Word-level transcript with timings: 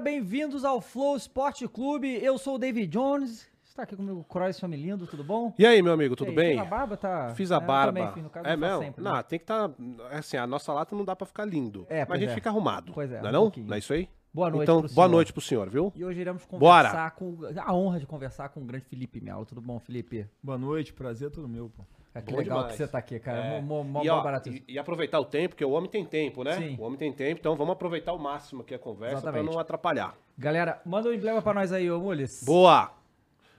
bem-vindos 0.00 0.64
ao 0.64 0.80
Flow 0.80 1.16
Esporte 1.16 1.66
Clube. 1.68 2.18
Eu 2.22 2.38
sou 2.38 2.54
o 2.54 2.58
David 2.58 2.86
Jones. 2.88 3.48
Está 3.64 3.84
aqui 3.84 3.94
comigo 3.94 4.18
o 4.20 4.24
Croix 4.24 4.58
Familindo, 4.58 5.06
tudo 5.06 5.22
bom? 5.22 5.54
E 5.58 5.64
aí, 5.64 5.80
meu 5.80 5.92
amigo, 5.92 6.16
tudo 6.16 6.30
aí, 6.30 6.34
bem? 6.36 6.56
Fez 6.56 6.60
a 6.60 6.64
barba, 6.70 6.96
tá? 6.96 7.34
Fiz 7.34 7.52
a 7.52 7.56
É, 7.56 7.60
barba. 7.60 7.98
também 8.00 8.12
fiz, 8.14 8.22
no 8.24 8.30
caso, 8.30 8.46
é 8.48 8.56
mesmo? 8.56 8.82
sempre, 8.82 9.04
né? 9.04 9.10
Não, 9.10 9.22
tem 9.22 9.38
que 9.38 9.44
estar. 9.44 9.70
assim, 10.10 10.36
a 10.36 10.46
nossa 10.46 10.72
lata 10.72 10.94
não 10.96 11.04
dá 11.04 11.14
pra 11.14 11.26
ficar 11.26 11.44
lindo. 11.44 11.86
É, 11.88 12.04
mas 12.06 12.18
a 12.18 12.20
gente 12.20 12.30
é. 12.30 12.34
fica 12.34 12.50
arrumado. 12.50 12.92
Pois 12.92 13.10
é, 13.12 13.20
Não 13.20 13.26
é 13.26 13.30
um 13.30 13.32
não? 13.32 13.42
pouquinho. 13.42 13.66
Não 13.68 13.74
é 13.74 13.78
isso 13.78 13.92
aí? 13.92 14.08
Boa 14.34 14.50
noite 14.50 14.62
Então, 14.64 14.80
pro 14.82 14.88
boa 14.94 15.06
senhor. 15.06 15.08
noite 15.08 15.32
pro 15.32 15.42
senhor, 15.42 15.68
viu? 15.70 15.92
E 15.94 16.04
hoje 16.04 16.20
iremos 16.20 16.44
Bora. 16.46 16.88
conversar 16.88 17.10
com... 17.12 17.38
A 17.64 17.74
honra 17.74 18.00
de 18.00 18.06
conversar 18.06 18.48
com 18.50 18.60
o 18.60 18.64
grande 18.64 18.84
Felipe 18.86 19.20
Melo. 19.20 19.44
Tudo 19.44 19.60
bom, 19.60 19.78
Felipe? 19.78 20.26
Boa 20.42 20.58
noite, 20.58 20.92
prazer 20.92 21.28
é 21.28 21.30
todo 21.30 21.48
meu, 21.48 21.68
pô. 21.70 21.84
É, 22.12 22.20
que 22.20 22.32
Bom 22.32 22.38
legal 22.38 22.58
demais. 22.58 22.72
que 22.72 22.78
você 22.78 22.88
tá 22.88 22.98
aqui, 22.98 23.20
cara. 23.20 23.38
É. 23.38 23.60
Mó, 23.60 23.82
mó, 23.84 24.02
e, 24.02 24.08
ó, 24.10 24.20
barato. 24.20 24.48
e, 24.48 24.64
e 24.66 24.78
aproveitar 24.78 25.20
o 25.20 25.24
tempo, 25.24 25.50
porque 25.50 25.64
o 25.64 25.70
homem 25.70 25.88
tem 25.88 26.04
tempo, 26.04 26.42
né? 26.42 26.56
Sim. 26.56 26.76
O 26.78 26.82
homem 26.82 26.98
tem 26.98 27.12
tempo, 27.12 27.38
então 27.38 27.54
vamos 27.54 27.72
aproveitar 27.72 28.12
o 28.12 28.18
máximo 28.18 28.62
aqui 28.62 28.74
a 28.74 28.78
conversa 28.80 29.18
Exatamente. 29.18 29.44
pra 29.44 29.52
não 29.54 29.60
atrapalhar. 29.60 30.14
Galera, 30.36 30.80
manda 30.84 31.08
um 31.08 31.12
emblema 31.12 31.40
pra 31.40 31.54
nós 31.54 31.72
aí, 31.72 31.88
ô 31.90 32.00
Mules. 32.00 32.42
Boa! 32.44 32.90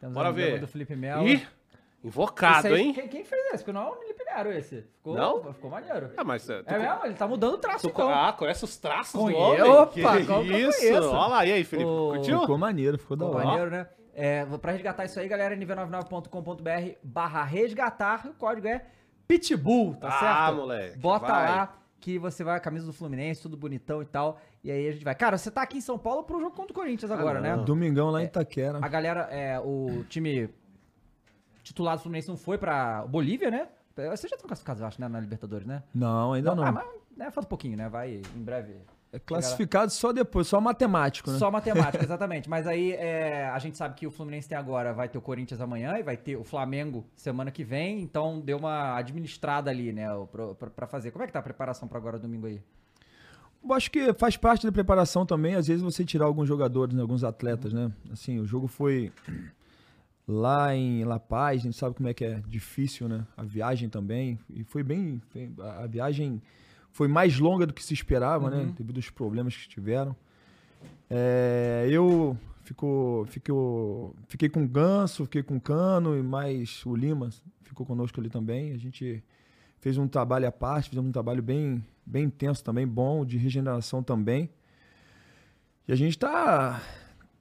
Temos 0.02 0.14
Bora 0.16 0.32
um 0.32 0.34
ver. 0.34 0.60
do 0.60 0.68
Felipe 0.68 0.96
Melo. 0.98 1.26
Ih, 1.28 1.48
invocado, 2.04 2.68
aí, 2.68 2.82
hein? 2.82 2.94
Quem, 2.94 3.08
quem 3.08 3.24
fez 3.24 3.42
esse? 3.54 3.58
Porque 3.64 3.72
não 3.72 3.88
é 3.88 3.90
o 3.92 3.96
Felipe 3.96 4.24
Nero 4.26 4.52
esse. 4.52 4.82
Ficou, 4.98 5.16
Não? 5.16 5.54
Ficou 5.54 5.70
maneiro. 5.70 6.10
Ah, 6.18 6.24
mas. 6.24 6.50
é, 6.50 6.62
É 6.66 6.78
mesmo? 6.78 7.06
Ele 7.06 7.14
tá 7.14 7.28
mudando 7.28 7.54
o 7.54 7.58
traço, 7.58 7.88
tu 7.88 7.92
então. 7.94 8.10
ah, 8.10 8.34
conhece 8.34 8.66
os 8.66 8.76
traços 8.78 9.20
Conhe- 9.20 9.36
do 9.38 9.42
homem? 9.42 9.62
Opa, 9.62 10.18
que 10.18 10.26
como 10.26 10.44
que 10.44 10.52
eu 10.52 10.70
isso? 10.70 10.94
Olha 10.94 11.28
lá, 11.28 11.46
e 11.46 11.54
aí, 11.54 11.64
Felipe? 11.64 11.90
Ô, 11.90 12.10
Curtiu? 12.16 12.42
Ficou 12.42 12.58
maneiro, 12.58 12.98
ficou 12.98 13.16
da 13.16 13.26
Ficou 13.26 13.38
hora. 13.40 13.48
maneiro, 13.50 13.72
né? 13.72 13.88
É, 14.14 14.46
pra 14.58 14.72
resgatar 14.74 15.06
isso 15.06 15.20
aí, 15.20 15.28
galera, 15.28 15.56
nv99.com.br 15.56 16.96
barra 17.04 17.44
resgatar, 17.44 18.28
o 18.28 18.34
código 18.34 18.68
é 18.68 18.86
Pitbull, 19.28 19.96
tá 19.96 20.08
Ah, 20.10 20.20
certo? 20.48 20.56
moleque, 20.58 20.98
Bota 21.00 21.28
vai. 21.28 21.46
lá 21.50 21.78
que 22.00 22.18
você 22.20 22.44
vai 22.44 22.58
a 22.58 22.60
camisa 22.60 22.86
do 22.86 22.92
Fluminense, 22.94 23.42
tudo 23.42 23.56
bonitão 23.56 24.02
e 24.02 24.06
tal, 24.06 24.40
e 24.64 24.72
aí 24.72 24.88
a 24.90 24.92
gente 24.92 25.04
vai. 25.06 25.16
Cara, 25.16 25.38
você 25.38 25.50
tá 25.52 25.62
aqui 25.62 25.78
em 25.78 25.82
São 25.82 25.98
Paulo 25.98 26.24
pro 26.24 26.40
jogo 26.40 26.56
contra 26.56 26.72
o 26.72 26.76
Corinthians 26.76 27.12
agora, 27.12 27.40
Ah, 27.40 27.42
né? 27.42 27.56
não. 27.56 27.64
Domingão 27.64 28.10
lá 28.10 28.22
em 28.22 28.26
Itaquera. 28.26 28.80
A 28.82 28.88
galera, 28.88 29.22
é, 29.32 29.60
o 29.60 30.04
time 30.10 30.50
titular 31.64 31.96
do 31.96 32.02
Fluminense 32.02 32.28
não 32.28 32.36
foi 32.38 32.58
pra 32.58 33.06
Bolívia, 33.08 33.50
né? 33.52 33.68
Você 34.10 34.28
já 34.28 34.36
tá 34.36 34.48
classificado, 34.48 34.82
eu 34.82 34.88
acho, 34.88 35.00
né, 35.00 35.08
na 35.08 35.20
Libertadores, 35.20 35.66
né? 35.68 35.84
Não, 35.94 36.34
ainda 36.34 36.56
não. 36.56 36.64
Ah, 36.64 36.72
mas 36.72 36.86
né, 37.16 37.26
falta 37.30 37.46
um 37.48 37.50
pouquinho, 37.50 37.78
né? 37.78 37.88
Vai 37.88 38.16
em 38.36 38.42
breve. 38.44 38.76
É 39.14 39.20
classificado 39.20 39.92
só 39.92 40.14
depois, 40.14 40.48
só 40.48 40.62
matemático, 40.62 41.30
né? 41.30 41.38
Só 41.38 41.52
matemática, 41.52 42.02
exatamente. 42.02 42.50
Mas 42.50 42.66
aí 42.66 42.94
é, 42.94 43.50
a 43.50 43.60
gente 43.60 43.78
sabe 43.78 43.96
que 43.96 44.08
o 44.08 44.12
Fluminense 44.12 44.48
tem 44.48 44.58
agora, 44.58 44.94
vai 44.94 45.10
ter 45.10 45.18
o 45.18 45.22
Corinthians 45.22 45.60
amanhã 45.60 45.98
e 45.98 46.04
vai 46.04 46.16
ter 46.16 46.38
o 46.38 46.46
Flamengo 46.46 47.06
semana 47.16 47.52
que 47.52 47.62
vem, 47.62 48.02
então 48.02 48.40
deu 48.40 48.58
uma 48.58 48.96
administrada 48.96 49.70
ali, 49.70 49.92
né, 49.92 50.08
pra 50.76 50.88
fazer. 50.88 51.12
Como 51.12 51.24
é 51.24 51.28
que 51.28 51.34
tá 51.34 51.40
a 51.40 51.44
preparação 51.44 51.90
pra 51.90 51.98
agora 51.98 52.18
domingo 52.18 52.48
aí? 52.48 52.62
Eu 53.64 53.74
acho 53.74 53.92
que 53.92 54.14
faz 54.14 54.38
parte 54.38 54.66
da 54.66 54.72
preparação 54.72 55.26
também, 55.26 55.56
às 55.56 55.68
vezes 55.68 55.84
você 55.84 56.06
tirar 56.06 56.26
alguns 56.26 56.48
jogadores, 56.48 56.96
né, 56.96 57.02
alguns 57.02 57.24
atletas, 57.24 57.74
né? 57.74 57.92
Assim, 58.12 58.40
o 58.40 58.48
jogo 58.48 58.68
foi 58.68 59.12
lá 60.26 60.74
em 60.74 61.04
La 61.04 61.20
Paz, 61.20 61.60
a 61.60 61.64
gente 61.64 61.78
sabe 61.78 61.96
como 61.96 62.08
é 62.08 62.14
que 62.14 62.24
é 62.24 62.42
difícil, 62.48 63.10
né? 63.10 63.28
A 63.36 63.44
viagem 63.44 63.90
também, 63.90 64.40
e 64.50 64.64
foi 64.64 64.84
bem, 64.84 65.22
a 65.60 65.86
viagem 65.86 66.42
foi 66.92 67.08
mais 67.08 67.40
longa 67.40 67.66
do 67.66 67.74
que 67.74 67.84
se 67.84 67.94
esperava, 67.94 68.50
Uhum. 68.50 68.66
né? 68.68 68.74
Devido 68.78 68.98
aos 68.98 69.10
problemas 69.10 69.56
que 69.56 69.68
tiveram. 69.68 70.16
É, 71.10 71.88
eu 71.90 72.38
fico, 72.64 73.26
fico, 73.30 74.16
fiquei 74.28 74.50
com 74.50 74.64
o 74.64 74.68
Ganso, 74.68 75.24
fiquei 75.26 75.44
com 75.44 75.58
o 75.58 75.62
Cano 75.62 76.18
e 76.18 76.24
mais 76.24 76.86
o 76.86 76.96
Lima 76.96 77.30
ficou 77.64 77.86
conosco 77.86 78.20
ali 78.20 78.30
também. 78.30 78.74
A 78.74 78.78
gente 78.78 79.24
fez 79.80 79.98
um 79.98 80.08
trabalho 80.08 80.48
à 80.48 80.52
parte, 80.52 80.90
fizemos 80.90 81.10
um 81.10 81.12
trabalho 81.12 81.42
bem, 81.42 81.84
bem 82.06 82.26
intenso 82.26 82.64
também, 82.64 82.88
bom, 82.88 83.26
de 83.26 83.38
regeneração 83.38 84.04
também. 84.04 84.50
E 85.88 85.92
a 85.92 85.96
gente 85.96 86.12
está 86.14 86.82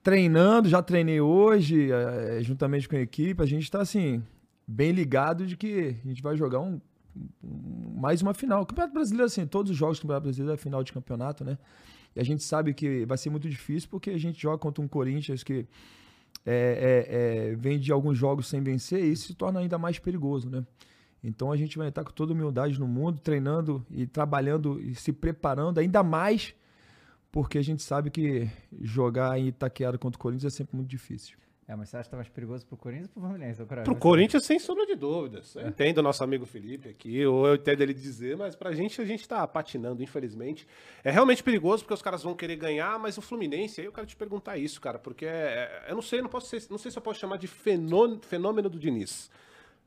treinando, 0.02 0.68
já 0.68 0.82
treinei 0.82 1.20
hoje, 1.20 1.90
eh, 1.92 2.38
juntamente 2.42 2.88
com 2.88 2.96
a 2.96 3.00
equipe, 3.00 3.42
a 3.42 3.46
gente 3.46 3.64
está 3.64 3.80
assim, 3.82 4.22
bem 4.66 4.92
ligado 4.92 5.46
de 5.46 5.56
que 5.56 5.96
a 6.02 6.08
gente 6.08 6.22
vai 6.22 6.36
jogar 6.36 6.60
um- 6.60 6.80
mais 7.42 8.22
uma 8.22 8.34
final. 8.34 8.62
O 8.62 8.66
Campeonato 8.66 8.94
Brasileiro, 8.94 9.26
assim, 9.26 9.46
todos 9.46 9.70
os 9.70 9.76
jogos 9.76 9.98
do 9.98 10.02
Campeonato 10.02 10.24
Brasileiro 10.24 10.54
é 10.54 10.56
final 10.56 10.82
de 10.82 10.92
campeonato, 10.92 11.44
né? 11.44 11.58
E 12.14 12.20
a 12.20 12.24
gente 12.24 12.42
sabe 12.42 12.74
que 12.74 13.04
vai 13.06 13.16
ser 13.16 13.30
muito 13.30 13.48
difícil 13.48 13.88
porque 13.88 14.10
a 14.10 14.18
gente 14.18 14.40
joga 14.40 14.58
contra 14.58 14.82
um 14.82 14.88
Corinthians 14.88 15.42
que 15.42 15.66
é, 16.44 17.06
é, 17.06 17.50
é, 17.50 17.56
vem 17.56 17.78
de 17.78 17.92
alguns 17.92 18.16
jogos 18.16 18.46
sem 18.46 18.62
vencer 18.62 19.04
e 19.04 19.12
isso 19.12 19.28
se 19.28 19.34
torna 19.34 19.60
ainda 19.60 19.78
mais 19.78 19.98
perigoso, 19.98 20.48
né? 20.48 20.64
Então 21.22 21.52
a 21.52 21.56
gente 21.56 21.76
vai 21.76 21.88
estar 21.88 22.02
com 22.02 22.12
toda 22.12 22.32
humildade 22.32 22.80
no 22.80 22.88
mundo, 22.88 23.20
treinando 23.20 23.84
e 23.90 24.06
trabalhando 24.06 24.80
e 24.80 24.94
se 24.94 25.12
preparando 25.12 25.78
ainda 25.78 26.02
mais, 26.02 26.54
porque 27.30 27.58
a 27.58 27.62
gente 27.62 27.82
sabe 27.82 28.10
que 28.10 28.48
jogar 28.80 29.38
em 29.38 29.48
Itaquera 29.48 29.98
contra 29.98 30.18
o 30.18 30.20
Corinthians 30.20 30.54
é 30.54 30.56
sempre 30.56 30.76
muito 30.76 30.88
difícil. 30.88 31.36
É, 31.70 31.76
mas 31.76 31.88
você 31.88 31.98
acha 31.98 32.04
que 32.06 32.10
tá 32.10 32.16
mais 32.16 32.28
perigoso 32.28 32.66
pro 32.66 32.76
Corinthians 32.76 33.06
ou 33.06 33.12
pro 33.12 33.22
Fluminense? 33.30 33.64
Cara? 33.64 33.82
Pro 33.82 33.94
Corinthians, 33.94 34.44
sem 34.44 34.58
sombra 34.58 34.84
de 34.86 34.96
dúvidas. 34.96 35.54
Eu 35.54 35.68
entendo 35.68 35.98
o 35.98 36.02
nosso 36.02 36.24
amigo 36.24 36.44
Felipe 36.44 36.88
aqui, 36.88 37.24
ou 37.24 37.46
eu 37.46 37.54
entendo 37.54 37.80
ele 37.80 37.94
dizer, 37.94 38.36
mas 38.36 38.56
pra 38.56 38.72
gente, 38.72 39.00
a 39.00 39.04
gente 39.04 39.28
tá 39.28 39.46
patinando, 39.46 40.02
infelizmente. 40.02 40.66
É 41.04 41.12
realmente 41.12 41.44
perigoso 41.44 41.84
porque 41.84 41.94
os 41.94 42.02
caras 42.02 42.24
vão 42.24 42.34
querer 42.34 42.56
ganhar, 42.56 42.98
mas 42.98 43.16
o 43.18 43.22
Fluminense, 43.22 43.80
aí 43.80 43.86
eu 43.86 43.92
quero 43.92 44.04
te 44.04 44.16
perguntar 44.16 44.56
isso, 44.58 44.80
cara, 44.80 44.98
porque 44.98 45.24
é- 45.24 45.86
eu 45.88 45.94
não 45.94 46.02
sei, 46.02 46.20
não 46.20 46.28
posso 46.28 46.48
ser- 46.48 46.68
não 46.68 46.76
sei 46.78 46.90
se 46.90 46.98
eu 46.98 47.02
posso 47.02 47.20
chamar 47.20 47.36
de 47.36 47.46
fenô- 47.46 48.18
fenômeno 48.20 48.68
do 48.68 48.76
Diniz. 48.76 49.30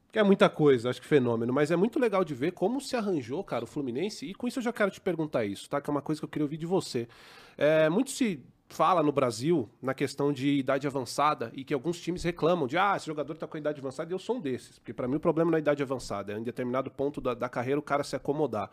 Que 0.09 0.19
é 0.19 0.23
muita 0.23 0.47
coisa, 0.49 0.89
acho 0.89 1.01
que 1.01 1.07
fenômeno, 1.07 1.51
mas 1.51 1.69
é 1.69 1.75
muito 1.75 1.99
legal 1.99 2.23
de 2.23 2.33
ver 2.33 2.53
como 2.53 2.79
se 2.79 2.95
arranjou, 2.95 3.43
cara, 3.43 3.65
o 3.65 3.67
Fluminense. 3.67 4.25
E 4.25 4.33
com 4.33 4.47
isso 4.47 4.59
eu 4.59 4.63
já 4.63 4.71
quero 4.71 4.89
te 4.89 5.01
perguntar 5.01 5.43
isso, 5.43 5.67
tá? 5.69 5.81
Que 5.81 5.89
é 5.89 5.91
uma 5.91 6.03
coisa 6.03 6.21
que 6.21 6.25
eu 6.25 6.29
queria 6.29 6.45
ouvir 6.45 6.55
de 6.55 6.65
você. 6.67 7.09
É, 7.57 7.89
muito 7.89 8.09
se 8.11 8.39
fala 8.73 9.03
no 9.03 9.11
Brasil 9.11 9.69
na 9.79 9.93
questão 9.93 10.33
de 10.33 10.49
idade 10.49 10.87
avançada 10.87 11.51
e 11.53 11.63
que 11.63 11.73
alguns 11.73 12.01
times 12.01 12.23
reclamam 12.23 12.65
de 12.65 12.75
ah, 12.75 12.95
esse 12.97 13.05
jogador 13.05 13.37
tá 13.37 13.45
com 13.45 13.55
a 13.55 13.59
idade 13.59 13.79
avançada 13.79 14.11
e 14.11 14.13
eu 14.13 14.19
sou 14.19 14.37
um 14.37 14.41
desses. 14.41 14.79
Porque 14.79 14.91
pra 14.91 15.07
mim 15.07 15.17
o 15.17 15.19
problema 15.19 15.51
não 15.51 15.57
é 15.57 15.59
a 15.59 15.61
idade 15.61 15.83
avançada, 15.83 16.33
é 16.33 16.37
em 16.37 16.43
determinado 16.43 16.89
ponto 16.89 17.21
da, 17.21 17.35
da 17.35 17.47
carreira 17.47 17.79
o 17.79 17.83
cara 17.83 18.03
se 18.03 18.15
acomodar. 18.15 18.71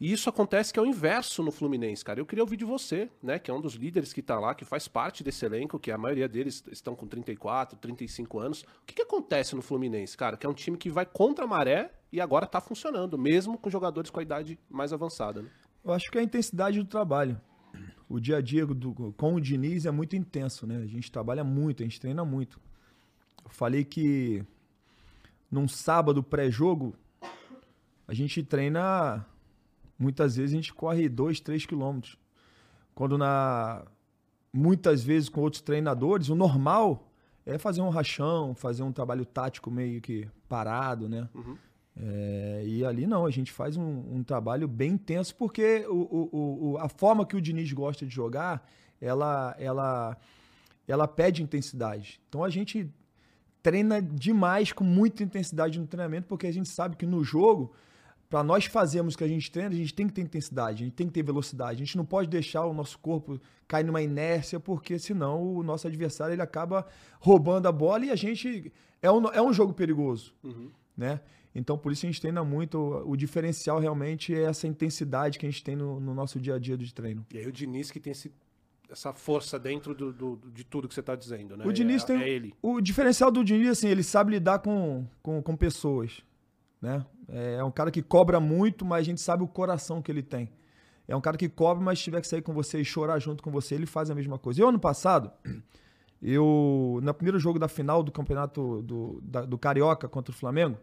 E 0.00 0.12
isso 0.12 0.28
acontece 0.28 0.72
que 0.72 0.78
é 0.78 0.82
o 0.82 0.86
inverso 0.86 1.42
no 1.42 1.50
Fluminense, 1.50 2.04
cara. 2.04 2.20
Eu 2.20 2.26
queria 2.26 2.42
ouvir 2.42 2.56
de 2.56 2.64
você, 2.64 3.08
né, 3.22 3.38
que 3.38 3.50
é 3.50 3.54
um 3.54 3.60
dos 3.60 3.74
líderes 3.74 4.12
que 4.12 4.22
tá 4.22 4.38
lá, 4.38 4.54
que 4.54 4.64
faz 4.64 4.86
parte 4.86 5.24
desse 5.24 5.44
elenco, 5.44 5.78
que 5.78 5.90
a 5.90 5.98
maioria 5.98 6.28
deles 6.28 6.62
estão 6.70 6.94
com 6.94 7.06
34, 7.06 7.78
35 7.78 8.38
anos. 8.38 8.62
O 8.62 8.66
que, 8.86 8.94
que 8.94 9.02
acontece 9.02 9.56
no 9.56 9.62
Fluminense, 9.62 10.16
cara? 10.16 10.36
Que 10.36 10.46
é 10.46 10.48
um 10.48 10.54
time 10.54 10.76
que 10.76 10.90
vai 10.90 11.06
contra 11.06 11.44
a 11.44 11.48
maré 11.48 11.90
e 12.12 12.20
agora 12.20 12.46
tá 12.46 12.60
funcionando, 12.60 13.18
mesmo 13.18 13.58
com 13.58 13.70
jogadores 13.70 14.10
com 14.10 14.20
a 14.20 14.22
idade 14.22 14.58
mais 14.68 14.92
avançada, 14.92 15.42
né? 15.42 15.48
Eu 15.84 15.92
acho 15.92 16.10
que 16.10 16.18
é 16.18 16.20
a 16.20 16.24
intensidade 16.24 16.78
do 16.78 16.86
trabalho. 16.86 17.40
O 18.08 18.18
dia 18.18 18.38
a 18.38 18.40
dia 18.40 18.64
do- 18.66 19.12
com 19.16 19.34
o 19.34 19.40
Diniz 19.40 19.84
é 19.86 19.90
muito 19.90 20.16
intenso, 20.16 20.66
né? 20.66 20.78
A 20.78 20.86
gente 20.86 21.10
trabalha 21.12 21.44
muito, 21.44 21.82
a 21.82 21.86
gente 21.86 22.00
treina 22.00 22.24
muito. 22.24 22.58
Eu 23.44 23.50
falei 23.50 23.84
que 23.84 24.42
num 25.50 25.68
sábado 25.68 26.22
pré-jogo, 26.22 26.94
a 28.06 28.14
gente 28.14 28.42
treina. 28.42 29.24
Muitas 29.98 30.36
vezes 30.36 30.52
a 30.52 30.56
gente 30.56 30.72
corre 30.72 31.08
2, 31.08 31.40
3 31.40 31.66
quilômetros. 31.66 32.16
Quando 32.94 33.18
na. 33.18 33.84
Muitas 34.52 35.04
vezes 35.04 35.28
com 35.28 35.42
outros 35.42 35.60
treinadores, 35.60 36.30
o 36.30 36.34
normal 36.34 37.06
é 37.44 37.58
fazer 37.58 37.82
um 37.82 37.90
rachão, 37.90 38.54
fazer 38.54 38.82
um 38.82 38.90
trabalho 38.92 39.24
tático 39.26 39.70
meio 39.70 40.00
que 40.00 40.26
parado, 40.48 41.08
né? 41.08 41.28
É, 42.00 42.62
e 42.64 42.84
ali 42.84 43.06
não, 43.06 43.26
a 43.26 43.30
gente 43.30 43.50
faz 43.50 43.76
um, 43.76 44.04
um 44.16 44.22
trabalho 44.22 44.68
bem 44.68 44.92
intenso, 44.92 45.34
porque 45.34 45.84
o, 45.88 45.94
o- 45.96 46.70
o- 46.72 46.78
a 46.78 46.88
forma 46.88 47.26
que 47.26 47.36
o 47.36 47.40
Diniz 47.40 47.72
gosta 47.72 48.06
de 48.06 48.14
jogar, 48.14 48.64
ela, 49.00 49.54
ela, 49.58 50.16
ela 50.86 51.08
pede 51.08 51.42
intensidade. 51.42 52.20
Então 52.28 52.44
a 52.44 52.50
gente 52.50 52.88
treina 53.62 54.00
demais, 54.00 54.72
com 54.72 54.84
muita 54.84 55.24
intensidade 55.24 55.78
no 55.78 55.86
treinamento, 55.86 56.28
porque 56.28 56.46
a 56.46 56.52
gente 56.52 56.68
sabe 56.68 56.94
que 56.96 57.04
no 57.04 57.24
jogo, 57.24 57.72
para 58.30 58.44
nós 58.44 58.66
fazermos 58.66 59.14
o 59.14 59.18
que 59.18 59.24
a 59.24 59.28
gente 59.28 59.50
treina, 59.50 59.70
a 59.74 59.76
gente 59.76 59.92
tem 59.92 60.06
que 60.06 60.12
ter 60.12 60.22
intensidade, 60.22 60.82
a 60.84 60.86
gente 60.86 60.94
tem 60.94 61.06
que 61.08 61.12
ter 61.12 61.24
velocidade. 61.24 61.82
A 61.82 61.84
gente 61.84 61.96
não 61.96 62.04
pode 62.04 62.28
deixar 62.28 62.64
o 62.64 62.72
nosso 62.72 62.96
corpo 63.00 63.40
cair 63.66 63.84
numa 63.84 64.00
inércia, 64.02 64.60
porque 64.60 64.98
senão 65.00 65.42
o 65.56 65.62
nosso 65.64 65.88
adversário 65.88 66.32
ele 66.34 66.42
acaba 66.42 66.86
roubando 67.18 67.66
a 67.66 67.72
bola 67.72 68.04
e 68.06 68.10
a 68.10 68.16
gente. 68.16 68.72
É 69.02 69.10
um, 69.10 69.26
é 69.28 69.42
um 69.42 69.52
jogo 69.52 69.72
perigoso 69.72 70.34
né? 70.96 71.20
Então, 71.54 71.76
por 71.78 71.90
isso 71.92 72.06
a 72.06 72.08
gente 72.08 72.20
treina 72.20 72.44
muito. 72.44 72.78
O 73.06 73.16
diferencial 73.16 73.78
realmente 73.78 74.34
é 74.34 74.42
essa 74.42 74.66
intensidade 74.68 75.38
que 75.38 75.46
a 75.46 75.50
gente 75.50 75.64
tem 75.64 75.74
no, 75.74 75.98
no 75.98 76.14
nosso 76.14 76.38
dia 76.38 76.54
a 76.54 76.58
dia 76.58 76.76
de 76.76 76.92
treino. 76.94 77.26
E 77.32 77.38
aí 77.38 77.46
o 77.46 77.52
Diniz 77.52 77.90
que 77.90 77.98
tem 77.98 78.10
esse- 78.12 78.32
essa 78.90 79.12
força 79.12 79.58
dentro 79.58 79.94
do, 79.94 80.12
do- 80.12 80.40
de 80.52 80.64
tudo 80.64 80.86
que 80.88 80.94
você 80.94 81.02
tá 81.02 81.14
dizendo, 81.16 81.56
né? 81.56 81.64
O 81.66 81.72
Diniz 81.72 82.02
é, 82.04 82.06
tem. 82.06 82.22
É 82.22 82.28
ele. 82.28 82.54
O 82.62 82.80
diferencial 82.80 83.30
do 83.30 83.42
Diniz, 83.44 83.68
assim, 83.70 83.88
ele 83.88 84.02
sabe 84.02 84.30
lidar 84.32 84.60
com, 84.60 85.04
com, 85.22 85.42
com 85.42 85.56
pessoas, 85.56 86.22
né? 86.80 87.04
É 87.28 87.62
um 87.64 87.70
cara 87.70 87.90
que 87.90 88.00
cobra 88.02 88.38
muito, 88.40 88.84
mas 88.84 89.00
a 89.00 89.04
gente 89.04 89.20
sabe 89.20 89.42
o 89.42 89.48
coração 89.48 90.00
que 90.00 90.10
ele 90.10 90.22
tem. 90.22 90.50
É 91.06 91.16
um 91.16 91.20
cara 91.20 91.36
que 91.36 91.48
cobra, 91.48 91.82
mas 91.82 91.98
se 91.98 92.04
tiver 92.04 92.20
que 92.20 92.26
sair 92.28 92.42
com 92.42 92.52
você 92.52 92.80
e 92.80 92.84
chorar 92.84 93.18
junto 93.18 93.42
com 93.42 93.50
você, 93.50 93.74
ele 93.74 93.86
faz 93.86 94.10
a 94.10 94.14
mesma 94.14 94.38
coisa. 94.38 94.60
Eu, 94.62 94.68
ano 94.68 94.78
passado, 94.78 95.30
eu, 96.22 97.00
no 97.02 97.14
primeiro 97.14 97.38
jogo 97.38 97.58
da 97.58 97.68
final 97.68 98.02
do 98.02 98.10
campeonato 98.12 98.82
do, 98.82 99.20
da- 99.22 99.44
do 99.44 99.56
Carioca 99.58 100.08
contra 100.08 100.32
o 100.32 100.34
Flamengo, 100.36 100.76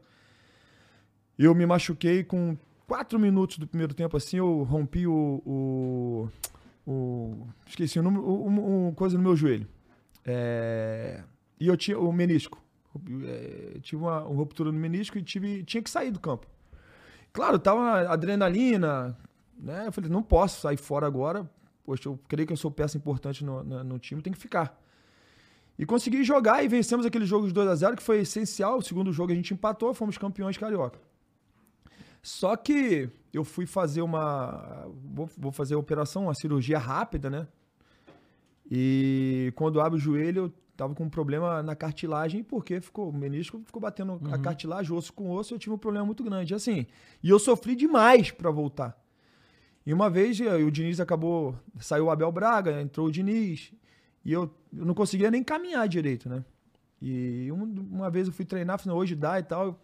eu 1.44 1.54
me 1.56 1.66
machuquei 1.66 2.24
com 2.24 2.58
quatro 2.88 3.20
minutos 3.20 3.58
do 3.58 3.68
primeiro 3.68 3.94
tempo, 3.94 4.16
assim, 4.16 4.38
eu 4.38 4.64
rompi 4.64 5.06
o, 5.08 5.42
o, 5.46 6.30
o 6.88 7.48
esqueci 7.68 8.00
o 8.00 8.04
número, 8.04 8.24
o- 8.24 8.48
um, 8.48 8.88
um 8.88 8.94
coisa 8.94 9.18
no 9.18 9.24
meu 9.24 9.36
joelho. 9.36 9.68
É, 10.26 11.24
e 11.60 11.68
eu 11.68 11.76
tinha 11.78 11.98
o 12.00 12.12
menisco. 12.12 12.62
É, 13.26 13.80
tive 13.82 14.02
uma, 14.02 14.24
uma 14.24 14.36
ruptura 14.38 14.72
no 14.72 14.80
menisco 14.80 15.18
e 15.18 15.22
tive, 15.24 15.64
tinha 15.64 15.82
que 15.84 15.90
sair 15.90 16.12
do 16.12 16.20
campo. 16.20 16.48
Claro, 17.34 17.60
tava 17.60 17.82
na 18.04 18.12
adrenalina, 18.14 19.18
né? 19.58 19.88
Eu 19.88 19.92
falei, 19.92 20.10
não 20.10 20.24
posso 20.24 20.62
sair 20.62 20.78
fora 20.78 21.06
agora. 21.06 21.50
Poxa, 21.86 22.08
eu 22.08 22.18
creio 22.28 22.48
que 22.48 22.54
eu 22.54 22.58
sou 22.58 22.72
peça 22.72 22.98
importante 22.98 23.44
no, 23.44 23.64
na- 23.64 23.84
no 23.84 24.00
time, 24.00 24.22
tem 24.22 24.32
que 24.34 24.40
ficar. 24.40 24.82
E 25.78 25.86
consegui 25.86 26.24
jogar 26.24 26.64
e 26.64 26.68
vencemos 26.70 27.06
aquele 27.06 27.26
jogo 27.26 27.48
de 27.48 27.54
2 27.54 27.68
a 27.68 27.76
0 27.76 27.98
que 27.98 28.02
foi 28.04 28.20
essencial. 28.20 28.78
O 28.78 28.82
segundo 28.82 29.12
jogo 29.12 29.34
a 29.34 29.36
gente 29.36 29.54
empatou, 29.54 29.94
fomos 29.94 30.18
campeões 30.18 30.58
carioca. 30.58 30.98
Só 32.28 32.56
que 32.56 33.08
eu 33.32 33.44
fui 33.44 33.68
fazer 33.68 34.02
uma. 34.02 34.88
Vou, 35.14 35.30
vou 35.38 35.52
fazer 35.52 35.76
a 35.76 35.78
operação, 35.78 36.24
uma 36.24 36.34
cirurgia 36.34 36.80
rápida, 36.80 37.30
né? 37.30 37.48
E 38.70 39.54
quando 39.56 39.80
abre 39.80 39.98
o 39.98 40.02
joelho, 40.02 40.46
eu 40.46 40.54
tava 40.76 40.96
com 40.96 41.04
um 41.04 41.10
problema 41.10 41.62
na 41.62 41.76
cartilagem, 41.76 42.44
porque 42.44 42.82
ficou, 42.82 43.10
o 43.10 43.14
menisco 43.14 43.62
ficou 43.64 43.80
batendo 43.82 44.20
a 44.32 44.38
cartilagem, 44.40 44.92
osso 44.92 45.14
com 45.14 45.30
osso, 45.30 45.54
eu 45.54 45.60
tive 45.60 45.76
um 45.76 45.78
problema 45.78 46.06
muito 46.06 46.24
grande. 46.24 46.54
Assim, 46.56 46.86
e 47.22 47.30
eu 47.30 47.38
sofri 47.38 47.76
demais 47.76 48.32
para 48.32 48.50
voltar. 48.50 49.00
E 49.86 49.94
uma 49.94 50.10
vez 50.10 50.40
eh, 50.42 50.56
o 50.56 50.72
Diniz 50.72 51.00
acabou. 51.00 51.56
Saiu 51.80 52.06
o 52.06 52.10
Abel 52.10 52.32
Braga, 52.32 52.82
entrou 52.82 53.06
o 53.08 53.12
Diniz. 53.12 53.72
E 54.26 54.34
eu, 54.34 54.52
eu 54.76 54.84
não 54.84 54.96
conseguia 54.96 55.30
nem 55.30 55.44
caminhar 55.44 55.88
direito, 55.88 56.28
né? 56.28 56.44
E 57.00 57.52
um- 57.52 57.88
uma 57.92 58.10
vez 58.10 58.26
eu 58.28 58.34
fui 58.34 58.46
treinar, 58.46 58.80
falei, 58.80 58.98
hoje 58.98 59.16
dá 59.16 59.40
e 59.40 59.44
tal. 59.44 59.80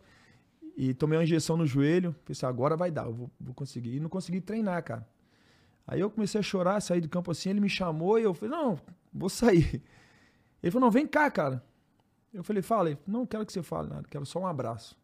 E 0.75 0.93
tomei 0.93 1.17
uma 1.17 1.23
injeção 1.23 1.57
no 1.57 1.65
joelho. 1.65 2.15
Pensei, 2.25 2.47
agora 2.47 2.75
vai 2.75 2.91
dar, 2.91 3.05
eu 3.05 3.13
vou, 3.13 3.31
vou 3.39 3.53
conseguir. 3.53 3.95
E 3.95 3.99
não 3.99 4.09
consegui 4.09 4.41
treinar, 4.41 4.83
cara. 4.83 5.07
Aí 5.85 5.99
eu 5.99 6.09
comecei 6.09 6.39
a 6.39 6.43
chorar, 6.43 6.79
saí 6.81 7.01
do 7.01 7.09
campo 7.09 7.31
assim, 7.31 7.49
ele 7.49 7.59
me 7.59 7.69
chamou 7.69 8.19
e 8.19 8.23
eu 8.23 8.33
falei, 8.33 8.55
não, 8.55 8.79
vou 9.13 9.29
sair. 9.29 9.83
Ele 10.61 10.71
falou, 10.71 10.85
não, 10.85 10.91
vem 10.91 11.05
cá, 11.07 11.29
cara. 11.29 11.63
Eu 12.33 12.43
falei, 12.43 12.61
fala. 12.61 12.97
Não 13.05 13.25
quero 13.25 13.45
que 13.45 13.51
você 13.51 13.61
fale 13.61 13.89
nada, 13.89 14.07
quero 14.09 14.25
só 14.25 14.39
um 14.39 14.47
abraço. 14.47 14.97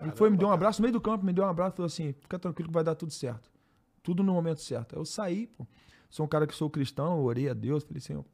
Ele 0.00 0.10
foi, 0.10 0.28
me 0.28 0.36
deu 0.36 0.48
um 0.48 0.50
abraço 0.50 0.80
no 0.80 0.84
meio 0.84 0.92
do 0.92 1.00
campo, 1.00 1.24
me 1.24 1.32
deu 1.32 1.44
um 1.44 1.48
abraço 1.48 1.74
e 1.74 1.76
falou 1.76 1.86
assim, 1.86 2.12
fica 2.14 2.38
tranquilo 2.38 2.68
que 2.68 2.74
vai 2.74 2.82
dar 2.82 2.96
tudo 2.96 3.12
certo. 3.12 3.48
Tudo 4.02 4.22
no 4.22 4.32
momento 4.32 4.60
certo. 4.60 4.94
Aí 4.94 5.00
eu 5.00 5.04
saí, 5.04 5.46
pô. 5.46 5.66
Sou 6.10 6.26
um 6.26 6.28
cara 6.28 6.46
que 6.46 6.54
sou 6.54 6.70
cristão, 6.70 7.22
orei 7.22 7.48
a 7.48 7.54
Deus, 7.54 7.84
falei, 7.84 8.00
Senhor. 8.00 8.24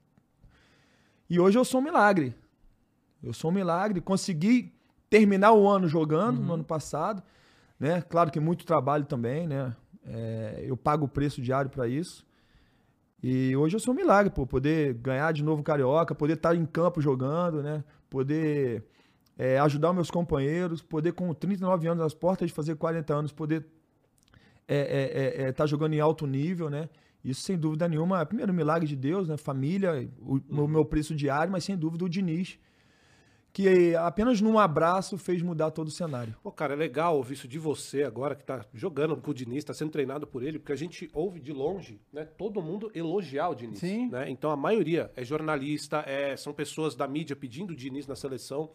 E 1.29 1.39
hoje 1.39 1.59
eu 1.59 1.65
sou 1.65 1.81
um 1.81 1.85
milagre. 1.85 2.35
Eu 3.23 3.33
sou 3.33 3.51
um 3.51 3.55
milagre. 3.55 4.01
Consegui 4.01 4.75
terminar 5.11 5.53
o 5.53 5.69
ano 5.69 5.89
jogando, 5.89 6.41
no 6.41 6.55
ano 6.55 6.65
passado. 6.65 7.23
Né? 7.79 8.01
Claro 8.01 8.31
que 8.31 8.39
muito 8.39 8.65
trabalho 8.65 9.05
também, 9.05 9.49
né? 9.49 9.75
É, 10.07 10.65
eu 10.67 10.77
pago 10.77 11.05
o 11.05 11.09
preço 11.09 11.43
diário 11.43 11.71
para 11.71 11.89
isso. 11.89 12.25
E 13.23 13.55
hoje 13.55 13.77
eu 13.77 13.81
sou 13.81 13.93
um 13.93 13.97
milagre, 13.97 14.33
pô. 14.33 14.47
Poder 14.47 14.95
ganhar 14.95 15.33
de 15.33 15.43
novo 15.43 15.61
o 15.61 15.65
Carioca, 15.65 16.15
poder 16.15 16.35
estar 16.35 16.55
em 16.55 16.65
campo 16.65 17.01
jogando, 17.01 17.63
né? 17.63 17.85
Poder 18.09 18.85
é, 19.37 19.59
ajudar 19.59 19.91
os 19.91 19.95
meus 19.95 20.11
companheiros, 20.11 20.81
poder 20.81 21.13
com 21.13 21.35
39 21.35 21.89
anos, 21.89 22.05
às 22.05 22.15
portas 22.15 22.49
de 22.49 22.55
fazer 22.55 22.77
40 22.77 23.15
anos, 23.15 23.33
poder 23.33 23.67
é, 24.67 25.49
estar 25.51 25.67
jogando 25.67 25.95
em 25.95 26.01
alto 26.01 26.27
nível, 26.27 26.71
né? 26.71 26.89
Isso, 27.23 27.43
sem 27.43 27.59
dúvida 27.59 27.87
nenhuma, 27.87 28.21
é 28.21 28.25
primeiro 28.25 28.55
milagre 28.55 28.89
de 28.89 28.97
Deus, 28.97 29.29
né? 29.29 29.37
Família, 29.37 30.09
o, 30.21 30.41
o 30.49 30.69
meu 30.69 30.85
preço 30.85 31.15
diário, 31.15 31.53
mas 31.53 31.65
sem 31.65 31.77
dúvida 31.77 32.05
o 32.05 32.09
Diniz, 32.09 32.59
que 33.53 33.95
apenas 33.97 34.41
num 34.41 34.59
abraço 34.59 35.19
fez 35.19 35.43
mudar 35.43 35.71
todo 35.71 35.89
o 35.89 35.91
cenário. 35.91 36.37
Pô, 36.43 36.53
cara, 36.53 36.75
é 36.75 36.77
legal 36.77 37.17
ouvir 37.17 37.35
isso 37.35 37.49
de 37.49 37.59
você 37.59 38.03
agora, 38.03 38.35
que 38.35 38.45
tá 38.45 38.65
jogando 38.73 39.17
com 39.17 39.31
o 39.31 39.35
Diniz, 39.35 39.65
tá 39.65 39.75
sendo 39.75 39.91
treinado 39.91 40.27
por 40.27 40.43
ele, 40.43 40.59
porque 40.59 40.73
a 40.73 40.77
gente 40.77 41.11
ouve 41.13 41.41
de 41.41 41.53
longe, 41.53 42.01
né, 42.13 42.25
todo 42.25 42.63
mundo 42.63 42.91
elogiar 42.95 43.49
o 43.49 43.55
Diniz. 43.55 43.81
Sim. 43.81 44.09
Né? 44.09 44.31
Então 44.31 44.51
a 44.51 44.57
maioria 44.57 45.11
é 45.17 45.25
jornalista, 45.25 46.05
é, 46.07 46.37
são 46.37 46.53
pessoas 46.53 46.95
da 46.95 47.07
mídia 47.09 47.35
pedindo 47.35 47.73
o 47.73 47.77
Diniz 47.77 48.07
na 48.07 48.15
seleção. 48.15 48.71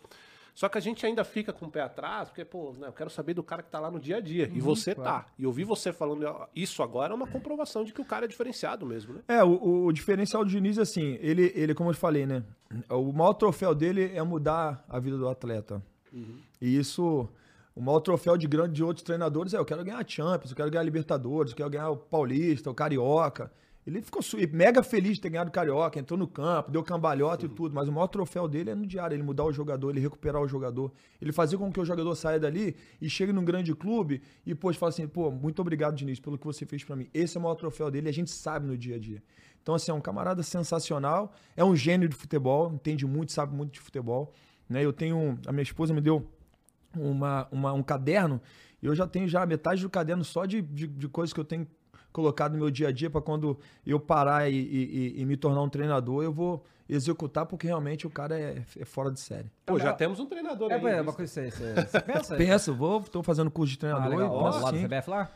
Só 0.55 0.69
que 0.69 0.77
a 0.77 0.81
gente 0.81 1.05
ainda 1.05 1.25
fica 1.25 1.51
com 1.51 1.65
o 1.65 1.69
pé 1.69 1.81
atrás, 1.81 2.29
porque, 2.29 2.45
pô, 2.45 2.71
né, 2.79 2.87
eu 2.87 2.93
quero 2.93 3.09
saber 3.09 3.33
do 3.33 3.43
cara 3.43 3.61
que 3.61 3.69
tá 3.69 3.77
lá 3.77 3.91
no 3.91 3.99
dia 3.99 4.17
a 4.17 4.21
dia. 4.21 4.49
e 4.53 4.61
você 4.61 4.95
tá. 4.95 5.25
E 5.37 5.45
ouvir 5.45 5.65
você 5.65 5.91
falando 5.91 6.25
isso 6.55 6.81
agora 6.81 7.11
é 7.11 7.15
uma 7.15 7.27
comprovação 7.27 7.83
de 7.83 7.91
que 7.91 7.99
o 7.99 8.05
cara 8.05 8.23
é 8.23 8.27
diferenciado 8.27 8.85
mesmo, 8.85 9.15
né? 9.15 9.19
É, 9.27 9.43
o, 9.43 9.85
o 9.85 9.91
diferencial 9.91 10.45
do 10.45 10.49
Diniz, 10.49 10.79
assim, 10.79 11.19
ele, 11.21 11.51
ele, 11.53 11.75
como 11.75 11.89
eu 11.89 11.93
falei, 11.93 12.25
né? 12.25 12.41
O 12.89 13.11
maior 13.11 13.33
troféu 13.33 13.75
dele 13.75 14.11
é 14.15 14.23
mudar 14.23 14.85
a 14.87 14.97
vida 14.97 15.17
do 15.17 15.27
atleta. 15.27 15.83
E 16.61 16.77
isso, 16.77 17.27
o 17.75 17.81
maior 17.81 17.99
troféu 17.99 18.37
de 18.37 18.47
grande 18.47 18.75
de 18.75 18.83
outros 18.83 19.03
treinadores 19.03 19.53
é 19.53 19.57
eu 19.57 19.65
quero 19.65 19.83
ganhar 19.83 19.97
a 19.99 20.07
Champions, 20.07 20.51
eu 20.51 20.55
quero 20.55 20.71
ganhar 20.71 20.81
a 20.81 20.85
Libertadores, 20.85 21.51
eu 21.51 21.57
quero 21.57 21.69
ganhar 21.69 21.89
o 21.89 21.97
Paulista, 21.97 22.69
o 22.69 22.73
Carioca. 22.73 23.51
Ele 23.85 24.01
ficou 24.01 24.19
mega 24.51 24.81
feliz 24.81 25.15
de 25.17 25.21
ter 25.21 25.29
ganhado 25.29 25.49
o 25.49 25.53
Carioca, 25.53 25.99
entrou 25.99 26.17
no 26.17 26.27
campo, 26.27 26.71
deu 26.71 26.81
cambalhota 26.83 27.45
e 27.45 27.49
tudo, 27.49 27.75
mas 27.75 27.87
o 27.87 27.91
maior 27.91 28.07
troféu 28.07 28.47
dele 28.47 28.71
é 28.71 28.75
no 28.75 28.83
diário, 28.85 29.13
ele 29.15 29.21
mudar 29.21 29.43
o 29.45 29.53
jogador, 29.53 29.91
ele 29.91 29.99
recuperar 29.99 30.41
o 30.41 30.47
jogador, 30.47 30.91
ele 31.21 31.31
fazer 31.31 31.55
com 31.59 31.71
que 31.71 31.79
o 31.79 31.85
jogador 31.85 32.15
saia 32.15 32.39
dali 32.39 32.75
e 32.99 33.07
chegue 33.07 33.31
num 33.31 33.45
grande 33.45 33.75
clube 33.75 34.23
e, 34.43 34.55
pô, 34.55 34.73
fala 34.73 34.89
assim, 34.89 35.07
pô, 35.07 35.29
muito 35.29 35.61
obrigado, 35.61 35.95
Diniz, 35.95 36.19
pelo 36.19 36.35
que 36.35 36.45
você 36.45 36.65
fez 36.65 36.83
pra 36.83 36.95
mim. 36.95 37.07
Esse 37.13 37.37
é 37.37 37.39
o 37.39 37.43
maior 37.43 37.53
troféu 37.53 37.91
dele 37.91 38.07
e 38.07 38.09
a 38.09 38.13
gente 38.13 38.31
sabe 38.31 38.65
no 38.65 38.75
dia 38.75 38.95
a 38.95 38.99
dia. 38.99 39.21
Então, 39.61 39.75
assim, 39.75 39.91
é 39.91 39.93
um 39.93 40.01
camarada 40.01 40.41
sensacional, 40.41 41.31
é 41.55 41.63
um 41.63 41.75
gênio 41.75 42.09
de 42.09 42.15
futebol, 42.15 42.71
entende 42.73 43.05
muito, 43.05 43.31
sabe 43.31 43.55
muito 43.55 43.73
de 43.73 43.79
futebol, 43.79 44.33
né? 44.67 44.83
Eu 44.83 44.93
tenho, 44.93 45.37
a 45.45 45.51
minha 45.51 45.63
esposa 45.63 45.93
me 45.93 46.01
deu 46.01 46.27
uma, 46.95 47.47
uma- 47.51 47.73
um 47.73 47.83
caderno 47.83 48.41
e 48.81 48.87
eu 48.87 48.95
já 48.95 49.05
tenho 49.07 49.27
já 49.27 49.45
metade 49.45 49.81
do 49.81 49.89
caderno 49.89 50.23
só 50.23 50.45
de, 50.45 50.61
de, 50.61 50.87
de 50.87 51.07
coisas 51.07 51.33
que 51.33 51.39
eu 51.39 51.45
tenho 51.45 51.67
colocado 52.15 52.53
no 52.53 52.59
meu 52.59 52.71
dia 52.71 52.87
a 52.87 52.91
dia 52.91 53.09
para 53.09 53.19
quando 53.21 53.57
eu 53.85 53.99
parar 53.99 54.49
e, 54.49 54.55
e- 54.55 55.13
e- 55.17 55.21
e 55.21 55.25
me 55.25 55.35
tornar 55.35 55.61
um 55.61 55.69
treinador, 55.69 56.23
eu 56.23 56.31
vou 56.31 56.63
executar 56.87 57.45
porque 57.45 57.67
realmente 57.67 58.07
o 58.07 58.09
cara 58.09 58.39
é, 58.39 58.63
é 58.79 58.85
fora 58.85 59.11
de 59.11 59.19
série. 59.19 59.51
Pô, 59.65 59.77
já 59.77 59.91
temos 59.91 60.19
um 60.19 60.25
treinador 60.25 60.71
É, 60.71 60.75
aí. 60.75 60.85
é 60.85 61.01
uma 61.01 61.11
coisa 61.13 61.31
você, 61.31 61.51
você, 61.51 61.99
pensa? 62.01 62.35
Penso, 62.35 62.73
vou, 62.73 63.01
tô 63.01 63.21
fazendo 63.21 63.51
curso 63.51 63.73
de 63.73 63.77
Ah, 63.77 63.79
treinador 63.79 64.09
legal. 64.17 64.27
e 64.27 64.29
Ó, 64.37 64.43
penso 64.45 64.63
lá 64.63 64.71
do. 64.71 64.77
CBF 64.77 65.09
lá? 65.09 65.29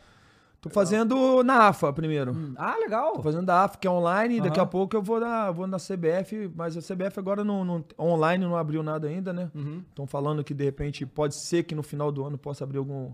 Tô 0.62 0.70
fazendo 0.70 1.42
na 1.42 1.68
AFA 1.70 1.94
primeiro. 1.94 2.36
Ah, 2.58 2.76
legal. 2.78 3.14
Tô 3.14 3.22
fazendo 3.24 3.46
da 3.46 3.64
AFA, 3.64 3.78
que 3.78 3.88
é 3.88 3.90
online, 3.92 4.38
e 4.38 4.42
daqui 4.42 4.60
a 4.60 4.66
pouco 4.66 4.94
eu 4.96 5.02
vou 5.02 5.18
na, 5.20 5.50
vou 5.52 5.66
na 5.66 5.78
CBF, 5.78 6.52
mas 6.54 6.76
a 6.76 6.82
CBF 6.82 7.18
agora 7.18 7.46
não, 7.46 7.64
não- 7.64 7.86
online 7.98 8.44
não 8.44 8.58
abriu 8.58 8.84
nada 8.84 9.08
ainda, 9.08 9.32
né? 9.32 9.50
Uhum. 9.56 9.82
Estão 9.90 10.06
falando 10.06 10.44
que 10.44 10.54
de 10.54 10.66
repente 10.66 11.06
pode 11.06 11.34
ser 11.48 11.64
que 11.64 11.74
no 11.74 11.82
final 11.82 12.12
do 12.12 12.26
ano 12.26 12.38
possa 12.38 12.66
abrir 12.66 12.78
algum 12.78 13.12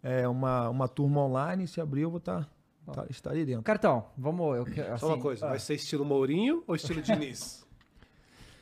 é, 0.00 0.28
uma, 0.28 0.68
uma 0.68 0.86
turma 0.86 1.20
online. 1.22 1.66
Se 1.66 1.80
abrir, 1.80 2.02
eu 2.02 2.10
vou 2.10 2.18
estar 2.18 2.42
tá, 2.44 2.48
estarei 3.08 3.44
dentro. 3.44 3.62
Cartão, 3.62 4.06
vamos. 4.16 4.56
Eu, 4.56 4.64
quero- 4.64 4.98
Só 4.98 5.06
uma 5.06 5.12
assim, 5.14 5.22
coisa, 5.22 5.46
ah, 5.46 5.50
vai 5.50 5.58
ser 5.58 5.74
estilo 5.74 6.04
Mourinho 6.04 6.62
ou 6.66 6.74
estilo 6.74 7.00
Diniz? 7.00 7.60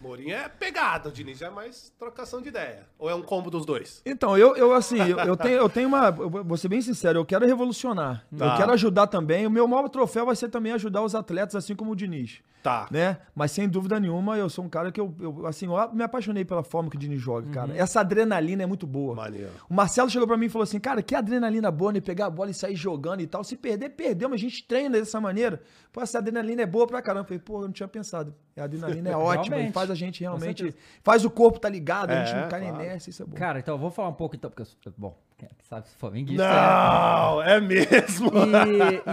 Mourinho 0.01 0.33
é 0.33 0.49
pegada, 0.49 1.09
o 1.09 1.13
Diniz 1.13 1.43
é 1.43 1.51
mais 1.51 1.93
trocação 1.99 2.41
de 2.41 2.49
ideia. 2.49 2.87
Ou 2.99 3.11
é 3.11 3.15
um 3.17 3.23
combo 3.23 3.51
dos 3.51 3.67
dois? 3.67 4.01
Então, 4.07 4.39
eu, 4.39 4.55
eu 4.57 4.73
assim, 4.73 4.99
eu, 4.99 5.19
eu 5.19 5.37
tenho, 5.37 5.57
eu 5.57 5.69
tenho 5.69 5.89
uma. 5.89 6.07
eu 6.07 6.31
vou 6.31 6.45
vou 6.45 6.57
ser 6.57 6.69
bem 6.69 6.81
sincero, 6.81 7.19
eu 7.19 7.25
quero 7.25 7.45
revolucionar. 7.45 8.25
Tá. 8.37 8.47
Eu 8.53 8.57
quero 8.57 8.73
ajudar 8.73 9.09
também. 9.09 9.45
O 9.47 9.51
meu 9.51 9.67
maior 9.67 9.89
troféu 9.89 10.25
vai 10.27 10.37
ser 10.37 10.49
também 10.51 10.71
ajudar 10.73 11.03
os 11.03 11.17
atletas, 11.17 11.57
assim 11.57 11.75
como 11.75 11.93
o 11.93 11.97
Diniz. 11.97 12.41
Tá. 12.63 12.89
né? 12.91 13.19
Mas 13.35 13.53
sem 13.53 13.69
dúvida 13.69 13.99
nenhuma, 14.01 14.37
eu 14.37 14.49
sou 14.51 14.65
um 14.65 14.69
cara 14.69 14.91
que 14.91 15.01
eu, 15.01 15.15
eu, 15.21 15.47
assim, 15.47 15.67
eu 15.67 15.93
me 15.95 16.03
apaixonei 16.03 16.45
pela 16.45 16.63
forma 16.63 16.91
que 16.91 16.97
o 16.97 16.99
Diniz 16.99 17.21
joga, 17.21 17.49
cara. 17.51 17.77
Essa 17.77 18.01
adrenalina 18.01 18.63
é 18.63 18.67
muito 18.67 18.87
boa. 18.87 19.15
Maneiro. 19.15 19.51
O 19.71 19.75
Marcelo 19.75 20.11
chegou 20.11 20.27
pra 20.27 20.37
mim 20.37 20.47
e 20.47 20.49
falou 20.49 20.65
assim, 20.65 20.81
cara, 20.81 21.03
que 21.03 21.15
adrenalina 21.15 21.71
boa, 21.71 21.93
né? 21.93 22.01
Pegar 22.01 22.27
a 22.27 22.31
bola 22.31 22.51
e 22.51 22.55
sair 22.55 22.75
jogando 22.77 23.21
e 23.21 23.27
tal. 23.27 23.43
Se 23.45 23.57
perder, 23.57 23.91
perdeu, 23.91 24.29
mas 24.29 24.41
a 24.41 24.43
gente 24.43 24.67
treina 24.67 24.99
dessa 24.99 25.21
maneira. 25.21 25.63
Pô, 25.93 26.01
essa 26.01 26.19
adrenalina 26.19 26.63
é 26.63 26.67
boa 26.67 26.87
pra 26.87 27.01
caramba. 27.01 27.23
Eu 27.23 27.27
falei, 27.27 27.39
pô, 27.39 27.59
eu 27.63 27.67
não 27.67 27.73
tinha 27.73 27.89
pensado. 27.89 28.35
A 28.57 28.65
adrenalina 28.65 29.11
é 29.11 29.17
ótima 29.17 29.59
e 29.59 29.73
faz 29.73 29.91
a 29.91 29.95
gente 29.95 30.21
realmente... 30.21 30.75
Faz 31.03 31.25
o 31.25 31.31
corpo 31.31 31.59
tá 31.61 31.69
ligado, 31.69 32.11
a 32.11 32.25
gente 32.25 32.35
É, 32.37 32.43
não 32.43 32.49
cai 32.49 32.61
na 32.61 32.69
claro. 32.71 32.85
inércia, 32.85 33.11
isso 33.11 33.23
é 33.23 33.27
bom. 33.27 33.37
Cara, 33.37 33.59
então 33.61 33.75
eu 33.75 33.79
vou 33.79 33.91
falar 33.91 34.09
um 34.09 34.15
pouco 34.15 34.35
então, 34.37 34.51
porque 34.51 34.63
eu 34.63 34.93
bom, 34.97 35.17
sabe 35.63 35.89
se 35.89 35.97
flamenguista. 35.97 36.43
né? 36.43 36.55
Não, 36.55 37.43
é 37.43 37.61
mesmo. 37.61 38.31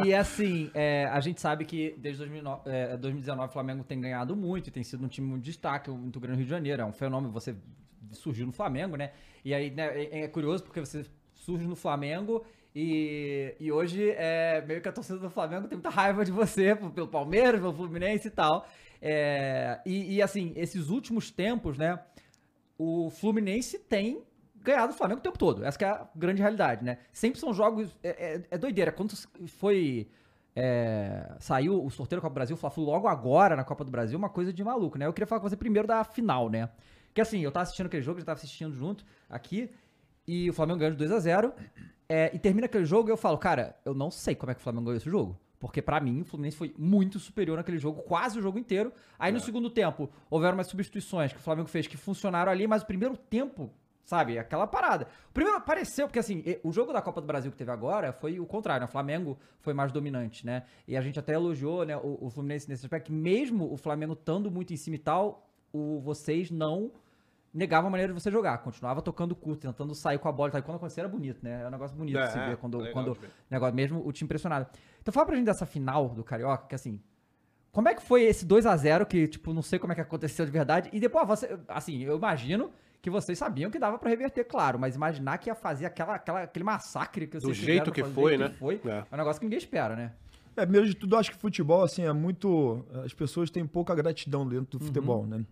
E, 0.04 0.08
e, 0.10 0.14
assim, 0.14 0.72
é, 0.74 1.06
a 1.06 1.20
gente 1.20 1.40
sabe 1.42 1.66
que 1.66 1.96
desde 1.98 2.20
2009, 2.20 2.62
é, 2.66 2.98
2019 2.98 3.50
o 3.50 3.52
Flamengo 3.52 3.84
tem 3.84 4.00
ganhado 4.00 4.36
muito, 4.36 4.68
e 4.68 4.72
tem 4.72 4.84
sido 4.84 5.04
um 5.04 5.08
time 5.08 5.28
muito 5.28 5.44
destaque, 5.44 5.90
muito 5.90 6.20
grande 6.20 6.34
no 6.34 6.40
Rio 6.40 6.46
de 6.46 6.52
Janeiro. 6.52 6.82
É 6.82 6.86
um 6.86 6.94
fenômeno, 6.94 7.32
você 7.32 7.56
surgiu 8.12 8.46
no 8.46 8.52
Flamengo, 8.52 8.96
né? 8.96 9.12
E 9.44 9.54
aí 9.54 9.70
né, 9.70 9.86
é, 9.88 10.22
é 10.22 10.28
curioso 10.28 10.64
porque 10.64 10.80
você 10.80 11.06
surge 11.34 11.68
no 11.68 11.76
Flamengo 11.76 12.44
e, 12.76 13.56
e 13.58 13.72
hoje 13.72 14.10
é 14.18 14.62
meio 14.68 14.82
que 14.82 14.90
a 14.90 14.92
torcida 14.92 15.18
do 15.18 15.30
Flamengo 15.30 15.68
tem 15.68 15.78
muita 15.78 15.90
raiva 15.90 16.26
de 16.26 16.32
você, 16.32 16.76
pelo 16.76 17.08
Palmeiras, 17.08 17.62
pelo 17.62 17.74
Fluminense 17.74 18.28
e 18.28 18.32
tal. 18.32 18.68
É, 19.02 19.80
e, 19.86 20.16
e, 20.16 20.22
assim, 20.22 20.52
esses 20.56 20.90
últimos 20.90 21.32
tempos, 21.32 21.78
né? 21.78 22.00
O 22.78 23.10
Fluminense 23.10 23.80
tem 23.80 24.24
ganhado 24.66 24.94
o 24.94 24.96
Flamengo 24.96 25.20
o 25.20 25.24
tempo 25.24 25.38
todo. 25.38 25.64
Essa 25.64 25.78
que 25.78 25.86
é 25.86 25.90
a 25.90 26.08
grande 26.16 26.42
realidade, 26.42 26.84
né? 26.84 26.98
Sempre 27.14 27.40
são 27.40 27.54
jogos. 27.54 27.96
É, 28.04 28.10
é- 28.36 28.42
é 28.52 28.58
doideira. 28.58 28.92
Quando 28.92 29.14
foi. 29.48 30.08
é, 30.56 31.36
saiu 31.40 31.84
o 31.84 31.90
sorteio 31.90 32.20
da 32.20 32.22
Copa 32.22 32.34
do 32.34 32.36
Brasil, 32.36 32.58
o 32.62 32.82
logo 32.82 33.08
agora 33.08 33.56
na 33.56 33.64
Copa 33.64 33.84
do 33.84 33.92
Brasil, 33.92 34.18
uma 34.18 34.30
coisa 34.30 34.54
de 34.54 34.64
maluco, 34.64 34.98
né? 34.98 35.06
Eu 35.06 35.12
queria 35.14 35.28
falar 35.28 35.42
com 35.42 35.50
você 35.50 35.58
primeiro 35.58 35.86
da 35.88 36.04
final, 36.04 36.50
né? 36.50 36.70
Que 37.14 37.20
assim, 37.22 37.40
eu 37.42 37.52
tava 37.52 37.64
assistindo 37.64 37.88
aquele 37.88 38.02
jogo, 38.02 38.20
já 38.20 38.26
tava 38.26 38.38
assistindo 38.38 38.74
junto 38.74 39.06
aqui, 39.30 39.70
e 40.28 40.50
o 40.50 40.54
Flamengo 40.54 40.80
ganhou 40.80 40.92
de 40.94 40.98
2 40.98 41.12
a 41.12 41.20
0 41.20 41.54
é, 42.08 42.32
e 42.34 42.40
termina 42.40 42.66
aquele 42.68 42.86
jogo 42.86 43.10
e 43.10 43.12
eu 43.12 43.18
falo, 43.18 43.38
cara, 43.38 43.76
eu 43.84 43.94
não 43.94 44.10
sei 44.10 44.34
como 44.36 44.52
é 44.52 44.56
que 44.56 44.62
o 44.62 44.64
Flamengo 44.64 44.86
ganhou 44.86 44.98
esse 44.98 45.10
jogo. 45.10 45.38
Porque 45.60 45.82
pra 45.82 46.00
mim 46.00 46.22
o 46.22 46.26
Fluminense 46.26 46.56
foi 46.58 46.74
muito 46.78 47.18
superior 47.20 47.58
naquele 47.58 47.78
jogo, 47.78 48.02
quase 48.04 48.38
o 48.38 48.42
jogo 48.42 48.58
inteiro. 48.60 48.94
Aí 49.18 49.32
no 49.32 49.40
segundo 49.40 49.70
tempo, 49.70 50.10
houveram 50.30 50.56
umas 50.58 50.68
substituições 50.68 51.34
que 51.34 51.40
o 51.40 51.42
Flamengo 51.42 51.68
fez 51.68 51.88
que 51.88 51.98
funcionaram 51.98 52.52
ali, 52.52 52.68
mas 52.68 52.82
o 52.84 52.86
primeiro 52.86 53.18
tempo, 53.18 53.72
sabe, 54.06 54.38
aquela 54.38 54.68
parada. 54.68 55.08
O 55.30 55.34
primeiro 55.34 55.60
pareceu, 55.62 56.08
porque 56.08 56.20
assim, 56.20 56.44
o 56.64 56.72
jogo 56.72 56.94
da 56.94 57.02
Copa 57.02 57.20
do 57.20 57.28
Brasil 57.28 57.52
que 57.52 57.58
teve 57.58 57.72
agora 57.72 58.14
foi 58.14 58.40
o 58.40 58.46
contrário, 58.46 58.82
né? 58.82 58.88
O 58.88 58.92
Flamengo 58.92 59.38
foi 59.60 59.74
mais 59.74 59.92
dominante, 59.92 60.46
né? 60.46 60.64
E 60.88 60.96
a 60.96 61.02
gente 61.02 61.20
até 61.20 61.34
elogiou, 61.34 61.84
né, 61.86 61.98
o, 61.98 62.20
o 62.22 62.30
Fluminense 62.30 62.70
nesse 62.70 62.86
aspecto, 62.86 63.08
que 63.08 63.12
mesmo 63.12 63.72
o 63.74 63.76
Flamengo 63.76 64.14
estando 64.14 64.50
muito 64.52 64.72
em 64.72 64.78
cima 64.78 64.96
e 64.96 65.00
tal, 65.00 65.50
o, 65.74 66.00
vocês 66.00 66.52
não 66.52 66.92
negavam 67.52 67.88
a 67.88 67.92
maneira 67.92 68.14
de 68.14 68.22
você 68.22 68.30
jogar, 68.30 68.58
continuava 68.60 69.02
tocando 69.02 69.34
curto, 69.34 69.62
tentando 69.62 69.96
sair 69.96 70.20
com 70.20 70.28
a 70.28 70.32
bola, 70.32 70.50
e 70.50 70.62
quando 70.62 70.76
acontecia 70.76 71.02
era 71.02 71.10
bonito, 71.10 71.40
né? 71.42 71.64
É 71.64 71.68
um 71.68 71.72
negócio 71.72 71.96
bonito 71.96 72.20
de 72.20 72.32
se 72.32 72.38
É, 72.38 72.50
ver 72.50 72.58
quando, 72.58 72.78
legal 72.78 72.94
quando 72.94 73.18
negócio, 73.50 73.76
mesmo 73.76 74.06
o 74.06 74.12
time 74.12 74.28
pressionado. 74.28 74.68
Então 75.02 75.14
fala 75.14 75.26
pra 75.26 75.36
gente 75.36 75.46
dessa 75.46 75.66
final 75.66 76.10
do 76.10 76.24
Carioca, 76.24 76.68
que 76.68 76.76
assim, 76.76 77.02
como 77.72 77.88
é 77.88 77.96
que 77.96 78.02
foi 78.02 78.24
esse 78.24 78.46
2 78.46 78.66
a 78.66 78.76
0 78.76 79.06
que, 79.06 79.28
tipo, 79.28 79.54
não 79.54 79.62
sei 79.62 79.80
como 79.80 79.94
é 79.94 79.96
que 79.96 80.02
aconteceu 80.02 80.46
de 80.46 80.52
verdade, 80.52 80.90
e 80.92 81.00
depois, 81.00 81.26
você, 81.26 81.58
assim, 81.70 82.04
eu 82.04 82.18
imagino 82.18 82.72
que 83.06 83.10
vocês 83.12 83.38
sabiam 83.38 83.70
que 83.70 83.78
dava 83.78 84.00
pra 84.00 84.10
reverter, 84.10 84.44
claro, 84.46 84.80
mas 84.80 84.96
imaginar 84.96 85.38
que 85.38 85.48
ia 85.48 85.54
fazer 85.54 85.86
aquela, 85.86 86.16
aquela, 86.16 86.42
aquele 86.42 86.66
massacre 86.66 87.28
que 87.28 87.34
vocês 87.40 87.44
Do 87.44 87.54
fizeram, 87.54 87.74
jeito 87.86 87.92
que 87.92 88.04
foi, 88.04 88.30
jeito 88.32 88.42
né? 88.44 88.50
que 88.50 88.56
foi, 88.58 88.82
É. 88.84 88.90
é 89.12 89.14
um 89.14 89.18
negócio 89.18 89.40
que 89.40 89.46
ninguém 89.46 89.60
espera, 89.60 89.96
né? 89.96 90.12
É, 90.58 90.62
primeiro 90.64 90.88
de 90.88 90.96
tudo, 90.96 91.14
eu 91.16 91.20
acho 91.20 91.30
que 91.32 91.38
futebol, 91.38 91.84
assim, 91.84 92.04
é 92.04 92.12
muito. 92.12 92.84
As 93.06 93.14
pessoas 93.14 93.52
têm 93.52 93.64
pouca 93.64 93.94
gratidão 93.94 94.48
dentro 94.48 94.80
do 94.80 94.82
Uhum. 94.82 94.88
futebol, 94.88 95.28
né? 95.28 95.46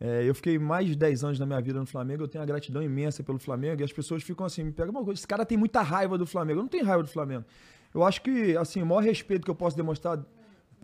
É, 0.00 0.22
eu 0.26 0.34
fiquei 0.34 0.58
mais 0.58 0.86
de 0.86 0.96
10 0.96 1.22
anos 1.22 1.38
na 1.38 1.44
minha 1.44 1.60
vida 1.60 1.78
no 1.78 1.84
Flamengo, 1.86 2.22
eu 2.24 2.28
tenho 2.28 2.40
uma 2.40 2.46
gratidão 2.46 2.82
imensa 2.82 3.22
pelo 3.22 3.38
Flamengo, 3.38 3.82
e 3.82 3.84
as 3.84 3.92
pessoas 3.92 4.22
ficam 4.22 4.46
assim, 4.46 4.64
me 4.64 4.72
pegam 4.72 4.90
uma 4.90 5.04
coisa, 5.04 5.18
esse 5.20 5.26
cara 5.26 5.44
tem 5.44 5.58
muita 5.58 5.82
raiva 5.82 6.16
do 6.16 6.26
Flamengo. 6.26 6.60
Eu 6.60 6.62
não 6.62 6.68
tenho 6.68 6.84
raiva 6.86 7.02
do 7.02 7.10
Flamengo. 7.10 7.44
Eu 7.92 8.02
acho 8.02 8.22
que, 8.22 8.56
assim, 8.56 8.80
o 8.82 8.86
maior 8.86 9.02
respeito 9.02 9.44
que 9.44 9.50
eu 9.50 9.54
posso 9.54 9.76
demonstrar 9.76 10.18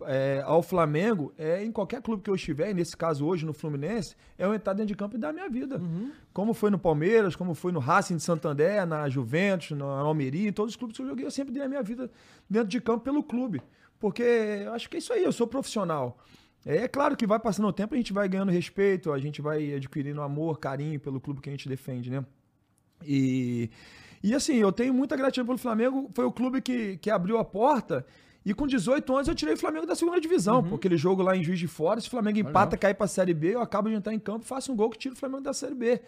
é, 0.05 0.41
ao 0.45 0.61
Flamengo 0.61 1.33
é 1.37 1.63
em 1.63 1.71
qualquer 1.71 2.01
clube 2.01 2.23
que 2.23 2.29
eu 2.29 2.35
estiver, 2.35 2.69
e 2.69 2.73
nesse 2.73 2.95
caso 2.95 3.25
hoje 3.25 3.45
no 3.45 3.53
Fluminense, 3.53 4.15
é 4.37 4.45
eu 4.45 4.53
entrar 4.53 4.73
dentro 4.73 4.87
de 4.87 4.95
campo 4.95 5.15
e 5.15 5.19
dar 5.19 5.29
a 5.29 5.33
minha 5.33 5.49
vida. 5.49 5.79
Como 6.33 6.53
foi 6.53 6.69
no 6.69 6.79
Palmeiras, 6.79 7.35
como 7.35 7.53
foi 7.53 7.71
no 7.71 7.79
Racing 7.79 8.17
de 8.17 8.23
Santander, 8.23 8.85
na 8.85 9.07
Juventus, 9.09 9.71
na 9.71 9.85
Almeria, 9.85 10.49
em 10.49 10.53
todos 10.53 10.73
os 10.73 10.75
clubes 10.75 10.95
que 10.95 11.03
eu 11.03 11.07
joguei, 11.07 11.25
eu 11.25 11.31
sempre 11.31 11.53
dei 11.53 11.63
a 11.63 11.67
minha 11.69 11.83
vida 11.83 12.09
dentro 12.49 12.69
de 12.69 12.79
campo 12.81 13.03
pelo 13.03 13.23
clube. 13.23 13.61
Porque 13.99 14.23
eu 14.23 14.73
acho 14.73 14.89
que 14.89 14.97
é 14.97 14.99
isso 14.99 15.13
aí, 15.13 15.23
eu 15.23 15.31
sou 15.31 15.47
profissional. 15.47 16.17
É, 16.65 16.77
é 16.77 16.87
claro 16.87 17.15
que 17.15 17.27
vai 17.27 17.39
passando 17.39 17.67
o 17.67 17.73
tempo, 17.73 17.93
a 17.93 17.97
gente 17.97 18.13
vai 18.13 18.27
ganhando 18.27 18.51
respeito, 18.51 19.11
a 19.11 19.19
gente 19.19 19.41
vai 19.41 19.73
adquirindo 19.73 20.21
amor, 20.21 20.59
carinho 20.59 20.99
pelo 20.99 21.19
clube 21.19 21.41
que 21.41 21.49
a 21.49 21.51
gente 21.51 21.69
defende, 21.69 22.09
né? 22.09 22.25
E, 23.03 23.69
e 24.23 24.33
assim, 24.33 24.55
eu 24.57 24.71
tenho 24.71 24.93
muita 24.93 25.15
gratidão 25.15 25.45
pelo 25.45 25.57
Flamengo. 25.57 26.09
Foi 26.13 26.25
o 26.25 26.31
clube 26.31 26.61
que, 26.61 26.97
que 26.97 27.09
abriu 27.09 27.37
a 27.37 27.45
porta. 27.45 28.05
E 28.45 28.53
com 28.53 28.65
18 28.65 29.13
anos 29.13 29.27
eu 29.27 29.35
tirei 29.35 29.53
o 29.53 29.57
Flamengo 29.57 29.85
da 29.85 29.95
segunda 29.95 30.19
divisão. 30.19 30.61
Porque 30.63 30.75
aquele 30.75 30.97
jogo 30.97 31.21
lá 31.21 31.35
em 31.35 31.43
Juiz 31.43 31.59
de 31.59 31.67
Fora, 31.67 32.01
se 32.01 32.07
o 32.07 32.09
Flamengo 32.09 32.39
empata, 32.39 32.75
cai 32.75 32.93
pra 32.93 33.07
Série 33.07 33.33
B, 33.33 33.55
eu 33.55 33.61
acabo 33.61 33.89
de 33.89 33.95
entrar 33.95 34.13
em 34.13 34.19
campo, 34.19 34.45
faço 34.45 34.71
um 34.71 34.75
gol 34.75 34.89
que 34.89 34.97
tira 34.97 35.13
o 35.13 35.17
Flamengo 35.17 35.43
da 35.43 35.53
Série 35.53 35.75
B. 35.75 36.01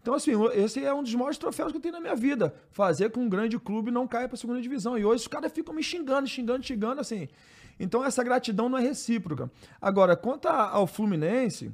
Então, 0.00 0.14
assim, 0.14 0.32
esse 0.54 0.84
é 0.84 0.92
um 0.92 1.02
dos 1.02 1.14
maiores 1.14 1.38
troféus 1.38 1.72
que 1.72 1.78
eu 1.78 1.82
tenho 1.82 1.94
na 1.94 2.00
minha 2.00 2.14
vida. 2.14 2.54
Fazer 2.70 3.10
com 3.10 3.20
um 3.20 3.28
grande 3.28 3.58
clube 3.58 3.90
não 3.90 4.06
caia 4.06 4.28
pra 4.28 4.36
segunda 4.36 4.60
divisão. 4.60 4.96
E 4.96 5.04
hoje 5.04 5.22
os 5.22 5.28
caras 5.28 5.52
ficam 5.52 5.74
me 5.74 5.82
xingando, 5.82 6.28
xingando, 6.28 6.64
xingando, 6.64 7.00
assim. 7.00 7.28
Então, 7.80 8.04
essa 8.04 8.22
gratidão 8.22 8.68
não 8.68 8.78
é 8.78 8.82
recíproca. 8.82 9.50
Agora, 9.80 10.16
quanto 10.16 10.46
ao 10.46 10.86
Fluminense, 10.86 11.72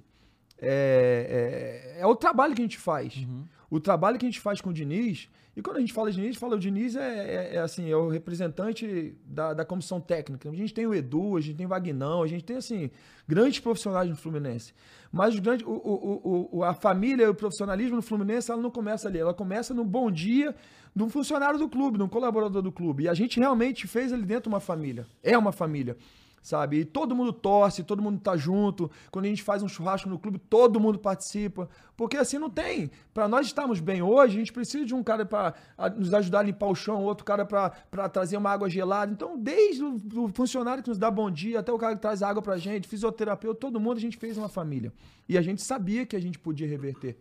é, 0.59 1.95
é, 1.97 2.01
é 2.01 2.07
o 2.07 2.17
trabalho 2.17 2.55
que 2.55 2.63
a 2.63 2.65
gente 2.65 2.79
faz. 2.79 3.27
O 3.71 3.81
trabalho 3.81 4.19
que 4.19 4.25
a 4.25 4.29
gente 4.29 4.41
faz 4.41 4.61
com 4.61 4.71
o 4.71 4.73
Diniz. 4.73 5.29
E 5.57 5.63
quando 5.63 5.77
a 5.77 5.81
gente 5.81 5.93
fala 5.93 6.11
de 6.11 6.17
Diniz, 6.21 6.37
fala 6.37 6.57
o 6.57 6.59
Diniz 6.59 6.97
é, 6.97 7.01
é- 7.01 7.55
é 7.57 7.59
assim, 7.61 7.89
é 7.91 7.97
o 7.97 8.09
representante 8.09 9.15
da, 9.25 9.55
da 9.55 9.65
comissão 9.65 10.01
técnica. 10.01 10.49
A 10.51 10.55
gente 10.55 10.75
tem 10.75 10.87
o 10.87 10.93
Edu, 10.95 11.37
a 11.37 11.41
gente 11.41 11.57
tem 11.57 11.67
o 11.67 11.69
Vagnão, 11.69 12.23
a 12.23 12.27
gente 12.27 12.45
tem 12.45 12.57
assim, 12.57 12.91
grandes 13.29 13.61
profissionais 13.61 14.09
no 14.11 14.17
Fluminense. 14.17 14.73
Mas 15.13 15.37
o, 15.37 15.41
o, 15.65 15.71
o- 15.73 16.49
o- 16.59 16.65
a 16.65 16.75
família 16.75 17.25
e 17.27 17.29
o 17.29 17.35
profissionalismo 17.35 17.97
no 17.97 18.03
Fluminense, 18.03 18.51
ela 18.51 18.61
não 18.61 18.71
começa 18.71 19.07
ali, 19.09 19.19
ela 19.19 19.33
começa 19.33 19.73
no 19.73 19.85
bom 19.85 20.11
dia 20.11 20.55
de 20.95 21.03
um 21.03 21.09
funcionário 21.09 21.59
do 21.59 21.69
clube, 21.69 21.99
de 21.99 22.05
um 22.05 22.09
colaborador 22.09 22.61
do 22.61 22.73
clube. 22.73 23.05
E 23.05 23.09
a 23.09 23.15
gente 23.15 23.39
realmente 23.39 23.87
fez 23.87 24.13
ali 24.13 24.25
dentro 24.25 24.49
uma 24.51 24.61
família. 24.61 25.07
É 25.23 25.39
uma 25.39 25.53
família 25.53 25.97
sabe? 26.45 26.81
E 26.81 26.85
todo 26.85 27.17
mundo 27.17 27.33
torce, 27.33 27.83
todo 27.83 28.03
mundo 28.03 28.21
tá 28.21 28.37
junto. 28.37 28.91
Quando 29.11 29.25
a 29.25 29.29
gente 29.29 29.43
faz 29.43 29.63
um 29.63 29.69
churrasco 29.69 30.11
no 30.11 30.19
clube, 30.19 30.39
todo 30.39 30.79
mundo 30.79 30.99
participa. 30.99 31.67
Porque 31.97 32.19
assim 32.19 32.39
não 32.39 32.51
tem. 32.51 32.91
Para 33.15 33.27
nós 33.27 33.47
estarmos 33.47 33.81
bem 33.81 34.03
hoje, 34.03 34.37
a 34.37 34.39
gente 34.41 34.53
precisa 34.53 34.85
de 34.85 34.95
um 34.95 35.03
cara 35.03 35.25
para 35.25 35.55
nos 35.97 36.13
ajudar 36.13 36.41
a 36.41 36.43
limpar 36.43 36.67
o 36.67 36.75
chão, 36.75 37.03
outro 37.03 37.25
cara 37.25 37.47
para 37.47 38.09
trazer 38.11 38.37
uma 38.37 38.51
água 38.51 38.69
gelada. 38.69 39.11
Então, 39.11 39.39
desde 39.39 39.83
o 39.83 40.29
funcionário 40.35 40.83
que 40.83 40.91
nos 40.91 40.99
dá 40.99 41.11
bom 41.11 41.31
dia, 41.31 41.61
até 41.61 41.73
o 41.73 41.79
cara 41.79 41.95
que 41.95 42.03
traz 42.03 42.23
água 42.23 42.43
pra 42.43 42.59
gente, 42.59 42.87
fisioterapeuta, 42.87 43.59
todo 43.59 43.81
mundo 43.81 43.97
a 43.97 44.01
gente 44.01 44.19
fez 44.19 44.37
uma 44.37 44.49
família. 44.49 44.93
E 45.27 45.39
a 45.39 45.43
gente 45.43 45.63
sabia 45.63 46.05
que 46.05 46.15
a 46.15 46.21
gente 46.21 46.39
podia 46.39 46.69
reverter. 46.69 47.17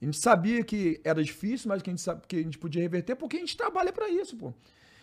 A 0.00 0.04
gente 0.04 0.16
sabia 0.16 0.62
que 0.62 1.00
era 1.02 1.24
difícil, 1.24 1.68
mas 1.68 1.82
que 1.82 1.90
a 1.90 1.92
gente, 1.92 2.02
sabe, 2.02 2.22
que 2.28 2.36
a 2.36 2.42
gente 2.42 2.56
podia 2.56 2.80
reverter 2.80 3.16
porque 3.16 3.36
a 3.36 3.40
gente 3.40 3.56
trabalha 3.56 3.92
para 3.92 4.08
isso, 4.08 4.36
pô. 4.36 4.54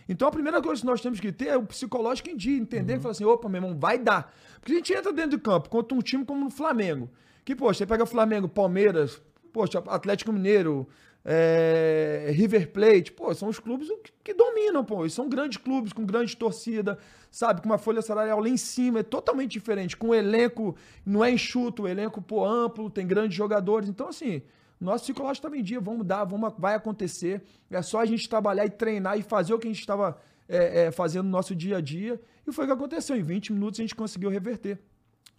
Então 0.07 0.27
a 0.27 0.31
primeira 0.31 0.61
coisa 0.61 0.81
que 0.81 0.87
nós 0.87 1.01
temos 1.01 1.19
que 1.19 1.31
ter 1.31 1.47
é 1.47 1.57
o 1.57 1.63
psicológico 1.63 2.29
em 2.29 2.37
dia, 2.37 2.57
entender 2.57 2.95
que 2.95 2.99
fala 2.99 3.11
assim, 3.11 3.25
opa, 3.25 3.49
meu 3.49 3.57
irmão, 3.57 3.77
vai 3.77 3.97
dar. 3.97 4.33
Porque 4.59 4.73
a 4.73 4.75
gente 4.75 4.93
entra 4.93 5.11
dentro 5.11 5.31
de 5.31 5.39
campo 5.39 5.69
contra 5.69 5.97
um 5.97 6.01
time 6.01 6.23
como 6.23 6.47
o 6.47 6.49
Flamengo. 6.49 7.09
Que, 7.43 7.55
poxa, 7.55 7.79
você 7.79 7.85
pega 7.85 8.05
Flamengo, 8.05 8.47
Palmeiras, 8.47 9.21
poxa, 9.51 9.79
Atlético 9.87 10.31
Mineiro, 10.31 10.87
é, 11.23 12.31
River 12.33 12.71
Plate, 12.71 13.11
pô, 13.11 13.33
são 13.33 13.49
os 13.49 13.59
clubes 13.59 13.87
que, 14.03 14.11
que 14.23 14.33
dominam, 14.33 14.85
pô. 14.85 15.05
E 15.05 15.09
são 15.09 15.27
grandes 15.27 15.57
clubes, 15.57 15.91
com 15.91 16.05
grande 16.05 16.37
torcida, 16.37 16.99
sabe? 17.31 17.61
Com 17.61 17.69
uma 17.69 17.79
folha 17.79 18.01
salarial 18.01 18.39
lá 18.39 18.47
em 18.47 18.57
cima, 18.57 18.99
é 18.99 19.03
totalmente 19.03 19.51
diferente. 19.51 19.97
Com 19.97 20.09
um 20.09 20.13
elenco, 20.13 20.75
não 21.03 21.25
é 21.25 21.31
enxuto, 21.31 21.83
o 21.83 21.87
elenco, 21.87 22.21
pô, 22.21 22.45
amplo, 22.45 22.89
tem 22.89 23.07
grandes 23.07 23.35
jogadores. 23.35 23.89
Então, 23.89 24.09
assim, 24.09 24.43
nosso 24.85 25.03
psicológico 25.03 25.39
estava 25.47 25.57
em 25.57 25.63
dia, 25.63 25.79
vamos 25.79 26.05
dar, 26.05 26.23
vamos, 26.23 26.53
vai 26.57 26.75
acontecer. 26.75 27.43
É 27.69 27.81
só 27.81 27.99
a 27.99 28.05
gente 28.05 28.27
trabalhar 28.29 28.65
e 28.65 28.69
treinar 28.69 29.17
e 29.17 29.21
fazer 29.23 29.53
o 29.53 29.59
que 29.59 29.67
a 29.67 29.71
gente 29.71 29.79
estava 29.81 30.17
é, 30.47 30.85
é, 30.85 30.91
fazendo 30.91 31.25
no 31.25 31.31
nosso 31.31 31.53
dia 31.55 31.77
a 31.77 31.81
dia. 31.81 32.19
E 32.47 32.51
foi 32.51 32.65
o 32.65 32.67
que 32.67 32.73
aconteceu. 32.73 33.15
Em 33.15 33.23
20 33.23 33.51
minutos 33.53 33.79
a 33.79 33.83
gente 33.83 33.95
conseguiu 33.95 34.29
reverter. 34.29 34.79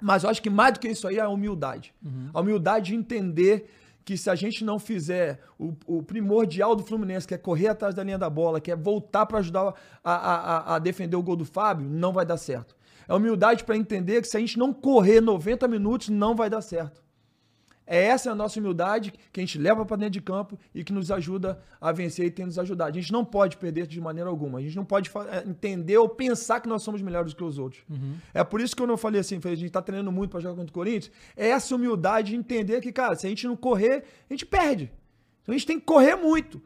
Mas 0.00 0.24
eu 0.24 0.30
acho 0.30 0.42
que 0.42 0.50
mais 0.50 0.74
do 0.74 0.80
que 0.80 0.88
isso 0.88 1.08
aí 1.08 1.16
é 1.16 1.20
a 1.22 1.28
humildade. 1.28 1.94
A 2.34 2.40
humildade 2.40 2.86
de 2.90 2.94
entender 2.96 3.70
que 4.04 4.16
se 4.16 4.28
a 4.30 4.34
gente 4.34 4.62
não 4.64 4.78
fizer 4.78 5.40
o, 5.58 5.72
o 5.86 6.02
primordial 6.02 6.76
do 6.76 6.82
Fluminense, 6.84 7.26
que 7.26 7.34
é 7.34 7.38
correr 7.38 7.68
atrás 7.68 7.94
da 7.94 8.04
linha 8.04 8.18
da 8.18 8.28
bola, 8.30 8.60
que 8.60 8.70
é 8.70 8.76
voltar 8.76 9.24
para 9.26 9.38
ajudar 9.38 9.74
a, 10.04 10.12
a, 10.12 10.12
a- 10.72 10.74
a 10.76 10.78
defender 10.78 11.16
o 11.16 11.22
gol 11.22 11.34
do 11.36 11.44
Fábio, 11.44 11.88
não 11.88 12.12
vai 12.12 12.24
dar 12.26 12.36
certo. 12.36 12.76
É 13.08 13.14
humildade 13.14 13.64
para 13.64 13.76
entender 13.76 14.20
que 14.20 14.28
se 14.28 14.36
a 14.36 14.40
gente 14.40 14.58
não 14.58 14.72
correr 14.72 15.20
90 15.20 15.66
minutos, 15.66 16.08
não 16.08 16.34
vai 16.36 16.50
dar 16.50 16.60
certo. 16.60 17.02
É 17.86 18.02
essa 18.04 18.32
a 18.32 18.34
nossa 18.34 18.58
humildade 18.58 19.12
que 19.32 19.40
a 19.40 19.42
gente 19.42 19.58
leva 19.58 19.84
para 19.84 19.96
dentro 19.96 20.12
de 20.12 20.20
campo 20.20 20.58
e 20.74 20.82
que 20.82 20.92
nos 20.92 21.10
ajuda 21.10 21.60
a 21.80 21.92
vencer 21.92 22.26
e 22.26 22.30
tem 22.30 22.44
nos 22.44 22.58
ajudado. 22.58 22.90
A 22.90 23.00
gente 23.00 23.12
não 23.12 23.24
pode 23.24 23.56
perder 23.56 23.86
de 23.86 24.00
maneira 24.00 24.28
alguma. 24.28 24.58
A 24.58 24.62
gente 24.62 24.74
não 24.74 24.84
pode 24.84 25.10
eh, 25.28 25.44
entender 25.46 25.96
ou 25.96 26.08
pensar 26.08 26.60
que 26.60 26.68
nós 26.68 26.82
somos 26.82 27.00
melhores 27.00 27.32
do 27.32 27.36
que 27.36 27.44
os 27.44 27.58
outros. 27.58 27.82
É 28.34 28.42
por 28.42 28.60
isso 28.60 28.74
que 28.74 28.82
eu 28.82 28.86
não 28.86 28.96
falei 28.96 29.20
assim, 29.20 29.38
a 29.42 29.54
gente 29.54 29.70
tá 29.70 29.80
treinando 29.80 30.10
muito 30.10 30.30
para 30.30 30.40
jogar 30.40 30.56
contra 30.56 30.70
o 30.70 30.74
Corinthians. 30.74 31.12
É 31.36 31.48
essa 31.48 31.74
humildade 31.74 32.30
de 32.30 32.36
entender 32.36 32.80
que, 32.80 32.90
cara, 32.90 33.14
se 33.14 33.26
a 33.26 33.30
gente 33.30 33.46
não 33.46 33.56
correr, 33.56 34.04
a 34.28 34.32
gente 34.32 34.44
perde. 34.44 34.90
Então 35.42 35.54
a 35.54 35.58
gente 35.58 35.66
tem 35.66 35.78
que 35.78 35.86
correr 35.86 36.16
muito. 36.16 36.60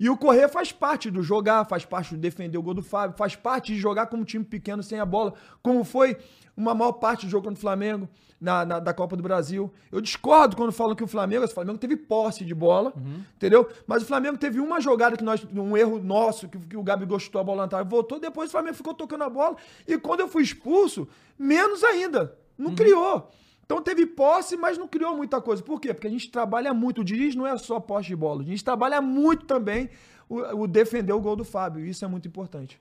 E 0.00 0.08
o 0.08 0.16
correr 0.16 0.48
faz 0.48 0.70
parte 0.70 1.10
do 1.10 1.22
jogar, 1.22 1.64
faz 1.64 1.84
parte 1.84 2.14
do 2.14 2.20
defender 2.20 2.56
o 2.56 2.62
gol 2.62 2.74
do 2.74 2.82
Fábio, 2.82 3.16
faz 3.16 3.34
parte 3.34 3.72
de 3.74 3.78
jogar 3.80 4.06
como 4.06 4.22
um 4.22 4.24
time 4.24 4.44
pequeno 4.44 4.82
sem 4.82 5.00
a 5.00 5.04
bola, 5.06 5.34
como 5.62 5.82
foi 5.82 6.16
uma 6.56 6.74
maior 6.74 6.92
parte 6.92 7.26
do 7.26 7.30
jogo 7.30 7.44
contra 7.48 7.58
o 7.58 7.60
Flamengo 7.60 8.08
na, 8.40 8.64
na- 8.64 8.78
da 8.78 8.94
Copa 8.94 9.16
do 9.16 9.22
Brasil. 9.22 9.72
Eu 9.90 10.00
discordo 10.00 10.56
quando 10.56 10.70
falam 10.70 10.94
que 10.94 11.02
o 11.02 11.06
Flamengo, 11.08 11.44
o 11.44 11.48
Flamengo 11.48 11.78
teve 11.78 11.96
posse 11.96 12.44
de 12.44 12.54
bola, 12.54 12.92
entendeu? 13.34 13.68
Mas 13.88 14.02
o 14.02 14.06
Flamengo 14.06 14.38
teve 14.38 14.60
uma 14.60 14.80
jogada 14.80 15.16
que 15.16 15.24
nós, 15.24 15.44
um 15.52 15.76
erro 15.76 15.98
nosso, 15.98 16.48
que, 16.48 16.58
que 16.58 16.76
o 16.76 16.82
Gabi 16.82 17.04
gostou 17.04 17.40
a 17.40 17.44
bola 17.44 17.62
na 17.62 17.68
trave, 17.68 17.88
voltou, 17.90 18.20
depois 18.20 18.48
o 18.48 18.52
Flamengo 18.52 18.76
ficou 18.76 18.94
tocando 18.94 19.24
a 19.24 19.30
bola, 19.30 19.56
e 19.86 19.98
quando 19.98 20.20
eu 20.20 20.28
fui 20.28 20.42
expulso, 20.44 21.08
menos 21.36 21.82
ainda, 21.82 22.36
não 22.56 22.72
criou. 22.76 23.28
Então 23.68 23.82
teve 23.82 24.06
posse, 24.06 24.56
mas 24.56 24.78
não 24.78 24.88
criou 24.88 25.14
muita 25.14 25.42
coisa. 25.42 25.62
Por 25.62 25.78
quê? 25.78 25.92
Porque 25.92 26.06
a 26.06 26.10
gente 26.10 26.30
trabalha 26.30 26.72
muito. 26.72 27.02
O 27.02 27.04
Diniz 27.04 27.34
não 27.34 27.46
é 27.46 27.58
só 27.58 27.78
posse 27.78 28.08
de 28.08 28.16
bola. 28.16 28.40
A 28.40 28.46
gente 28.46 28.64
trabalha 28.64 28.98
muito 29.02 29.44
também 29.44 29.90
o, 30.26 30.62
o 30.62 30.66
defender 30.66 31.12
o 31.12 31.20
gol 31.20 31.36
do 31.36 31.44
Fábio. 31.44 31.84
Isso 31.84 32.02
é 32.02 32.08
muito 32.08 32.26
importante. 32.26 32.80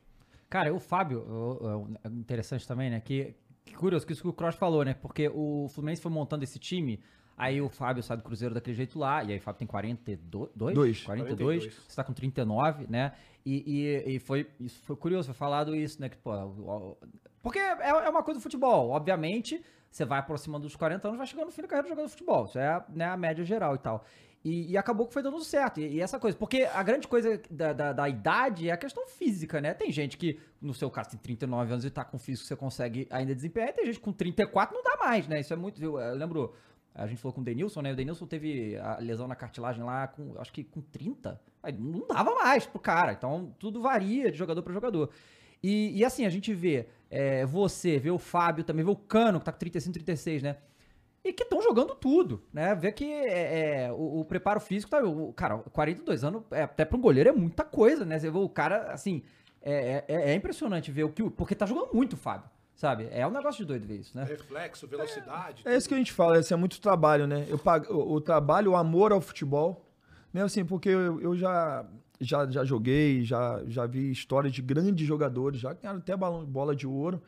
Cara, 0.49 0.73
o 0.73 0.79
Fábio, 0.79 1.25
é 2.05 2.07
interessante 2.07 2.65
também, 2.65 2.89
né? 2.89 3.01
Que, 3.01 3.35
que 3.65 3.75
curioso, 3.75 4.07
que 4.07 4.13
isso 4.13 4.21
que 4.21 4.29
o 4.29 4.33
Cross 4.33 4.55
falou, 4.55 4.85
né? 4.85 4.93
Porque 4.93 5.27
o 5.27 5.67
Fluminense 5.73 6.01
foi 6.01 6.09
montando 6.09 6.45
esse 6.45 6.57
time, 6.57 7.01
aí 7.35 7.61
o 7.61 7.67
Fábio 7.67 8.01
sai 8.01 8.15
do 8.15 8.23
Cruzeiro 8.23 8.55
daquele 8.55 8.77
jeito 8.77 8.97
lá, 8.97 9.25
e 9.25 9.33
aí 9.33 9.39
o 9.39 9.41
Fábio 9.41 9.59
tem 9.59 9.67
42? 9.67 10.51
Dois. 10.55 11.03
42, 11.03 11.03
42. 11.03 11.75
você 11.85 11.95
tá 11.97 12.03
com 12.05 12.13
39, 12.13 12.87
né? 12.87 13.11
E, 13.45 14.05
e, 14.07 14.15
e 14.15 14.19
foi, 14.19 14.49
isso 14.57 14.81
foi 14.83 14.95
curioso, 14.95 15.25
foi 15.25 15.35
falado 15.35 15.75
isso, 15.75 15.99
né? 15.99 16.07
Que, 16.07 16.15
pô, 16.15 16.97
porque 17.41 17.59
é, 17.59 17.89
é 17.89 18.09
uma 18.09 18.23
coisa 18.23 18.39
do 18.39 18.43
futebol, 18.43 18.89
obviamente, 18.91 19.61
você 19.97 20.05
vai 20.05 20.19
aproximando 20.19 20.63
dos 20.63 20.75
40 20.75 21.07
anos, 21.07 21.17
vai 21.17 21.27
chegando 21.27 21.47
no 21.47 21.51
fim 21.51 21.63
da 21.63 21.67
carreira 21.67 21.89
jogando 21.89 22.09
futebol, 22.09 22.45
isso 22.45 22.59
é 22.59 22.67
a, 22.67 22.85
né, 22.89 23.05
a 23.05 23.17
média 23.17 23.43
geral 23.43 23.75
e 23.75 23.79
tal. 23.79 24.05
E, 24.45 24.71
e 24.71 24.77
acabou 24.77 25.07
que 25.07 25.13
foi 25.13 25.23
dando 25.23 25.43
certo. 25.43 25.79
E, 25.81 25.95
e 25.95 26.01
essa 26.01 26.19
coisa, 26.19 26.37
porque 26.37 26.61
a 26.71 26.83
grande 26.83 27.07
coisa 27.07 27.41
da, 27.49 27.73
da, 27.73 27.91
da 27.91 28.07
idade 28.07 28.69
é 28.69 28.71
a 28.71 28.77
questão 28.77 29.07
física, 29.07 29.59
né? 29.59 29.73
Tem 29.73 29.91
gente 29.91 30.15
que, 30.15 30.39
no 30.61 30.73
seu 30.73 30.89
caso, 30.89 31.09
tem 31.09 31.19
39 31.19 31.73
anos 31.73 31.83
e 31.83 31.89
tá 31.89 32.05
com 32.05 32.17
físico 32.17 32.47
você 32.47 32.55
consegue 32.55 33.07
ainda 33.09 33.33
desempenhar, 33.33 33.69
e 33.69 33.73
tem 33.73 33.85
gente 33.87 33.99
com 33.99 34.13
34 34.13 34.75
não 34.75 34.83
dá 34.83 34.97
mais, 35.03 35.27
né? 35.27 35.39
Isso 35.39 35.51
é 35.51 35.55
muito. 35.55 35.83
Eu, 35.83 35.99
eu 35.99 36.15
lembro, 36.15 36.53
a 36.93 37.07
gente 37.07 37.19
falou 37.19 37.33
com 37.33 37.41
o 37.41 37.43
Denilson, 37.43 37.81
né? 37.81 37.91
O 37.91 37.95
Denilson 37.95 38.27
teve 38.27 38.77
a 38.77 38.99
lesão 38.99 39.27
na 39.27 39.35
cartilagem 39.35 39.83
lá 39.83 40.07
com, 40.07 40.39
acho 40.39 40.53
que 40.53 40.63
com 40.63 40.81
30. 40.81 41.41
Aí 41.63 41.73
não 41.73 42.07
dava 42.07 42.35
mais 42.35 42.65
pro 42.65 42.79
cara. 42.79 43.13
Então, 43.13 43.53
tudo 43.59 43.81
varia 43.81 44.31
de 44.31 44.37
jogador 44.37 44.61
para 44.61 44.71
jogador. 44.71 45.09
E, 45.61 45.97
e, 45.97 46.05
assim, 46.05 46.25
a 46.25 46.29
gente 46.29 46.53
vê 46.53 46.87
é, 47.09 47.45
você, 47.45 47.97
vê 47.97 48.11
o 48.11 48.17
Fábio 48.17 48.63
também, 48.63 48.83
vê 48.83 48.91
o 48.91 48.95
Cano, 48.95 49.39
que 49.39 49.45
tá 49.45 49.51
com 49.51 49.59
35, 49.59 49.93
36, 49.93 50.43
né? 50.43 50.57
E 51.23 51.33
que 51.33 51.43
estão 51.43 51.61
jogando 51.61 51.93
tudo, 51.95 52.41
né? 52.53 52.73
Vê 52.75 52.91
que 52.91 53.05
é, 53.05 53.85
é, 53.85 53.91
o, 53.91 54.21
o, 54.21 54.25
preparo 54.25 54.59
físico 54.59 54.89
tá. 54.89 55.03
O, 55.03 55.33
cara, 55.33 55.57
42 55.57 56.23
anos, 56.23 56.43
é, 56.51 56.63
até 56.63 56.85
para 56.85 56.97
um 56.97 57.01
goleiro 57.01 57.29
é 57.29 57.33
muita 57.33 57.63
coisa, 57.63 58.05
né? 58.05 58.17
Você 58.17 58.29
vê 58.29 58.37
o 58.37 58.49
cara, 58.49 58.91
assim. 58.91 59.23
É, 59.61 60.05
é, 60.07 60.31
é, 60.31 60.33
impressionante 60.35 60.91
ver 60.91 61.03
o 61.03 61.09
que. 61.09 61.29
Porque 61.29 61.53
tá 61.55 61.65
jogando 61.65 61.93
muito, 61.93 62.15
Fábio. 62.15 62.49
Sabe? 62.75 63.09
É 63.11 63.25
um 63.25 63.31
negócio 63.31 63.57
de 63.57 63.65
doido 63.65 63.87
ver 63.87 63.97
isso, 63.97 64.15
né? 64.15 64.23
Reflexo, 64.23 64.87
velocidade. 64.87 65.63
É, 65.65 65.73
é 65.73 65.77
isso 65.77 65.89
que 65.89 65.95
a 65.95 65.97
gente 65.97 66.13
fala, 66.13 66.39
esse 66.39 66.53
é 66.53 66.55
muito 66.55 66.79
trabalho, 66.79 67.25
né? 67.25 67.45
Eu 67.49 67.57
pago, 67.57 67.91
o, 67.91 68.13
o 68.13 68.21
trabalho, 68.21 68.71
o 68.71 68.75
amor 68.75 69.11
ao 69.11 69.19
futebol. 69.19 69.83
Né? 70.31 70.43
Assim, 70.43 70.63
porque 70.63 70.89
eu, 70.89 71.19
eu 71.19 71.35
já 71.35 71.85
já, 72.19 72.49
já 72.49 72.63
joguei, 72.63 73.23
já, 73.23 73.61
já 73.67 73.85
vi 73.85 74.11
histórias 74.11 74.53
de 74.53 74.61
grandes 74.61 75.07
jogadores, 75.07 75.59
já 75.59 75.73
ganharam 75.73 75.99
até 75.99 76.15
balão, 76.15 76.45
bola 76.45 76.75
de 76.75 76.87
ouro, 76.87 77.21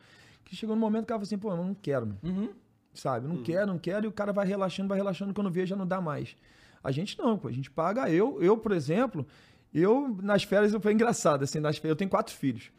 que 0.44 0.56
chegou 0.56 0.74
no 0.74 0.80
momento 0.80 1.02
que 1.02 1.04
o 1.04 1.08
cara 1.08 1.18
falou 1.18 1.26
assim, 1.26 1.38
pô, 1.38 1.50
eu 1.50 1.56
não 1.56 1.74
quero, 1.74 2.16
uhum. 2.22 2.50
sabe? 2.92 3.26
Não 3.26 3.36
uhum. 3.36 3.42
quero, 3.42 3.66
não 3.66 3.78
quero, 3.78 4.06
e 4.06 4.08
o 4.08 4.12
cara 4.12 4.32
vai 4.32 4.46
relaxando, 4.46 4.88
vai 4.88 4.98
relaxando, 4.98 5.32
quando 5.32 5.50
vê 5.50 5.64
já 5.64 5.76
não 5.76 5.86
dá 5.86 6.00
mais. 6.00 6.36
A 6.82 6.90
gente 6.90 7.18
não, 7.18 7.38
pô, 7.38 7.48
a 7.48 7.52
gente 7.52 7.70
paga, 7.70 8.10
eu, 8.10 8.42
eu 8.42 8.56
por 8.56 8.72
exemplo, 8.72 9.26
eu 9.72 10.16
nas 10.22 10.42
férias 10.42 10.74
foi 10.80 10.92
engraçado, 10.92 11.44
assim, 11.44 11.60
nas 11.60 11.76
férias, 11.76 11.90
eu 11.90 11.96
tenho 11.96 12.10
quatro 12.10 12.34
filhos. 12.34 12.70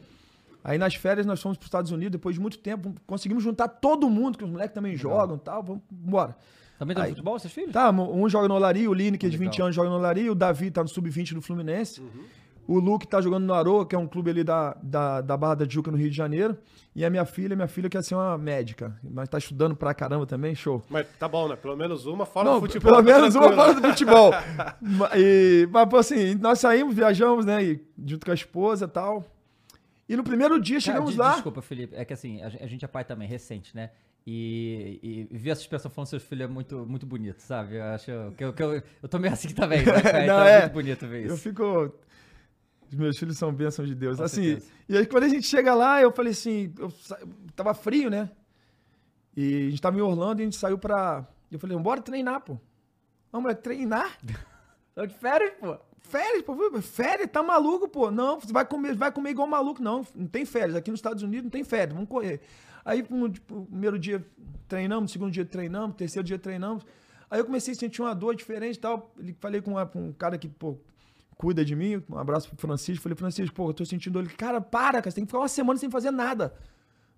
Aí 0.63 0.77
nas 0.77 0.93
férias 0.95 1.25
nós 1.25 1.41
fomos 1.41 1.57
para 1.57 1.63
os 1.63 1.67
Estados 1.67 1.91
Unidos, 1.91 2.11
depois 2.11 2.35
de 2.35 2.41
muito 2.41 2.57
tempo, 2.59 2.93
conseguimos 3.07 3.43
juntar 3.43 3.67
todo 3.67 4.09
mundo, 4.09 4.37
que 4.37 4.43
os 4.43 4.49
moleques 4.49 4.75
também 4.75 4.95
Legal. 4.95 5.11
jogam 5.11 5.37
e 5.37 5.39
tal, 5.39 5.63
vamos 5.63 5.81
embora. 5.91 6.35
Também 6.81 6.95
tá 6.95 7.03
no 7.03 7.09
futebol, 7.09 7.37
seus 7.37 7.53
filhos? 7.53 7.71
Tá, 7.71 7.91
um 7.91 8.27
joga 8.27 8.47
no 8.47 8.55
Olari, 8.55 8.87
o 8.87 8.93
Line, 8.93 9.15
que 9.15 9.27
é 9.27 9.29
de 9.29 9.37
20 9.37 9.61
anos, 9.61 9.75
joga 9.75 9.87
no 9.87 9.97
Olari, 9.97 10.27
o 10.31 10.33
Davi 10.33 10.71
tá 10.71 10.81
no 10.81 10.89
Sub-20 10.89 11.35
do 11.35 11.41
Fluminense. 11.41 12.01
Uhum. 12.01 12.23
O 12.67 12.79
Luke 12.79 13.07
tá 13.07 13.21
jogando 13.21 13.45
no 13.45 13.53
Aroa, 13.53 13.85
que 13.85 13.93
é 13.93 13.99
um 13.99 14.07
clube 14.07 14.31
ali 14.31 14.43
da, 14.43 14.75
da, 14.81 15.21
da 15.21 15.37
Barra 15.37 15.57
da 15.57 15.67
Tijuca, 15.67 15.91
no 15.91 15.97
Rio 15.97 16.09
de 16.09 16.17
Janeiro. 16.17 16.57
E 16.95 17.05
a 17.05 17.09
minha 17.11 17.23
filha, 17.23 17.55
minha 17.55 17.67
filha 17.67 17.87
quer 17.87 18.03
ser 18.03 18.15
uma 18.15 18.35
médica, 18.35 18.97
mas 19.03 19.29
tá 19.29 19.37
estudando 19.37 19.75
pra 19.75 19.93
caramba 19.93 20.25
também, 20.25 20.55
show. 20.55 20.81
Mas 20.89 21.05
tá 21.19 21.27
bom, 21.27 21.47
né? 21.47 21.55
Pelo 21.55 21.77
menos 21.77 22.07
uma 22.07 22.25
fora 22.25 22.49
Não, 22.49 22.55
do 22.55 22.61
futebol. 22.61 22.91
Pelo 22.91 23.05
tá 23.05 23.13
menos 23.13 23.35
uma 23.35 23.53
fora 23.53 23.73
do 23.75 23.87
futebol. 23.87 24.31
e, 25.15 25.69
mas, 25.71 25.93
assim, 25.93 26.33
nós 26.33 26.57
saímos, 26.57 26.95
viajamos, 26.95 27.45
né? 27.45 27.63
E, 27.63 27.85
junto 28.03 28.25
com 28.25 28.31
a 28.31 28.35
esposa 28.35 28.85
e 28.85 28.87
tal. 28.87 29.23
E 30.09 30.17
no 30.17 30.23
primeiro 30.23 30.59
dia 30.59 30.79
chegamos 30.79 31.15
Cara, 31.15 31.29
lá. 31.29 31.33
Desculpa, 31.35 31.61
Felipe, 31.61 31.95
é 31.95 32.03
que 32.03 32.13
assim, 32.13 32.41
a 32.41 32.65
gente 32.65 32.83
é 32.83 32.87
pai 32.87 33.03
também, 33.03 33.27
recente, 33.27 33.75
né? 33.75 33.91
E, 34.25 35.27
e, 35.31 35.37
ver 35.37 35.49
essa 35.49 35.61
expressão 35.61 35.89
falando 35.89 36.07
seu 36.07 36.19
filho 36.19 36.43
é 36.43 36.47
muito, 36.47 36.85
muito 36.85 37.07
bonito, 37.07 37.39
sabe? 37.39 37.77
Eu 37.77 37.83
acho 37.85 38.05
que 38.37 38.43
eu, 38.43 38.53
que 38.53 38.61
eu, 38.61 38.83
eu 39.01 39.09
tô 39.09 39.17
meio 39.17 39.33
assim 39.33 39.49
também, 39.49 39.83
né? 39.83 39.93
É, 40.05 40.13
Não, 40.13 40.21
então 40.21 40.43
é, 40.43 40.57
é 40.57 40.61
muito 40.61 40.73
bonito 40.73 41.07
ver 41.07 41.25
isso. 41.25 41.33
Eu 41.33 41.37
fico. 41.37 41.93
Os 42.87 42.95
meus 42.95 43.17
filhos 43.17 43.37
são 43.37 43.51
bênçãos 43.51 43.87
de 43.87 43.95
Deus. 43.95 44.17
Com 44.17 44.23
assim, 44.23 44.43
certeza. 44.43 44.71
e 44.87 44.97
aí 44.97 45.05
quando 45.07 45.23
a 45.23 45.29
gente 45.29 45.47
chega 45.47 45.73
lá, 45.73 46.01
eu 46.01 46.11
falei 46.11 46.33
assim, 46.33 46.71
eu 46.77 46.93
tava 47.55 47.73
frio, 47.73 48.09
né? 48.09 48.29
E 49.35 49.67
a 49.67 49.69
gente 49.69 49.81
tava 49.81 49.97
em 49.97 50.01
Orlando 50.01 50.41
e 50.41 50.43
a 50.43 50.45
gente 50.45 50.57
saiu 50.57 50.77
pra. 50.77 51.25
Eu 51.51 51.57
falei, 51.57 51.77
bora 51.77 52.01
treinar, 52.01 52.41
pô. 52.41 52.59
Vamos, 53.31 53.43
moleque, 53.43 53.63
treinar? 53.63 54.17
Tô 54.93 55.05
de 55.05 55.15
férias, 55.15 55.53
pô. 55.59 55.77
Férias, 55.99 56.41
pô. 56.43 56.81
Férias, 56.81 57.29
tá 57.31 57.41
maluco, 57.41 57.87
pô. 57.87 58.11
Não, 58.11 58.39
você 58.39 58.51
vai 58.51 58.65
comer, 58.65 58.93
vai 58.93 59.11
comer 59.11 59.31
igual 59.31 59.47
maluco. 59.47 59.81
Não, 59.81 60.05
não 60.13 60.27
tem 60.27 60.45
férias. 60.45 60.75
Aqui 60.75 60.91
nos 60.91 60.99
Estados 60.99 61.23
Unidos 61.23 61.43
não 61.43 61.49
tem 61.49 61.63
férias. 61.63 61.93
Vamos 61.93 62.09
correr. 62.09 62.41
Aí, 62.83 63.03
tipo, 63.31 63.65
primeiro 63.65 63.97
dia 63.99 64.25
treinamos, 64.67 65.11
segundo 65.11 65.31
dia 65.31 65.45
treinamos, 65.45 65.95
terceiro 65.95 66.25
dia 66.25 66.39
treinamos. 66.39 66.85
Aí 67.29 67.39
eu 67.39 67.45
comecei 67.45 67.73
a 67.73 67.77
sentir 67.77 68.01
uma 68.01 68.13
dor 68.13 68.35
diferente 68.35 68.75
e 68.75 68.79
tal. 68.79 69.13
Falei 69.39 69.61
com, 69.61 69.71
uma, 69.71 69.85
com 69.85 70.07
um 70.07 70.13
cara 70.13 70.37
que, 70.37 70.49
pô, 70.49 70.77
cuida 71.37 71.63
de 71.63 71.75
mim. 71.75 72.03
Um 72.09 72.17
abraço 72.17 72.49
pro 72.49 72.57
Francisco. 72.57 73.01
Falei, 73.01 73.15
Francisco, 73.15 73.55
pô, 73.55 73.69
eu 73.69 73.73
tô 73.73 73.85
sentindo 73.85 74.13
dor. 74.13 74.23
Ele, 74.23 74.33
cara, 74.33 74.59
para, 74.59 75.01
cara, 75.01 75.09
você 75.09 75.15
tem 75.15 75.25
que 75.25 75.29
ficar 75.29 75.39
uma 75.39 75.47
semana 75.47 75.79
sem 75.79 75.89
fazer 75.89 76.11
nada. 76.11 76.53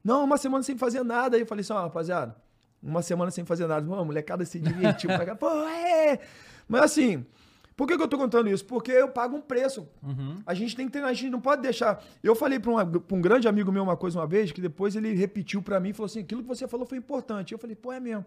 Não, 0.04 0.24
uma 0.24 0.38
semana 0.38 0.64
sem 0.64 0.78
fazer 0.78 1.04
nada. 1.04 1.36
Aí 1.36 1.42
eu 1.42 1.46
falei 1.46 1.62
assim, 1.62 1.74
ó, 1.74 1.82
rapaziada, 1.82 2.36
uma 2.82 3.02
semana 3.02 3.32
sem 3.32 3.44
fazer 3.44 3.66
nada. 3.66 3.86
Pô, 3.86 3.96
a 3.96 4.06
molecada 4.06 4.46
se 4.46 4.60
divertiu. 4.60 5.10
Pô, 5.40 5.50
é! 5.68 6.20
Mas 6.68 6.84
assim, 6.84 7.26
por 7.76 7.88
que, 7.88 7.98
que 7.98 8.04
eu 8.04 8.08
tô 8.08 8.18
contando 8.18 8.50
isso? 8.50 8.66
Porque 8.66 8.92
eu 8.92 9.10
pago 9.10 9.36
um 9.36 9.42
preço. 9.42 9.88
Uhum. 10.02 10.42
A 10.46 10.54
gente 10.54 10.76
tem 10.76 10.86
que 10.86 10.92
treinar, 10.92 11.12
a 11.12 11.14
gente 11.14 11.32
não 11.32 11.42
pode 11.42 11.62
deixar. 11.62 12.04
Eu 12.22 12.36
falei 12.36 12.60
para 12.60 12.72
um, 12.72 13.16
um 13.18 13.22
grande 13.22 13.48
amigo 13.48 13.72
meu 13.72 13.84
uma 13.84 13.98
coisa 13.98 14.20
uma 14.20 14.28
vez, 14.28 14.52
que 14.52 14.62
depois 14.62 14.96
ele 14.96 15.14
repetiu 15.14 15.62
para 15.62 15.80
mim 15.80 15.90
e 15.90 15.94
falou 15.94 16.06
assim: 16.06 16.20
aquilo 16.20 16.42
que 16.42 16.48
você 16.48 16.68
falou 16.68 16.86
foi 16.86 16.98
importante. 16.98 17.52
Eu 17.52 17.58
falei, 17.58 17.76
pô, 17.76 17.92
é 17.92 18.00
mesmo. 18.00 18.26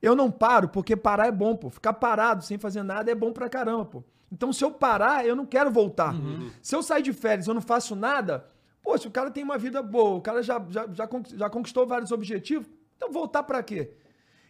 Eu 0.00 0.14
não 0.14 0.30
paro, 0.30 0.68
porque 0.68 0.94
parar 0.94 1.26
é 1.26 1.32
bom, 1.32 1.56
pô. 1.56 1.70
Ficar 1.70 1.94
parado 1.94 2.44
sem 2.44 2.58
fazer 2.58 2.82
nada 2.82 3.10
é 3.10 3.14
bom 3.14 3.32
pra 3.32 3.48
caramba, 3.48 3.84
pô. 3.84 4.04
Então, 4.30 4.52
se 4.52 4.64
eu 4.64 4.70
parar, 4.70 5.26
eu 5.26 5.34
não 5.34 5.46
quero 5.46 5.70
voltar. 5.70 6.14
Uhum. 6.14 6.50
Se 6.60 6.74
eu 6.74 6.82
sair 6.82 7.02
de 7.02 7.12
férias 7.12 7.46
eu 7.46 7.54
não 7.54 7.60
faço 7.60 7.96
nada, 7.96 8.46
pô, 8.82 8.96
se 8.98 9.06
o 9.06 9.10
cara 9.10 9.30
tem 9.30 9.42
uma 9.42 9.58
vida 9.58 9.82
boa, 9.82 10.16
o 10.16 10.20
cara 10.20 10.42
já, 10.42 10.64
já, 10.68 10.86
já, 10.92 11.08
já 11.34 11.50
conquistou 11.50 11.86
vários 11.86 12.12
objetivos, 12.12 12.68
então 12.96 13.10
voltar 13.10 13.42
para 13.42 13.62
quê? 13.62 13.92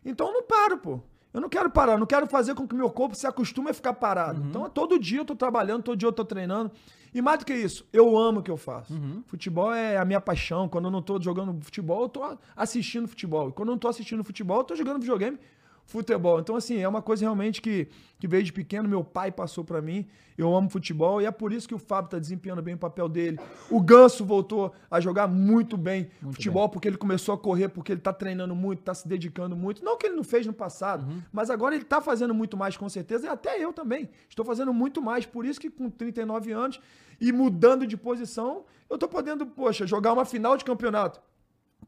Então 0.05 0.29
eu 0.29 0.33
não 0.33 0.43
paro, 0.43 0.79
pô. 0.79 1.01
Eu 1.37 1.43
não 1.43 1.51
quero 1.51 1.69
parar, 1.69 1.99
não 1.99 2.07
quero 2.07 2.27
fazer 2.27 2.55
com 2.55 2.67
que 2.67 2.75
meu 2.75 2.89
corpo 2.89 3.15
se 3.15 3.27
acostume 3.27 3.69
a 3.69 3.75
ficar 3.75 3.93
parado. 3.93 4.41
Uhum. 4.41 4.49
Então, 4.49 4.71
todo 4.71 4.99
dia 4.99 5.21
eu 5.21 5.25
tô 5.25 5.37
trabalhando, 5.37 5.83
todo 5.83 5.95
dia 5.95 6.09
eu 6.09 6.13
tô 6.13 6.25
treinando. 6.25 6.73
E 7.13 7.21
mais 7.21 7.41
do 7.41 7.45
que 7.45 7.53
isso, 7.53 7.87
eu 7.93 8.17
amo 8.17 8.41
o 8.41 8.43
que 8.43 8.51
eu 8.51 8.57
faço. 8.57 8.95
Uhum. 8.95 9.23
Futebol 9.27 9.71
é 9.71 9.99
a 9.99 10.05
minha 10.07 10.19
paixão. 10.19 10.67
Quando 10.67 10.87
eu 10.87 10.91
não 10.91 11.03
tô 11.03 11.21
jogando 11.21 11.55
futebol, 11.63 12.05
eu 12.05 12.09
tô 12.09 12.39
assistindo 12.57 13.07
futebol. 13.07 13.51
E 13.51 13.53
quando 13.53 13.69
eu 13.69 13.73
não 13.73 13.79
tô 13.79 13.87
assistindo 13.87 14.25
futebol, 14.25 14.61
eu 14.61 14.65
tô 14.65 14.75
jogando 14.75 14.99
videogame 14.99 15.39
futebol. 15.87 16.41
Então, 16.41 16.57
assim, 16.57 16.79
é 16.79 16.89
uma 16.89 17.01
coisa 17.01 17.25
realmente 17.25 17.63
que, 17.63 17.89
que 18.19 18.27
veio 18.27 18.43
de 18.43 18.53
pequeno, 18.53 18.89
meu 18.89 19.05
pai 19.05 19.31
passou 19.31 19.65
para 19.65 19.81
mim. 19.81 20.07
Eu 20.37 20.55
amo 20.55 20.69
futebol 20.69 21.23
e 21.23 21.25
é 21.25 21.31
por 21.31 21.53
isso 21.53 21.67
que 21.67 21.75
o 21.75 21.79
Fábio 21.79 22.11
tá 22.11 22.19
desempenhando 22.19 22.61
bem 22.61 22.75
o 22.75 22.79
papel 22.79 23.09
dele. 23.09 23.39
O 23.71 23.81
Ganso 23.81 24.25
voltou 24.25 24.75
a 24.91 25.01
jogar 25.01 25.27
muito 25.27 25.77
bem 25.79 26.11
muito 26.21 26.35
futebol, 26.35 26.67
bem. 26.67 26.73
porque 26.73 26.89
ele 26.89 26.99
começou 26.99 27.35
a 27.35 27.39
correr, 27.39 27.69
porque 27.69 27.93
ele 27.93 28.01
tá 28.01 28.13
treinando 28.13 28.55
muito, 28.55 28.83
tá 28.83 28.93
se 28.93 29.09
dedicando 29.09 29.57
muito. 29.57 29.83
Não 29.83 29.97
que 29.97 30.07
ele 30.07 30.17
não 30.17 30.25
fez 30.25 30.47
no 30.47 30.53
passado, 30.53 31.09
uhum. 31.09 31.23
mas 31.33 31.49
agora 31.49 31.75
ele 31.75 31.85
tá 31.85 32.03
fazendo 32.03 32.35
muito 32.35 32.57
mais, 32.57 32.77
com 32.77 32.89
certeza, 32.89 33.27
e 33.27 33.31
até 33.31 33.59
eu 33.59 33.73
também. 33.73 34.11
Estou 34.29 34.45
fazendo 34.45 34.75
muito 34.75 35.01
mais. 35.01 35.25
Por 35.25 35.47
isso 35.47 35.59
que 35.59 35.71
com 35.71 35.89
39 35.89 36.53
anos 36.53 36.81
e 37.19 37.33
mudando 37.33 37.87
de 37.87 37.97
posição, 37.97 38.65
eu 38.91 38.99
tô 38.99 39.09
podendo, 39.09 39.47
poxa, 39.47 39.87
jogar 39.87 40.13
uma 40.13 40.27
final 40.27 40.57
de 40.57 40.65
campeonato 40.65 41.21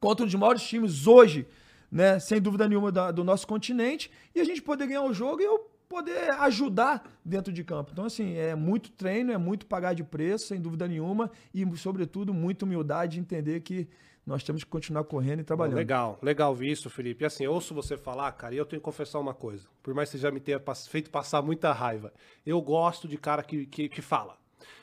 contra 0.01 0.25
um 0.25 0.27
dos 0.27 0.35
maiores 0.35 0.63
times 0.63 1.07
hoje 1.07 1.47
né, 1.91 2.19
sem 2.19 2.41
dúvida 2.41 2.69
nenhuma, 2.69 2.93
da, 2.93 3.11
do 3.11 3.25
nosso 3.25 3.47
continente, 3.47 4.11
e 4.35 4.41
a 4.41 4.45
gente 4.45 4.63
poder 4.63 4.87
ganhar 4.87 5.03
o 5.03 5.13
jogo 5.13 5.41
e 5.41 5.45
eu 5.45 5.71
poder 5.89 6.31
ajudar 6.41 7.03
dentro 7.25 7.53
de 7.53 7.65
campo. 7.65 7.91
Então, 7.93 8.05
assim, 8.05 8.35
é 8.35 8.55
muito 8.55 8.91
treino, 8.91 9.33
é 9.33 9.39
muito 9.39 9.67
pagar 9.67 9.95
de 9.95 10.05
preço, 10.05 10.49
sem 10.49 10.61
dúvida 10.61 10.87
nenhuma, 10.87 11.31
e, 11.53 11.65
sobretudo, 11.77 12.35
muita 12.35 12.65
humildade 12.65 13.15
de 13.15 13.21
entender 13.21 13.61
que 13.61 13.89
nós 14.27 14.45
temos 14.45 14.63
que 14.63 14.69
continuar 14.69 15.05
correndo 15.05 15.41
e 15.41 15.45
trabalhando. 15.45 15.77
Legal, 15.77 16.19
legal 16.21 16.55
ver 16.55 16.69
isso, 16.69 16.91
Felipe. 16.91 17.25
E 17.25 17.27
assim, 17.27 17.45
eu 17.45 17.53
ouço 17.53 17.75
você 17.75 17.97
falar, 17.97 18.31
cara, 18.33 18.55
e 18.55 18.59
eu 18.59 18.67
tenho 18.67 18.79
que 18.79 18.85
confessar 18.85 19.19
uma 19.19 19.33
coisa. 19.33 19.67
Por 19.83 19.95
mais 19.95 20.11
que 20.11 20.19
você 20.19 20.23
já 20.23 20.31
me 20.31 20.39
tenha 20.39 20.63
feito 20.91 21.11
passar 21.11 21.41
muita 21.41 21.73
raiva, 21.73 22.13
eu 22.45 22.61
gosto 22.61 23.09
de 23.09 23.17
cara 23.17 23.43
que, 23.43 23.65
que, 23.65 23.89
que 23.89 24.03
fala. 24.03 24.37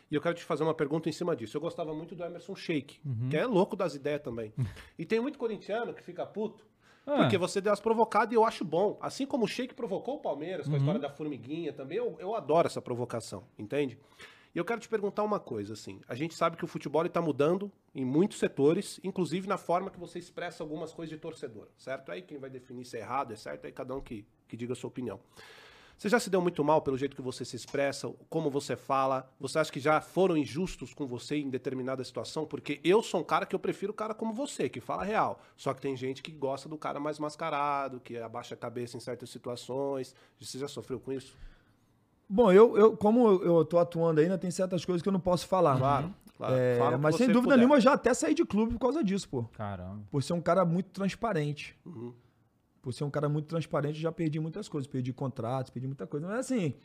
E 0.09 0.15
eu 0.15 0.21
quero 0.21 0.33
te 0.33 0.43
fazer 0.43 0.63
uma 0.63 0.73
pergunta 0.73 1.09
em 1.09 1.11
cima 1.11 1.35
disso. 1.35 1.57
Eu 1.57 1.61
gostava 1.61 1.93
muito 1.93 2.15
do 2.15 2.23
Emerson 2.23 2.55
Sheik, 2.55 2.99
uhum. 3.05 3.29
que 3.29 3.37
é 3.37 3.45
louco 3.45 3.75
das 3.75 3.93
ideias 3.93 4.21
também. 4.21 4.51
e 4.97 5.05
tem 5.05 5.19
muito 5.19 5.37
corintiano 5.37 5.93
que 5.93 6.01
fica 6.01 6.25
puto 6.25 6.65
ah. 7.05 7.17
Porque 7.17 7.37
você 7.37 7.61
deu 7.61 7.71
as 7.71 7.79
provocadas 7.79 8.31
e 8.31 8.35
eu 8.35 8.43
acho 8.43 8.65
bom. 8.65 8.97
Assim 8.99 9.25
como 9.25 9.45
o 9.45 9.47
Sheik 9.47 9.73
provocou 9.73 10.15
o 10.15 10.19
Palmeiras 10.19 10.65
com 10.65 10.71
uhum. 10.71 10.77
a 10.77 10.79
história 10.79 10.99
da 10.99 11.09
formiguinha 11.09 11.71
também, 11.71 11.97
eu, 11.97 12.15
eu 12.19 12.35
adoro 12.35 12.67
essa 12.67 12.81
provocação, 12.81 13.43
entende? 13.59 13.97
E 14.53 14.57
eu 14.57 14.63
quero 14.63 14.79
te 14.79 14.87
perguntar 14.87 15.21
uma 15.23 15.39
coisa, 15.39 15.73
assim. 15.73 15.99
A 16.07 16.15
gente 16.15 16.33
sabe 16.33 16.55
que 16.55 16.63
o 16.63 16.67
futebol 16.67 17.05
está 17.05 17.21
mudando 17.21 17.71
em 17.93 18.05
muitos 18.05 18.39
setores, 18.39 18.99
inclusive 19.03 19.47
na 19.47 19.57
forma 19.57 19.91
que 19.91 19.99
você 19.99 20.17
expressa 20.17 20.63
algumas 20.63 20.93
coisas 20.93 21.13
de 21.13 21.19
torcedor, 21.19 21.67
certo? 21.77 22.11
Aí 22.11 22.21
quem 22.21 22.37
vai 22.37 22.49
definir 22.49 22.85
se 22.85 22.97
é 22.97 23.01
errado, 23.01 23.33
é 23.33 23.35
certo, 23.35 23.65
aí 23.65 23.71
cada 23.73 23.93
um 23.93 24.01
que, 24.01 24.25
que 24.47 24.55
diga 24.55 24.73
a 24.73 24.75
sua 24.75 24.87
opinião. 24.87 25.19
Você 25.97 26.09
já 26.09 26.19
se 26.19 26.29
deu 26.29 26.41
muito 26.41 26.63
mal 26.63 26.81
pelo 26.81 26.97
jeito 26.97 27.15
que 27.15 27.21
você 27.21 27.45
se 27.45 27.55
expressa, 27.55 28.13
como 28.29 28.49
você 28.49 28.75
fala? 28.75 29.29
Você 29.39 29.57
acha 29.57 29.71
que 29.71 29.79
já 29.79 30.01
foram 30.01 30.35
injustos 30.35 30.93
com 30.93 31.07
você 31.07 31.37
em 31.37 31.49
determinada 31.49 32.03
situação? 32.03 32.45
Porque 32.45 32.81
eu 32.83 33.01
sou 33.01 33.21
um 33.21 33.23
cara 33.23 33.45
que 33.45 33.55
eu 33.55 33.59
prefiro 33.59 33.91
o 33.91 33.95
cara 33.95 34.13
como 34.13 34.33
você, 34.33 34.67
que 34.67 34.81
fala 34.81 35.03
real. 35.03 35.39
Só 35.55 35.73
que 35.73 35.81
tem 35.81 35.95
gente 35.95 36.21
que 36.21 36.31
gosta 36.31 36.67
do 36.67 36.77
cara 36.77 36.99
mais 36.99 37.17
mascarado, 37.17 38.01
que 38.01 38.17
abaixa 38.17 38.55
a 38.55 38.57
cabeça 38.57 38.97
em 38.97 38.99
certas 38.99 39.29
situações. 39.29 40.13
Você 40.39 40.59
já 40.59 40.67
sofreu 40.67 40.99
com 40.99 41.13
isso? 41.13 41.35
Bom, 42.27 42.51
eu, 42.51 42.75
eu 42.75 42.97
como 42.97 43.27
eu 43.43 43.61
estou 43.61 43.79
atuando 43.79 44.19
ainda, 44.19 44.37
tem 44.37 44.51
certas 44.51 44.83
coisas 44.83 45.01
que 45.01 45.07
eu 45.07 45.13
não 45.13 45.19
posso 45.19 45.47
falar. 45.47 45.77
Claro. 45.77 46.13
claro. 46.35 46.55
É, 46.55 46.97
mas 46.97 47.15
sem 47.15 47.27
dúvida 47.27 47.43
puder. 47.43 47.57
nenhuma, 47.57 47.77
eu 47.77 47.81
já 47.81 47.93
até 47.93 48.13
saí 48.13 48.33
de 48.33 48.43
clube 48.43 48.73
por 48.73 48.79
causa 48.79 49.03
disso, 49.03 49.29
pô. 49.29 49.43
Caramba. 49.53 50.01
Por 50.11 50.21
ser 50.21 50.33
um 50.33 50.41
cara 50.41 50.65
muito 50.65 50.89
transparente. 50.89 51.77
Uhum. 51.85 52.13
Por 52.85 52.93
ser 52.93 53.03
um 53.03 53.09
cara 53.09 53.27
muito 53.27 53.47
transparente, 53.47 53.99
já 53.99 54.11
perdi 54.11 54.39
muitas 54.39 54.69
coisas. 54.69 54.87
Perdi 54.87 55.11
contratos, 55.11 55.71
perdi 55.71 55.87
muita 55.87 56.05
coisa. 56.05 56.27
Mas 56.27 56.41
assim, 56.41 56.75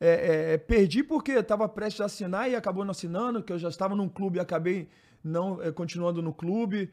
é, 0.00 0.54
é, 0.54 0.58
perdi 0.58 1.04
porque 1.04 1.30
estava 1.30 1.68
prestes 1.68 2.00
a 2.00 2.06
assinar 2.06 2.50
e 2.50 2.56
acabou 2.56 2.84
não 2.84 2.90
assinando, 2.90 3.40
que 3.40 3.52
eu 3.52 3.58
já 3.58 3.68
estava 3.68 3.94
num 3.94 4.08
clube 4.08 4.38
e 4.38 4.40
acabei 4.40 4.88
não 5.22 5.62
é, 5.62 5.70
continuando 5.70 6.20
no 6.20 6.34
clube. 6.34 6.90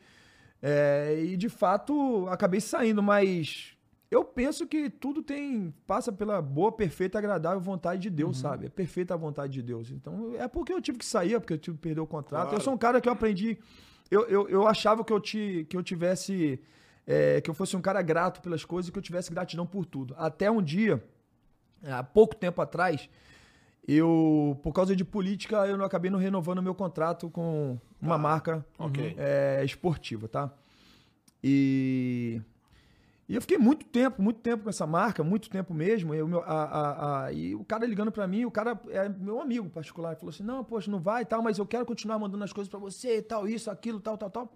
É, 0.62 1.24
e 1.24 1.36
de 1.36 1.50
fato 1.50 2.28
acabei 2.30 2.62
saindo, 2.62 3.02
mas 3.02 3.76
eu 4.12 4.24
penso 4.24 4.68
que 4.68 4.92
tudo 4.92 5.24
tem 5.24 5.74
passa 5.88 6.12
pela 6.12 6.40
boa, 6.40 6.72
perfeita, 6.72 7.18
agradável 7.18 7.60
vontade 7.60 8.04
de 8.04 8.12
Deus, 8.12 8.38
uhum. 8.38 8.42
sabe? 8.44 8.68
É 8.68 8.70
perfeita 8.70 9.16
a 9.16 9.18
vontade 9.18 9.54
de 9.54 9.64
Deus. 9.64 9.90
Então 9.90 10.36
é 10.38 10.48
porque 10.48 10.72
eu 10.72 10.80
tive 10.80 11.00
que 11.00 11.06
sair, 11.06 11.34
é 11.34 11.40
porque 11.40 11.54
eu 11.54 11.58
tive 11.58 11.78
que 11.78 11.82
perder 11.82 12.02
o 12.02 12.06
contrato. 12.06 12.44
Claro. 12.44 12.58
Eu 12.58 12.62
sou 12.62 12.76
um 12.76 12.78
cara 12.78 13.02
que 13.02 13.10
eu 13.10 13.14
aprendi. 13.14 13.58
Eu, 14.12 14.28
eu, 14.28 14.48
eu 14.50 14.68
achava 14.68 15.04
que 15.04 15.12
eu, 15.12 15.20
te, 15.20 15.66
que 15.68 15.76
eu 15.76 15.82
tivesse. 15.82 16.62
É, 17.08 17.40
que 17.40 17.50
eu 17.50 17.54
fosse 17.54 17.78
um 17.78 17.82
cara 17.82 18.02
grato 18.02 18.42
pelas 18.42 18.66
coisas 18.66 18.90
e 18.90 18.92
que 18.92 18.98
eu 18.98 19.04
tivesse 19.04 19.32
gratidão 19.32 19.66
por 19.66 19.86
tudo. 19.86 20.16
Até 20.18 20.50
um 20.50 20.62
dia 20.62 21.04
há 21.84 22.04
pouco 22.04 22.36
tempo 22.36 22.62
atrás, 22.62 23.10
eu, 23.88 24.60
por 24.64 24.74
causa 24.74 24.96
de 24.96 25.06
política, 25.06 25.68
eu 25.68 25.78
não 25.78 25.86
acabei 25.86 26.10
não 26.10 26.18
renovando 26.18 26.62
meu 26.62 26.74
contrato 26.74 27.30
com 27.30 27.78
uma 28.02 28.16
ah, 28.16 28.18
marca 28.18 28.66
okay. 28.80 29.16
é, 29.18 29.64
esportiva, 29.64 30.28
tá? 30.28 30.52
E, 31.44 32.42
e 33.30 33.36
eu 33.36 33.42
fiquei 33.42 33.60
muito 33.60 33.86
tempo, 33.86 34.20
muito 34.22 34.40
tempo 34.40 34.64
com 34.64 34.70
essa 34.70 34.88
marca, 34.88 35.24
muito 35.24 35.50
tempo 35.50 35.72
mesmo. 35.74 36.16
Eu, 36.16 36.44
a, 36.44 36.64
a, 36.64 37.26
a, 37.26 37.34
e 37.34 37.54
o 37.54 37.64
cara 37.64 37.86
ligando 37.86 38.12
para 38.12 38.28
mim, 38.28 38.46
o 38.46 38.52
cara 38.52 38.80
é 38.90 39.08
meu 39.08 39.40
amigo 39.40 39.70
particular, 39.70 40.16
falou 40.16 40.32
assim: 40.32 40.44
não, 40.44 40.64
poxa, 40.64 40.90
não 40.90 41.00
vai 41.00 41.22
e 41.22 41.26
tal, 41.26 41.44
mas 41.44 41.60
eu 41.60 41.66
quero 41.68 41.86
continuar 41.86 42.18
mandando 42.18 42.44
as 42.44 42.52
coisas 42.52 42.70
para 42.70 42.80
você 42.80 43.18
e 43.18 43.22
tal, 43.22 43.48
isso, 43.48 43.70
aquilo, 43.70 44.00
tal, 44.00 44.18
tal, 44.18 44.32
tal. 44.32 44.54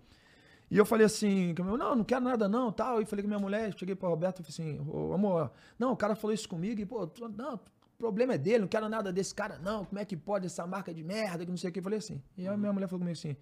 E 0.72 0.78
eu 0.78 0.86
falei 0.86 1.06
assim, 1.06 1.54
não, 1.58 1.96
não 1.96 2.04
quero 2.04 2.24
nada 2.24 2.48
não, 2.48 2.72
tal. 2.72 3.02
E 3.02 3.06
falei 3.06 3.24
com 3.24 3.28
minha 3.28 3.40
mulher, 3.40 3.74
cheguei 3.78 3.96
pra 3.96 4.08
Roberto 4.08 4.42
e 4.42 4.44
falei 4.44 4.74
assim, 4.74 4.88
oh, 4.88 5.14
amor, 5.14 5.52
não, 5.78 5.92
o 5.94 5.98
cara 5.98 6.16
falou 6.16 6.34
isso 6.34 6.48
comigo 6.48 6.80
e, 6.80 6.86
pô, 6.86 7.10
não, 7.36 7.56
o 7.56 7.60
problema 7.98 8.36
é 8.36 8.38
dele, 8.38 8.60
não 8.60 8.68
quero 8.68 8.88
nada 8.88 9.12
desse 9.12 9.34
cara 9.34 9.58
não, 9.60 9.84
como 9.84 10.00
é 10.00 10.06
que 10.06 10.16
pode 10.16 10.46
essa 10.46 10.66
marca 10.68 10.94
de 10.94 11.04
merda, 11.04 11.44
que 11.44 11.50
não 11.52 11.58
sei 11.58 11.70
o 11.70 11.74
que. 11.74 11.80
Eu 11.80 11.84
falei 11.84 12.00
assim. 12.00 12.22
E 12.38 12.48
a 12.48 12.56
minha 12.56 12.72
mulher 12.72 12.88
falou 12.88 13.00
comigo 13.00 13.18
assim, 13.18 13.36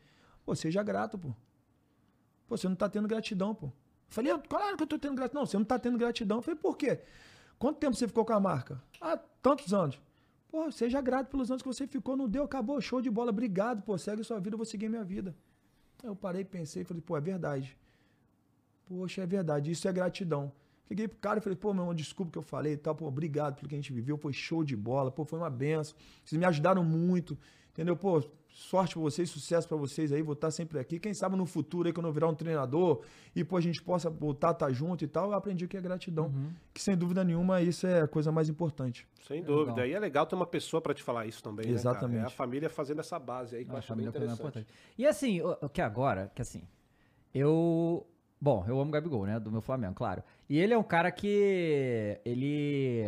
pô, 0.46 0.56
seja 0.56 0.82
grato, 0.82 1.18
pô. 1.18 1.30
Pô, 2.48 2.56
você 2.56 2.70
não 2.70 2.76
tá 2.76 2.88
tendo 2.88 3.08
gratidão, 3.08 3.54
pô. 3.54 3.68
Eu 3.68 3.74
falei, 4.08 4.38
claro 4.48 4.78
que 4.78 4.84
eu 4.84 4.88
tô 4.88 4.98
tendo 4.98 5.16
gratidão. 5.16 5.42
Não, 5.42 5.46
você 5.46 5.58
não 5.58 5.66
tá 5.66 5.78
tendo 5.78 5.98
gratidão. 5.98 6.38
Eu 6.38 6.42
falei, 6.42 6.58
por 6.58 6.78
quê? 6.78 7.02
Quanto 7.60 7.78
tempo 7.78 7.94
você 7.96 8.08
ficou 8.08 8.24
com 8.24 8.34
a 8.34 8.40
marca? 8.40 8.82
Ah, 9.02 9.18
tantos 9.42 9.74
anos. 9.74 10.00
Pô, 10.50 10.72
seja 10.72 11.02
grato 11.02 11.28
pelos 11.28 11.52
anos 11.52 11.62
que 11.62 11.68
você 11.68 11.86
ficou, 11.86 12.16
não 12.16 12.28
deu, 12.28 12.44
acabou, 12.44 12.80
show 12.80 13.02
de 13.02 13.10
bola, 13.10 13.32
obrigado, 13.32 13.82
pô, 13.82 13.98
segue 13.98 14.24
sua 14.24 14.40
vida, 14.40 14.54
eu 14.54 14.58
vou 14.58 14.66
seguir 14.66 14.88
minha 14.88 15.04
vida. 15.04 15.36
Eu 16.04 16.16
parei, 16.16 16.44
pensei 16.46 16.84
falei, 16.84 17.02
pô, 17.02 17.18
é 17.18 17.22
verdade. 17.22 17.78
Poxa, 18.86 19.24
é 19.24 19.26
verdade, 19.26 19.72
isso 19.72 19.88
é 19.88 19.92
gratidão. 19.92 20.52
Liguei 20.90 21.08
pro 21.08 21.18
cara 21.18 21.40
e 21.40 21.42
falei, 21.42 21.58
pô, 21.58 21.74
meu 21.74 21.94
desculpa 21.94 22.32
que 22.32 22.38
eu 22.38 22.42
falei 22.42 22.74
e 22.74 22.78
tal, 22.78 22.96
pô, 22.96 23.06
obrigado 23.06 23.56
pelo 23.56 23.68
que 23.68 23.76
a 23.76 23.78
gente 23.78 23.92
viveu, 23.92 24.18
foi 24.18 24.32
show 24.32 24.64
de 24.64 24.76
bola, 24.76 25.12
pô, 25.12 25.26
foi 25.26 25.38
uma 25.38 25.50
benção. 25.50 25.96
Vocês 26.24 26.40
me 26.40 26.46
ajudaram 26.46 26.84
muito, 26.84 27.38
entendeu? 27.72 27.98
Pô, 27.98 28.24
sorte 28.58 28.96
pra 28.96 29.04
vocês, 29.04 29.30
sucesso 29.30 29.68
para 29.68 29.78
vocês 29.78 30.12
aí, 30.12 30.22
vou 30.24 30.34
estar 30.34 30.50
sempre 30.50 30.80
aqui. 30.80 31.00
Quem 31.00 31.14
sabe 31.14 31.36
no 31.36 31.46
futuro 31.46 31.88
aí, 31.88 31.94
quando 31.94 32.08
eu 32.08 32.12
virar 32.12 32.28
um 32.28 32.34
treinador 32.34 33.04
e, 33.36 33.44
pô, 33.44 33.56
a 33.56 33.62
gente 33.62 33.82
possa 33.84 34.10
voltar 34.10 34.50
a 34.50 34.52
estar 34.52 34.72
junto 34.72 35.04
e 35.04 35.08
tal, 35.08 35.30
eu 35.30 35.38
aprendi 35.38 35.66
o 35.66 35.68
que 35.68 35.78
é 35.78 35.82
gratidão. 35.82 36.26
Uhum. 36.26 36.50
Que 36.74 36.82
sem 36.82 36.98
dúvida 36.98 37.24
nenhuma, 37.24 37.62
isso 37.62 37.86
é 37.86 38.02
a 38.02 38.08
coisa 38.08 38.32
mais 38.32 38.50
importante. 38.50 39.08
Sem 39.28 39.44
dúvida. 39.44 39.86
É 39.86 39.90
e 39.90 39.94
é 39.94 40.00
legal 40.00 40.26
ter 40.26 40.36
uma 40.36 40.48
pessoa 40.48 40.82
para 40.82 40.94
te 40.94 41.04
falar 41.04 41.28
isso 41.28 41.44
também, 41.44 41.70
Exatamente. 41.70 42.18
Né, 42.18 42.24
é 42.24 42.28
a 42.28 42.32
família 42.32 42.70
fazendo 42.70 43.00
essa 43.00 43.20
base 43.20 43.56
aí, 43.56 43.64
que 43.64 43.70
a 43.70 43.76
eu 43.76 43.78
acho 43.78 43.96
bem 43.96 44.06
é 44.06 44.10
interessante. 44.10 44.66
E 44.98 45.06
assim, 45.06 45.40
o 45.42 45.70
que 45.70 45.82
agora, 45.82 46.32
que 46.34 46.42
assim, 46.42 46.64
eu 47.34 48.08
Bom, 48.40 48.64
eu 48.68 48.80
amo 48.80 48.90
o 48.90 48.94
Gabigol, 48.94 49.26
né? 49.26 49.40
Do 49.40 49.52
meu 49.52 49.62
Flamengo, 49.62 49.96
claro. 49.96 50.24
E 50.48 50.60
ele 50.60 50.74
é 50.74 50.78
um 50.78 50.84
cara 50.84 51.12
que. 51.12 52.20
Ele 52.24 53.04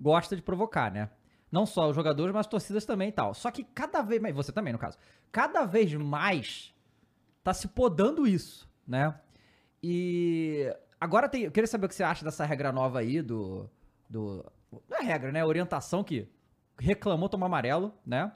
gosta 0.00 0.36
de 0.36 0.42
provocar, 0.42 0.92
né? 0.92 1.10
Não 1.50 1.66
só 1.66 1.88
os 1.88 1.96
jogadores, 1.96 2.32
mas 2.32 2.40
as 2.40 2.46
torcidas 2.46 2.84
também 2.84 3.08
e 3.08 3.12
tal. 3.12 3.34
Só 3.34 3.50
que 3.50 3.64
cada 3.64 4.02
vez 4.02 4.20
mais. 4.20 4.34
Você 4.34 4.52
também, 4.52 4.72
no 4.72 4.78
caso. 4.78 4.96
Cada 5.32 5.64
vez 5.64 5.92
mais 5.94 6.74
tá 7.42 7.52
se 7.52 7.68
podando 7.68 8.26
isso, 8.26 8.68
né? 8.86 9.18
E. 9.82 10.72
Agora 11.00 11.28
tem. 11.28 11.44
Eu 11.44 11.50
queria 11.50 11.66
saber 11.66 11.86
o 11.86 11.88
que 11.88 11.94
você 11.94 12.04
acha 12.04 12.24
dessa 12.24 12.44
regra 12.44 12.70
nova 12.70 13.00
aí 13.00 13.20
do. 13.20 13.68
do 14.08 14.44
não 14.88 14.98
é 14.98 15.02
regra, 15.02 15.32
né? 15.32 15.44
Orientação 15.44 16.04
que 16.04 16.28
reclamou 16.78 17.28
tomar 17.28 17.46
amarelo, 17.46 17.92
né? 18.06 18.32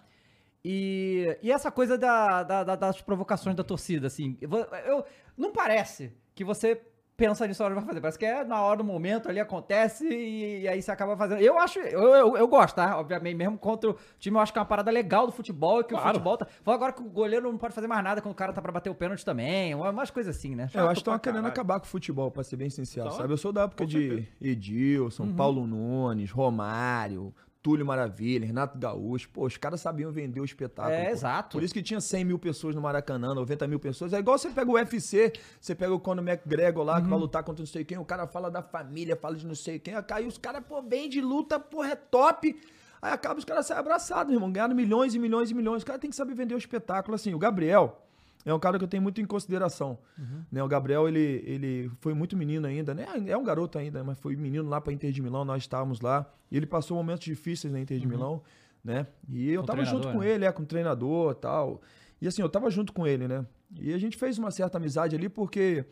E, 0.64 1.38
e 1.42 1.53
essa 1.53 1.70
coisa 1.70 1.98
da, 1.98 2.42
da, 2.42 2.74
das 2.74 3.00
provocações 3.03 3.55
da 3.55 3.62
torcida, 3.62 4.07
assim. 4.07 4.38
Eu, 4.40 4.50
eu, 4.50 5.05
não 5.37 5.53
parece 5.53 6.12
que 6.35 6.42
você 6.42 6.83
pensa 7.16 7.46
nisso 7.46 7.62
na 7.62 7.66
hora 7.66 7.81
de 7.81 7.87
fazer. 7.87 8.00
Parece 8.00 8.18
que 8.18 8.24
é 8.24 8.44
na 8.44 8.61
hora 8.61 8.79
do 8.79 8.85
momento 8.85 9.29
ali 9.29 9.40
acontece 9.40 10.07
e, 10.07 10.62
e 10.62 10.68
aí 10.68 10.83
você 10.83 10.90
acaba 10.90 11.16
fazendo. 11.16 11.40
Eu 11.40 11.59
acho, 11.59 11.79
eu, 11.79 12.14
eu, 12.14 12.37
eu, 12.37 12.48
gosto, 12.48 12.74
tá? 12.74 12.98
Obviamente, 12.98 13.37
mesmo 13.37 13.59
contra 13.59 13.90
o 13.90 13.96
time, 14.18 14.37
eu 14.37 14.40
acho 14.40 14.53
que 14.53 14.59
é 14.59 14.62
uma 14.62 14.66
parada 14.66 14.90
legal 14.90 15.27
do 15.27 15.33
futebol 15.33 15.81
e 15.81 15.85
que 15.85 15.90
claro. 15.90 16.07
o 16.07 16.12
futebol 16.12 16.37
tá. 16.37 16.46
Fala 16.62 16.77
agora 16.77 16.92
que 16.92 17.03
o 17.03 17.09
goleiro 17.09 17.50
não 17.50 17.59
pode 17.59 17.74
fazer 17.74 17.87
mais 17.87 18.03
nada 18.03 18.20
quando 18.20 18.33
o 18.33 18.37
cara 18.37 18.53
tá 18.53 18.61
pra 18.61 18.72
bater 18.72 18.90
o 18.90 18.94
pênalti 18.94 19.24
também. 19.24 19.74
Umas 19.74 20.11
coisas 20.11 20.37
assim, 20.37 20.55
né? 20.55 20.68
É, 20.74 20.79
eu 20.79 20.85
acho 20.85 20.94
que 20.94 21.00
estão 21.00 21.18
querendo 21.18 21.46
acabar 21.46 21.79
com 21.81 21.87
o 21.87 21.88
futebol, 21.88 22.31
pra 22.31 22.42
ser 22.42 22.57
bem 22.57 22.70
sincero, 22.70 23.07
então, 23.07 23.18
sabe? 23.18 23.33
Eu 23.33 23.37
sou 23.37 23.53
da 23.53 23.62
época 23.62 23.87
de 23.87 24.27
Edilson, 24.40 25.24
uhum. 25.24 25.37
Paulo 25.37 25.66
Nunes, 25.66 26.31
Romário, 26.31 27.33
Túlio 27.64 27.87
Maravilha, 27.87 28.46
Renato 28.46 28.77
Gaúcho. 28.77 29.31
Pô, 29.31 29.46
os 29.46 29.57
caras 29.57 29.81
sabiam 29.81 30.12
vender 30.12 30.38
o 30.38 30.44
espetáculo. 30.44 30.94
É, 30.94 31.07
pô. 31.07 31.11
exato. 31.12 31.57
Por 31.57 31.62
isso 31.62 31.72
que 31.72 31.83
tinha 31.83 31.98
100 31.98 32.22
mil 32.27 32.38
pessoas 32.38 32.74
no 32.74 32.83
Maracanã, 32.83 33.35
90 33.35 33.66
mil 33.66 33.81
pessoas. 33.81 34.12
É 34.12 34.18
igual 34.18 34.37
você 34.37 34.50
pega 34.50 34.70
o 34.70 34.74
UFC, 34.74 35.33
você 35.59 35.74
pega 35.74 35.94
o 35.94 35.98
Conor 35.98 36.22
McGregor 36.22 36.85
lá, 36.85 36.96
uhum. 36.96 37.05
que 37.05 37.09
vai 37.09 37.18
lutar 37.18 37.42
contra 37.42 37.62
não 37.62 37.66
sei 37.66 37.83
quem, 37.83 37.96
o 37.96 38.05
cara 38.05 38.27
fala 38.27 38.50
da 38.50 38.61
família, 38.61 39.16
fala 39.16 39.35
de 39.35 39.46
não 39.46 39.55
sei 39.55 39.79
quem. 39.79 39.94
Aí 40.11 40.27
os 40.27 40.37
caras, 40.37 40.62
pô, 40.68 40.83
bem 40.83 41.09
de 41.09 41.22
luta, 41.22 41.59
porra, 41.59 41.92
é 41.92 41.96
top. 41.96 42.55
Aí 43.00 43.12
acaba 43.12 43.38
os 43.38 43.46
caras 43.46 43.64
saindo 43.64 43.81
abraçados, 43.81 44.31
irmão, 44.31 44.53
ganhando 44.53 44.74
milhões 44.74 45.14
e 45.14 45.18
milhões 45.18 45.50
e 45.50 45.55
milhões. 45.55 45.83
O 45.83 45.87
cara 45.87 45.98
tem 45.98 46.11
que 46.11 46.16
saber 46.16 46.35
vender 46.35 46.55
o 46.55 46.59
espetáculo. 46.59 47.14
Assim, 47.14 47.33
o 47.33 47.38
Gabriel, 47.38 48.04
é 48.44 48.52
um 48.52 48.59
cara 48.59 48.78
que 48.78 48.85
eu 48.85 48.88
tenho 48.88 49.02
muito 49.02 49.20
em 49.20 49.24
consideração. 49.24 49.98
Uhum. 50.18 50.44
Né, 50.52 50.62
o 50.62 50.68
Gabriel, 50.68 51.09
ele, 51.09 51.42
ele 51.46 51.90
foi 52.00 52.12
muito 52.12 52.37
menino 52.37 52.66
ainda, 52.66 52.94
né? 52.94 53.07
É 53.26 53.37
um 53.37 53.44
garoto 53.44 53.78
ainda, 53.78 54.04
mas 54.04 54.18
foi 54.18 54.37
menino 54.37 54.68
lá 54.68 54.80
para 54.80 54.92
Inter 54.92 55.11
de 55.11 55.22
Milão, 55.22 55.44
nós 55.44 55.62
estávamos 55.62 56.00
lá. 56.00 56.30
E 56.50 56.57
ele 56.57 56.66
passou 56.66 56.96
momentos 56.96 57.24
difíceis 57.24 57.72
na 57.72 57.80
Inter 57.80 57.98
de 57.98 58.04
uhum. 58.04 58.11
Milão, 58.11 58.42
né? 58.85 59.07
E 59.28 59.50
eu 59.50 59.62
com 59.62 59.66
tava 59.66 59.85
junto 59.85 60.09
com 60.12 60.18
né? 60.18 60.28
ele, 60.28 60.44
é, 60.44 60.52
com 60.52 60.62
o 60.62 60.66
treinador 60.66 61.33
e 61.33 61.35
tal. 61.37 61.80
E 62.20 62.28
assim, 62.28 62.42
eu 62.42 62.48
tava 62.48 62.70
junto 62.70 62.92
com 62.92 63.07
ele, 63.07 63.26
né? 63.26 63.46
E 63.80 63.92
a 63.92 63.98
gente 63.98 64.16
fez 64.16 64.38
uma 64.38 64.50
certa 64.50 64.78
amizade 64.78 65.16
ali 65.16 65.28
porque 65.28 65.85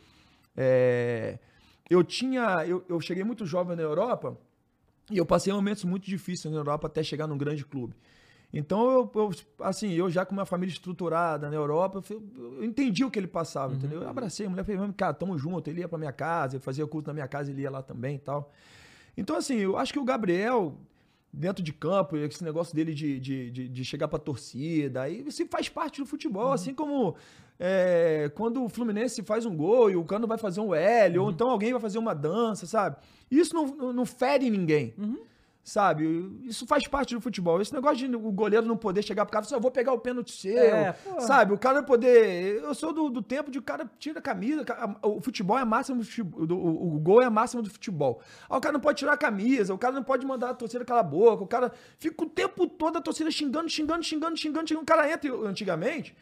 é, 0.57 1.39
eu 1.89 2.05
tinha. 2.05 2.67
Eu, 2.67 2.85
eu 2.89 3.01
cheguei 3.01 3.25
muito 3.25 3.47
jovem 3.47 3.77
na 3.77 3.83
Europa 3.83 4.37
e 5.11 5.19
eu 5.19 5.27
passei 5.27 5.53
momentos 5.53 5.85
muito 5.85 6.05
difíceis 6.07 6.53
na 6.53 6.61
Europa 6.61 6.87
até 6.87 7.03
chegar 7.03 7.27
num 7.27 7.37
grande 7.37 7.65
clube. 7.65 7.95
Então, 8.53 8.91
eu, 8.91 9.11
eu, 9.15 9.31
assim, 9.61 9.93
eu 9.93 10.11
já 10.11 10.27
com 10.27 10.35
uma 10.35 10.45
família 10.45 10.73
estruturada 10.73 11.49
na 11.49 11.57
Europa, 11.57 12.03
eu, 12.11 12.23
eu 12.37 12.65
entendi 12.65 13.03
o 13.03 13.11
que 13.11 13.19
ele 13.19 13.27
passava, 13.27 13.73
uhum. 13.73 13.79
entendeu? 13.79 14.03
Eu 14.03 14.09
abracei 14.09 14.47
a 14.47 14.51
mulher, 14.51 14.63
falei, 14.63 14.93
cara, 14.95 15.15
tamo 15.15 15.39
junto. 15.39 15.69
Ele 15.71 15.81
ia 15.81 15.89
pra 15.89 15.99
minha 15.99 16.13
casa, 16.13 16.57
eu 16.57 16.61
fazia 16.61 16.87
culto 16.87 17.09
na 17.09 17.15
minha 17.15 17.29
casa, 17.29 17.51
ele 17.51 17.63
ia 17.63 17.71
lá 17.71 17.83
também 17.83 18.17
e 18.17 18.19
tal. 18.19 18.53
Então, 19.17 19.37
assim, 19.37 19.57
eu 19.57 19.79
acho 19.79 19.93
que 19.93 19.99
o 19.99 20.05
Gabriel, 20.05 20.75
dentro 21.33 21.63
de 21.63 21.73
campo, 21.73 22.15
esse 22.17 22.45
negócio 22.45 22.75
dele 22.75 22.93
de, 22.93 23.19
de, 23.19 23.51
de, 23.51 23.69
de 23.69 23.85
chegar 23.87 24.07
pra 24.07 24.19
torcida, 24.19 25.03
aí 25.03 25.25
isso 25.27 25.47
faz 25.47 25.71
parte 25.71 26.03
do 26.03 26.07
futebol, 26.07 26.49
uhum. 26.49 26.53
assim 26.53 26.75
como 26.75 27.17
é, 27.59 28.31
quando 28.35 28.63
o 28.63 28.69
Fluminense 28.69 29.23
faz 29.23 29.47
um 29.47 29.57
gol 29.57 29.91
e 29.91 29.97
o 29.97 30.05
Cano 30.05 30.27
vai 30.27 30.37
fazer 30.37 30.61
um 30.61 30.75
L, 30.75 31.19
uhum. 31.19 31.25
ou 31.25 31.31
então 31.31 31.51
alguém 31.51 31.73
vai 31.73 31.81
fazer 31.81 31.99
uma 31.99 32.15
dança, 32.15 32.67
sabe? 32.67 32.97
Isso 33.31 33.55
não, 33.55 33.93
não 33.95 34.05
fere 34.05 34.51
ninguém. 34.51 34.93
Uhum. 34.99 35.19
Sabe? 35.65 36.05
Isso 36.43 36.67
faz 36.67 36.89
parte 36.89 37.15
do 37.15 37.21
futebol. 37.21 37.61
Esse 37.61 37.73
negócio 37.73 38.09
de 38.09 38.17
o 38.17 38.33
goleiro 38.33 38.67
não 38.67 38.77
poder 38.77 39.01
chegar 39.01 39.25
pro 39.25 39.33
cara 39.33 39.45
e 39.45 39.49
falar, 39.49 39.59
eu 39.59 39.63
vou 39.63 39.71
pegar 39.71 39.93
o 39.93 39.99
pênalti 39.99 40.33
seu. 40.33 40.59
É, 40.59 40.93
sabe? 41.21 41.53
O 41.53 41.59
cara 41.59 41.85
poder. 41.85 42.61
Eu 42.61 42.75
sou 42.75 42.93
do, 42.93 43.09
do 43.09 43.23
tempo 43.23 43.49
de 43.49 43.61
o 43.61 43.63
cara 43.63 43.89
tira 43.97 44.19
a 44.19 44.23
camisa. 44.23 44.65
O 45.03 45.21
futebol 45.21 45.57
é 45.57 45.63
a 45.63 45.65
máxima 45.65 45.99
do 45.99 46.05
futebol. 46.05 46.43
O, 46.43 46.97
o 46.97 46.99
gol 46.99 47.23
é 47.23 47.27
a 47.27 47.31
máxima 47.31 47.63
do 47.63 47.71
futebol. 47.71 48.21
Aí 48.51 48.59
o 48.59 48.61
cara 48.61 48.73
não 48.73 48.81
pode 48.81 48.99
tirar 48.99 49.13
a 49.13 49.17
camisa, 49.17 49.73
o 49.73 49.79
cara 49.79 49.95
não 49.95 50.03
pode 50.03 50.27
mandar 50.27 50.51
a 50.51 50.55
torcida 50.55 50.85
calar 50.85 51.05
a 51.05 51.09
boca. 51.09 51.45
O 51.45 51.47
cara 51.47 51.71
fica 51.97 52.25
o 52.25 52.29
tempo 52.29 52.67
todo 52.67 52.99
a 52.99 53.01
torcida 53.01 53.31
xingando, 53.31 53.69
xingando, 53.69 54.03
xingando, 54.03 54.37
xingando, 54.37 54.69
xingando. 54.69 54.83
O 54.83 54.87
cara 54.87 55.09
entra 55.13 55.33
antigamente 55.47 56.17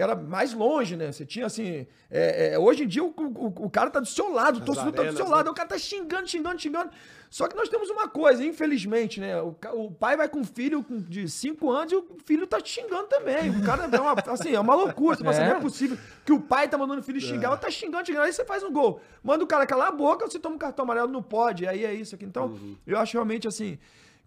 era 0.00 0.14
mais 0.14 0.52
longe, 0.52 0.96
né? 0.96 1.10
Você 1.10 1.26
tinha 1.26 1.44
assim. 1.44 1.84
É, 2.08 2.52
é, 2.52 2.58
hoje 2.58 2.84
em 2.84 2.86
dia 2.86 3.02
o, 3.02 3.08
o, 3.08 3.66
o, 3.66 3.68
cara 3.68 3.90
tá 3.90 3.98
do 3.98 4.06
seu 4.06 4.32
lado, 4.32 4.58
o 4.58 4.64
torcedor 4.64 4.92
tá 4.92 5.02
do 5.02 5.16
seu 5.16 5.28
lado, 5.28 5.46
né? 5.46 5.50
o 5.50 5.54
cara 5.54 5.68
tá 5.68 5.76
xingando, 5.76 6.28
xingando, 6.28 6.60
xingando. 6.60 6.90
Só 7.28 7.48
que 7.48 7.56
nós 7.56 7.68
temos 7.68 7.90
uma 7.90 8.08
coisa, 8.08 8.44
infelizmente, 8.44 9.20
né? 9.20 9.42
O, 9.42 9.56
o 9.74 9.90
pai 9.90 10.16
vai 10.16 10.28
com 10.28 10.38
um 10.38 10.44
filho 10.44 10.86
de 10.88 11.28
5 11.28 11.68
anos 11.68 11.92
e 11.92 11.96
o 11.96 12.06
filho 12.24 12.46
tá 12.46 12.60
te 12.60 12.70
xingando 12.70 13.08
também. 13.08 13.50
O 13.50 13.64
cara 13.64 13.88
é 13.90 14.00
uma, 14.00 14.12
assim, 14.32 14.54
é 14.54 14.60
uma 14.60 14.76
loucura. 14.76 15.16
Você 15.16 15.24
fala, 15.24 15.36
é. 15.36 15.48
não 15.48 15.56
é 15.56 15.60
possível 15.60 15.98
que 16.24 16.32
o 16.32 16.40
pai 16.40 16.68
tá 16.68 16.78
mandando 16.78 17.00
o 17.00 17.04
filho 17.04 17.20
xingar, 17.20 17.52
é. 17.52 17.56
tá 17.56 17.68
xingando, 17.68 18.06
xingando. 18.06 18.24
Aí 18.24 18.32
você 18.32 18.44
faz 18.44 18.62
um 18.62 18.72
gol. 18.72 19.00
Manda 19.20 19.42
o 19.42 19.48
cara 19.48 19.66
calar 19.66 19.88
a 19.88 19.92
boca, 19.92 20.28
você 20.28 20.38
toma 20.38 20.54
um 20.54 20.58
cartão 20.58 20.84
amarelo, 20.84 21.08
não 21.08 21.22
pode. 21.22 21.66
Aí 21.66 21.84
é 21.84 21.92
isso 21.92 22.14
aqui. 22.14 22.24
Então, 22.24 22.46
uhum. 22.46 22.76
eu 22.86 22.96
acho 22.98 23.14
realmente 23.14 23.48
assim 23.48 23.78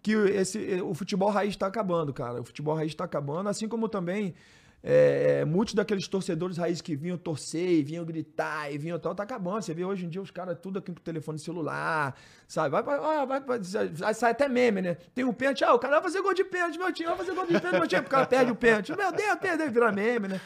que 0.02 0.12
esse, 0.12 0.82
o 0.82 0.92
futebol 0.92 1.30
raiz 1.30 1.50
está 1.50 1.66
acabando, 1.66 2.12
cara. 2.12 2.42
O 2.42 2.44
futebol 2.44 2.74
raiz 2.74 2.90
está 2.90 3.04
acabando, 3.04 3.48
assim 3.48 3.68
como 3.68 3.88
também 3.88 4.34
é, 4.82 5.44
muitos 5.44 5.74
daqueles 5.74 6.08
torcedores 6.08 6.56
raiz 6.56 6.80
que 6.80 6.96
vinham 6.96 7.16
torcer, 7.16 7.70
e 7.70 7.82
vinham 7.82 8.04
gritar, 8.04 8.72
e 8.72 8.78
vinham 8.78 8.98
tal, 8.98 9.14
tá 9.14 9.22
acabando. 9.22 9.62
Você 9.62 9.72
vê 9.72 9.84
hoje 9.84 10.04
em 10.04 10.08
dia 10.08 10.20
os 10.20 10.30
caras 10.30 10.58
tudo 10.60 10.78
aqui 10.80 10.92
com 10.92 11.00
telefone 11.00 11.38
celular, 11.38 12.16
sabe? 12.48 12.70
Vai, 12.70 12.82
vai, 12.82 12.98
vai, 12.98 13.40
vai, 13.40 13.60
vai, 13.60 14.14
sai 14.14 14.32
até 14.32 14.48
meme, 14.48 14.82
né? 14.82 14.96
Tem 15.14 15.24
um 15.24 15.32
pênalti, 15.32 15.62
ah, 15.64 15.74
o 15.74 15.78
cara 15.78 15.94
vai 15.94 16.02
fazer 16.02 16.20
gol 16.20 16.34
de 16.34 16.44
pênalti, 16.44 16.78
meu 16.78 16.92
time, 16.92 17.08
vai 17.08 17.18
fazer 17.18 17.34
gol 17.34 17.46
de 17.46 17.52
pênalti, 17.52 17.78
meu 17.78 17.88
time, 17.88 18.00
o 18.02 18.08
cara 18.08 18.26
perde 18.26 18.50
o 18.50 18.56
pênalti. 18.56 18.96
Meu 18.96 19.12
Deus, 19.12 19.38
perdeu, 19.40 19.70
vira 19.70 19.92
meme, 19.92 20.28
né? 20.28 20.40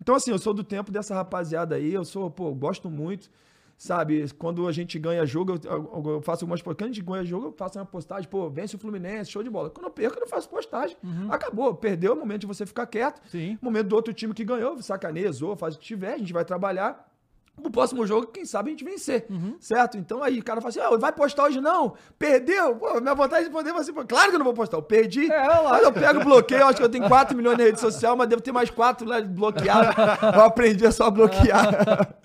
Então, 0.00 0.14
assim, 0.14 0.30
eu 0.30 0.38
sou 0.38 0.54
do 0.54 0.64
tempo 0.64 0.90
dessa 0.90 1.14
rapaziada 1.14 1.76
aí, 1.76 1.92
eu 1.92 2.04
sou, 2.04 2.30
pô, 2.30 2.52
gosto 2.54 2.90
muito 2.90 3.30
sabe? 3.76 4.30
Quando 4.38 4.66
a 4.66 4.72
gente 4.72 4.98
ganha 4.98 5.24
jogo, 5.26 5.60
eu, 5.64 6.12
eu 6.12 6.22
faço 6.22 6.44
algumas 6.44 6.62
postagens. 6.62 6.76
Quando 6.76 6.90
a 6.90 6.92
gente 6.92 7.02
ganha 7.02 7.24
jogo, 7.24 7.46
eu 7.46 7.52
faço 7.52 7.78
uma 7.78 7.84
postagem, 7.84 8.28
pô, 8.28 8.48
vence 8.48 8.76
o 8.76 8.78
Fluminense, 8.78 9.30
show 9.30 9.42
de 9.42 9.50
bola. 9.50 9.70
Quando 9.70 9.86
eu 9.86 9.90
perco, 9.90 10.16
eu 10.16 10.20
não 10.20 10.28
faço 10.28 10.48
postagem. 10.48 10.96
Uhum. 11.02 11.32
Acabou. 11.32 11.74
Perdeu 11.74 12.14
o 12.14 12.16
momento 12.16 12.42
de 12.42 12.46
você 12.46 12.64
ficar 12.64 12.86
quieto. 12.86 13.20
Sim. 13.28 13.58
O 13.60 13.64
momento 13.64 13.88
do 13.88 13.96
outro 13.96 14.12
time 14.12 14.32
que 14.32 14.44
ganhou, 14.44 14.80
sacaneia, 14.82 15.30
zoa, 15.32 15.56
faz 15.56 15.74
o 15.74 15.78
que 15.78 15.84
tiver, 15.84 16.14
a 16.14 16.18
gente 16.18 16.32
vai 16.32 16.44
trabalhar. 16.44 17.13
No 17.62 17.70
próximo 17.70 18.04
jogo, 18.06 18.26
quem 18.26 18.44
sabe 18.44 18.68
a 18.68 18.72
gente 18.72 18.84
vencer, 18.84 19.26
uhum. 19.30 19.56
certo? 19.60 19.96
Então 19.96 20.22
aí 20.22 20.40
o 20.40 20.44
cara 20.44 20.60
fala 20.60 20.70
assim: 20.70 20.80
oh, 20.80 20.98
vai 20.98 21.12
postar 21.12 21.44
hoje 21.44 21.60
não? 21.60 21.94
Perdeu? 22.18 22.74
Pô, 22.76 23.00
minha 23.00 23.14
vontade 23.14 23.46
de 23.46 23.50
poder 23.50 23.72
você. 23.72 23.92
Claro 23.92 24.30
que 24.30 24.34
eu 24.34 24.38
não 24.38 24.44
vou 24.44 24.54
postar, 24.54 24.76
eu 24.76 24.82
perdi. 24.82 25.30
É, 25.30 25.46
mas 25.62 25.82
eu 25.82 25.92
pego 25.92 26.20
o 26.20 26.24
bloqueio, 26.24 26.66
acho 26.66 26.78
que 26.78 26.82
eu 26.82 26.88
tenho 26.88 27.08
4 27.08 27.36
milhões 27.36 27.56
na 27.56 27.64
rede 27.64 27.80
social, 27.80 28.16
mas 28.16 28.28
devo 28.28 28.42
ter 28.42 28.52
mais 28.52 28.70
4 28.70 29.08
lá 29.08 29.20
bloqueados. 29.20 29.94
eu 30.34 30.40
aprendi 30.42 30.84
a 30.84 30.92
só 30.92 31.10
bloquear. 31.10 32.16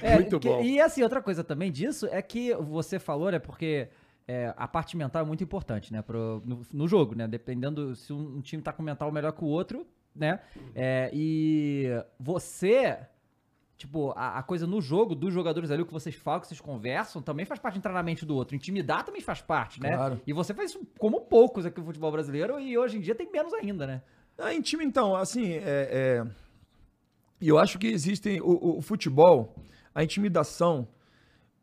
É, 0.00 0.14
muito 0.14 0.38
bom. 0.38 0.60
Que, 0.60 0.68
e 0.68 0.80
assim, 0.80 1.02
outra 1.02 1.20
coisa 1.20 1.42
também 1.42 1.72
disso 1.72 2.06
é 2.10 2.22
que 2.22 2.54
você 2.54 3.00
falou, 3.00 3.32
né? 3.32 3.40
Porque 3.40 3.88
é, 4.26 4.54
a 4.56 4.66
parte 4.66 4.96
mental 4.96 5.22
é 5.22 5.24
muito 5.24 5.42
importante, 5.42 5.92
né? 5.92 6.02
Pro, 6.02 6.42
no, 6.44 6.62
no 6.72 6.88
jogo, 6.88 7.14
né? 7.14 7.26
Dependendo 7.26 7.94
se 7.94 8.12
um, 8.12 8.36
um, 8.36 8.40
time 8.40 8.62
tá 8.62 8.72
com 8.72 8.82
mental 8.82 9.10
melhor 9.10 9.32
que 9.32 9.44
o 9.44 9.48
outro, 9.48 9.86
né? 10.14 10.40
É, 10.74 11.10
e 11.12 11.88
você 12.18 12.98
Tipo, 13.76 14.12
a, 14.16 14.38
a, 14.38 14.42
coisa 14.42 14.66
no 14.66 14.80
jogo 14.80 15.16
dos 15.16 15.34
jogadores 15.34 15.70
ali, 15.70 15.82
o 15.82 15.86
que 15.86 15.92
vocês 15.92 16.14
falam, 16.14 16.40
que 16.40 16.46
vocês 16.46 16.60
conversam, 16.60 17.20
também 17.20 17.44
faz 17.44 17.58
parte 17.58 17.78
do 17.78 17.82
treinamento 17.82 18.24
do 18.24 18.34
outro. 18.34 18.54
Intimidar 18.54 19.04
também 19.04 19.20
faz 19.20 19.40
parte, 19.40 19.80
né? 19.80 19.96
Claro. 19.96 20.20
E 20.24 20.32
você 20.32 20.54
faz 20.54 20.70
isso 20.70 20.86
como 20.96 21.22
poucos 21.22 21.66
aqui 21.66 21.80
no 21.80 21.86
futebol 21.86 22.12
brasileiro 22.12 22.60
e 22.60 22.78
hoje 22.78 22.98
em 22.98 23.00
dia 23.00 23.14
tem 23.16 23.30
menos 23.30 23.52
ainda, 23.52 23.86
né? 23.86 24.02
Ah, 24.38 24.54
em 24.54 24.60
time, 24.60 24.84
então, 24.84 25.16
assim, 25.16 25.54
é, 25.54 25.62
é... 25.64 26.26
eu 27.40 27.58
acho 27.58 27.78
que 27.78 27.88
existem. 27.88 28.40
O, 28.40 28.78
o 28.78 28.82
futebol, 28.82 29.54
a 29.92 30.04
intimidação. 30.04 30.86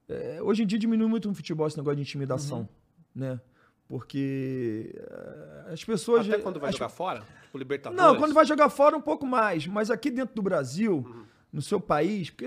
É, 0.07 0.41
hoje 0.41 0.63
em 0.63 0.67
dia 0.67 0.77
diminui 0.77 1.07
muito 1.07 1.29
no 1.29 1.33
futebol 1.33 1.65
esse 1.67 1.77
negócio 1.77 1.95
de 1.95 2.01
intimidação, 2.01 2.59
uhum. 2.59 2.67
né? 3.15 3.39
Porque 3.87 4.93
é, 4.95 5.73
as 5.73 5.83
pessoas. 5.83 6.27
Até 6.27 6.39
quando 6.39 6.59
vai 6.59 6.69
as... 6.69 6.75
jogar 6.75 6.89
fora? 6.89 7.23
Tipo, 7.43 7.57
Libertadores? 7.57 8.03
Não, 8.03 8.17
quando 8.17 8.33
vai 8.33 8.45
jogar 8.45 8.69
fora 8.69 8.97
um 8.97 9.01
pouco 9.01 9.25
mais. 9.25 9.65
Mas 9.65 9.89
aqui 9.89 10.11
dentro 10.11 10.35
do 10.35 10.41
Brasil. 10.41 10.97
Uhum 10.97 11.30
no 11.51 11.61
seu 11.61 11.79
país, 11.79 12.29
porque 12.29 12.45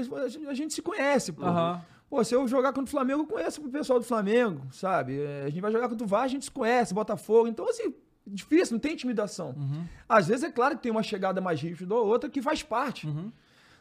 a 0.49 0.55
gente 0.55 0.73
se 0.73 0.83
conhece, 0.83 1.33
pô. 1.33 1.45
Uhum. 1.45 1.81
Pô, 2.09 2.23
se 2.23 2.35
eu 2.35 2.47
jogar 2.47 2.73
contra 2.73 2.85
o 2.85 2.90
Flamengo, 2.90 3.23
eu 3.23 3.27
conheço 3.27 3.61
o 3.61 3.69
pessoal 3.69 3.99
do 3.99 4.05
Flamengo, 4.05 4.67
sabe? 4.71 5.21
É, 5.21 5.43
a 5.47 5.49
gente 5.51 5.61
vai 5.61 5.73
jogar 5.73 5.88
contra 5.88 6.05
o 6.05 6.09
Vasco, 6.09 6.27
a 6.27 6.29
gente 6.29 6.45
se 6.45 6.51
conhece, 6.51 6.95
Botafogo. 6.95 7.49
Então, 7.49 7.69
assim, 7.69 7.93
difícil, 8.27 8.75
não 8.75 8.81
tem 8.81 8.93
intimidação. 8.93 9.55
Uhum. 9.57 9.85
Às 10.09 10.29
vezes 10.29 10.45
é 10.45 10.51
claro 10.51 10.77
que 10.77 10.83
tem 10.83 10.93
uma 10.93 11.03
chegada 11.03 11.40
mais 11.40 11.61
rígida 11.61 11.95
ou 11.95 12.07
outra 12.07 12.31
que 12.31 12.40
faz 12.40 12.62
parte. 12.62 13.07
Uhum. 13.07 13.33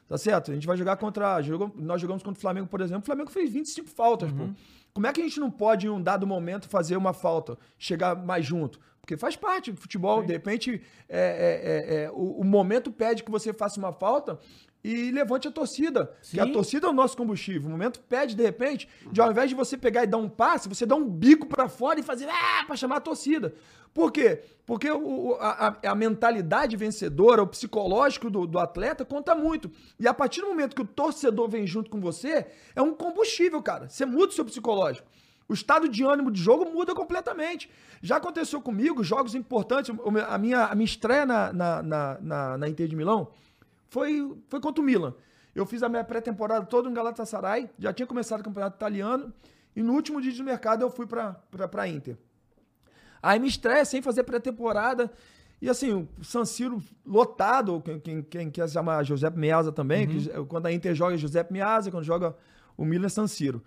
Tá 0.08 0.18
certo? 0.18 0.52
A 0.52 0.54
gente 0.54 0.68
vai 0.68 0.76
jogar 0.76 0.98
contra. 0.98 1.42
Jogou, 1.42 1.72
nós 1.76 2.02
jogamos 2.02 2.24
contra 2.24 2.38
o 2.38 2.42
Flamengo, 2.42 2.68
por 2.68 2.82
exemplo. 2.82 3.04
O 3.04 3.06
Flamengo 3.06 3.32
fez 3.32 3.52
25 3.52 3.90
faltas, 3.90 4.32
uhum. 4.32 4.50
pô. 4.50 4.54
Como 4.94 5.08
é 5.08 5.14
que 5.14 5.22
a 5.22 5.24
gente 5.24 5.40
não 5.40 5.50
pode, 5.50 5.88
em 5.88 5.90
um 5.90 6.02
dado 6.02 6.28
momento, 6.28 6.68
fazer 6.70 6.96
uma 6.98 7.14
falta, 7.14 7.58
chegar 7.80 8.16
mais 8.16 8.46
junto? 8.46 8.80
Porque 9.02 9.18
faz 9.18 9.36
parte 9.36 9.72
do 9.72 9.82
futebol. 9.82 10.22
Sim. 10.22 10.28
De 10.28 10.34
repente, 10.34 10.82
é, 11.10 11.20
é, 11.20 11.96
é, 12.00 12.04
é 12.04 12.12
o, 12.12 12.40
o, 12.40 12.44
momento 12.44 12.92
pede 12.92 13.24
que 13.24 13.32
você 13.32 13.52
faça 13.52 13.80
uma 13.80 13.92
falta 13.92 14.40
e 14.84 15.12
levante 15.12 15.48
a 15.48 15.52
torcida. 15.52 16.12
Sim. 16.22 16.38
Que 16.38 16.39
a 16.41 16.48
torcida 16.48 16.88
é 16.88 16.89
o 16.89 16.93
nosso 16.93 17.15
combustível. 17.15 17.69
O 17.69 17.72
momento 17.72 18.00
pede, 18.02 18.36
de 18.36 18.43
repente, 18.43 18.89
de 19.12 19.22
ao 19.22 19.32
invés 19.32 19.50
de 19.50 19.56
você 19.56 19.78
pegar 19.78 20.04
e 20.04 20.08
dar 20.08 20.17
um 20.17 20.28
passe, 20.28 20.67
você 20.67 20.86
dá 20.86 20.96
um 20.96 21.08
bico 21.08 21.48
para 21.48 21.69
fora 21.69 22.00
e 22.00 22.04
fazer 22.04 22.28
ah, 22.30 22.63
para 22.65 22.76
chamar 22.76 22.98
a 22.98 23.02
torcida. 23.02 23.54
Por 23.93 24.12
quê? 24.12 24.41
Porque 24.65 24.89
o, 24.89 25.38
a, 25.39 25.78
a, 25.84 25.96
mentalidade 25.96 26.76
vencedora, 26.76 27.43
o 27.43 27.48
psicológico 27.48 28.30
do, 28.30 28.48
do, 28.48 28.58
atleta 28.60 29.06
conta 29.06 29.36
muito. 29.36 29.72
E 30.00 30.08
a 30.08 30.13
partir 30.13 30.41
do 30.41 30.48
momento 30.48 30.76
que 30.76 30.82
o 30.82 30.88
torcedor 30.88 31.48
vem 31.48 31.67
junto 31.67 31.91
com 31.91 32.02
você, 32.02 32.48
é 32.76 32.82
um 32.82 32.93
combustível, 32.93 33.62
cara. 33.62 33.88
Você 33.88 34.06
muda 34.06 34.30
o 34.30 34.32
seu 34.32 34.43
psicológico. 34.43 35.08
O 35.48 35.54
estado 35.54 35.88
de 35.88 36.04
ânimo 36.04 36.32
de 36.32 36.41
jogo 36.41 36.65
muda 36.65 36.96
completamente. 36.96 37.69
Já 38.02 38.17
aconteceu 38.17 38.60
comigo, 38.62 39.04
jogos 39.04 39.36
importantes. 39.36 39.93
A 40.28 40.38
minha, 40.38 40.65
a 40.65 40.76
minha 40.76 40.86
estreia 40.86 41.26
na, 41.26 41.54
na, 41.54 41.84
na, 41.84 42.17
na, 42.19 42.58
na 42.58 42.69
Inter 42.69 42.88
de 42.88 42.96
Milão 42.96 43.30
foi, 43.94 44.36
foi 44.50 44.60
contra 44.60 44.82
o 44.82 44.86
Milan. 44.86 45.14
Eu 45.54 45.68
fiz 45.68 45.84
a 45.84 45.88
minha 45.88 46.04
pré-temporada 46.04 46.66
toda 46.66 46.90
em 46.90 46.94
Galatasaray, 46.94 47.70
já 47.78 47.94
tinha 47.94 48.08
começado 48.08 48.40
o 48.40 48.44
campeonato 48.44 48.76
italiano, 48.76 49.32
e 49.76 49.84
no 49.84 49.94
último 49.94 50.20
dia 50.20 50.32
de 50.32 50.42
mercado 50.42 50.82
eu 50.82 50.90
fui 50.90 51.06
para 51.06 51.40
a 51.78 51.88
Inter. 51.88 52.18
Aí 53.22 53.40
me 53.40 53.48
estresse 53.48 53.92
sem 53.92 54.02
fazer 54.02 54.24
pré-temporada. 54.24 55.12
E 55.62 55.70
assim, 55.70 56.10
o 56.20 56.24
San 56.24 56.44
Siro 56.44 56.82
lotado, 57.06 57.82
quem, 58.04 58.24
quem 58.24 58.50
quer 58.50 58.68
se 58.68 58.74
chamar 58.74 59.04
Giuseppe 59.04 59.38
Meazza 59.38 59.72
também, 59.72 60.08
uhum. 60.08 60.20
que, 60.20 60.46
quando 60.46 60.66
a 60.66 60.74
Inter 60.74 60.96
joga 60.96 61.16
Giuseppe 61.16 61.54
Meazza, 61.54 61.92
quando 61.92 62.04
joga 62.04 62.36
o 62.76 62.84
Milan 62.84 63.06
é 63.06 63.10
San 63.10 63.28
Siro. 63.28 63.62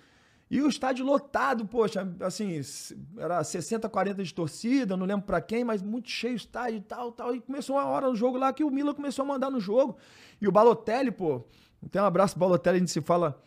E 0.49 0.63
o 0.63 0.69
estádio 0.69 1.05
lotado, 1.05 1.67
poxa, 1.67 2.09
assim, 2.21 2.61
era 3.19 3.43
60, 3.43 3.89
40 3.89 4.23
de 4.23 4.33
torcida, 4.33 4.97
não 4.97 5.05
lembro 5.05 5.27
para 5.27 5.41
quem, 5.41 5.65
mas 5.65 5.83
muito 5.83 6.09
cheio 6.09 6.35
o 6.35 6.37
estádio 6.37 6.79
e 6.79 6.83
tal, 6.83 7.11
tal. 7.11 7.35
E 7.35 7.41
começou 7.41 7.77
uma 7.77 7.85
hora 7.87 8.09
no 8.09 8.15
jogo 8.15 8.39
lá 8.39 8.53
que 8.53 8.63
o 8.63 8.71
Milan 8.71 8.95
começou 8.95 9.25
a 9.25 9.27
mandar 9.27 9.51
no 9.51 9.59
jogo. 9.59 9.97
E 10.41 10.47
o 10.47 10.53
Balotelli, 10.53 11.11
pô, 11.11 11.45
tem 11.91 12.01
um 12.01 12.05
abraço 12.05 12.39
Balotelli, 12.39 12.77
a 12.77 12.81
gente 12.81 12.93
se 12.93 13.01
fala. 13.01 13.41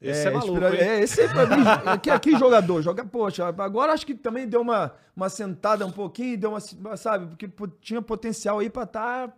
Esse 0.00 0.26
é, 0.26 0.30
é 0.30 0.34
maluco, 0.34 0.52
inspira... 0.52 0.76
É, 0.76 1.00
esse 1.00 1.20
aí 1.20 1.28
pra 1.28 1.46
mim, 1.46 1.62
aqui, 1.86 2.10
aqui 2.10 2.38
jogador, 2.38 2.80
joga, 2.80 3.04
poxa, 3.04 3.46
agora 3.46 3.92
acho 3.92 4.06
que 4.06 4.14
também 4.14 4.48
deu 4.48 4.62
uma, 4.62 4.94
uma 5.14 5.28
sentada 5.28 5.86
um 5.86 5.92
pouquinho, 5.92 6.38
deu 6.38 6.50
uma, 6.50 6.96
sabe, 6.96 7.26
porque 7.26 7.46
tinha 7.82 8.00
potencial 8.00 8.60
aí 8.60 8.70
pra 8.70 8.84
estar 8.84 9.28
tá 9.28 9.34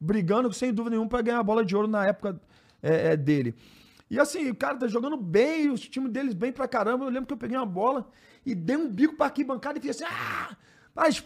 brigando, 0.00 0.52
sem 0.52 0.74
dúvida 0.74 0.90
nenhuma, 0.96 1.08
para 1.08 1.22
ganhar 1.22 1.38
a 1.38 1.44
bola 1.44 1.64
de 1.64 1.76
ouro 1.76 1.86
na 1.86 2.06
época 2.06 2.40
é, 2.82 3.12
é, 3.12 3.16
dele. 3.16 3.54
E 4.10 4.18
assim, 4.18 4.50
o 4.50 4.54
cara 4.54 4.76
tá 4.76 4.88
jogando 4.88 5.16
bem, 5.16 5.70
os 5.70 5.80
times 5.80 6.10
deles 6.10 6.34
bem 6.34 6.52
pra 6.52 6.66
caramba. 6.66 7.04
Eu 7.04 7.10
lembro 7.10 7.26
que 7.26 7.32
eu 7.32 7.38
peguei 7.38 7.56
uma 7.56 7.64
bola 7.64 8.10
e 8.44 8.54
dei 8.54 8.76
um 8.76 8.88
bico 8.88 9.14
pra 9.14 9.26
arquibancada 9.26 9.78
e 9.78 9.82
fiz 9.82 10.02
assim, 10.02 10.12
ah! 10.12 10.56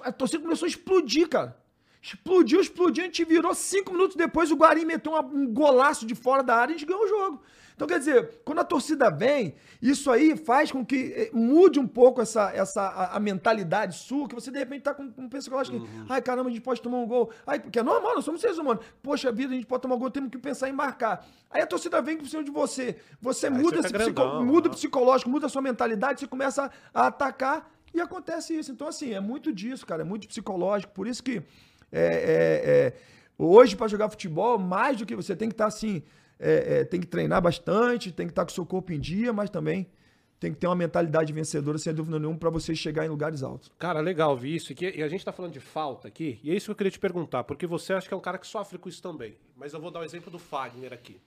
A 0.02 0.12
torcida 0.12 0.42
começou 0.42 0.66
a 0.66 0.68
explodir, 0.68 1.28
cara. 1.28 1.58
Explodiu, 2.02 2.60
explodiu, 2.60 3.02
a 3.02 3.06
gente 3.06 3.24
virou 3.24 3.54
cinco 3.54 3.90
minutos 3.90 4.14
depois, 4.14 4.50
o 4.50 4.56
Guarim 4.56 4.84
meteu 4.84 5.14
um 5.14 5.46
golaço 5.46 6.04
de 6.04 6.14
fora 6.14 6.42
da 6.42 6.54
área 6.54 6.72
e 6.72 6.74
a 6.74 6.78
gente 6.78 6.86
ganhou 6.86 7.02
o 7.02 7.08
jogo. 7.08 7.42
Então, 7.74 7.88
quer 7.88 7.98
dizer, 7.98 8.40
quando 8.44 8.60
a 8.60 8.64
torcida 8.64 9.10
vem, 9.10 9.54
isso 9.82 10.10
aí 10.10 10.36
faz 10.36 10.70
com 10.70 10.86
que 10.86 11.12
eh, 11.12 11.30
mude 11.32 11.80
um 11.80 11.88
pouco 11.88 12.22
essa, 12.22 12.52
essa 12.54 12.82
a, 12.82 13.16
a 13.16 13.20
mentalidade 13.20 13.96
sua, 13.96 14.28
que 14.28 14.34
você 14.34 14.50
de 14.50 14.58
repente 14.58 14.82
tá 14.82 14.94
com, 14.94 15.12
um 15.18 15.28
pensamento 15.28 15.70
que, 15.70 15.76
uhum. 15.76 16.06
ai 16.08 16.22
caramba, 16.22 16.48
a 16.48 16.52
gente 16.52 16.62
pode 16.62 16.80
tomar 16.80 16.98
um 16.98 17.06
gol. 17.06 17.30
Ai, 17.44 17.58
porque 17.58 17.80
é 17.80 17.82
normal, 17.82 18.14
nós 18.14 18.24
somos 18.24 18.40
seres 18.40 18.58
humanos. 18.58 18.84
Poxa 19.02 19.32
vida, 19.32 19.52
a 19.52 19.56
gente 19.56 19.66
pode 19.66 19.82
tomar 19.82 19.96
um 19.96 19.98
gol, 19.98 20.10
temos 20.10 20.30
que 20.30 20.38
pensar 20.38 20.68
em 20.68 20.72
marcar. 20.72 21.26
Aí 21.50 21.62
a 21.62 21.66
torcida 21.66 22.00
vem 22.00 22.16
com 22.16 22.24
cima 22.24 22.44
de 22.44 22.50
você. 22.50 22.96
Você 23.20 23.48
aí 23.48 23.52
muda, 23.52 23.82
você 23.82 23.88
esse 23.88 23.92
grandão, 23.92 24.44
muda 24.44 24.68
o 24.68 24.70
psicológico, 24.70 25.28
muda 25.28 25.46
a 25.46 25.48
sua 25.48 25.62
mentalidade, 25.62 26.20
você 26.20 26.28
começa 26.28 26.70
a, 26.94 27.02
a 27.02 27.06
atacar 27.08 27.68
e 27.92 28.00
acontece 28.00 28.56
isso. 28.56 28.70
Então, 28.70 28.86
assim, 28.86 29.12
é 29.14 29.20
muito 29.20 29.52
disso, 29.52 29.84
cara, 29.84 30.02
é 30.02 30.04
muito 30.04 30.28
psicológico. 30.28 30.92
Por 30.92 31.08
isso 31.08 31.24
que 31.24 31.42
é, 31.90 32.04
é, 32.04 32.70
é, 32.70 32.92
hoje, 33.36 33.74
para 33.74 33.88
jogar 33.88 34.08
futebol, 34.08 34.58
mais 34.58 34.98
do 34.98 35.04
que 35.04 35.16
você 35.16 35.34
tem 35.34 35.48
que 35.48 35.54
estar 35.54 35.64
tá, 35.64 35.68
assim 35.68 36.04
é, 36.38 36.80
é, 36.80 36.84
tem 36.84 37.00
que 37.00 37.06
treinar 37.06 37.40
bastante, 37.40 38.12
tem 38.12 38.26
que 38.26 38.32
estar 38.32 38.44
com 38.44 38.50
o 38.50 38.54
seu 38.54 38.66
corpo 38.66 38.92
em 38.92 39.00
dia, 39.00 39.32
mas 39.32 39.50
também 39.50 39.86
tem 40.40 40.52
que 40.52 40.58
ter 40.58 40.66
uma 40.66 40.76
mentalidade 40.76 41.32
vencedora, 41.32 41.78
sem 41.78 41.94
dúvida 41.94 42.18
nenhuma, 42.18 42.38
para 42.38 42.50
você 42.50 42.74
chegar 42.74 43.06
em 43.06 43.08
lugares 43.08 43.42
altos. 43.42 43.72
Cara, 43.78 44.00
legal 44.00 44.30
ouvir 44.32 44.56
isso. 44.56 44.74
E 44.78 45.02
a 45.02 45.08
gente 45.08 45.20
está 45.20 45.32
falando 45.32 45.52
de 45.52 45.60
falta 45.60 46.08
aqui, 46.08 46.38
e 46.42 46.50
é 46.50 46.54
isso 46.54 46.66
que 46.66 46.72
eu 46.72 46.76
queria 46.76 46.90
te 46.90 46.98
perguntar, 46.98 47.44
porque 47.44 47.66
você 47.66 47.94
acha 47.94 48.06
que 48.06 48.12
é 48.12 48.16
um 48.16 48.20
cara 48.20 48.36
que 48.36 48.46
sofre 48.46 48.78
com 48.78 48.88
isso 48.88 49.00
também. 49.00 49.36
Mas 49.56 49.72
eu 49.72 49.80
vou 49.80 49.90
dar 49.90 50.00
o 50.00 50.02
um 50.02 50.04
exemplo 50.04 50.30
do 50.30 50.38
Fagner 50.38 50.92
aqui. 50.92 51.18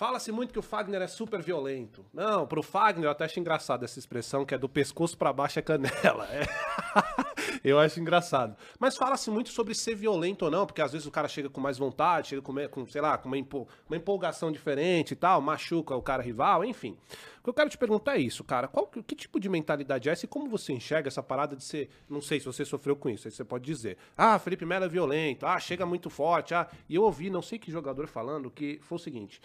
Fala-se 0.00 0.32
muito 0.32 0.50
que 0.50 0.58
o 0.58 0.62
Fagner 0.62 1.02
é 1.02 1.06
super 1.06 1.42
violento. 1.42 2.06
Não, 2.10 2.46
pro 2.46 2.62
Fagner 2.62 3.04
eu 3.04 3.10
até 3.10 3.26
acho 3.26 3.38
engraçado 3.38 3.84
essa 3.84 3.98
expressão 3.98 4.46
que 4.46 4.54
é 4.54 4.58
do 4.58 4.66
pescoço 4.66 5.14
para 5.18 5.30
baixo 5.30 5.58
é 5.58 5.62
canela. 5.62 6.26
É. 6.32 7.60
eu 7.62 7.78
acho 7.78 8.00
engraçado. 8.00 8.56
Mas 8.78 8.96
fala-se 8.96 9.30
muito 9.30 9.50
sobre 9.50 9.74
ser 9.74 9.94
violento 9.94 10.46
ou 10.46 10.50
não, 10.50 10.64
porque 10.64 10.80
às 10.80 10.92
vezes 10.92 11.06
o 11.06 11.10
cara 11.10 11.28
chega 11.28 11.50
com 11.50 11.60
mais 11.60 11.76
vontade, 11.76 12.28
chega 12.28 12.40
com, 12.40 12.54
com 12.68 12.86
sei 12.86 13.00
lá, 13.02 13.18
com 13.18 13.28
uma, 13.28 13.36
empol 13.36 13.68
uma 13.88 13.96
empolgação 13.96 14.50
diferente 14.50 15.12
e 15.12 15.16
tal, 15.16 15.40
machuca 15.42 15.94
o 15.94 16.02
cara 16.02 16.22
rival, 16.22 16.64
enfim. 16.64 16.96
O 17.38 17.44
que 17.44 17.50
eu 17.50 17.54
quero 17.54 17.68
te 17.68 17.76
perguntar 17.76 18.16
é 18.16 18.20
isso, 18.20 18.42
cara. 18.42 18.68
Qual, 18.68 18.86
que 18.86 19.14
tipo 19.14 19.38
de 19.38 19.50
mentalidade 19.50 20.08
é 20.08 20.12
essa 20.12 20.24
e 20.24 20.28
como 20.28 20.48
você 20.48 20.72
enxerga 20.72 21.08
essa 21.08 21.22
parada 21.22 21.54
de 21.54 21.62
ser. 21.62 21.90
Não 22.08 22.22
sei 22.22 22.40
se 22.40 22.46
você 22.46 22.64
sofreu 22.64 22.96
com 22.96 23.10
isso, 23.10 23.28
aí 23.28 23.32
você 23.32 23.44
pode 23.44 23.64
dizer. 23.64 23.98
Ah, 24.16 24.38
Felipe 24.38 24.64
Melo 24.64 24.86
é 24.86 24.88
violento, 24.88 25.46
ah, 25.46 25.60
chega 25.60 25.84
muito 25.84 26.08
forte. 26.08 26.54
Ah. 26.54 26.66
E 26.88 26.94
eu 26.94 27.02
ouvi, 27.02 27.28
não 27.28 27.42
sei 27.42 27.58
que 27.58 27.70
jogador 27.70 28.06
falando, 28.06 28.50
que 28.50 28.80
foi 28.82 28.96
o 28.96 28.98
seguinte 28.98 29.40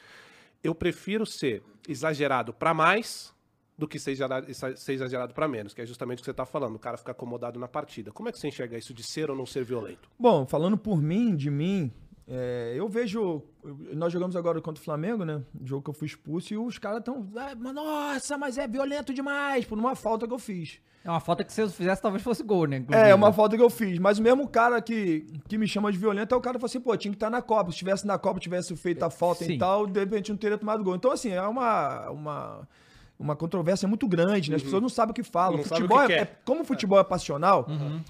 eu 0.65 0.73
prefiro 0.73 1.25
ser 1.25 1.63
exagerado 1.87 2.53
para 2.53 2.73
mais 2.73 3.33
do 3.77 3.87
que 3.87 3.99
ser 3.99 4.11
exagerado, 4.11 5.33
para 5.33 5.47
menos, 5.47 5.73
que 5.73 5.81
é 5.81 5.85
justamente 5.85 6.19
o 6.19 6.21
que 6.21 6.25
você 6.25 6.31
está 6.31 6.45
falando, 6.45 6.75
o 6.75 6.79
cara 6.79 6.97
fica 6.97 7.11
acomodado 7.11 7.59
na 7.59 7.67
partida. 7.67 8.11
Como 8.11 8.29
é 8.29 8.31
que 8.31 8.39
você 8.39 8.47
enxerga 8.47 8.77
isso 8.77 8.93
de 8.93 9.03
ser 9.03 9.29
ou 9.29 9.35
não 9.35 9.45
ser 9.45 9.65
violento? 9.65 10.09
Bom, 10.17 10.45
falando 10.47 10.77
por 10.77 11.01
mim, 11.01 11.35
de 11.35 11.51
mim, 11.51 11.91
é, 12.27 12.73
eu 12.75 12.87
vejo. 12.89 13.43
Nós 13.93 14.11
jogamos 14.11 14.35
agora 14.35 14.59
contra 14.59 14.81
o 14.81 14.83
Flamengo, 14.83 15.23
né? 15.23 15.41
Jogo 15.63 15.83
que 15.83 15.89
eu 15.89 15.93
fui 15.93 16.07
expulso, 16.07 16.53
e 16.53 16.57
os 16.57 16.77
caras 16.77 16.99
estão. 16.99 17.27
Ah, 17.35 17.55
nossa, 17.55 18.37
mas 18.37 18.57
é 18.57 18.67
violento 18.67 19.13
demais, 19.13 19.65
por 19.65 19.77
uma 19.77 19.95
falta 19.95 20.27
que 20.27 20.33
eu 20.33 20.39
fiz. 20.39 20.79
É 21.03 21.09
uma 21.09 21.19
falta 21.19 21.43
que 21.43 21.53
se 21.53 21.61
eu 21.61 21.69
fizesse 21.69 22.01
talvez 22.01 22.23
fosse 22.23 22.41
gol, 22.41 22.65
né? 22.65 22.77
Inclusive. 22.77 23.09
É, 23.09 23.13
uma 23.13 23.31
falta 23.31 23.55
que 23.55 23.61
eu 23.61 23.69
fiz. 23.69 23.99
Mas 23.99 24.17
o 24.17 24.23
mesmo 24.23 24.47
cara 24.47 24.81
que, 24.81 25.27
que 25.47 25.55
me 25.55 25.67
chama 25.67 25.91
de 25.91 25.99
violento 25.99 26.33
é 26.33 26.37
o 26.37 26.41
cara 26.41 26.55
que 26.55 26.61
fala 26.61 26.65
assim, 26.67 26.79
pô, 26.79 26.97
tinha 26.97 27.11
que 27.11 27.15
estar 27.15 27.29
na 27.29 27.43
Copa. 27.43 27.71
Se 27.71 27.77
tivesse 27.77 28.07
na 28.07 28.17
Copa, 28.17 28.39
tivesse 28.39 28.75
feito 28.75 29.03
a 29.03 29.11
falta 29.11 29.45
Sim. 29.45 29.53
e 29.53 29.57
tal, 29.59 29.85
de 29.85 29.99
repente 29.99 30.31
não 30.31 30.37
teria 30.37 30.57
tomado 30.57 30.83
gol. 30.83 30.95
Então, 30.95 31.11
assim, 31.11 31.29
é 31.29 31.41
uma. 31.43 32.09
uma 32.09 32.67
uma 33.17 33.35
controvérsia 33.35 33.87
muito 33.87 34.07
grande, 34.07 34.49
né? 34.49 34.57
As 34.57 34.63
pessoas 34.63 34.81
não 34.81 34.89
sabem 34.89 35.11
o 35.11 35.13
que 35.13 35.23
falam. 35.23 35.57
Não 35.57 35.63
futebol 35.63 35.97
que 36.07 36.13
é, 36.13 36.19
é- 36.21 36.37
como 36.43 36.61
o 36.61 36.65
futebol 36.65 36.99
é 36.99 37.03
passional, 37.03 37.65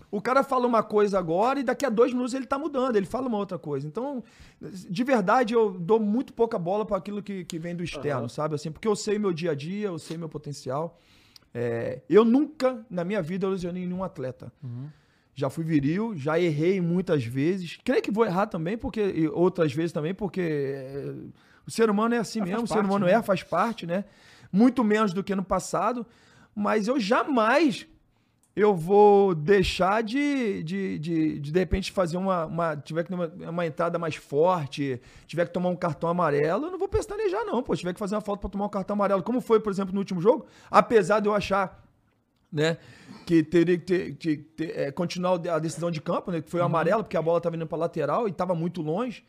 o 0.10 0.20
cara 0.22 0.44
fala 0.44 0.66
uma 0.66 0.82
coisa 0.82 1.20
agora 1.20 1.60
e 1.60 1.64
daqui 1.64 1.86
a 1.86 1.90
dois 1.90 2.12
minutos 2.12 2.34
ele 2.34 2.46
tá 2.46 2.58
mudando, 2.58 2.96
ele 2.96 3.06
fala 3.06 3.28
uma 3.28 3.38
outra 3.38 3.60
coisa. 3.60 3.88
Então, 3.88 4.24
de 4.62 5.04
verdade, 5.04 5.54
eu 5.54 5.72
dou 5.72 6.00
muito 6.00 6.34
pouca 6.34 6.58
bola 6.58 6.86
para 6.86 6.98
aquilo 6.98 7.22
que, 7.22 7.46
que 7.46 7.60
vem 7.60 7.76
do 7.76 7.84
externo, 7.84 8.28
sabe? 8.30 8.56
Assim, 8.56 8.72
porque 8.72 8.88
eu 8.88 8.96
sei 8.96 9.20
meu 9.20 9.32
dia 9.32 9.52
a 9.52 9.56
dia, 9.56 9.88
eu 9.88 10.00
sei 10.00 10.18
meu 10.18 10.28
potencial. 10.30 11.00
É, 11.54 12.02
eu 12.10 12.26
nunca, 12.26 12.86
na 12.90 13.04
minha 13.04 13.22
vida, 13.22 13.46
eu 13.46 13.52
lesionei 13.52 13.86
nenhum 13.86 14.04
atleta. 14.04 14.52
Já 15.34 15.50
fui 15.50 15.64
viril, 15.64 16.14
já 16.16 16.40
errei 16.40 16.82
muitas 16.82 17.24
vezes. 17.26 17.78
Creio 17.84 18.02
que 18.02 18.10
vou 18.12 18.26
errar 18.26 18.48
também, 18.48 18.78
porque 18.78 19.30
outras 19.34 19.72
vezes 19.74 19.92
também, 19.92 20.14
porque 20.14 20.42
é, 20.42 21.14
o 21.68 21.72
ser 21.72 21.90
humano 21.90 22.16
é 22.16 22.18
assim 22.18 22.42
mesmo, 22.42 22.64
o 22.64 22.68
ser 22.68 22.76
parte, 22.76 22.86
humano 22.88 23.06
né? 23.06 23.12
erra, 23.12 23.24
faz 23.24 23.44
parte, 23.44 23.86
né? 23.86 24.06
Muito 24.52 24.84
menos 24.84 25.14
do 25.14 25.24
que 25.24 25.36
no 25.36 25.44
passado, 25.44 26.06
mas 26.56 26.88
eu 26.88 27.00
jamais 27.00 27.88
eu 28.56 28.74
vou 28.74 29.36
deixar 29.36 30.02
de, 30.02 30.64
de, 30.64 30.98
de, 30.98 31.40
de, 31.40 31.52
de 31.52 31.60
repente, 31.60 31.92
fazer 31.92 32.16
uma, 32.16 32.46
uma. 32.46 32.78
Tiver 32.78 33.04
que 33.04 33.10
ter 33.10 33.16
uma, 33.16 33.28
uma 33.50 33.66
entrada 33.66 34.00
mais 34.00 34.16
forte, 34.16 35.02
tiver 35.28 35.46
que 35.46 35.52
tomar 35.54 35.68
um 35.70 35.76
cartão 35.76 36.08
amarelo, 36.08 36.68
eu 36.68 36.72
não 36.72 36.80
vou 36.80 36.88
pestanejar, 36.88 37.44
não. 37.44 37.62
Pô, 37.62 37.76
tiver 37.76 37.92
que 37.94 38.00
fazer 38.00 38.16
uma 38.16 38.22
falta 38.22 38.40
para 38.40 38.50
tomar 38.50 38.66
um 38.66 38.70
cartão 38.70 38.94
amarelo, 38.94 39.22
como 39.22 39.42
foi, 39.42 39.60
por 39.60 39.72
exemplo, 39.74 39.94
no 39.94 40.00
último 40.00 40.22
jogo, 40.22 40.46
apesar 40.72 41.20
de 41.20 41.28
eu 41.28 41.36
achar 41.36 41.84
né? 42.52 42.78
Que 43.26 43.44
teria 43.44 43.78
que 43.78 43.84
ter, 43.86 44.16
que 44.16 44.38
ter- 44.38 44.80
é, 44.80 44.92
continuar 44.92 45.34
a 45.50 45.60
decisão 45.60 45.92
de 45.92 46.00
campo, 46.00 46.32
né? 46.32 46.42
Que 46.42 46.50
foi 46.50 46.62
o 46.62 46.64
amarelo, 46.64 47.04
porque 47.04 47.18
a 47.18 47.22
bola 47.22 47.40
estava 47.40 47.58
indo 47.58 47.68
para 47.68 47.78
lateral 47.78 48.28
e 48.28 48.32
estava 48.32 48.56
muito 48.56 48.82
longe. 48.82 49.26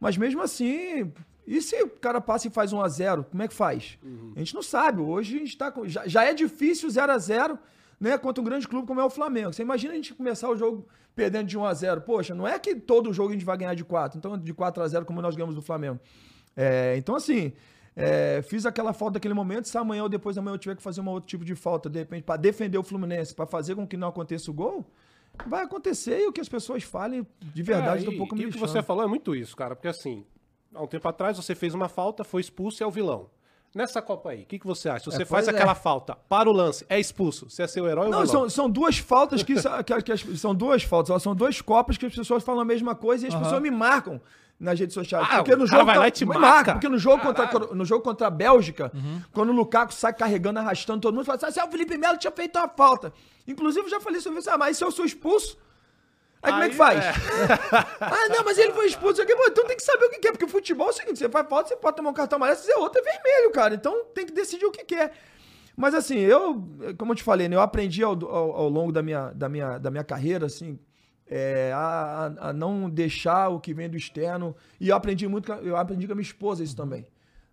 Mas 0.00 0.16
mesmo 0.16 0.42
assim, 0.42 1.12
e 1.46 1.60
se 1.60 1.80
o 1.82 1.88
cara 1.88 2.20
passa 2.20 2.48
e 2.48 2.50
faz 2.50 2.72
1 2.72 2.80
a 2.80 2.88
0 2.88 3.24
como 3.24 3.42
é 3.42 3.48
que 3.48 3.54
faz? 3.54 3.98
A 4.34 4.38
gente 4.38 4.54
não 4.54 4.62
sabe. 4.62 5.00
Hoje 5.00 5.36
a 5.36 5.38
gente 5.40 5.58
tá 5.58 5.70
com, 5.70 5.86
já, 5.86 6.06
já 6.08 6.24
é 6.24 6.32
difícil 6.32 6.88
0 6.88 7.12
a 7.12 7.18
0 7.18 7.58
né, 8.00 8.16
contra 8.16 8.40
um 8.40 8.44
grande 8.44 8.66
clube 8.66 8.86
como 8.86 9.00
é 9.00 9.04
o 9.04 9.10
Flamengo. 9.10 9.52
Você 9.52 9.62
imagina 9.62 9.92
a 9.92 9.96
gente 9.96 10.14
começar 10.14 10.48
o 10.48 10.56
jogo 10.56 10.86
perdendo 11.14 11.46
de 11.46 11.58
1 11.58 11.64
a 11.64 11.74
0 11.74 12.00
Poxa, 12.00 12.34
não 12.34 12.48
é 12.48 12.58
que 12.58 12.74
todo 12.74 13.12
jogo 13.12 13.30
a 13.30 13.32
gente 13.32 13.44
vai 13.44 13.58
ganhar 13.58 13.74
de 13.74 13.84
4, 13.84 14.16
então 14.16 14.38
de 14.38 14.54
4 14.54 14.82
a 14.82 14.88
0 14.88 15.04
como 15.04 15.20
nós 15.20 15.36
ganhamos 15.36 15.54
do 15.54 15.60
Flamengo. 15.60 16.00
É, 16.56 16.96
então, 16.96 17.14
assim, 17.14 17.52
é, 17.94 18.40
fiz 18.42 18.64
aquela 18.64 18.92
falta 18.92 19.14
naquele 19.14 19.34
momento. 19.34 19.68
Se 19.68 19.76
amanhã 19.76 20.02
ou 20.04 20.08
depois 20.08 20.36
da 20.36 20.42
manhã 20.42 20.54
eu 20.54 20.58
tiver 20.58 20.76
que 20.76 20.82
fazer 20.82 21.00
um 21.00 21.08
outro 21.08 21.28
tipo 21.28 21.44
de 21.44 21.54
falta, 21.54 21.90
de 21.90 21.98
repente, 21.98 22.22
para 22.22 22.36
defender 22.36 22.78
o 22.78 22.82
Fluminense, 22.82 23.34
para 23.34 23.46
fazer 23.46 23.74
com 23.74 23.86
que 23.86 23.96
não 23.96 24.08
aconteça 24.08 24.50
o 24.50 24.54
gol, 24.54 24.86
vai 25.46 25.64
acontecer 25.64 26.20
e 26.20 26.26
o 26.26 26.32
que 26.32 26.40
as 26.40 26.48
pessoas 26.48 26.82
falem 26.82 27.26
de 27.40 27.62
verdade, 27.62 28.04
É, 28.06 28.10
e- 28.10 28.14
um 28.14 28.18
pouco 28.18 28.34
e 28.36 28.38
me 28.38 28.46
o 28.46 28.50
que 28.52 28.58
você 28.58 28.82
falou 28.82 29.04
é 29.04 29.06
muito 29.06 29.34
isso, 29.34 29.56
cara. 29.56 29.74
Porque 29.76 29.88
assim, 29.88 30.24
há 30.74 30.82
um 30.82 30.86
tempo 30.86 31.06
atrás 31.08 31.36
você 31.36 31.54
fez 31.54 31.74
uma 31.74 31.88
falta, 31.88 32.24
foi 32.24 32.40
expulso 32.40 32.82
e 32.82 32.84
é 32.84 32.86
o 32.86 32.90
vilão. 32.90 33.28
Nessa 33.72 34.02
Copa 34.02 34.30
aí, 34.30 34.42
o 34.42 34.46
que, 34.46 34.58
que 34.58 34.66
você 34.66 34.88
acha? 34.88 35.04
Se 35.04 35.16
você 35.16 35.22
É, 35.22 35.24
faz 35.24 35.46
é. 35.46 35.52
aquela 35.52 35.76
falta, 35.76 36.16
para 36.28 36.48
o 36.50 36.52
lance, 36.52 36.84
é 36.88 36.98
expulso. 36.98 37.48
Você 37.48 37.62
é 37.62 37.66
seu 37.68 37.86
herói 37.86 38.06
ou 38.06 38.10
Não, 38.10 38.22
vilão? 38.22 38.40
são, 38.40 38.50
são 38.50 38.70
duas 38.70 38.98
faltas 38.98 39.44
que, 39.44 39.54
que- 39.86 40.02
que 40.02 40.10
as- 40.12 40.40
são 40.40 40.52
duas 40.52 40.82
faltas, 40.82 41.22
são 41.22 41.36
duas 41.36 41.60
copas 41.60 41.96
que 41.96 42.04
as 42.04 42.14
pessoas 42.14 42.42
falam 42.42 42.62
a 42.62 42.64
mesma 42.64 42.96
coisa 42.96 43.24
e 43.24 43.28
as 43.28 43.34
Aham. 43.34 43.44
pessoas 43.44 43.62
me 43.62 43.70
marcam 43.70 44.20
nas 44.60 44.78
redes 44.78 44.92
sociais. 44.94 45.26
Ah, 45.30 45.38
porque 45.38 45.56
no 45.56 45.66
jogo 45.66 45.86
vai 45.86 45.94
tá- 45.94 46.00
lá 46.02 46.08
e 46.08 46.10
te 46.10 46.26
me 46.26 46.36
marca? 46.38 46.72
porque 46.74 46.88
no 46.88 46.98
jogo, 46.98 47.22
contra, 47.22 47.74
no 47.74 47.84
jogo 47.86 48.04
contra 48.04 48.26
a 48.26 48.30
Bélgica, 48.30 48.92
Uhum. 48.94 49.22
quando 49.32 49.48
o 49.48 49.52
Lukaku 49.52 49.92
sai 49.94 50.12
carregando, 50.12 50.58
arrastando 50.60 51.00
todo 51.00 51.14
mundo, 51.14 51.24
fala 51.24 51.38
assim, 51.42 51.58
ah, 51.60 51.64
o 51.64 51.70
Felipe 51.70 51.96
Melo 51.96 52.18
tinha 52.18 52.30
feito 52.30 52.58
uma 52.58 52.68
falta. 52.68 53.10
Inclusive, 53.48 53.86
eu 53.86 53.90
já 53.90 54.00
falei 54.00 54.20
sobre 54.20 54.38
isso, 54.40 54.50
ah, 54.50 54.58
mas 54.58 54.76
se 54.76 54.84
eu 54.84 54.90
sou 54.92 55.04
expulso, 55.06 55.56
aí, 56.42 56.50
como 56.52 56.62
é 56.62 56.66
Aí, 56.66 56.70
que 56.70 56.76
faz? 56.76 57.04
é. 57.04 57.10
ah, 58.04 58.28
não, 58.28 58.44
mas 58.44 58.58
ele 58.58 58.72
foi 58.72 58.86
expulso 58.86 59.22
aqui, 59.22 59.32
então 59.32 59.64
tem 59.66 59.76
que 59.76 59.82
saber 59.82 60.04
o 60.04 60.10
que 60.10 60.18
quer, 60.18 60.32
porque 60.32 60.44
o 60.44 60.48
futebol 60.48 60.88
é 60.88 60.90
o 60.90 60.92
seguinte, 60.92 61.18
você 61.18 61.28
faz 61.28 61.48
falta, 61.48 61.68
você 61.70 61.76
pode 61.76 61.96
tomar 61.96 62.10
um 62.10 62.14
cartão 62.14 62.36
amarelo, 62.36 62.58
se 62.58 62.66
fizer 62.66 62.76
outro 62.78 63.00
é 63.00 63.02
vermelho, 63.02 63.50
cara, 63.52 63.74
então 63.74 64.04
tem 64.14 64.26
que 64.26 64.32
decidir 64.32 64.66
o 64.66 64.70
que 64.70 64.84
quer. 64.84 65.12
Mas 65.76 65.94
assim, 65.94 66.18
eu, 66.18 66.62
como 66.98 67.12
eu 67.12 67.16
te 67.16 67.22
falei, 67.22 67.48
né, 67.48 67.56
eu 67.56 67.60
aprendi 67.62 68.02
ao, 68.02 68.12
ao, 68.26 68.52
ao 68.56 68.68
longo 68.68 68.92
da 68.92 69.02
minha, 69.02 69.30
da, 69.34 69.48
minha, 69.48 69.78
da 69.78 69.90
minha 69.90 70.04
carreira, 70.04 70.44
assim, 70.46 70.78
é, 71.30 71.72
a, 71.72 71.78
a- 72.38 72.48
a 72.48 72.52
não 72.52 72.90
deixar 72.90 73.48
o 73.48 73.60
que 73.60 73.72
vem 73.72 73.88
do 73.88 73.96
externo. 73.96 74.54
E 74.80 74.88
eu 74.88 74.96
aprendi 74.96 75.26
muito, 75.28 75.52
a- 75.52 75.56
eu 75.58 75.76
aprendi 75.76 76.06
com 76.06 76.12
a 76.12 76.16
minha 76.16 76.22
esposa 76.26 76.62
isso 76.64 76.76
também. 76.76 77.06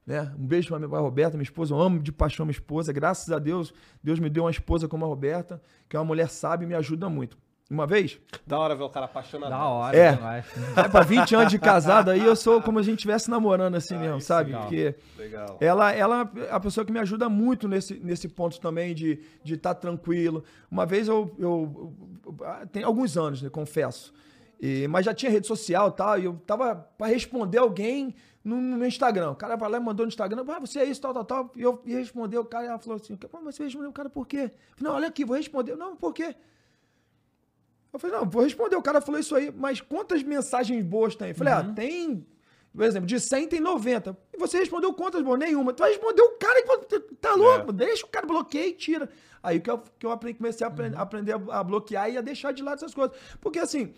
Né? 0.06 0.34
Um 0.40 0.48
beijo 0.48 0.74
minha 0.76 0.90
pra 0.90 1.00
Roberta, 1.00 1.38
minha 1.38 1.44
esposa. 1.44 1.74
Eu 1.76 1.80
amo 1.82 2.00
de 2.00 2.12
paixão 2.12 2.46
minha 2.46 2.54
esposa. 2.54 2.92
Graças 2.92 3.30
a 3.32 3.38
Deus, 3.40 3.74
Deus 4.02 4.20
me 4.20 4.30
deu 4.30 4.44
uma 4.46 4.52
esposa 4.52 4.88
como 4.88 5.06
a 5.06 5.08
Roberta, 5.08 5.62
que 5.88 5.96
é 5.96 6.00
uma 6.00 6.06
mulher 6.06 6.30
sábia 6.30 6.66
e 6.66 6.68
me 6.68 6.74
ajuda 6.76 7.08
muito. 7.10 7.38
Uma 7.70 7.86
vez, 7.86 8.18
Da 8.46 8.58
hora 8.58 8.74
ver 8.76 8.84
o 8.84 8.90
cara 8.90 9.06
apaixonado. 9.08 9.50
Da 9.50 9.66
hora, 9.68 9.98
É. 9.98 10.14
demais. 10.14 10.46
é, 10.78 10.88
pra 10.88 11.02
20 11.02 11.36
anos 11.36 11.52
de 11.52 11.60
casado 11.60 12.10
aí, 12.12 12.24
eu 12.26 12.34
sou 12.36 12.62
como 12.62 12.80
a 12.80 12.82
gente 12.82 12.96
estivesse 13.00 13.30
namorando 13.30 13.76
assim 13.76 13.98
mesmo, 13.98 14.16
Aí 14.16 14.22
sabe? 14.22 14.52
sim. 14.54 14.58
Porque 14.60 14.96
Legal. 15.18 15.58
ela, 15.60 15.92
ela 15.92 16.32
é 16.38 16.50
a 16.52 16.60
pessoa 16.62 16.86
que 16.86 16.92
me 16.94 17.00
ajuda 17.00 17.28
muito 17.28 17.68
nesse, 17.68 17.96
nesse 18.00 18.30
ponto 18.30 18.58
também 18.62 18.96
de 18.96 19.12
estar 19.14 19.44
de 19.44 19.58
tá 19.58 19.76
tranquilo. 19.76 20.46
Uma 20.72 20.86
vez 20.86 21.10
eu, 21.10 21.36
eu, 21.38 21.94
eu- 22.26 22.68
Tem 22.72 22.84
alguns 22.84 23.18
anos, 23.18 23.42
né, 23.42 23.50
confesso. 23.50 24.14
E- 24.62 24.88
mas 24.88 25.06
já 25.06 25.14
tinha 25.14 25.30
rede 25.30 25.46
social 25.46 25.90
e 25.90 25.92
tal, 25.92 26.18
e 26.20 26.24
eu 26.24 26.36
tava 26.46 26.74
pra 26.98 27.08
responder 27.08 27.58
alguém 27.58 28.16
no, 28.46 28.56
no 28.62 28.78
meu 28.78 28.88
Instagram. 28.88 29.32
O 29.32 29.36
cara 29.36 29.58
vai 29.58 29.70
lá 29.70 29.78
e 29.78 29.82
mandou 29.82 30.06
no 30.06 30.10
Instagram, 30.10 30.46
ah, 30.48 30.60
você 30.62 30.80
é 30.80 30.86
isso, 30.86 31.02
tal, 31.02 31.14
tal, 31.14 31.26
tal. 31.26 31.52
E 31.54 31.64
eu 31.64 31.82
ia 31.86 31.98
responder, 31.98 32.38
o 32.38 32.46
cara 32.46 32.66
ela 32.66 32.80
falou 32.80 32.96
assim, 32.96 33.18
Pô, 33.18 33.40
mas 33.44 33.56
você 33.56 33.66
respondeu 33.66 33.90
o 33.90 33.94
cara 33.94 34.10
por 34.10 34.26
quê? 34.26 34.44
Eu 34.54 34.78
falei, 34.78 34.90
não, 34.90 34.96
olha 34.96 35.08
aqui, 35.10 35.26
vou 35.26 35.36
responder. 35.36 35.76
Não, 35.76 35.96
por 35.98 36.14
quê? 36.14 36.34
Eu 37.98 38.00
falei, 38.00 38.16
não, 38.16 38.30
vou 38.30 38.44
responder. 38.44 38.76
O 38.76 38.82
cara 38.82 39.02
falou 39.02 39.20
isso 39.20 39.36
aí, 39.36 39.52
mas 39.56 39.82
quantas 39.82 40.22
mensagens 40.24 40.84
boas 40.84 41.16
tem? 41.16 41.30
Eu 41.30 41.36
falei, 41.36 41.54
ah, 41.54 41.64
tem, 41.64 42.26
por 42.74 42.84
exemplo, 42.84 43.08
de 43.08 43.20
100 43.20 43.48
tem 43.48 43.60
90. 43.60 44.16
E 44.34 44.38
você 44.38 44.60
respondeu 44.60 44.94
quantas 44.94 45.22
boas? 45.24 45.40
Nenhuma. 45.40 45.74
Tu 45.74 45.80
vai 45.80 45.90
responder 45.90 46.22
o 46.22 46.32
cara 46.38 46.62
que 46.62 47.00
tá 47.16 47.34
louco, 47.34 47.74
deixa 47.74 48.06
o 48.06 48.10
cara 48.10 48.28
bloqueia 48.28 48.68
e 48.68 48.74
tira. 48.74 49.10
Aí 49.42 49.60
que 49.60 49.70
eu, 49.70 49.82
que 49.98 50.06
eu 50.06 50.12
aprendi, 50.12 50.38
comecei 50.38 50.66
a 50.66 50.70
aprender, 50.70 50.98
aprender 50.98 51.34
a, 51.34 51.60
a 51.60 51.64
bloquear 51.64 52.10
e 52.12 52.18
a 52.18 52.22
deixar 52.22 52.52
de 52.52 52.62
lado 52.62 52.76
essas 52.76 52.94
coisas. 52.94 53.18
Porque 53.42 53.60
assim, 53.60 53.94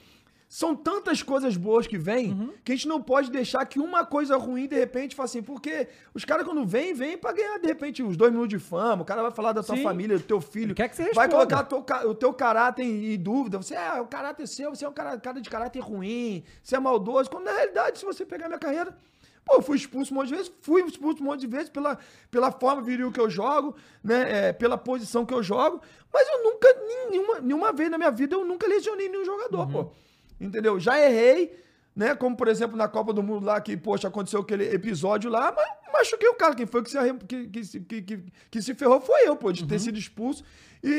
são 0.50 0.76
tantas 0.76 1.22
coisas 1.22 1.56
boas 1.56 1.86
que 1.86 1.96
vêm 1.96 2.52
que 2.66 2.72
a 2.72 2.76
gente 2.76 2.88
não 2.88 3.00
pode 3.00 3.30
deixar 3.30 3.64
que 3.68 3.80
uma 3.80 4.04
coisa 4.04 4.36
ruim 4.36 4.68
de 4.68 4.76
repente 4.76 5.16
faça 5.16 5.38
assim. 5.38 5.44
Porque 5.44 5.88
os 6.12 6.26
caras, 6.26 6.44
quando 6.44 6.66
vêm, 6.66 6.92
vêm 6.92 7.16
pra 7.16 7.32
ganhar 7.32 7.60
de 7.60 7.68
repente 7.68 8.02
uns 8.02 8.18
dois 8.18 8.32
minutos 8.32 8.50
de 8.50 8.58
fama. 8.58 9.04
O 9.04 9.06
cara 9.06 9.22
vai 9.22 9.30
falar 9.30 9.54
da 9.54 9.62
tua 9.62 9.76
Sim. 9.76 9.84
família, 9.84 10.18
do 10.18 10.24
teu 10.24 10.42
filho. 10.42 10.74
Quer 10.74 10.90
que 10.90 10.96
você 10.96 11.14
vai 11.14 11.28
responda. 11.28 11.56
colocar 11.56 11.64
teu 11.66 12.10
o 12.10 12.16
teu 12.16 12.34
caráter 12.34 12.82
em, 12.82 13.14
em 13.14 13.18
dúvida. 13.20 13.60
Você 13.60 13.76
é 13.76 14.02
o 14.02 14.08
caráter 14.08 14.48
seu, 14.48 14.72
você 14.74 14.84
é 14.84 14.90
um 14.90 14.92
cara, 14.92 15.20
cara 15.20 15.40
de 15.40 15.48
caráter 15.48 15.82
ruim, 15.82 16.44
você 16.64 16.76
é 16.76 16.80
maldoso. 16.80 17.30
Quando 17.30 17.44
na 17.44 17.52
realidade, 17.52 18.00
se 18.00 18.06
você 18.06 18.26
pegar 18.26 18.48
minha 18.48 18.60
carreira. 18.60 18.98
Pô, 19.46 19.56
eu 19.56 19.62
fui 19.62 19.78
expulso 19.78 20.14
um 20.14 20.18
monte 20.18 20.30
de 20.30 20.36
vezes, 20.36 20.52
fui 20.62 20.82
expulso 20.84 21.24
um 21.24 21.26
monte 21.26 21.42
de 21.42 21.48
vezes 21.48 21.70
pela, 21.70 21.98
pela 22.30 22.52
forma 22.52 22.82
viril 22.82 23.12
que 23.12 23.20
eu 23.20 23.30
jogo, 23.30 23.76
né? 24.04 24.50
é, 24.50 24.54
pela 24.54 24.78
posição 24.78 25.26
que 25.26 25.34
eu 25.34 25.42
jogo, 25.42 25.82
mas 26.14 26.28
eu 26.28 26.44
nunca, 26.44 26.68
nenhuma, 27.10 27.40
nenhuma 27.40 27.74
vez 27.74 27.90
na 27.90 27.98
minha 27.98 28.12
vida, 28.12 28.36
eu 28.36 28.46
nunca 28.46 28.68
lesionei 28.68 29.10
nenhum 29.10 29.26
jogador, 29.26 29.68
pô. 29.68 29.92
Entendeu? 30.40 30.80
Já 30.80 31.00
errei, 31.00 31.60
né? 31.96 32.16
Como, 32.16 32.36
por 32.36 32.48
exemplo, 32.48 32.78
na 32.78 32.88
Copa 32.88 33.12
do 33.14 33.22
Mundo 33.22 33.46
lá, 33.46 33.60
que, 33.60 33.76
poxa, 33.76 34.08
aconteceu 34.08 34.40
aquele 34.42 34.74
episódio 34.74 35.30
lá, 35.30 35.54
mas 35.56 35.94
machuquei 35.94 36.30
o 36.30 36.36
cara. 36.36 36.56
Quem 36.56 36.66
foi 36.66 36.82
que 36.84 36.90
se, 36.90 36.98
que, 37.28 37.48
que, 37.48 38.02
que, 38.02 38.24
que, 38.50 38.62
se 38.62 38.74
ferrou 38.74 39.02
foi 39.02 39.28
eu, 39.28 39.36
pô, 39.36 39.52
de 39.52 39.66
ter 39.66 39.80
sido 39.80 39.98
expulso. 39.98 40.44
E, 40.84 40.90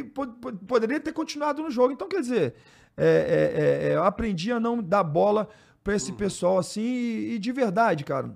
e 0.00 0.02
po- 0.04 0.26
po- 0.26 0.52
poderia 0.52 0.98
ter 0.98 1.12
continuado 1.12 1.62
no 1.62 1.70
jogo. 1.70 1.92
Então, 1.92 2.08
quer 2.08 2.20
dizer, 2.20 2.54
é, 2.96 3.06
é, 3.06 3.86
é, 3.86 3.90
é, 3.90 3.94
eu 3.94 4.02
aprendi 4.02 4.50
a 4.50 4.58
não 4.58 4.82
dar 4.82 5.04
bola 5.04 5.48
pra 5.84 5.94
esse 5.94 6.12
pessoal 6.12 6.58
assim, 6.58 6.82
e, 6.82 7.34
e 7.34 7.38
de 7.38 7.52
verdade, 7.52 8.02
cara. 8.04 8.34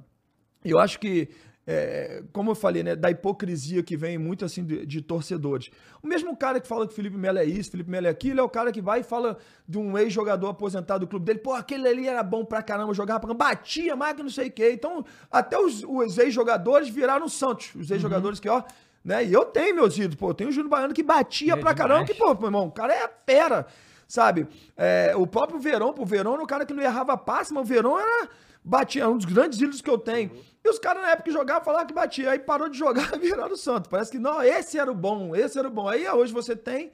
Eu 0.65 0.79
acho 0.79 1.01
que, 1.01 1.29
é, 1.67 2.23
como 2.33 2.51
eu 2.51 2.55
falei, 2.55 2.83
né, 2.83 2.97
da 2.97 3.11
hipocrisia 3.11 3.83
que 3.83 3.97
vem 3.97 4.19
muito 4.19 4.45
assim 4.45 4.65
de, 4.65 4.85
de 4.85 5.01
torcedores. 5.01 5.71
O 6.03 6.07
mesmo 6.07 6.37
cara 6.37 6.61
que 6.61 6.67
fala 6.67 6.87
que 6.87 6.93
o 6.93 6.97
Felipe 6.97 7.17
Melo 7.17 7.39
é 7.39 7.45
isso, 7.45 7.71
Felipe 7.71 7.91
Melo 7.91 8.07
é 8.07 8.11
aquilo, 8.11 8.41
é 8.41 8.43
o 8.43 8.49
cara 8.49 8.73
que 8.73 8.83
vai 8.83 9.01
e 9.01 9.03
fala 9.05 9.39
de 9.67 9.79
um 9.79 9.97
ex-jogador 9.97 10.49
aposentado 10.49 11.07
do 11.07 11.09
clube 11.09 11.25
dele, 11.25 11.39
pô, 11.39 11.53
aquele 11.53 11.87
ali 11.87 12.09
era 12.09 12.23
bom 12.23 12.45
pra 12.45 12.63
caramba, 12.63 12.93
jogava 12.93 13.21
pra 13.21 13.29
caramba, 13.29 13.45
batia, 13.45 13.95
mais 13.95 14.17
que 14.17 14.23
não 14.23 14.31
sei 14.31 14.49
o 14.49 14.53
quê. 14.53 14.73
Então, 14.73 15.05
até 15.31 15.59
os, 15.59 15.85
os 15.85 16.19
ex-jogadores 16.19 16.89
viraram 16.89 17.29
Santos, 17.29 17.73
os 17.77 17.91
ex-jogadores 17.91 18.41
que, 18.41 18.49
ó, 18.49 18.63
né, 19.05 19.25
e 19.25 19.33
eu 19.33 19.45
tenho 19.45 19.75
meus 19.75 19.97
ídolos, 19.97 20.17
pô, 20.17 20.31
eu 20.31 20.35
tenho 20.35 20.51
o 20.51 20.53
Júnior 20.53 20.71
Baiano 20.71 20.95
que 20.95 21.03
batia 21.03 21.55
É 21.55 21.57
pra 21.57 21.75
caramba, 21.75 22.05
demais. 22.05 22.11
que, 22.11 22.19
pô, 22.19 22.35
meu 22.35 22.47
irmão, 22.47 22.67
o 22.67 22.73
cara 22.73 22.93
é 22.93 23.09
fera, 23.27 23.67
sabe? 24.07 24.47
É, 24.77 25.13
o 25.17 25.27
próprio 25.27 25.59
Verão, 25.61 25.93
pô, 25.93 26.03
o 26.03 26.07
Verão 26.07 26.35
era 26.35 26.43
um 26.43 26.47
cara 26.47 26.67
que 26.67 26.75
não 26.75 26.83
errava 26.83 27.17
passe, 27.17 27.53
mas 27.53 27.63
o 27.63 27.67
Verão 27.67 27.99
era 27.99 28.29
batia, 28.65 29.03
é 29.05 29.09
um 29.09 29.17
dos 29.17 29.27
grandes 29.27 29.59
ídolos 29.61 29.81
que 29.81 29.91
eu 29.91 29.99
tenho. 29.99 30.31
E 30.65 30.69
os 30.69 30.79
caras 30.79 31.03
na 31.03 31.11
época 31.11 31.25
que 31.25 31.33
jogavam 31.33 31.65
falavam 31.65 31.87
que 31.87 31.95
batia, 31.95 32.31
aí 32.31 32.39
parou 32.39 32.69
de 32.69 32.79
jogar, 32.79 33.11
viraram 33.19 33.53
o 33.55 33.57
santo. 33.57 33.89
Parece 33.89 34.11
que 34.11 34.19
não, 34.19 34.43
esse 34.43 34.79
era 34.79 34.91
o 34.91 34.95
bom, 34.95 35.35
esse 35.35 35.59
era 35.59 35.67
o 35.67 35.71
bom. 35.71 35.89
Aí 35.89 36.09
hoje 36.09 36.33
você 36.33 36.55
tem 36.55 36.93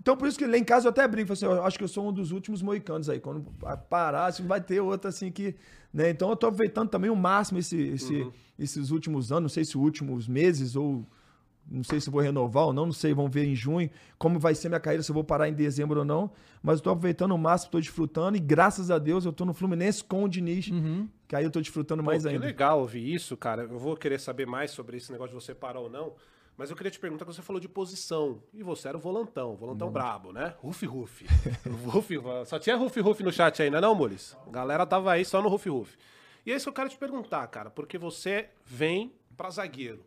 Então, 0.00 0.16
por 0.16 0.26
isso 0.28 0.36
que 0.38 0.46
lá 0.46 0.58
em 0.58 0.64
casa 0.64 0.86
eu 0.86 0.90
até 0.90 1.06
brinco, 1.06 1.32
assim, 1.32 1.44
eu 1.46 1.62
acho 1.64 1.78
que 1.78 1.84
eu 1.84 1.88
sou 1.88 2.08
um 2.08 2.12
dos 2.12 2.32
últimos 2.32 2.62
moicanos 2.62 3.08
aí. 3.08 3.20
Quando 3.20 3.46
parar, 3.88 4.26
assim, 4.26 4.44
vai 4.46 4.60
ter 4.60 4.80
outro 4.80 5.08
assim 5.08 5.30
que. 5.30 5.54
Né? 5.92 6.10
Então 6.10 6.28
eu 6.30 6.36
tô 6.36 6.46
aproveitando 6.48 6.88
também 6.88 7.10
o 7.10 7.16
máximo 7.16 7.58
esse, 7.58 7.80
esse, 7.80 8.14
Uhum. 8.14 8.32
esses 8.58 8.90
últimos 8.90 9.30
anos, 9.32 9.42
não 9.42 9.48
sei 9.48 9.64
se 9.64 9.78
últimos 9.78 10.26
meses 10.28 10.76
ou. 10.76 11.06
Não 11.68 11.82
sei 11.82 12.00
se 12.00 12.08
vou 12.10 12.20
renovar 12.20 12.66
ou 12.66 12.72
não, 12.72 12.86
não 12.86 12.92
sei, 12.92 13.12
vamos 13.12 13.32
ver 13.32 13.44
em 13.44 13.54
junho 13.54 13.90
como 14.18 14.38
vai 14.38 14.54
ser 14.54 14.68
minha 14.68 14.78
carreira, 14.80 15.02
se 15.02 15.10
eu 15.10 15.14
vou 15.14 15.24
parar 15.24 15.48
em 15.48 15.52
dezembro 15.52 15.98
ou 15.98 16.04
não. 16.04 16.30
Mas 16.62 16.78
eu 16.78 16.84
tô 16.84 16.90
aproveitando 16.90 17.32
o 17.32 17.38
máximo, 17.38 17.72
tô 17.72 17.80
desfrutando 17.80 18.36
e 18.36 18.40
graças 18.40 18.90
a 18.90 18.98
Deus 18.98 19.24
eu 19.24 19.32
tô 19.32 19.44
no 19.44 19.52
Fluminense 19.52 20.04
com 20.04 20.22
o 20.24 20.28
Diniz, 20.28 20.70
que 21.26 21.34
aí 21.34 21.44
eu 21.44 21.50
tô 21.50 21.60
desfrutando 21.60 22.02
Pô, 22.02 22.10
mais 22.10 22.22
que 22.22 22.28
ainda. 22.28 22.44
legal 22.46 22.78
ouvir 22.80 23.12
isso, 23.12 23.36
cara. 23.36 23.62
Eu 23.62 23.78
vou 23.78 23.96
querer 23.96 24.20
saber 24.20 24.46
mais 24.46 24.70
sobre 24.70 24.96
esse 24.96 25.10
negócio 25.10 25.36
de 25.36 25.44
você 25.44 25.54
parar 25.54 25.80
ou 25.80 25.90
não. 25.90 26.14
Mas 26.56 26.70
eu 26.70 26.76
queria 26.76 26.90
te 26.90 26.98
perguntar, 26.98 27.26
que 27.26 27.34
você 27.34 27.42
falou 27.42 27.60
de 27.60 27.68
posição. 27.68 28.40
E 28.54 28.62
você 28.62 28.88
era 28.88 28.96
o 28.96 29.00
volantão, 29.00 29.50
Uhum. 29.50 29.56
volantão 29.56 29.90
brabo, 29.90 30.32
né? 30.32 30.54
Rufi 30.58 30.86
Rufi. 30.86 31.26
Rufi, 31.84 32.14
só 32.46 32.58
tinha 32.58 32.76
Rufi 32.76 33.00
Rufi 33.00 33.22
no 33.22 33.30
chat 33.30 33.60
ainda, 33.62 33.78
não, 33.78 33.94
Mules? 33.94 34.34
A 34.46 34.50
galera 34.50 34.86
tava 34.86 35.12
aí 35.12 35.22
só 35.24 35.42
no 35.42 35.48
Rufi 35.50 35.68
Rufi. 35.68 35.98
E 36.46 36.52
é 36.52 36.56
isso 36.56 36.64
que 36.64 36.70
eu 36.70 36.74
quero 36.74 36.88
te 36.88 36.96
perguntar, 36.96 37.46
cara, 37.48 37.68
porque 37.70 37.98
você 37.98 38.48
vem 38.64 39.12
pra 39.36 39.50
zagueiro. 39.50 40.00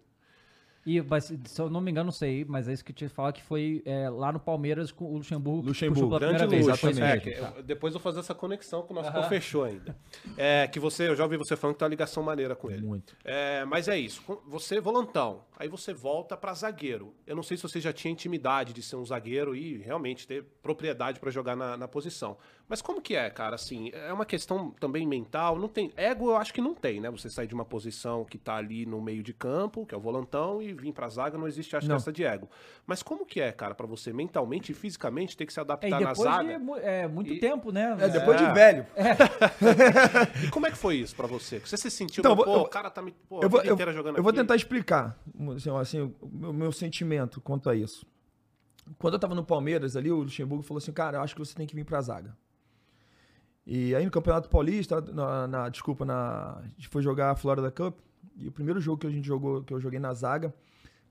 E, 0.86 1.02
mas, 1.02 1.26
se 1.46 1.62
eu 1.62 1.70
não 1.70 1.82
me 1.82 1.92
engano, 1.92 2.06
não 2.06 2.12
sei, 2.12 2.46
mas 2.48 2.68
é 2.68 2.74
isso 2.74 2.84
que 2.84 2.92
eu 2.92 2.96
te 2.96 3.08
falar 3.10 3.32
que 3.34 3.44
foi 3.44 3.82
é, 3.86 4.10
lá 4.10 4.32
no 4.32 4.40
Palmeiras 4.40 4.92
com 4.92 5.06
o 5.06 5.18
Luxemburgo. 5.18 5.68
Luxemburgo, 5.68 6.18
Grande 6.18 6.38
primeira 6.40 6.48
vez. 6.48 6.68
isso 6.78 6.88
É, 6.88 6.94
mesmo, 6.94 7.22
que 7.22 7.32
tá. 7.32 7.54
eu- 7.58 7.64
depois 7.64 7.94
eu 7.94 8.00
vou 8.00 8.04
fazer 8.04 8.22
essa 8.22 8.34
conexão 8.34 8.82
que 8.84 8.92
o 8.92 8.96
nosso 8.96 9.12
pô 9.12 9.22
fechou 9.24 9.64
ainda. 9.66 9.96
É, 10.38 10.68
que 10.68 10.80
você, 10.80 11.08
eu 11.10 11.16
já 11.16 11.24
ouvi 11.24 11.38
você 11.38 11.56
falando 11.56 11.76
que 11.76 11.80
tem 11.80 11.86
uma 11.86 11.90
ligação 11.90 12.24
maneira 12.24 12.56
com 12.56 12.72
ele. 12.72 12.82
Muito. 12.86 13.16
É, 13.24 13.66
mas 13.66 13.88
é 13.88 13.98
isso. 14.00 14.22
com- 14.24 14.40
Você 14.48 14.78
é 14.78 14.82
volantão. 14.82 15.42
Aí 15.60 15.68
você 15.68 15.94
volta 15.94 16.38
pra 16.38 16.54
zagueiro. 16.54 17.14
Eu 17.28 17.36
não 17.36 17.44
sei 17.44 17.58
se 17.58 17.64
você 17.64 17.82
já 17.82 17.92
tinha 17.92 18.10
intimidade 18.14 18.72
de 18.72 18.82
ser 18.82 18.96
um 18.96 19.06
zagueiro 19.06 19.54
e 19.54 19.78
realmente 19.80 20.26
ter 20.26 20.46
propriedade 20.64 21.20
pra 21.20 21.30
jogar 21.30 21.54
na, 21.54 21.76
na 21.76 21.86
posição. 21.86 22.38
Mas 22.66 22.82
como 22.82 23.02
que 23.02 23.14
é, 23.14 23.30
cara? 23.30 23.56
Assim, 23.56 23.90
é 23.94 24.14
uma 24.14 24.26
questão 24.26 24.72
também 24.80 25.06
mental. 25.06 25.58
Não 25.60 25.68
tem 25.68 25.92
ego, 25.98 26.30
eu 26.30 26.38
acho 26.38 26.54
que 26.54 26.62
não 26.62 26.74
tem, 26.74 27.02
né? 27.02 27.10
Você 27.12 27.30
sair 27.30 27.48
de 27.48 27.54
uma 27.54 27.66
posição 27.66 28.24
que 28.24 28.38
tá 28.38 28.56
ali 28.56 28.86
no 28.86 29.02
meio 29.02 29.22
de 29.22 29.34
campo, 29.34 29.86
que 29.86 29.94
é 29.94 29.98
o 29.98 30.00
volantão, 30.02 30.62
e 30.62 30.72
vir 30.72 30.94
pra 30.94 31.10
zaga, 31.10 31.38
não 31.38 31.48
existe 31.48 31.76
acho 31.76 31.88
que 31.88 31.90
Não. 31.90 31.98
essa 31.98 32.12
de 32.14 32.24
ego. 32.24 32.48
Mas 32.88 33.04
como 33.04 33.26
que 33.26 33.42
é, 33.42 33.52
cara, 33.52 33.76
pra 33.76 33.86
você 33.88 34.14
mentalmente 34.14 34.72
e 34.72 34.76
fisicamente 34.76 35.36
ter 35.36 35.46
que 35.46 35.52
se 35.52 35.60
É, 35.60 35.62
adaptar 35.62 35.88
e 35.88 35.90
na 35.92 35.98
depois 36.12 36.20
zaga? 36.20 36.58
de 36.60 36.72
é, 36.86 37.06
muito 37.08 37.34
E- 37.34 37.40
tempo, 37.40 37.70
né? 37.72 37.98
É, 38.00 38.08
depois 38.08 38.40
É. 38.42 38.48
de 38.48 38.54
velho. 38.54 38.86
E 40.44 40.50
como 40.52 40.68
é 40.68 40.72
que 40.72 40.78
foi 40.78 40.96
isso 40.98 41.16
pra 41.16 41.28
você? 41.28 41.60
Você 41.60 41.76
se 41.76 41.90
sentiu, 41.92 42.22
Então, 42.22 42.36
pô, 42.36 42.44
eu 42.44 42.46
vou- 42.46 42.62
o 42.62 42.70
cara 42.70 42.90
tá 42.90 43.02
me 43.02 43.12
pô, 43.12 43.42
eu 43.44 43.50
vou, 43.50 43.62
eu, 43.62 43.74
inteira 43.74 43.92
jogando 43.92 44.18
eu 44.18 44.24
vou 44.24 44.30
aqui. 44.30 44.40
tentar 44.40 44.56
explicar 44.56 45.18
assim, 45.52 45.70
assim, 45.70 46.16
o 46.22 46.30
meu, 46.32 46.54
meu 46.54 46.72
sentimento 46.72 47.40
quanto 47.42 47.70
a 47.70 47.76
isso. 47.76 48.06
Quando 48.98 49.14
eu 49.14 49.20
tava 49.20 49.36
no 49.36 49.44
Palmeiras 49.44 49.96
ali, 49.96 50.12
o 50.12 50.18
Luxemburgo 50.24 50.64
falou 50.64 50.80
assim, 50.80 50.92
cara, 50.92 51.18
eu 51.18 51.22
acho 51.22 51.36
que 51.36 51.40
você 51.40 51.54
tem 51.54 51.68
que 51.68 51.76
vir 51.76 51.86
pra 51.86 52.02
zaga. 52.02 52.36
E 53.66 53.94
aí 53.94 54.04
no 54.04 54.12
Campeonato 54.12 54.50
Paulista, 54.50 55.00
na, 55.02 55.48
na- 55.48 55.70
desculpa, 55.70 56.04
na, 56.06 56.58
a 56.58 56.64
gente 56.76 56.88
foi 56.88 57.02
jogar 57.02 57.32
a 57.32 57.36
Florida 57.36 57.70
Cup, 57.70 58.00
e 58.36 58.48
o 58.48 58.52
primeiro 58.52 58.80
jogo 58.80 59.00
que 59.02 59.08
a 59.08 59.12
gente 59.12 59.28
jogou, 59.28 59.64
que 59.64 59.74
eu 59.74 59.80
joguei 59.80 60.00
na 60.00 60.14
zaga, 60.14 60.54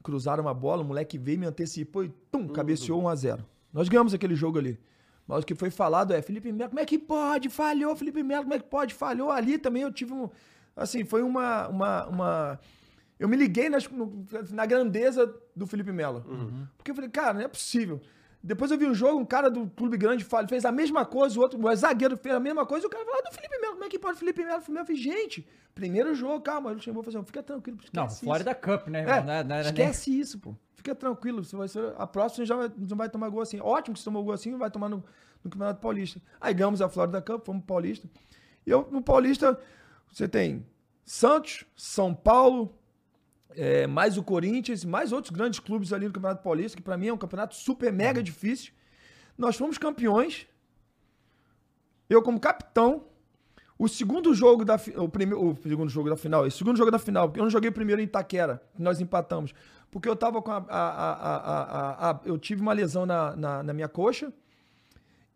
cruzaram 0.02 0.42
uma 0.42 0.54
bola, 0.54 0.82
o 0.82 0.84
moleque 0.84 1.18
veio, 1.18 1.38
me 1.38 1.46
antecipou 1.46 2.04
e 2.04 2.08
tum, 2.30 2.48
cabeceou 2.48 3.00
1 3.02 3.08
a 3.08 3.14
0 3.14 3.44
Nós 3.72 3.88
ganhamos 3.88 4.14
aquele 4.14 4.34
jogo 4.34 4.58
ali. 4.58 4.78
Mas 5.26 5.42
o 5.42 5.46
que 5.46 5.54
foi 5.54 5.70
falado 5.70 6.14
é, 6.14 6.22
Felipe 6.22 6.50
Melo, 6.50 6.70
como 6.70 6.80
é 6.80 6.86
que 6.86 6.98
pode? 6.98 7.50
Falhou, 7.50 7.94
Felipe 7.94 8.22
Melo, 8.22 8.44
como 8.44 8.54
é 8.54 8.58
que 8.58 8.64
pode? 8.64 8.94
Falhou. 8.94 9.30
Ali 9.30 9.58
também 9.58 9.82
eu 9.82 9.92
tive 9.92 10.14
um. 10.14 10.30
Assim, 10.74 11.04
foi 11.04 11.22
uma. 11.22 11.68
uma, 11.68 12.06
uma 12.06 12.60
eu 13.18 13.28
me 13.28 13.36
liguei 13.36 13.68
nas- 13.68 13.88
no- 13.88 14.24
na 14.50 14.66
grandeza 14.66 15.32
do 15.54 15.66
Felipe 15.66 15.92
Melo. 15.92 16.24
Porque 16.76 16.90
eu 16.90 16.94
falei, 16.94 17.10
cara, 17.10 17.34
não 17.34 17.40
é 17.42 17.48
possível. 17.48 18.00
Depois 18.42 18.70
eu 18.70 18.78
vi 18.78 18.86
um 18.86 18.94
jogo, 18.94 19.18
um 19.18 19.24
cara 19.24 19.50
do 19.50 19.66
clube 19.70 19.96
grande 19.96 20.24
fez 20.48 20.64
a 20.64 20.70
mesma 20.70 21.04
coisa, 21.04 21.36
o 21.38 21.42
outro, 21.42 21.58
o 21.60 21.76
zagueiro 21.76 22.16
fez 22.16 22.34
a 22.34 22.38
mesma 22.40 22.64
coisa, 22.64 22.86
e 22.86 22.88
o 22.88 22.90
cara 22.90 23.04
falou, 23.04 23.20
ah, 23.20 23.28
do 23.28 23.34
Felipe 23.34 23.58
Melo, 23.58 23.72
como 23.72 23.84
é 23.84 23.88
que 23.88 23.98
pode 23.98 24.18
Felipe 24.18 24.44
Melo? 24.44 24.60
Felipe 24.60 24.72
Melo, 24.72 24.82
Eu 24.82 24.86
falei, 24.86 25.02
gente, 25.02 25.46
primeiro 25.74 26.14
jogo, 26.14 26.40
calma. 26.40 26.70
O 26.70 26.74
Luxemburgo 26.74 27.10
falou 27.10 27.18
assim, 27.20 27.26
fica 27.26 27.42
tranquilo, 27.42 27.78
esquece 27.78 27.96
Não, 27.96 28.06
isso. 28.06 28.20
Florida 28.24 28.54
Cup, 28.54 28.86
né? 28.86 29.00
É, 29.02 29.04
Não 29.24 29.32
é- 29.32 29.44
não 29.44 29.54
era 29.56 29.72
nem- 29.72 29.84
esquece 29.86 30.18
isso, 30.18 30.38
pô. 30.38 30.54
Fica 30.74 30.94
tranquilo. 30.94 31.42
Você 31.44 31.56
vai 31.56 31.66
ser, 31.66 31.92
a 31.98 32.06
próxima 32.06 32.46
já 32.46 32.54
vai, 32.54 32.70
não 32.78 32.96
vai 32.96 33.08
tomar 33.10 33.28
gol 33.28 33.40
assim. 33.42 33.58
Ótimo 33.60 33.94
que 33.94 33.98
você 34.00 34.04
tomou 34.04 34.22
gol 34.22 34.32
assim, 34.32 34.56
vai 34.56 34.70
tomar 34.70 34.88
no, 34.88 34.98
no 35.42 35.50
Campeonato 35.50 35.80
Paulista. 35.80 36.22
Aí 36.40 36.54
ganhamos 36.54 36.80
a 36.80 36.88
Florida 36.88 37.20
Cup, 37.20 37.44
fomos 37.44 37.64
pro 37.64 37.74
Paulista. 37.74 38.08
E 38.64 38.70
eu, 38.70 38.86
no 38.92 39.02
Paulista, 39.02 39.58
você 40.12 40.28
tem 40.28 40.64
Santos, 41.04 41.64
São 41.76 42.14
Paulo, 42.14 42.77
é, 43.56 43.86
mais 43.86 44.16
o 44.16 44.22
Corinthians, 44.22 44.84
mais 44.84 45.12
outros 45.12 45.30
grandes 45.34 45.58
clubes 45.60 45.92
ali 45.92 46.06
no 46.06 46.12
Campeonato 46.12 46.42
Paulista, 46.42 46.76
que 46.76 46.82
pra 46.82 46.96
mim 46.96 47.08
é 47.08 47.12
um 47.12 47.18
campeonato 47.18 47.54
super 47.54 47.92
mega 47.92 48.22
difícil. 48.22 48.72
Nós 49.36 49.56
fomos 49.56 49.78
campeões. 49.78 50.46
Eu, 52.08 52.22
como 52.22 52.40
capitão, 52.40 53.04
o 53.78 53.86
segundo 53.86 54.32
jogo 54.34 54.64
da 54.64 54.76
o 54.96 55.08
primeiro, 55.08 55.50
o 55.50 55.56
segundo 55.62 55.88
jogo 55.90 56.08
da 56.08 56.16
final, 56.16 56.44
o 56.44 56.50
segundo 56.50 56.76
jogo 56.76 56.90
da 56.90 56.98
final, 56.98 57.28
porque 57.28 57.38
eu 57.40 57.44
não 57.44 57.50
joguei 57.50 57.70
primeiro 57.70 58.00
em 58.00 58.04
Itaquera, 58.04 58.62
que 58.74 58.82
nós 58.82 59.00
empatamos, 59.00 59.52
porque 59.90 60.08
eu 60.08 60.16
tava 60.16 60.40
com 60.42 60.50
a, 60.50 60.56
a- 60.56 60.62
a- 60.68 61.36
a- 61.36 61.62
a- 61.62 62.10
a- 62.10 62.20
eu 62.24 62.38
tive 62.38 62.62
uma 62.62 62.72
lesão 62.72 63.04
na, 63.06 63.36
na, 63.36 63.62
na 63.62 63.72
minha 63.72 63.88
coxa 63.88 64.32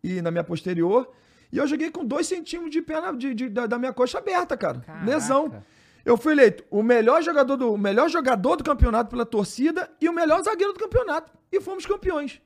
e 0.03 0.21
na 0.23 0.31
minha 0.31 0.43
posterior, 0.43 1.13
e 1.53 1.59
eu 1.59 1.67
joguei 1.67 1.91
com 1.91 2.05
dois 2.05 2.27
centímetros 2.27 2.73
de 2.73 2.81
perna 2.83 3.13
de, 3.17 3.35
de- 3.35 3.49
da, 3.51 3.67
da 3.67 3.79
minha 3.79 3.93
coxa 3.93 4.19
aberta, 4.19 4.57
cara, 4.57 4.81
Caraca. 4.81 5.05
lesão. 5.07 5.63
Eu 6.05 6.17
fui 6.17 6.33
eleito 6.33 6.65
o 6.71 6.83
melhor 6.83 7.23
jogador 7.23 7.57
do 7.57 7.77
melhor 7.79 8.09
jogador 8.09 8.57
do 8.57 8.65
campeonato 8.65 9.11
pela 9.11 9.25
torcida 9.25 9.91
e 10.01 10.09
o 10.09 10.13
melhor 10.13 10.43
zagueiro 10.43 10.73
do 10.73 10.79
campeonato 10.81 11.33
e 11.51 11.61
fomos 11.61 11.87
campeões. 11.87 12.41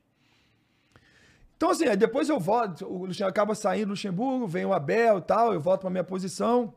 Então, 1.55 1.71
assim, 1.71 1.85
aí 1.85 1.97
depois 1.97 2.29
eu 2.29 2.39
volto, 2.39 2.85
o 2.85 3.05
Luxemburgo 3.07 3.29
acaba 3.31 3.55
saindo 3.55 3.87
do 3.87 3.89
Luxemburgo, 3.91 4.47
vem 4.47 4.63
o 4.63 4.73
Abel 4.73 5.17
e 5.17 5.21
tal, 5.21 5.53
eu 5.53 5.59
volto 5.59 5.81
pra 5.81 5.89
minha 5.89 6.03
posição, 6.03 6.71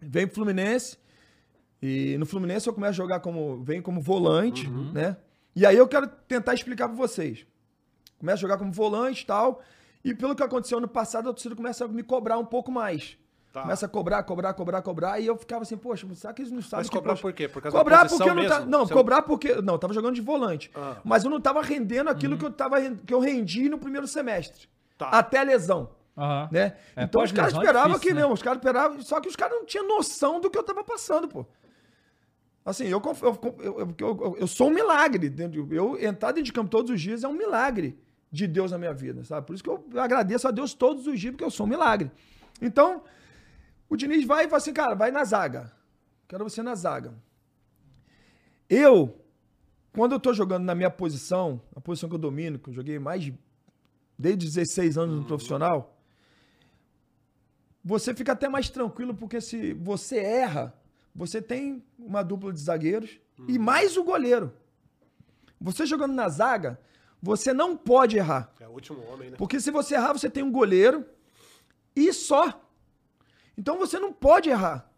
vem 0.00 0.24
pro 0.24 0.36
Fluminense, 0.36 0.96
e 1.82 2.16
no 2.16 2.24
Fluminense 2.24 2.68
eu 2.68 2.72
começo 2.72 2.92
a 2.92 3.04
jogar 3.04 3.18
como, 3.18 3.64
vem 3.64 3.82
como 3.82 4.00
volante, 4.00 4.70
né? 4.70 5.16
E 5.56 5.66
aí 5.66 5.76
eu 5.76 5.88
quero 5.88 6.06
tentar 6.06 6.54
explicar 6.54 6.86
pra 6.86 6.96
vocês. 6.96 7.44
Começo 8.16 8.36
a 8.36 8.40
jogar 8.42 8.56
como 8.56 8.70
volante 8.70 9.24
e 9.24 9.26
tal, 9.26 9.60
e 10.04 10.14
pelo 10.14 10.36
que 10.36 10.44
aconteceu 10.44 10.78
no 10.78 10.86
passado, 10.86 11.28
a 11.28 11.32
torcida 11.32 11.56
começa 11.56 11.84
a 11.84 11.88
me 11.88 12.04
cobrar 12.04 12.38
um 12.38 12.44
pouco 12.44 12.70
mais. 12.70 13.18
Tá. 13.54 13.62
Começa 13.62 13.86
a 13.86 13.88
cobrar, 13.88 14.20
cobrar, 14.24 14.52
cobrar, 14.52 14.82
cobrar, 14.82 15.20
e 15.20 15.26
eu 15.26 15.36
ficava 15.36 15.62
assim, 15.62 15.76
poxa, 15.76 16.04
será 16.16 16.32
que 16.34 16.42
eles 16.42 16.50
não 16.50 16.60
sabem 16.60 16.80
Mas 16.80 16.90
que, 16.90 16.96
cobrar 16.96 17.12
poxa, 17.12 17.22
por 17.22 17.32
quê? 17.32 17.46
Por 17.48 17.62
causa 17.62 17.78
Cobrar 17.78 18.02
da 18.02 18.08
porque 18.08 18.28
eu 18.28 18.34
não 18.34 18.48
tava. 18.48 18.66
Não, 18.66 18.84
Você- 18.84 18.92
cobrar 18.92 19.22
porque. 19.22 19.54
Não, 19.62 19.74
eu 19.74 19.78
tava 19.78 19.94
jogando 19.94 20.16
de 20.16 20.20
volante. 20.20 20.72
Ah. 20.74 20.96
Mas 21.04 21.22
eu 21.22 21.30
não 21.30 21.40
tava 21.40 21.62
rendendo 21.62 22.10
aquilo 22.10 22.36
que, 22.36 22.44
eu 22.44 22.50
tava, 22.50 22.80
que 22.80 23.14
eu 23.14 23.20
rendi 23.20 23.68
no 23.68 23.78
primeiro 23.78 24.08
semestre. 24.08 24.68
Tá. 24.98 25.08
Até 25.10 25.38
a 25.38 25.42
lesão. 25.44 25.90
Aham. 26.18 26.48
Né? 26.50 26.74
É, 26.96 27.04
então 27.04 27.22
os 27.22 27.30
caras 27.30 27.54
é 27.54 27.56
esperavam 27.58 27.92
difícil, 27.92 28.08
que 28.08 28.14
né? 28.14 28.20
mesmo, 28.22 28.34
os 28.34 28.42
caras 28.42 28.58
esperavam, 28.58 29.00
só 29.02 29.20
que 29.20 29.28
os 29.28 29.36
caras 29.36 29.56
não 29.56 29.64
tinham 29.64 29.86
noção 29.86 30.40
do 30.40 30.50
que 30.50 30.58
eu 30.58 30.62
tava 30.64 30.82
passando, 30.82 31.28
pô. 31.28 31.46
Assim, 32.64 32.86
eu, 32.86 33.00
conf- 33.00 33.22
eu, 33.22 33.38
eu, 34.00 34.36
eu, 34.40 34.46
sou 34.48 34.66
um 34.66 34.70
milagre. 34.74 35.32
Eu 35.70 35.96
entrar 36.02 36.32
dentro 36.32 36.44
de 36.46 36.52
campo 36.52 36.70
todos 36.70 36.90
os 36.90 37.00
dias 37.00 37.22
é 37.22 37.28
um 37.28 37.34
milagre 37.34 37.96
de 38.32 38.48
Deus 38.48 38.72
na 38.72 38.78
minha 38.78 38.92
vida, 38.92 39.22
sabe? 39.22 39.46
Por 39.46 39.54
isso 39.54 39.62
que 39.62 39.70
eu 39.70 39.84
agradeço 39.96 40.48
a 40.48 40.50
Deus 40.50 40.74
todos 40.74 41.06
os 41.06 41.20
dias, 41.20 41.30
porque 41.32 41.44
eu 41.44 41.50
sou 41.52 41.66
um 41.66 41.68
milagre. 41.68 42.10
Então, 42.60 43.02
o 43.88 43.96
Diniz 43.96 44.24
vai 44.24 44.44
e 44.44 44.48
fala 44.48 44.58
assim, 44.58 44.72
cara, 44.72 44.94
vai 44.94 45.10
na 45.10 45.24
zaga. 45.24 45.72
Quero 46.26 46.44
você 46.44 46.62
na 46.62 46.74
zaga. 46.74 47.14
Eu, 48.68 49.20
quando 49.92 50.12
eu 50.12 50.20
tô 50.20 50.32
jogando 50.32 50.64
na 50.64 50.74
minha 50.74 50.90
posição, 50.90 51.60
a 51.76 51.80
posição 51.80 52.08
que 52.08 52.14
eu 52.14 52.18
domino, 52.18 52.58
que 52.58 52.70
eu 52.70 52.74
joguei 52.74 52.98
mais 52.98 53.22
de, 53.22 53.38
desde 54.18 54.46
16 54.46 54.98
anos 54.98 55.16
no 55.16 55.24
profissional, 55.24 55.96
você 57.84 58.14
fica 58.14 58.32
até 58.32 58.48
mais 58.48 58.70
tranquilo, 58.70 59.14
porque 59.14 59.40
se 59.40 59.74
você 59.74 60.16
erra, 60.16 60.74
você 61.14 61.40
tem 61.42 61.84
uma 61.98 62.22
dupla 62.22 62.52
de 62.52 62.60
zagueiros 62.60 63.20
e 63.46 63.58
mais 63.58 63.96
o 63.96 64.02
goleiro. 64.02 64.52
Você 65.60 65.86
jogando 65.86 66.14
na 66.14 66.28
zaga, 66.28 66.80
você 67.22 67.52
não 67.52 67.76
pode 67.76 68.16
errar. 68.16 68.52
É 68.58 68.66
o 68.66 68.72
último 68.72 69.00
homem, 69.10 69.30
né? 69.30 69.36
Porque 69.36 69.60
se 69.60 69.70
você 69.70 69.94
errar, 69.94 70.12
você 70.12 70.28
tem 70.28 70.42
um 70.42 70.50
goleiro 70.50 71.06
e 71.94 72.12
só. 72.12 72.60
Então 73.56 73.78
você 73.78 73.98
não 73.98 74.12
pode 74.12 74.50
errar. 74.50 74.90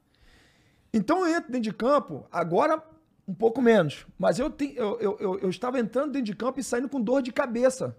Então 0.93 1.21
eu 1.27 1.35
entro 1.37 1.51
dentro 1.53 1.63
de 1.71 1.73
campo, 1.73 2.27
agora 2.33 2.83
um 3.29 3.35
pouco 3.35 3.61
menos. 3.61 4.07
Mas 4.19 4.39
eu, 4.39 4.49
te- 4.51 4.75
eu, 4.77 4.99
eu, 5.01 5.17
eu, 5.21 5.39
eu 5.41 5.51
estava 5.51 5.79
entrando 5.79 6.13
dentro 6.13 6.27
de 6.27 6.35
campo 6.37 6.61
e 6.61 6.65
saindo 6.65 6.89
com 6.89 7.01
dor 7.01 7.23
de 7.23 7.33
cabeça. 7.33 7.97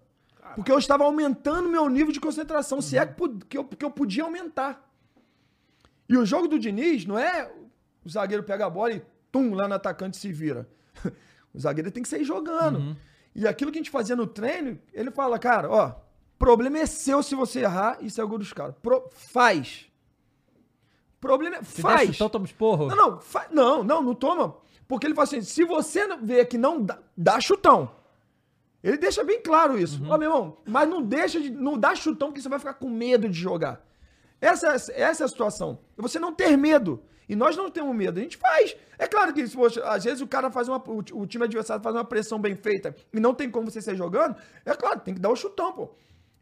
Porque 0.55 0.71
eu 0.71 0.77
estava 0.79 1.03
aumentando 1.03 1.69
meu 1.69 1.87
nível 1.89 2.11
de 2.13 2.19
concentração, 2.21 2.81
se 2.81 2.97
é 2.97 3.05
que, 3.05 3.13
pu- 3.13 3.37
que 3.45 3.57
eu, 3.57 3.65
que 3.65 3.83
eu 3.85 3.91
podia 3.91 4.23
aumentar. 4.23 4.89
E 6.09 6.17
o 6.17 6.25
jogo 6.25 6.47
do 6.47 6.57
Diniz 6.57 7.05
não 7.05 7.19
é 7.19 7.51
o 8.05 8.09
zagueiro 8.09 8.43
pega 8.43 8.65
a 8.65 8.69
bola 8.69 8.93
e 8.93 9.01
tum, 9.31 9.53
lá 9.53 9.67
no 9.67 9.73
atacante 9.75 10.17
se 10.17 10.31
vira. 10.31 10.67
O 11.53 11.59
zagueiro 11.59 11.89
tem 11.89 12.03
que 12.03 12.09
sair 12.09 12.23
jogando. 12.23 12.95
E 13.33 13.47
aquilo 13.47 13.71
que 13.71 13.79
a 13.79 13.81
gente 13.81 13.89
fazia 13.89 14.15
no 14.15 14.27
treino, 14.27 14.77
ele 14.93 15.09
fala, 15.09 15.39
cara, 15.39 15.67
ó, 15.71 15.95
problema 16.37 16.77
é 16.77 16.85
seu 16.85 17.23
se 17.23 17.33
você 17.33 17.61
errar 17.61 17.97
e 17.99 18.11
sair 18.11 18.25
o 18.25 18.27
gol 18.27 18.37
dos 18.37 18.53
caras. 18.53 18.75
Pro- 18.81 19.09
faz. 19.11 19.86
Problema 21.19 21.57
é, 21.57 21.63
Se 21.63 21.81
faz. 21.81 22.11
chutão, 22.11 22.29
toma 22.29 22.45
esporro. 22.45 22.87
Não, 22.87 22.95
não, 22.95 23.19
fa- 23.19 23.47
não, 23.51 23.83
não, 23.83 24.01
não 24.01 24.13
toma. 24.15 24.55
Porque 24.87 25.05
ele 25.07 25.15
fala 25.15 25.23
assim: 25.27 25.41
se 25.41 25.63
você 25.63 26.07
vê 26.17 26.45
que 26.45 26.57
não 26.57 26.81
dá, 26.81 26.99
dá 27.15 27.39
chutão. 27.39 27.91
Ele 28.83 28.97
deixa 28.97 29.23
bem 29.23 29.41
claro 29.41 29.77
isso. 29.77 30.01
Uhum. 30.03 30.11
Ó, 30.11 30.17
meu 30.17 30.29
irmão, 30.31 30.57
mas 30.65 30.87
não 30.87 31.01
deixa 31.01 31.41
de. 31.41 31.49
Não 31.49 31.77
dá 31.77 31.95
chutão 31.95 32.29
porque 32.29 32.41
você 32.41 32.47
vai 32.49 32.59
ficar 32.59 32.75
com 32.75 32.89
medo 32.89 33.27
de 33.27 33.37
jogar. 33.39 33.83
Essa, 34.39 34.67
essa 34.67 34.93
é 34.93 35.03
a 35.25 35.27
situação. 35.27 35.79
Você 35.97 36.19
não 36.19 36.31
ter 36.33 36.55
medo. 36.55 37.01
E 37.27 37.35
nós 37.35 37.57
não 37.57 37.69
temos 37.69 37.93
medo. 37.93 38.19
A 38.19 38.21
gente 38.23 38.37
faz. 38.37 38.75
É 38.97 39.05
claro 39.07 39.33
que, 39.33 39.45
poxa, 39.49 39.83
às 39.83 40.03
vezes 40.05 40.21
o 40.21 40.27
cara 40.27 40.49
faz 40.51 40.69
uma. 40.69 40.77
O, 40.87 40.99
o 41.21 41.27
time 41.27 41.43
adversário 41.43 41.83
faz 41.83 41.93
uma 41.95 42.05
pressão 42.05 42.39
bem 42.39 42.55
feita 42.55 42.95
e 43.11 43.19
não 43.19 43.33
tem 43.33 43.49
como 43.49 43.69
você 43.69 43.81
sair 43.81 43.97
jogando. 43.97 44.35
É 44.63 44.73
claro, 44.75 44.99
tem 45.01 45.13
que 45.15 45.19
dar 45.19 45.29
o 45.29 45.35
chutão, 45.35 45.73
pô. 45.73 45.89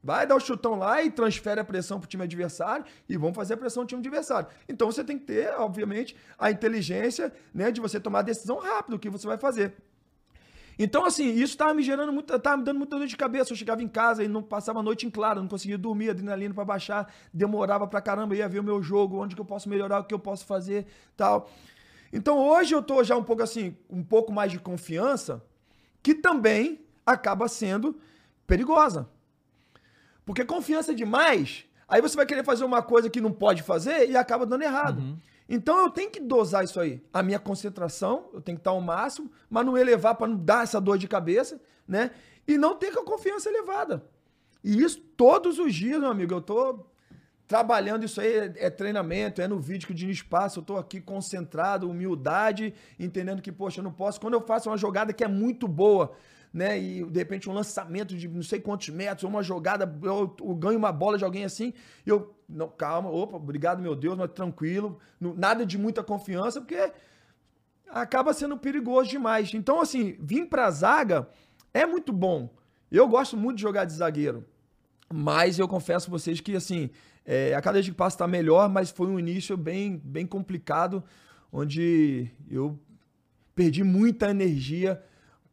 Vai 0.05 0.27
dar 0.27 0.35
o 0.35 0.39
chutão 0.39 0.75
lá 0.75 1.01
e 1.01 1.09
transfere 1.09 1.59
a 1.59 1.63
pressão 1.63 1.99
pro 1.99 2.07
time 2.07 2.23
adversário 2.23 2.85
e 3.09 3.17
vamos 3.17 3.35
fazer 3.35 3.55
a 3.55 3.57
pressão 3.57 3.81
no 3.81 3.87
time 3.87 4.01
adversário. 4.01 4.47
Então 4.69 4.91
você 4.91 5.03
tem 5.03 5.17
que 5.17 5.25
ter, 5.25 5.51
obviamente, 5.57 6.15
a 6.37 6.51
inteligência, 6.51 7.33
né, 7.51 7.71
de 7.71 7.81
você 7.81 7.99
tomar 7.99 8.19
a 8.19 8.21
decisão 8.21 8.59
rápido 8.59 8.97
o 8.97 8.99
que 8.99 9.09
você 9.09 9.25
vai 9.25 9.39
fazer. 9.39 9.73
Então, 10.77 11.05
assim, 11.05 11.33
isso 11.33 11.57
tava 11.57 11.73
me 11.73 11.81
gerando 11.81 12.13
muito, 12.13 12.37
tava 12.37 12.57
me 12.57 12.63
dando 12.63 12.77
muita 12.77 12.99
dor 12.99 13.07
de 13.07 13.17
cabeça. 13.17 13.51
Eu 13.51 13.57
chegava 13.57 13.81
em 13.81 13.87
casa 13.87 14.23
e 14.23 14.27
não 14.27 14.43
passava 14.43 14.79
a 14.79 14.83
noite 14.83 15.07
em 15.07 15.09
claro, 15.09 15.41
não 15.41 15.47
conseguia 15.47 15.77
dormir, 15.77 16.11
adrenalina 16.11 16.53
para 16.53 16.65
baixar, 16.65 17.11
demorava 17.33 17.87
pra 17.87 17.99
caramba, 17.99 18.35
ia 18.35 18.47
ver 18.47 18.59
o 18.59 18.63
meu 18.63 18.83
jogo, 18.83 19.17
onde 19.17 19.33
que 19.33 19.41
eu 19.41 19.45
posso 19.45 19.67
melhorar, 19.67 20.01
o 20.01 20.03
que 20.03 20.13
eu 20.13 20.19
posso 20.19 20.45
fazer, 20.45 20.85
tal. 21.17 21.49
Então, 22.13 22.37
hoje 22.37 22.75
eu 22.75 22.83
tô 22.83 23.03
já 23.03 23.17
um 23.17 23.23
pouco 23.23 23.41
assim, 23.41 23.75
um 23.89 24.03
pouco 24.03 24.31
mais 24.31 24.51
de 24.51 24.59
confiança, 24.59 25.43
que 26.03 26.13
também 26.13 26.85
acaba 27.03 27.47
sendo 27.47 27.99
perigosa. 28.45 29.09
Porque 30.25 30.43
confiança 30.43 30.93
demais, 30.93 31.65
aí 31.87 32.01
você 32.01 32.15
vai 32.15 32.25
querer 32.25 32.43
fazer 32.43 32.65
uma 32.65 32.81
coisa 32.81 33.09
que 33.09 33.21
não 33.21 33.31
pode 33.31 33.61
fazer 33.61 34.09
e 34.09 34.17
acaba 34.17 34.45
dando 34.45 34.63
errado. 34.63 34.99
Uhum. 34.99 35.17
Então 35.47 35.77
eu 35.79 35.89
tenho 35.89 36.09
que 36.09 36.19
dosar 36.19 36.63
isso 36.63 36.79
aí. 36.79 37.01
A 37.13 37.21
minha 37.21 37.37
concentração, 37.37 38.29
eu 38.33 38.41
tenho 38.41 38.57
que 38.57 38.61
estar 38.61 38.71
ao 38.71 38.81
máximo, 38.81 39.31
mas 39.49 39.65
não 39.65 39.77
elevar 39.77 40.15
para 40.15 40.27
não 40.27 40.37
dar 40.37 40.63
essa 40.63 40.81
dor 40.81 40.97
de 40.97 41.07
cabeça, 41.07 41.61
né? 41.87 42.11
E 42.47 42.57
não 42.57 42.75
ter 42.75 42.91
com 42.91 43.01
a 43.01 43.05
confiança 43.05 43.49
elevada. 43.49 44.03
E 44.63 44.81
isso 44.81 44.99
todos 44.99 45.59
os 45.59 45.73
dias, 45.73 45.99
meu 45.99 46.09
amigo, 46.09 46.33
eu 46.33 46.41
tô 46.41 46.87
trabalhando 47.47 48.03
isso 48.03 48.19
aí, 48.19 48.33
é, 48.33 48.53
é 48.57 48.69
treinamento, 48.71 49.39
é 49.39 49.47
no 49.47 49.59
vídeo 49.59 49.85
que 49.85 49.93
o 49.93 49.95
Diniz 49.95 50.23
passa, 50.23 50.59
eu 50.59 50.63
tô 50.63 50.77
aqui 50.77 50.99
concentrado, 50.99 51.89
humildade, 51.89 52.73
entendendo 52.99 53.41
que, 53.41 53.51
poxa, 53.51 53.79
eu 53.79 53.83
não 53.83 53.91
posso. 53.91 54.19
Quando 54.19 54.33
eu 54.33 54.41
faço 54.41 54.69
uma 54.69 54.77
jogada 54.77 55.13
que 55.13 55.23
é 55.23 55.27
muito 55.27 55.67
boa, 55.67 56.15
né? 56.55 56.79
E 56.79 57.03
de 57.03 57.19
repente 57.19 57.49
um 57.49 57.53
lançamento 57.53 58.15
de 58.15 58.29
não 58.29 58.41
sei 58.41 58.61
quantos 58.61 58.87
metros, 58.87 59.29
uma 59.29 59.43
jogada, 59.43 59.93
eu, 60.01 60.33
eu 60.39 60.55
ganho 60.55 60.77
uma 60.79 60.91
bola 60.91 61.17
de 61.17 61.25
alguém 61.25 61.43
assim, 61.43 61.73
e 62.05 62.09
eu, 62.09 62.33
não, 62.47 62.69
calma, 62.69 63.09
opa, 63.09 63.35
obrigado 63.35 63.81
meu 63.81 63.93
Deus, 63.93 64.17
mas 64.17 64.31
tranquilo, 64.31 64.97
não- 65.19 65.35
nada 65.35 65.65
de 65.65 65.77
muita 65.77 66.01
confiança, 66.01 66.61
porque 66.61 66.93
acaba 67.89 68.33
sendo 68.33 68.57
perigoso 68.57 69.09
demais. 69.09 69.53
Então, 69.53 69.81
assim, 69.81 70.15
vir 70.17 70.47
pra 70.47 70.71
zaga 70.71 71.27
é 71.73 71.85
muito 71.85 72.13
bom. 72.13 72.49
Eu 72.89 73.05
gosto 73.05 73.35
muito 73.35 73.57
de 73.57 73.61
jogar 73.61 73.83
de 73.83 73.91
zagueiro. 73.91 74.45
Mas 75.13 75.59
eu 75.59 75.67
confesso 75.67 76.07
a 76.07 76.11
vocês 76.11 76.39
que, 76.39 76.55
assim, 76.55 76.89
é, 77.25 77.53
a 77.53 77.61
cada 77.61 77.81
dia 77.81 77.91
que 77.91 77.97
passa 77.97 78.17
tá 78.19 78.27
melhor, 78.27 78.69
mas 78.69 78.89
foi 78.91 79.07
um 79.07 79.19
início 79.19 79.57
bem, 79.57 80.01
bem 80.03 80.25
complicado, 80.25 81.03
onde 81.51 82.31
eu 82.49 82.79
perdi 83.53 83.83
muita 83.83 84.29
energia 84.29 85.03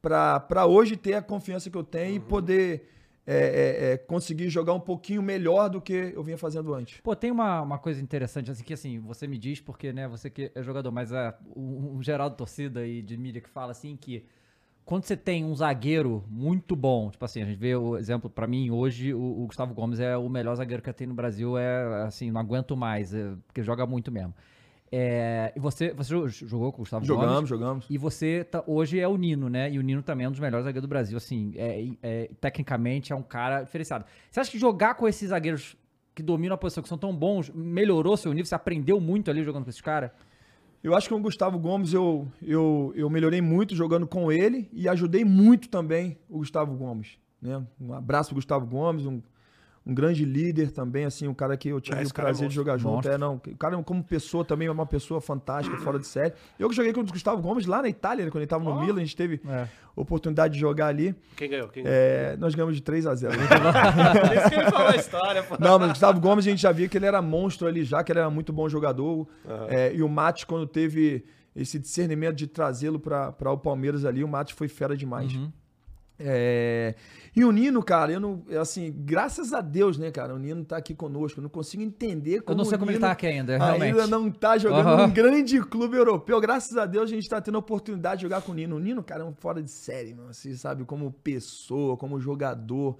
para 0.02 0.66
hoje 0.66 0.96
ter 0.96 1.14
a 1.14 1.22
confiança 1.22 1.70
que 1.70 1.76
eu 1.76 1.84
tenho 1.84 2.16
e 2.16 2.20
poder 2.20 2.88
é, 3.24 3.36
é, 3.36 3.92
é, 3.92 3.96
conseguir 3.96 4.48
jogar 4.50 4.74
um 4.74 4.80
pouquinho 4.80 5.22
melhor 5.22 5.70
do 5.70 5.80
que 5.80 6.12
eu 6.14 6.24
vinha 6.24 6.36
fazendo 6.36 6.74
antes. 6.74 7.00
Pô, 7.00 7.14
tem 7.14 7.30
uma, 7.30 7.62
uma 7.62 7.78
coisa 7.78 8.02
interessante, 8.02 8.50
assim, 8.50 8.64
que 8.64 8.74
assim, 8.74 8.98
você 8.98 9.28
me 9.28 9.38
diz, 9.38 9.60
porque, 9.60 9.92
né, 9.92 10.08
você 10.08 10.28
que 10.28 10.50
é 10.52 10.62
jogador, 10.62 10.90
mas 10.90 11.12
é 11.12 11.32
o, 11.54 11.96
o 11.96 12.02
geral 12.02 12.28
de 12.28 12.36
torcida 12.36 12.84
e 12.84 13.00
de 13.00 13.16
mídia 13.16 13.40
que 13.40 13.48
fala, 13.48 13.70
assim, 13.70 13.96
que 13.96 14.26
quando 14.84 15.04
você 15.04 15.16
tem 15.16 15.44
um 15.44 15.54
zagueiro 15.54 16.24
muito 16.28 16.74
bom, 16.74 17.10
tipo 17.10 17.24
assim, 17.24 17.40
a 17.40 17.44
gente 17.44 17.58
vê 17.58 17.76
o 17.76 17.96
exemplo, 17.96 18.28
pra 18.28 18.48
mim, 18.48 18.72
hoje, 18.72 19.14
o, 19.14 19.42
o 19.42 19.46
Gustavo 19.46 19.72
Gomes 19.72 20.00
é 20.00 20.16
o 20.16 20.28
melhor 20.28 20.56
zagueiro 20.56 20.82
que 20.82 20.92
tem 20.92 21.06
no 21.06 21.14
Brasil, 21.14 21.56
é, 21.56 22.02
assim, 22.02 22.32
não 22.32 22.40
aguento 22.40 22.76
mais, 22.76 23.14
é, 23.14 23.32
porque 23.46 23.62
joga 23.62 23.86
muito 23.86 24.10
mesmo. 24.10 24.34
É, 24.94 25.52
e 25.56 25.58
você, 25.58 25.92
você 25.94 26.10
jo- 26.14 26.28
jogou 26.28 26.70
com 26.70 26.78
o 26.78 26.82
Gustavo 26.82 27.06
Gomes? 27.06 27.22
Jogamos, 27.24 27.48
jogamos. 27.48 27.86
E 27.88 27.96
você 27.96 28.44
tá- 28.44 28.62
hoje 28.66 29.00
é 29.00 29.08
o 29.08 29.16
Nino, 29.16 29.48
né? 29.48 29.70
E 29.72 29.78
o 29.78 29.82
Nino 29.82 30.02
também 30.02 30.26
é 30.26 30.28
um 30.28 30.32
dos 30.32 30.40
melhores 30.40 30.64
zagueiros 30.66 30.86
do 30.86 30.88
Brasil. 30.88 31.16
Assim, 31.16 31.52
é, 31.56 31.88
é- 32.02 32.30
tecnicamente 32.40 33.10
é 33.10 33.16
um 33.16 33.22
cara 33.22 33.62
diferenciado. 33.62 34.04
Você 34.30 34.38
acha 34.40 34.50
que 34.50 34.58
jogar 34.58 34.94
com 34.96 35.08
esses 35.08 35.30
zagueiros 35.30 35.74
que 36.14 36.22
dominam 36.22 36.54
a 36.54 36.58
posição, 36.58 36.82
que 36.82 36.90
são 36.90 36.98
tão 36.98 37.16
bons, 37.16 37.48
melhorou 37.54 38.16
seu 38.18 38.30
nível? 38.32 38.44
Você 38.44 38.54
aprendeu 38.54 39.00
muito 39.00 39.30
ali 39.30 39.42
jogando 39.42 39.64
com 39.64 39.70
esses 39.70 39.80
caras? 39.80 40.10
Eu 40.84 40.94
acho 40.94 41.08
que 41.08 41.14
com 41.14 41.20
o 41.20 41.22
Gustavo 41.22 41.58
Gomes 41.58 41.94
eu, 41.94 42.28
eu, 42.42 42.92
eu 42.94 43.08
melhorei 43.08 43.40
muito 43.40 43.74
jogando 43.74 44.06
com 44.06 44.30
ele 44.30 44.68
e 44.74 44.86
ajudei 44.88 45.24
muito 45.24 45.70
também 45.70 46.18
o 46.28 46.38
Gustavo 46.38 46.74
Gomes. 46.76 47.16
Né? 47.40 47.64
Um 47.80 47.94
abraço 47.94 48.28
pro 48.30 48.34
Gustavo 48.34 48.66
Gomes, 48.66 49.06
um, 49.06 49.22
um 49.84 49.92
grande 49.94 50.24
líder 50.24 50.70
também, 50.70 51.04
assim, 51.04 51.26
um 51.26 51.34
cara 51.34 51.56
que 51.56 51.68
eu 51.68 51.80
tive 51.80 51.96
É, 51.96 52.04
o 52.04 52.06
é 52.06 52.12
prazer 52.12 52.34
de 52.36 52.42
monstro. 52.44 52.50
jogar 52.52 52.76
junto. 52.78 52.92
Monstro. 52.94 53.12
É, 53.12 53.18
não, 53.18 53.34
o 53.34 53.56
cara 53.56 53.82
como 53.82 54.02
pessoa 54.04 54.44
também 54.44 54.68
é 54.68 54.70
uma 54.70 54.86
pessoa 54.86 55.20
fantástica, 55.20 55.76
fora 55.78 55.98
de 55.98 56.06
série. 56.06 56.32
Eu 56.58 56.68
que 56.68 56.74
joguei 56.76 56.92
com 56.92 57.00
o 57.00 57.04
Gustavo 57.04 57.42
Gomes 57.42 57.66
lá 57.66 57.82
na 57.82 57.88
Itália, 57.88 58.24
né, 58.24 58.30
quando 58.30 58.42
ele 58.42 58.44
estava 58.44 58.62
no 58.62 58.80
Milan, 58.80 58.98
a 58.98 59.04
gente 59.04 59.16
teve 59.16 59.40
É. 59.48 59.66
oportunidade 59.96 60.54
de 60.54 60.60
jogar 60.60 60.86
ali. 60.86 61.14
Quem 61.36 61.50
ganhou? 61.50 61.68
Quem 61.68 61.82
ganhou? 61.82 61.96
É, 61.98 62.36
nós 62.36 62.54
ganhamos 62.54 62.76
de 62.76 62.82
3 62.82 63.06
a 63.06 63.14
0 63.14 63.32
Esse 63.34 63.40
que 64.50 64.54
ele 64.60 64.70
falou 64.70 64.88
a 64.88 64.96
história, 64.96 65.42
pô. 65.42 65.56
Não, 65.58 65.78
mas 65.78 65.88
o 65.88 65.90
Gustavo 65.92 66.20
Gomes 66.20 66.46
a 66.46 66.50
gente 66.50 66.62
já 66.62 66.70
via 66.72 66.88
que 66.88 66.96
ele 66.96 67.06
era 67.06 67.20
monstro 67.20 67.66
ali 67.66 67.82
já, 67.84 68.02
que 68.04 68.12
ele 68.12 68.20
era 68.20 68.30
muito 68.30 68.52
bom 68.52 68.68
jogador. 68.68 69.26
É, 69.68 69.92
e 69.94 70.02
o 70.02 70.08
Matos, 70.08 70.44
quando 70.44 70.66
teve 70.66 71.24
esse 71.54 71.78
discernimento 71.78 72.36
de 72.36 72.46
trazê-lo 72.46 72.98
para 72.98 73.52
o 73.52 73.58
Palmeiras 73.58 74.04
ali, 74.04 74.22
o 74.24 74.28
Matos 74.28 74.54
foi 74.54 74.68
fera 74.68 74.96
demais. 74.96 75.34
Uhum. 75.34 75.52
É, 76.18 76.94
E 77.34 77.44
o 77.44 77.50
Nino, 77.50 77.82
cara, 77.82 78.12
eu 78.12 78.20
não. 78.20 78.44
Assim, 78.60 78.94
graças 78.96 79.52
a 79.52 79.60
Deus, 79.60 79.98
né, 79.98 80.10
cara? 80.10 80.34
O 80.34 80.38
Nino 80.38 80.64
tá 80.64 80.76
aqui 80.76 80.94
conosco. 80.94 81.40
Eu 81.40 81.42
não 81.42 81.50
consigo 81.50 81.82
entender 81.82 82.42
como. 82.42 82.54
Eu 82.54 82.58
não 82.58 82.64
sei 82.64 82.76
o 82.76 82.78
como 82.78 82.90
ele 82.90 82.98
tá 82.98 83.10
aqui 83.10 83.26
ainda, 83.26 83.56
realmente. 83.56 83.84
Ainda 83.84 84.06
não 84.06 84.30
tá 84.30 84.58
jogando 84.58 84.86
Aham. 84.86 85.06
num 85.06 85.12
grande 85.12 85.60
clube 85.60 85.96
europeu. 85.96 86.40
Graças 86.40 86.76
a 86.76 86.86
Deus 86.86 87.10
a 87.10 87.14
gente 87.14 87.28
tá 87.28 87.40
tendo 87.40 87.56
a 87.56 87.58
oportunidade 87.58 88.18
de 88.18 88.22
jogar 88.22 88.42
com 88.42 88.52
o 88.52 88.54
Nino. 88.54 88.76
O 88.76 88.78
Nino, 88.78 89.02
cara, 89.02 89.22
é 89.22 89.26
um 89.26 89.34
fora 89.34 89.62
de 89.62 89.70
série, 89.70 90.14
mano. 90.14 90.28
Assim, 90.30 90.54
sabe? 90.54 90.84
Como 90.84 91.10
pessoa, 91.10 91.96
como 91.96 92.20
jogador. 92.20 92.96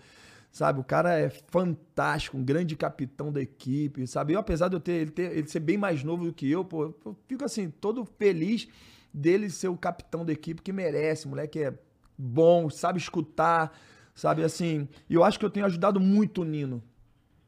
Sabe, 0.51 0.81
o 0.81 0.85
cara 0.85 1.19
é 1.19 1.31
fantástico, 1.31 2.37
um 2.37 2.45
grande 2.45 2.77
capitão 2.77 3.33
da 3.33 3.41
equipe, 3.41 4.07
sabe? 4.07 4.35
Eu, 4.35 4.41
apesar 4.41 4.69
de 4.69 4.77
eu 4.77 4.81
ter 4.81 4.93
ele, 4.93 5.11
ter 5.11 5.33
ele 5.35 5.49
ser 5.49 5.61
bem 5.61 5.79
mais 5.79 6.05
novo 6.05 6.27
do 6.27 6.33
que 6.33 6.51
eu, 6.51 6.63
pô, 6.63 6.95
eu 7.07 7.17
fico 7.27 7.43
assim, 7.43 7.71
todo 7.71 8.05
feliz 8.19 8.69
dele 9.15 9.49
ser 9.49 9.69
o 9.69 9.79
capitão 9.79 10.27
da 10.27 10.33
equipe 10.33 10.61
que 10.61 10.71
merece. 10.71 11.25
O 11.25 11.31
moleque 11.31 11.59
é 11.59 11.73
bom, 12.17 12.71
sabe 12.71 12.99
escutar, 12.99 13.77
sabe 14.15 14.43
assim. 14.43 14.89
E 15.09 15.15
eu 15.15 15.25
acho 15.25 15.39
que 15.39 15.45
eu 15.45 15.51
tenho 15.51 15.67
ajudado 15.67 16.01
muito 16.01 16.43
o 16.43 16.45
Nino. 16.45 16.83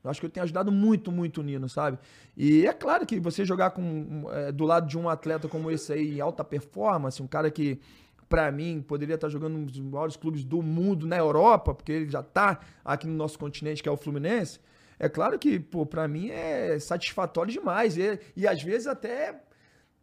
Eu 0.03 0.11
acho 0.11 0.21
que 0.21 0.27
eu 0.27 0.31
tenho 0.31 0.45
ajudado 0.45 0.71
muito, 0.71 1.11
muito 1.11 1.41
o 1.41 1.43
Nino, 1.43 1.67
sabe? 1.69 1.99
E 2.37 2.67
é 2.67 2.73
claro 2.75 3.07
que 3.07 3.19
você 3.19 3.45
jogar 3.45 3.71
com, 3.71 4.27
é, 4.31 4.53
do 4.53 4.65
lado 4.65 4.87
de 4.87 4.99
um 4.99 5.09
atleta 5.09 5.49
como 5.49 5.71
esse 5.71 5.93
aí, 5.93 6.19
em 6.19 6.21
alta 6.21 6.45
performance, 6.45 7.23
um 7.23 7.27
cara 7.27 7.51
que, 7.51 7.81
pra 8.29 8.53
mim, 8.53 8.85
poderia 8.87 9.15
estar 9.15 9.31
jogando 9.31 9.57
um 9.57 9.65
dos 9.65 9.81
maiores 9.81 10.15
clubes 10.15 10.45
do 10.45 10.61
mundo 10.61 11.07
na 11.07 11.17
Europa, 11.17 11.75
porque 11.75 11.93
ele 11.93 12.11
já 12.11 12.23
tá 12.23 12.61
aqui 12.85 13.07
no 13.07 13.15
nosso 13.15 13.39
continente, 13.39 13.83
que 13.83 13.89
é 13.89 13.93
o 13.93 13.97
Fluminense. 13.97 14.61
É 14.99 15.09
claro 15.09 15.39
que, 15.39 15.59
pô, 15.59 15.87
pra 15.87 16.07
mim 16.07 16.29
é 16.29 16.79
satisfatório 16.79 17.53
demais. 17.53 17.97
E, 17.97 18.21
e 18.37 18.47
às 18.47 18.63
vezes 18.63 18.87
até 18.87 19.41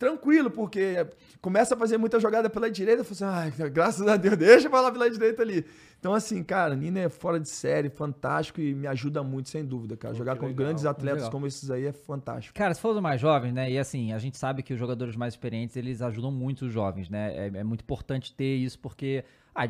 tranquilo, 0.06 0.50
porque 0.50 1.06
começa 1.40 1.76
a 1.76 1.78
fazer 1.78 1.98
muita 1.98 2.20
jogada 2.20 2.50
pela 2.50 2.70
direita, 2.70 3.04
falo 3.04 3.32
assim, 3.32 3.54
ai, 3.60 3.70
graças 3.70 4.06
a 4.08 4.18
Deus, 4.18 4.36
deixa 4.38 4.68
eu 4.68 4.72
falar 4.72 4.92
pela 4.92 5.10
direita 5.10 5.42
ali. 5.44 5.64
Então, 6.00 6.14
assim, 6.16 6.44
cara, 6.44 6.76
Nino 6.76 6.98
é 6.98 7.08
fora 7.10 7.40
de 7.40 7.48
série, 7.48 7.88
fantástico 7.88 8.60
e 8.60 8.74
me 8.74 8.88
ajuda 8.88 9.22
muito, 9.22 9.50
sem 9.50 9.64
dúvida, 9.64 9.96
cara. 9.96 10.16
Jogar 10.16 10.36
com 10.36 10.48
legal, 10.48 10.66
grandes 10.66 10.84
atletas 10.86 11.30
como 11.30 11.46
esses 11.46 11.70
aí 11.70 11.86
é 11.86 11.92
fantástico. 11.94 12.56
Cara, 12.58 12.74
se 12.74 12.82
for 12.82 12.94
dos 12.94 13.02
mais 13.04 13.22
jovens, 13.22 13.54
né? 13.54 13.70
E 13.72 13.78
assim, 13.78 14.12
a 14.12 14.18
gente 14.18 14.36
sabe 14.38 14.64
que 14.64 14.74
os 14.74 14.80
jogadores 14.80 15.16
mais 15.16 15.34
experientes, 15.36 15.76
eles 15.78 16.02
ajudam 16.02 16.32
muito 16.32 16.66
os 16.66 16.74
jovens, 16.74 17.08
né? 17.08 17.36
É, 17.38 17.60
é 17.60 17.64
muito 17.64 17.82
importante 17.82 18.34
ter 18.34 18.56
isso, 18.56 18.80
porque 18.80 19.24
ah, 19.54 19.68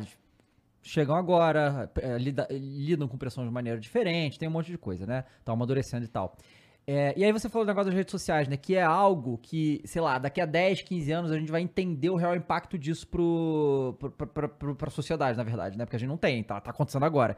chegam 0.82 1.14
agora, 1.14 1.90
é, 2.00 2.16
lida- 2.16 2.48
lidam 2.50 3.06
com 3.06 3.18
pressão 3.18 3.44
de 3.44 3.50
maneira 3.52 3.78
diferente, 3.78 4.38
tem 4.38 4.48
um 4.48 4.52
monte 4.52 4.70
de 4.70 4.78
coisa, 4.78 5.04
né? 5.06 5.24
Estão 5.38 5.52
amadurecendo 5.54 6.04
e 6.04 6.08
tal. 6.08 6.34
É, 6.86 7.14
e 7.16 7.24
aí 7.24 7.30
você 7.30 7.48
falou 7.48 7.64
do 7.64 7.68
negócio 7.68 7.90
das 7.90 7.94
redes 7.94 8.10
sociais, 8.10 8.48
né? 8.48 8.56
Que 8.56 8.74
é 8.74 8.82
algo 8.82 9.38
que, 9.38 9.80
sei 9.84 10.02
lá, 10.02 10.18
daqui 10.18 10.40
a 10.40 10.46
10, 10.46 10.82
15 10.82 11.12
anos 11.12 11.30
a 11.30 11.38
gente 11.38 11.50
vai 11.50 11.60
entender 11.60 12.10
o 12.10 12.16
real 12.16 12.34
impacto 12.34 12.76
disso 12.76 13.06
pro, 13.06 13.96
pro, 13.98 14.10
pro, 14.10 14.48
pro, 14.48 14.74
pra 14.74 14.90
sociedade, 14.90 15.38
na 15.38 15.44
verdade, 15.44 15.78
né? 15.78 15.84
Porque 15.84 15.96
a 15.96 15.98
gente 15.98 16.08
não 16.08 16.16
tem, 16.16 16.42
tá, 16.42 16.60
tá 16.60 16.70
acontecendo 16.70 17.04
agora. 17.04 17.36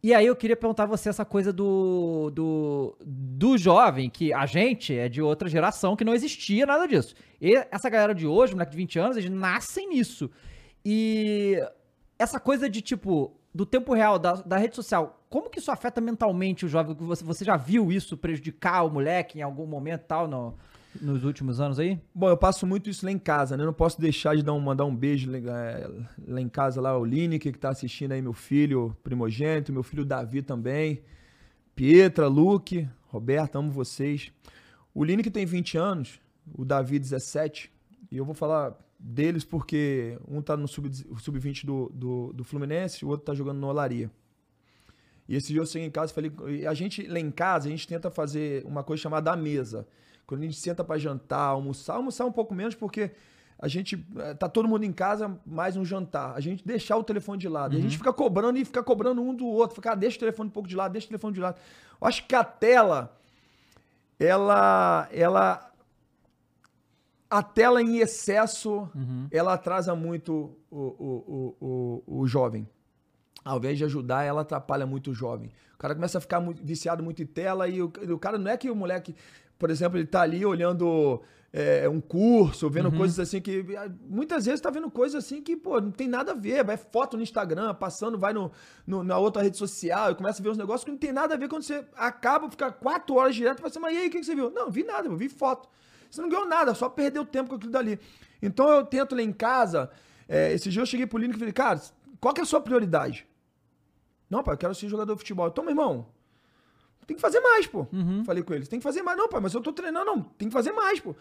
E 0.00 0.14
aí 0.14 0.26
eu 0.26 0.36
queria 0.36 0.56
perguntar 0.56 0.84
a 0.84 0.86
você 0.86 1.08
essa 1.08 1.24
coisa 1.24 1.52
do, 1.52 2.30
do, 2.30 2.96
do 3.04 3.58
jovem, 3.58 4.08
que 4.08 4.32
a 4.32 4.46
gente 4.46 4.96
é 4.96 5.08
de 5.08 5.20
outra 5.20 5.48
geração, 5.48 5.96
que 5.96 6.04
não 6.04 6.14
existia 6.14 6.64
nada 6.64 6.86
disso. 6.86 7.16
E 7.40 7.56
essa 7.72 7.90
galera 7.90 8.14
de 8.14 8.24
hoje, 8.24 8.52
moleque 8.52 8.70
de 8.70 8.76
20 8.76 8.98
anos, 9.00 9.16
eles 9.16 9.30
nascem 9.30 9.88
nisso. 9.88 10.30
E 10.84 11.60
essa 12.16 12.38
coisa 12.38 12.70
de, 12.70 12.80
tipo, 12.80 13.37
do 13.54 13.64
tempo 13.64 13.94
real, 13.94 14.18
da, 14.18 14.34
da 14.34 14.56
rede 14.56 14.76
social, 14.76 15.18
como 15.28 15.50
que 15.50 15.58
isso 15.58 15.70
afeta 15.70 16.00
mentalmente 16.00 16.64
o 16.64 16.68
jovem? 16.68 16.94
Você, 16.94 17.24
você 17.24 17.44
já 17.44 17.56
viu 17.56 17.90
isso 17.90 18.16
prejudicar 18.16 18.84
o 18.84 18.90
moleque 18.90 19.38
em 19.38 19.42
algum 19.42 19.66
momento 19.66 20.02
tal, 20.02 20.28
no, 20.28 20.54
nos 21.00 21.24
últimos 21.24 21.60
anos 21.60 21.78
aí? 21.78 21.98
Bom, 22.14 22.28
eu 22.28 22.36
passo 22.36 22.66
muito 22.66 22.88
isso 22.88 23.04
lá 23.04 23.12
em 23.12 23.18
casa, 23.18 23.56
né? 23.56 23.62
Eu 23.62 23.66
não 23.66 23.72
posso 23.72 24.00
deixar 24.00 24.36
de 24.36 24.42
dar 24.42 24.52
um, 24.52 24.60
mandar 24.60 24.84
um 24.84 24.94
beijo 24.94 25.30
é, 25.34 25.90
lá 26.26 26.40
em 26.40 26.48
casa, 26.48 26.80
lá 26.80 26.96
o 26.96 27.04
Lineker, 27.04 27.52
que 27.52 27.58
tá 27.58 27.70
assistindo 27.70 28.12
aí, 28.12 28.22
meu 28.22 28.32
filho 28.32 28.96
primogênito, 29.02 29.72
meu 29.72 29.82
filho 29.82 30.04
Davi 30.04 30.42
também, 30.42 31.02
Pietra, 31.74 32.26
Luke, 32.26 32.88
Roberto, 33.08 33.56
amo 33.56 33.70
vocês. 33.70 34.32
O 34.94 35.04
Lineker 35.04 35.32
tem 35.32 35.46
20 35.46 35.78
anos, 35.78 36.20
o 36.54 36.64
Davi 36.64 36.98
17, 36.98 37.70
e 38.10 38.16
eu 38.16 38.24
vou 38.24 38.34
falar 38.34 38.74
deles 38.98 39.44
porque 39.44 40.18
um 40.26 40.42
tá 40.42 40.56
no 40.56 40.66
sub-20 40.66 41.20
sub 41.20 41.40
do, 41.64 41.90
do, 41.94 42.32
do 42.32 42.44
Fluminense, 42.44 43.04
o 43.04 43.08
outro 43.08 43.26
tá 43.26 43.34
jogando 43.34 43.58
no 43.58 43.68
Olaria. 43.68 44.10
E 45.28 45.36
esse 45.36 45.48
dia 45.48 45.60
eu 45.60 45.66
cheguei 45.66 45.86
em 45.86 45.90
casa 45.90 46.10
e 46.10 46.14
falei, 46.14 46.66
a 46.66 46.74
gente 46.74 47.06
lá 47.06 47.20
em 47.20 47.30
casa, 47.30 47.68
a 47.68 47.70
gente 47.70 47.86
tenta 47.86 48.10
fazer 48.10 48.64
uma 48.64 48.82
coisa 48.82 49.02
chamada 49.02 49.30
a 49.30 49.36
mesa. 49.36 49.86
Quando 50.26 50.42
a 50.42 50.44
gente 50.44 50.56
senta 50.56 50.82
para 50.82 50.98
jantar, 50.98 51.48
almoçar, 51.48 51.94
almoçar 51.94 52.24
um 52.24 52.32
pouco 52.32 52.54
menos 52.54 52.74
porque 52.74 53.10
a 53.58 53.68
gente 53.68 54.06
eh, 54.16 54.34
tá 54.34 54.48
todo 54.48 54.68
mundo 54.68 54.84
em 54.84 54.92
casa, 54.92 55.38
mais 55.44 55.76
um 55.76 55.84
jantar. 55.84 56.34
A 56.34 56.40
gente 56.40 56.66
deixar 56.66 56.96
o 56.96 57.04
telefone 57.04 57.38
de 57.38 57.48
lado. 57.48 57.72
Uhum. 57.72 57.78
A 57.78 57.82
gente 57.82 57.92
uhum. 57.92 57.98
fica 57.98 58.12
cobrando 58.12 58.58
e 58.58 58.64
fica 58.64 58.82
cobrando 58.82 59.20
um 59.20 59.34
do 59.34 59.46
outro. 59.46 59.74
Fica, 59.74 59.92
ah, 59.92 59.94
deixa 59.94 60.16
o 60.16 60.20
telefone 60.20 60.48
um 60.48 60.52
pouco 60.52 60.68
de 60.68 60.76
lado, 60.76 60.92
deixa 60.92 61.06
o 61.06 61.08
telefone 61.08 61.34
de 61.34 61.40
lado. 61.40 61.58
Eu 62.00 62.06
acho 62.06 62.26
que 62.26 62.34
a 62.34 62.44
tela 62.44 63.18
ela 64.18 65.08
ela 65.12 65.67
a 67.30 67.42
tela 67.42 67.82
em 67.82 67.98
excesso, 67.98 68.88
uhum. 68.94 69.28
ela 69.30 69.54
atrasa 69.54 69.94
muito 69.94 70.56
o, 70.70 70.78
o, 70.78 71.54
o, 71.60 72.20
o, 72.20 72.26
jovem. 72.26 72.68
Ao 73.44 73.58
invés 73.58 73.78
de 73.78 73.84
ajudar, 73.84 74.24
ela 74.24 74.42
atrapalha 74.42 74.86
muito 74.86 75.10
o 75.10 75.14
jovem. 75.14 75.50
O 75.74 75.78
cara 75.78 75.94
começa 75.94 76.18
a 76.18 76.20
ficar 76.20 76.40
muito, 76.40 76.64
viciado 76.64 77.02
muito 77.02 77.22
em 77.22 77.26
tela 77.26 77.68
e 77.68 77.82
o, 77.82 77.86
o 77.86 78.18
cara 78.18 78.38
não 78.38 78.50
é 78.50 78.56
que 78.56 78.70
o 78.70 78.74
moleque, 78.74 79.14
por 79.58 79.70
exemplo, 79.70 79.98
ele 79.98 80.06
tá 80.06 80.22
ali 80.22 80.44
olhando 80.44 81.22
é, 81.52 81.88
um 81.88 82.00
curso, 82.00 82.68
vendo 82.68 82.88
uhum. 82.90 82.96
coisas 82.96 83.18
assim 83.18 83.40
que. 83.40 83.64
Muitas 84.08 84.46
vezes 84.46 84.60
tá 84.60 84.70
vendo 84.70 84.90
coisas 84.90 85.24
assim 85.24 85.42
que, 85.42 85.56
pô, 85.56 85.80
não 85.80 85.90
tem 85.90 86.08
nada 86.08 86.32
a 86.32 86.34
ver. 86.34 86.64
Vai 86.64 86.76
foto 86.76 87.16
no 87.16 87.22
Instagram, 87.22 87.74
passando, 87.74 88.18
vai 88.18 88.32
no, 88.32 88.50
no 88.86 89.02
na 89.02 89.18
outra 89.18 89.42
rede 89.42 89.56
social 89.56 90.10
e 90.10 90.14
começa 90.14 90.40
a 90.40 90.42
ver 90.42 90.50
uns 90.50 90.58
negócios 90.58 90.84
que 90.84 90.90
não 90.90 90.98
tem 90.98 91.12
nada 91.12 91.34
a 91.34 91.38
ver 91.38 91.48
quando 91.48 91.62
você 91.62 91.84
acaba, 91.94 92.50
fica 92.50 92.72
quatro 92.72 93.16
horas 93.16 93.34
direto 93.34 93.58
e 93.58 93.60
fala 93.60 93.68
assim, 93.68 93.80
mas 93.80 93.94
e 93.94 93.98
aí, 93.98 94.08
o 94.08 94.10
que, 94.10 94.18
que 94.18 94.24
você 94.24 94.34
viu? 94.34 94.50
Não, 94.50 94.70
vi 94.70 94.82
nada, 94.82 95.08
eu 95.08 95.16
vi 95.16 95.28
foto. 95.28 95.68
Você 96.10 96.20
não 96.20 96.28
ganhou 96.28 96.46
nada, 96.46 96.74
só 96.74 96.88
perdeu 96.88 97.24
tempo 97.24 97.50
com 97.50 97.56
aquilo 97.56 97.72
dali. 97.72 97.98
Então 98.40 98.68
eu 98.68 98.84
tento 98.84 99.14
lá 99.14 99.22
em 99.22 99.32
casa. 99.32 99.90
É, 100.28 100.52
esse 100.52 100.70
dia 100.70 100.82
eu 100.82 100.86
cheguei 100.86 101.06
pro 101.06 101.18
Lino 101.18 101.34
e 101.34 101.38
falei, 101.38 101.52
cara, 101.52 101.80
qual 102.20 102.34
que 102.34 102.40
é 102.40 102.44
a 102.44 102.46
sua 102.46 102.60
prioridade? 102.60 103.26
Não, 104.28 104.42
pai, 104.42 104.54
eu 104.54 104.58
quero 104.58 104.74
ser 104.74 104.88
jogador 104.88 105.14
de 105.14 105.20
futebol. 105.20 105.48
Então, 105.48 105.64
meu 105.64 105.72
irmão, 105.72 106.06
tem 107.06 107.16
que 107.16 107.20
fazer 107.22 107.40
mais, 107.40 107.66
pô. 107.66 107.86
Uhum. 107.90 108.22
Falei 108.24 108.42
com 108.42 108.52
ele, 108.52 108.66
tem 108.66 108.78
que 108.78 108.82
fazer 108.82 109.02
mais. 109.02 109.16
Não, 109.16 109.28
pai, 109.28 109.40
mas 109.40 109.54
eu 109.54 109.62
tô 109.62 109.72
treinando, 109.72 110.04
não. 110.04 110.22
Tem 110.22 110.48
que 110.48 110.52
fazer 110.52 110.72
mais, 110.72 111.00
pô. 111.00 111.16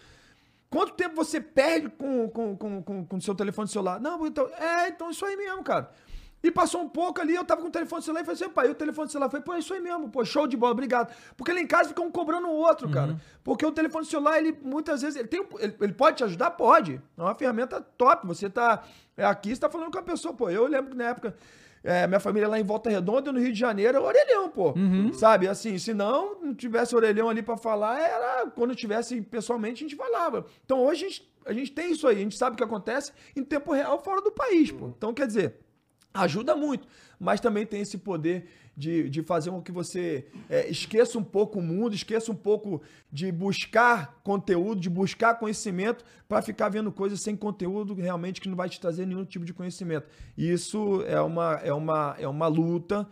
Quanto 0.70 0.94
tempo 0.94 1.16
você 1.16 1.40
perde 1.40 1.88
com 1.90 2.26
o 2.26 2.30
com, 2.30 2.58
com, 2.58 2.84
com, 2.84 3.06
com 3.06 3.22
seu 3.22 3.34
telefone 3.34 3.70
celular? 3.70 4.00
Não, 4.02 4.28
então, 4.28 4.48
é, 4.56 4.90
então 4.90 5.10
isso 5.10 5.26
aí 5.26 5.38
mesmo, 5.38 5.64
cara. 5.64 5.90
E 6.42 6.52
passou 6.52 6.82
um 6.82 6.88
pouco 6.88 7.20
ali, 7.20 7.34
eu 7.34 7.44
tava 7.44 7.62
com 7.62 7.68
o 7.68 7.72
telefone 7.72 8.02
celular 8.02 8.22
e 8.22 8.26
falei 8.26 8.42
assim, 8.42 8.54
pai, 8.54 8.70
o 8.70 8.76
telefone 8.76 9.10
celular 9.10 9.30
foi, 9.30 9.42
pô, 9.42 9.54
é 9.54 9.60
isso 9.60 9.74
aí 9.74 9.82
mesmo, 9.82 10.10
pô, 10.10 10.24
show 10.24 10.46
de 10.46 10.56
bola, 10.56 10.72
obrigado. 10.72 11.12
Porque 11.36 11.52
lá 11.52 11.60
em 11.60 11.66
casa 11.66 11.90
ficam 11.90 12.12
cobrando 12.12 12.48
o 12.48 12.54
outro, 12.54 12.88
uhum. 12.88 12.94
cara. 12.94 13.22
Porque 13.44 13.66
o 13.66 13.72
telefone 13.72 14.06
celular, 14.06 14.38
ele 14.38 14.58
muitas 14.62 15.02
vezes, 15.02 15.18
ele, 15.18 15.28
tem, 15.28 15.44
ele, 15.60 15.76
ele, 15.82 15.94
pode 15.94 16.18
te 16.18 16.24
ajudar? 16.24 16.52
Pode. 16.52 17.02
É 17.18 17.22
uma 17.22 17.34
ferramenta 17.34 17.82
top. 17.82 18.28
Você 18.28 18.50
tá 18.50 18.84
é, 19.16 19.26
aqui, 19.26 19.50
você 19.50 19.62
tá 19.62 19.70
falando 19.70 19.92
com 19.92 19.98
a 19.98 20.04
pessoa, 20.04 20.34
pô. 20.34 20.50
Eu 20.50 20.68
lembro 20.68 20.92
que 20.92 20.98
na 20.98 21.06
época, 21.06 21.36
é, 21.84 22.06
minha 22.06 22.20
família 22.20 22.48
lá 22.48 22.60
em 22.60 22.64
Volta 22.64 22.90
Redonda, 22.90 23.32
no 23.32 23.40
Rio 23.40 23.52
de 23.52 23.60
Janeiro, 23.60 24.04
orelhão, 24.04 24.48
pô. 24.50 24.74
Uhum. 24.74 25.12
Sabe? 25.14 25.48
Assim, 25.48 25.78
se 25.80 25.92
não, 25.92 26.40
não 26.40 26.54
tivesse 26.54 26.96
orelhão 26.96 27.30
ali 27.30 27.42
para 27.42 27.58
falar, 27.58 28.00
era 28.00 28.48
quando 28.52 28.76
tivesse 28.76 29.20
pessoalmente, 29.22 29.84
a 29.84 29.88
gente 29.88 29.98
falava. 29.98 30.46
Então 30.64 30.86
hoje 30.86 31.06
a 31.06 31.10
gente, 31.10 31.32
a 31.48 31.54
gente 31.54 31.72
tem 31.72 31.92
isso 31.92 32.08
aí, 32.08 32.18
a 32.18 32.20
gente 32.20 32.38
sabe 32.38 32.54
o 32.54 32.58
que 32.58 32.64
acontece 32.64 33.12
em 33.36 33.44
tempo 33.44 33.74
real 33.74 34.00
fora 34.04 34.22
do 34.22 34.32
país, 34.32 34.72
pô. 34.72 34.90
Então, 34.96 35.14
quer 35.14 35.26
dizer 35.26 35.67
ajuda 36.18 36.56
muito, 36.56 36.88
mas 37.20 37.40
também 37.40 37.66
tem 37.66 37.82
esse 37.82 37.98
poder 37.98 38.48
de, 38.76 39.10
de 39.10 39.24
fazer 39.24 39.50
com 39.50 39.62
que 39.62 39.72
você 39.72 40.28
é, 40.48 40.70
esqueça 40.70 41.18
um 41.18 41.24
pouco 41.24 41.58
o 41.58 41.62
mundo, 41.62 41.96
esqueça 41.96 42.32
um 42.32 42.36
pouco 42.36 42.82
de 43.12 43.32
buscar 43.32 44.20
conteúdo, 44.24 44.80
de 44.80 44.90
buscar 44.90 45.34
conhecimento, 45.40 46.06
para 46.30 46.44
ficar 46.44 46.70
vendo 46.70 46.92
coisas 46.92 47.20
sem 47.20 47.36
conteúdo 47.36 47.96
realmente 47.96 48.40
que 48.40 48.48
não 48.48 48.56
vai 48.56 48.70
te 48.70 48.80
trazer 48.80 49.08
nenhum 49.08 49.26
tipo 49.26 49.44
de 49.44 49.54
conhecimento. 49.54 50.08
E 50.38 50.52
isso 50.52 51.02
é 51.08 51.20
uma, 51.20 51.54
é 51.64 51.74
uma, 51.74 52.16
é 52.20 52.28
uma 52.28 52.48
luta 52.48 53.08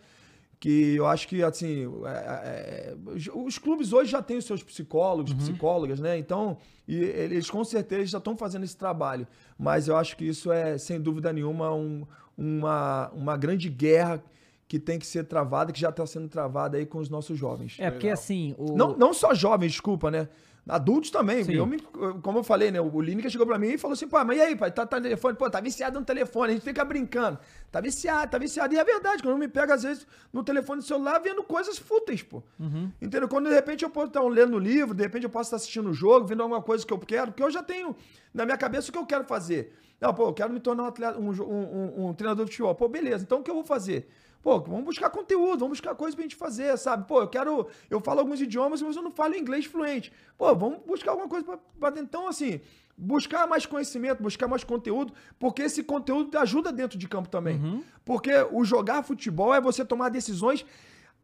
que 0.58 0.94
eu 0.94 1.06
acho 1.06 1.28
que 1.28 1.42
assim 1.42 1.84
é, 2.06 2.94
é, 2.94 2.96
os 3.34 3.58
clubes 3.58 3.92
hoje 3.92 4.10
já 4.10 4.22
têm 4.22 4.38
os 4.38 4.44
seus 4.44 4.62
psicólogos, 4.62 5.32
uhum. 5.32 5.38
psicólogas, 5.38 6.00
né? 6.00 6.16
Então 6.16 6.58
e 6.88 6.96
eles 6.96 7.50
com 7.50 7.62
certeza 7.64 8.06
já 8.06 8.18
estão 8.18 8.36
fazendo 8.36 8.64
esse 8.64 8.76
trabalho, 8.76 9.26
mas 9.58 9.88
eu 9.88 9.96
acho 9.96 10.16
que 10.16 10.24
isso 10.24 10.50
é 10.50 10.78
sem 10.78 11.00
dúvida 11.00 11.32
nenhuma 11.32 11.74
um, 11.74 12.06
uma, 12.36 13.10
uma 13.10 13.36
grande 13.36 13.68
guerra 13.68 14.22
que 14.68 14.78
tem 14.78 14.98
que 14.98 15.06
ser 15.06 15.24
travada, 15.24 15.72
que 15.72 15.80
já 15.80 15.90
está 15.90 16.04
sendo 16.06 16.28
travada 16.28 16.76
aí 16.76 16.86
com 16.86 16.98
os 16.98 17.08
nossos 17.08 17.38
jovens. 17.38 17.76
É, 17.78 17.90
porque 17.90 18.08
assim. 18.08 18.54
O... 18.58 18.76
Não, 18.76 18.96
não 18.96 19.14
só 19.14 19.32
jovens, 19.32 19.72
desculpa, 19.72 20.10
né? 20.10 20.28
Adultos 20.68 21.10
também. 21.12 21.48
Eu 21.48 21.64
me, 21.64 21.78
como 22.22 22.40
eu 22.40 22.42
falei, 22.42 22.72
né? 22.72 22.80
O 22.80 23.00
Lineker 23.00 23.30
chegou 23.30 23.46
pra 23.46 23.56
mim 23.56 23.68
e 23.68 23.78
falou 23.78 23.92
assim: 23.92 24.08
pô, 24.08 24.22
mas 24.24 24.36
e 24.36 24.40
aí, 24.40 24.56
pai? 24.56 24.72
Tá, 24.72 24.84
tá 24.84 24.96
no 24.96 25.04
telefone? 25.04 25.36
Pô, 25.36 25.48
tá 25.48 25.60
viciado 25.60 26.00
no 26.00 26.04
telefone. 26.04 26.50
A 26.50 26.54
gente 26.54 26.64
fica 26.64 26.84
brincando. 26.84 27.38
Tá 27.70 27.80
viciado, 27.80 28.32
tá 28.32 28.36
viciado. 28.36 28.74
E 28.74 28.78
é 28.78 28.82
verdade, 28.82 29.22
quando 29.22 29.34
eu 29.34 29.38
me 29.38 29.46
pego, 29.46 29.72
às 29.72 29.84
vezes, 29.84 30.04
no 30.32 30.42
telefone 30.42 30.82
celular 30.82 31.20
vendo 31.20 31.44
coisas 31.44 31.78
fúteis, 31.78 32.20
pô. 32.20 32.42
Uhum. 32.58 32.90
Entendeu? 33.00 33.28
Quando 33.28 33.48
de 33.48 33.54
repente 33.54 33.84
eu 33.84 33.90
posso 33.90 34.08
estar 34.08 34.22
lendo 34.22 34.56
um 34.56 34.58
livro, 34.58 34.92
de 34.92 35.04
repente 35.04 35.22
eu 35.22 35.30
posso 35.30 35.46
estar 35.46 35.56
assistindo 35.56 35.88
um 35.88 35.94
jogo, 35.94 36.26
vendo 36.26 36.42
alguma 36.42 36.60
coisa 36.60 36.84
que 36.84 36.92
eu 36.92 36.98
quero, 36.98 37.30
porque 37.30 37.44
eu 37.44 37.50
já 37.50 37.62
tenho 37.62 37.94
na 38.34 38.44
minha 38.44 38.56
cabeça 38.56 38.88
o 38.88 38.92
que 38.92 38.98
eu 38.98 39.06
quero 39.06 39.22
fazer. 39.22 39.72
Não, 40.00 40.12
pô, 40.12 40.28
eu 40.28 40.32
quero 40.32 40.52
me 40.52 40.60
tornar 40.60 40.84
um, 40.84 40.86
atleta, 40.86 41.18
um, 41.18 41.30
um, 41.30 42.06
um, 42.06 42.14
treinador 42.14 42.44
de 42.44 42.50
futebol. 42.50 42.74
Pô, 42.74 42.88
beleza, 42.88 43.24
então 43.24 43.40
o 43.40 43.42
que 43.42 43.50
eu 43.50 43.54
vou 43.54 43.64
fazer? 43.64 44.08
Pô, 44.42 44.60
vamos 44.60 44.84
buscar 44.84 45.10
conteúdo, 45.10 45.60
vamos 45.60 45.78
buscar 45.78 45.94
coisas 45.94 46.14
pra 46.14 46.22
gente 46.22 46.36
fazer, 46.36 46.76
sabe? 46.78 47.06
Pô, 47.08 47.20
eu 47.20 47.28
quero. 47.28 47.66
Eu 47.90 48.00
falo 48.00 48.20
alguns 48.20 48.40
idiomas, 48.40 48.80
mas 48.80 48.94
eu 48.94 49.02
não 49.02 49.10
falo 49.10 49.34
inglês 49.34 49.64
fluente. 49.64 50.12
Pô, 50.38 50.54
vamos 50.54 50.80
buscar 50.86 51.10
alguma 51.12 51.28
coisa 51.28 51.44
pra, 51.44 51.58
pra 51.90 52.00
Então, 52.00 52.28
assim, 52.28 52.60
buscar 52.96 53.46
mais 53.46 53.66
conhecimento, 53.66 54.22
buscar 54.22 54.46
mais 54.46 54.62
conteúdo, 54.62 55.12
porque 55.38 55.62
esse 55.62 55.82
conteúdo 55.82 56.30
te 56.30 56.36
ajuda 56.36 56.70
dentro 56.70 56.96
de 56.96 57.08
campo 57.08 57.28
também. 57.28 57.56
Uhum. 57.56 57.82
Porque 58.04 58.30
o 58.52 58.64
jogar 58.64 59.02
futebol 59.02 59.52
é 59.52 59.60
você 59.60 59.84
tomar 59.84 60.10
decisões 60.10 60.64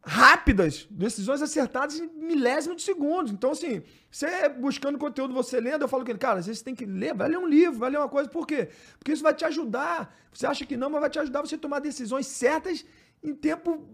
rápidas, 0.05 0.87
decisões 0.91 1.41
acertadas 1.41 1.99
em 2.01 2.09
milésimos 2.09 2.79
de 2.79 2.83
segundos. 2.83 3.33
Então, 3.33 3.53
assim, 3.53 3.83
você 4.11 4.49
buscando 4.49 4.99
conteúdo, 4.99 5.33
você 5.33 5.61
lendo, 5.61 5.83
eu 5.83 5.89
falo 5.89 6.05
com 6.05 6.11
ele, 6.11 6.19
cara, 6.19 6.41
às 6.41 6.47
vezes 6.47 6.59
você 6.59 6.65
tem 6.65 6.75
que 6.75 6.85
ler, 6.85 7.15
vai 7.15 7.29
ler 7.29 7.39
um 7.39 7.47
livro, 7.47 7.79
vai 7.79 7.91
ler 7.91 7.99
uma 7.99 8.09
coisa, 8.09 8.29
por 8.29 8.47
quê? 8.47 8.69
Porque 8.99 9.13
isso 9.13 9.23
vai 9.23 9.33
te 9.33 9.45
ajudar. 9.45 10.15
Você 10.33 10.47
acha 10.47 10.67
que 10.67 10.77
não, 10.77 10.91
mas 10.91 11.01
vai 11.01 11.11
te 11.11 11.19
ajudar 11.21 11.41
você 11.41 11.55
a 11.55 11.59
tomar 11.59 11.79
decisões 11.79 12.27
certas 12.27 12.85
em 13.23 13.33
tempo 13.33 13.87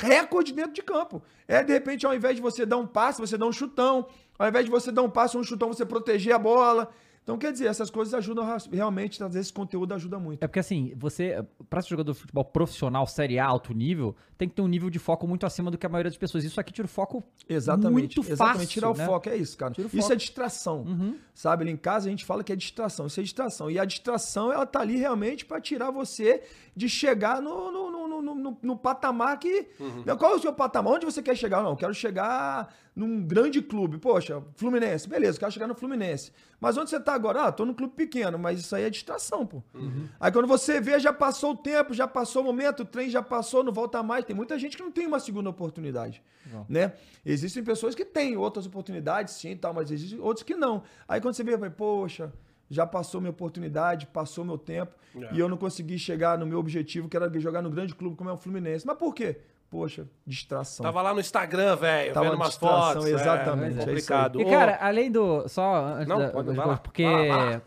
recorde 0.00 0.52
dentro 0.52 0.72
de 0.72 0.82
campo. 0.82 1.20
É, 1.48 1.64
de 1.64 1.72
repente, 1.72 2.06
ao 2.06 2.14
invés 2.14 2.36
de 2.36 2.42
você 2.42 2.64
dar 2.64 2.76
um 2.76 2.86
passe, 2.86 3.20
você 3.20 3.36
dá 3.36 3.44
um 3.44 3.52
chutão. 3.52 4.06
Ao 4.38 4.48
invés 4.48 4.64
de 4.64 4.70
você 4.70 4.92
dar 4.92 5.02
um 5.02 5.10
passe 5.10 5.36
um 5.36 5.42
chutão, 5.42 5.68
você 5.68 5.84
proteger 5.84 6.34
a 6.34 6.38
bola. 6.38 6.88
Então, 7.26 7.36
quer 7.36 7.50
dizer, 7.50 7.66
essas 7.66 7.90
coisas 7.90 8.14
ajudam 8.14 8.46
realmente, 8.70 9.20
às 9.20 9.32
vezes 9.32 9.48
esse 9.48 9.52
conteúdo 9.52 9.92
ajuda 9.92 10.16
muito. 10.16 10.40
É 10.44 10.46
porque 10.46 10.60
assim, 10.60 10.92
você, 10.96 11.44
para 11.68 11.82
ser 11.82 11.88
jogador 11.88 12.12
de 12.12 12.20
futebol 12.20 12.44
profissional, 12.44 13.04
Série 13.04 13.36
A, 13.36 13.44
alto 13.44 13.74
nível, 13.74 14.14
tem 14.38 14.48
que 14.48 14.54
ter 14.54 14.62
um 14.62 14.68
nível 14.68 14.88
de 14.88 15.00
foco 15.00 15.26
muito 15.26 15.44
acima 15.44 15.68
do 15.68 15.76
que 15.76 15.84
a 15.84 15.88
maioria 15.88 16.08
das 16.08 16.16
pessoas. 16.16 16.44
Isso 16.44 16.60
aqui 16.60 16.72
tira 16.72 16.86
o 16.86 16.88
foco 16.88 17.24
exatamente, 17.48 17.92
muito 17.92 18.20
exatamente, 18.20 18.58
fácil. 18.58 18.68
tirar 18.68 18.90
o 18.90 18.96
né? 18.96 19.06
foco, 19.06 19.28
é 19.28 19.36
isso, 19.36 19.58
cara. 19.58 19.74
Isso 19.92 20.12
é 20.12 20.14
distração, 20.14 20.82
uhum. 20.82 21.18
sabe? 21.34 21.64
Ali 21.64 21.72
em 21.72 21.76
casa 21.76 22.06
a 22.06 22.10
gente 22.10 22.24
fala 22.24 22.44
que 22.44 22.52
é 22.52 22.56
distração, 22.56 23.08
isso 23.08 23.18
é 23.18 23.24
distração. 23.24 23.68
E 23.68 23.76
a 23.76 23.84
distração, 23.84 24.52
ela 24.52 24.64
tá 24.64 24.78
ali 24.78 24.96
realmente 24.96 25.44
para 25.44 25.60
tirar 25.60 25.90
você 25.90 26.44
de 26.76 26.88
chegar 26.88 27.42
no, 27.42 27.72
no, 27.72 27.90
no, 27.90 28.22
no, 28.22 28.34
no, 28.36 28.58
no 28.62 28.76
patamar 28.76 29.36
que... 29.40 29.66
Uhum. 29.80 30.16
Qual 30.16 30.34
é 30.34 30.36
o 30.36 30.38
seu 30.38 30.52
patamar? 30.52 30.92
Onde 30.92 31.04
você 31.04 31.20
quer 31.20 31.36
chegar? 31.36 31.60
Não, 31.60 31.70
eu 31.70 31.76
quero 31.76 31.92
chegar 31.92 32.72
num 32.96 33.22
grande 33.22 33.60
clube. 33.60 33.98
Poxa, 33.98 34.42
Fluminense, 34.54 35.06
beleza, 35.06 35.38
quero 35.38 35.52
chegar 35.52 35.66
no 35.66 35.74
Fluminense. 35.74 36.32
Mas 36.58 36.78
onde 36.78 36.88
você 36.88 36.98
tá 36.98 37.12
agora? 37.12 37.42
Ah, 37.42 37.52
tô 37.52 37.66
no 37.66 37.74
clube 37.74 37.92
pequeno, 37.94 38.38
mas 38.38 38.58
isso 38.58 38.74
aí 38.74 38.84
é 38.84 38.90
distração, 38.90 39.46
pô. 39.46 39.62
Uhum. 39.74 40.08
Aí 40.18 40.32
quando 40.32 40.46
você 40.46 40.80
vê, 40.80 40.98
já 40.98 41.12
passou 41.12 41.52
o 41.52 41.56
tempo, 41.56 41.92
já 41.92 42.08
passou 42.08 42.40
o 42.40 42.44
momento, 42.46 42.80
o 42.80 42.86
trem 42.86 43.10
já 43.10 43.22
passou, 43.22 43.62
não 43.62 43.70
volta 43.70 44.02
mais. 44.02 44.24
Tem 44.24 44.34
muita 44.34 44.58
gente 44.58 44.78
que 44.78 44.82
não 44.82 44.90
tem 44.90 45.06
uma 45.06 45.20
segunda 45.20 45.50
oportunidade, 45.50 46.22
não. 46.50 46.64
né? 46.66 46.94
Existem 47.24 47.62
pessoas 47.62 47.94
que 47.94 48.04
têm 48.04 48.38
outras 48.38 48.64
oportunidades, 48.64 49.34
sim, 49.34 49.54
tal, 49.54 49.74
mas 49.74 49.90
existem 49.90 50.18
outros 50.18 50.42
que 50.42 50.56
não. 50.56 50.82
Aí 51.06 51.20
quando 51.20 51.34
você 51.34 51.44
vê, 51.44 51.58
poxa, 51.68 52.32
já 52.70 52.86
passou 52.86 53.20
minha 53.20 53.30
oportunidade, 53.30 54.06
passou 54.06 54.42
meu 54.42 54.56
tempo, 54.56 54.96
é. 55.14 55.34
e 55.34 55.38
eu 55.38 55.50
não 55.50 55.58
consegui 55.58 55.98
chegar 55.98 56.38
no 56.38 56.46
meu 56.46 56.58
objetivo, 56.58 57.10
que 57.10 57.16
era 57.16 57.28
jogar 57.38 57.60
no 57.60 57.70
grande 57.70 57.94
clube 57.94 58.16
como 58.16 58.30
é 58.30 58.32
o 58.32 58.38
Fluminense. 58.38 58.86
Mas 58.86 58.96
por 58.96 59.14
quê? 59.14 59.38
Poxa, 59.70 60.06
distração. 60.26 60.84
Tava 60.84 61.02
lá 61.02 61.12
no 61.12 61.20
Instagram, 61.20 61.76
velho, 61.76 62.14
vendo 62.14 62.34
umas 62.34 62.56
fotos. 62.56 63.04
É, 63.04 63.10
exatamente. 63.10 63.78
É, 63.78 63.82
é 63.82 63.84
complicado. 63.84 64.40
E, 64.40 64.44
cara, 64.44 64.78
além 64.80 65.10
do. 65.10 65.48
Só 65.48 65.86
antes 65.86 66.08
Não, 66.08 66.18
da, 66.18 66.28
pode, 66.30 66.52
das 66.54 66.78
porque 66.80 67.04
lá, 67.04 67.22
lá. 67.22 67.62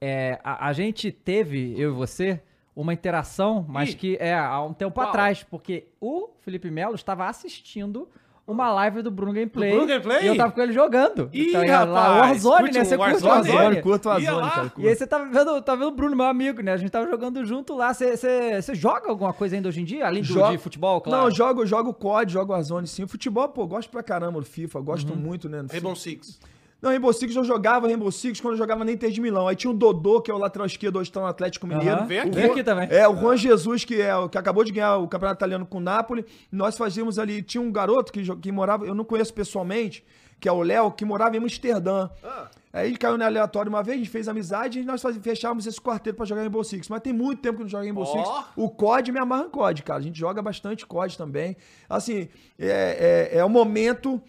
É, 0.00 0.40
a, 0.42 0.68
a, 0.68 0.72
gente 0.72 1.12
teve, 1.12 1.78
eu 1.78 1.90
e 1.90 1.94
você, 1.94 2.42
uma 2.74 2.92
interação, 2.92 3.64
mas 3.68 3.90
Ih. 3.90 3.96
que 3.96 4.16
é 4.18 4.34
há 4.34 4.60
um 4.62 4.72
tempo 4.72 4.94
Qual? 4.94 5.08
atrás, 5.08 5.42
porque 5.42 5.88
o 6.00 6.30
Felipe 6.40 6.70
Melo 6.70 6.94
estava 6.94 7.26
assistindo 7.26 8.08
uma 8.46 8.70
live 8.72 9.02
do 9.02 9.10
Bruno 9.10 9.32
Gameplay. 9.32 9.70
Do 9.70 9.76
Bruno 9.76 9.88
Gameplay? 9.88 10.24
E 10.24 10.26
eu 10.26 10.36
tava 10.36 10.52
com 10.52 10.60
ele 10.60 10.72
jogando. 10.72 11.30
Ih, 11.32 11.48
Então, 11.48 11.64
ia 11.64 11.84
lá, 11.84 12.14
rapaz, 12.14 12.44
Warzone, 12.44 12.72
né? 12.72 12.84
Você 12.84 12.96
curte 12.96 13.10
Warzone? 13.12 13.28
Warzone? 13.30 13.56
Warzone, 13.58 13.82
curto 13.82 14.06
o 14.06 14.08
Warzone, 14.10 14.50
cara. 14.50 14.72
E 14.78 14.88
aí 14.88 14.94
você 14.96 15.06
tava 15.06 15.24
vendo, 15.26 15.62
tá 15.62 15.74
vendo 15.74 15.88
o 15.88 15.90
Bruno, 15.92 16.14
meu 16.16 16.26
amigo, 16.26 16.62
né? 16.62 16.72
A 16.72 16.76
gente 16.76 16.90
tava 16.90 17.08
jogando 17.08 17.44
junto 17.44 17.74
lá. 17.74 17.92
Você- 17.94 18.16
Você 18.16 18.60
você 18.62 18.74
joga 18.74 19.08
alguma 19.08 19.32
coisa 19.32 19.56
ainda 19.56 19.68
hoje 19.68 19.80
em 19.80 19.84
dia? 19.84 20.06
Além 20.06 20.22
do, 20.22 20.28
Jogo- 20.28 20.50
de 20.52 20.58
futebol, 20.58 21.00
claro? 21.00 21.18
Não, 21.22 21.28
eu 21.28 21.34
jogo, 21.34 21.62
eu 21.62 21.66
jogo 21.66 21.92
COD, 21.94 22.32
jogo 22.32 22.52
Warzone 22.52 22.86
sim. 22.86 23.06
Futebol, 23.06 23.48
pô, 23.48 23.66
gosto 23.66 23.88
pra 23.90 24.02
caramba 24.02 24.40
do 24.40 24.46
FIFA, 24.46 24.80
gosto 24.80 25.10
Uhum. 25.12 25.18
muito, 25.18 25.48
né? 25.48 25.64
Rainbow 25.70 25.96
Six. 25.96 26.38
Não, 26.84 26.90
Rainbow 26.90 27.10
Six 27.14 27.34
eu 27.34 27.44
jogava 27.44 27.86
Rainbow 27.86 28.12
Six 28.12 28.42
quando 28.42 28.52
eu 28.52 28.58
jogava 28.58 28.84
na 28.84 28.92
Inter 28.92 29.10
de 29.10 29.18
Milão. 29.18 29.48
Aí 29.48 29.56
tinha 29.56 29.70
o 29.70 29.74
Dodô, 29.74 30.20
que 30.20 30.30
é 30.30 30.34
o 30.34 30.36
lateral 30.36 30.66
esquerdo, 30.66 30.98
hoje 30.98 31.10
tá 31.10 31.18
no 31.18 31.26
Atlético 31.26 31.66
Mineiro. 31.66 31.96
Aham. 31.96 32.06
Vem 32.06 32.18
aqui. 32.18 32.30
Vem 32.30 32.44
aqui 32.44 32.62
também. 32.62 32.88
É, 32.90 33.08
o 33.08 33.16
Juan 33.16 33.38
Jesus, 33.38 33.86
que 33.86 34.02
é 34.02 34.14
o 34.14 34.28
que 34.28 34.36
acabou 34.36 34.62
de 34.62 34.70
ganhar 34.70 34.98
o 34.98 35.08
Campeonato 35.08 35.38
Italiano 35.38 35.64
com 35.64 35.78
o 35.78 35.80
Napoli. 35.80 36.26
Nós 36.52 36.76
fazíamos 36.76 37.18
ali, 37.18 37.40
tinha 37.42 37.62
um 37.62 37.72
garoto 37.72 38.12
que, 38.12 38.22
que 38.36 38.52
morava, 38.52 38.84
eu 38.84 38.94
não 38.94 39.02
conheço 39.02 39.32
pessoalmente, 39.32 40.04
que 40.38 40.46
é 40.46 40.52
o 40.52 40.60
Léo, 40.60 40.90
que 40.90 41.06
morava 41.06 41.34
em 41.34 41.38
Amsterdã. 41.38 42.10
Ah. 42.22 42.50
Aí 42.70 42.88
ele 42.88 42.98
caiu 42.98 43.16
no 43.16 43.24
aleatório 43.24 43.70
uma 43.70 43.82
vez, 43.82 43.94
a 43.94 43.98
gente 44.00 44.10
fez 44.10 44.28
amizade 44.28 44.80
e 44.80 44.84
nós 44.84 45.02
fechávamos 45.22 45.66
esse 45.66 45.80
quarteto 45.80 46.18
pra 46.18 46.26
jogar 46.26 46.42
Rainbow 46.42 46.62
Six. 46.62 46.90
Mas 46.90 47.00
tem 47.00 47.14
muito 47.14 47.40
tempo 47.40 47.56
que 47.56 47.62
eu 47.62 47.64
não 47.64 47.70
jogo 47.70 47.84
Rainbow 47.84 48.04
Ó. 48.04 48.12
Six. 48.12 48.52
O 48.56 48.68
COD 48.68 49.10
me 49.10 49.20
amarra 49.20 49.44
em 49.44 49.48
COD, 49.48 49.82
cara. 49.82 50.00
A 50.00 50.02
gente 50.02 50.18
joga 50.18 50.42
bastante 50.42 50.84
COD 50.84 51.16
também. 51.16 51.56
Assim, 51.88 52.28
é, 52.58 53.30
é, 53.32 53.38
é 53.38 53.44
o 53.44 53.48
momento 53.48 54.20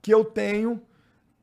que 0.00 0.14
eu 0.14 0.24
tenho 0.24 0.80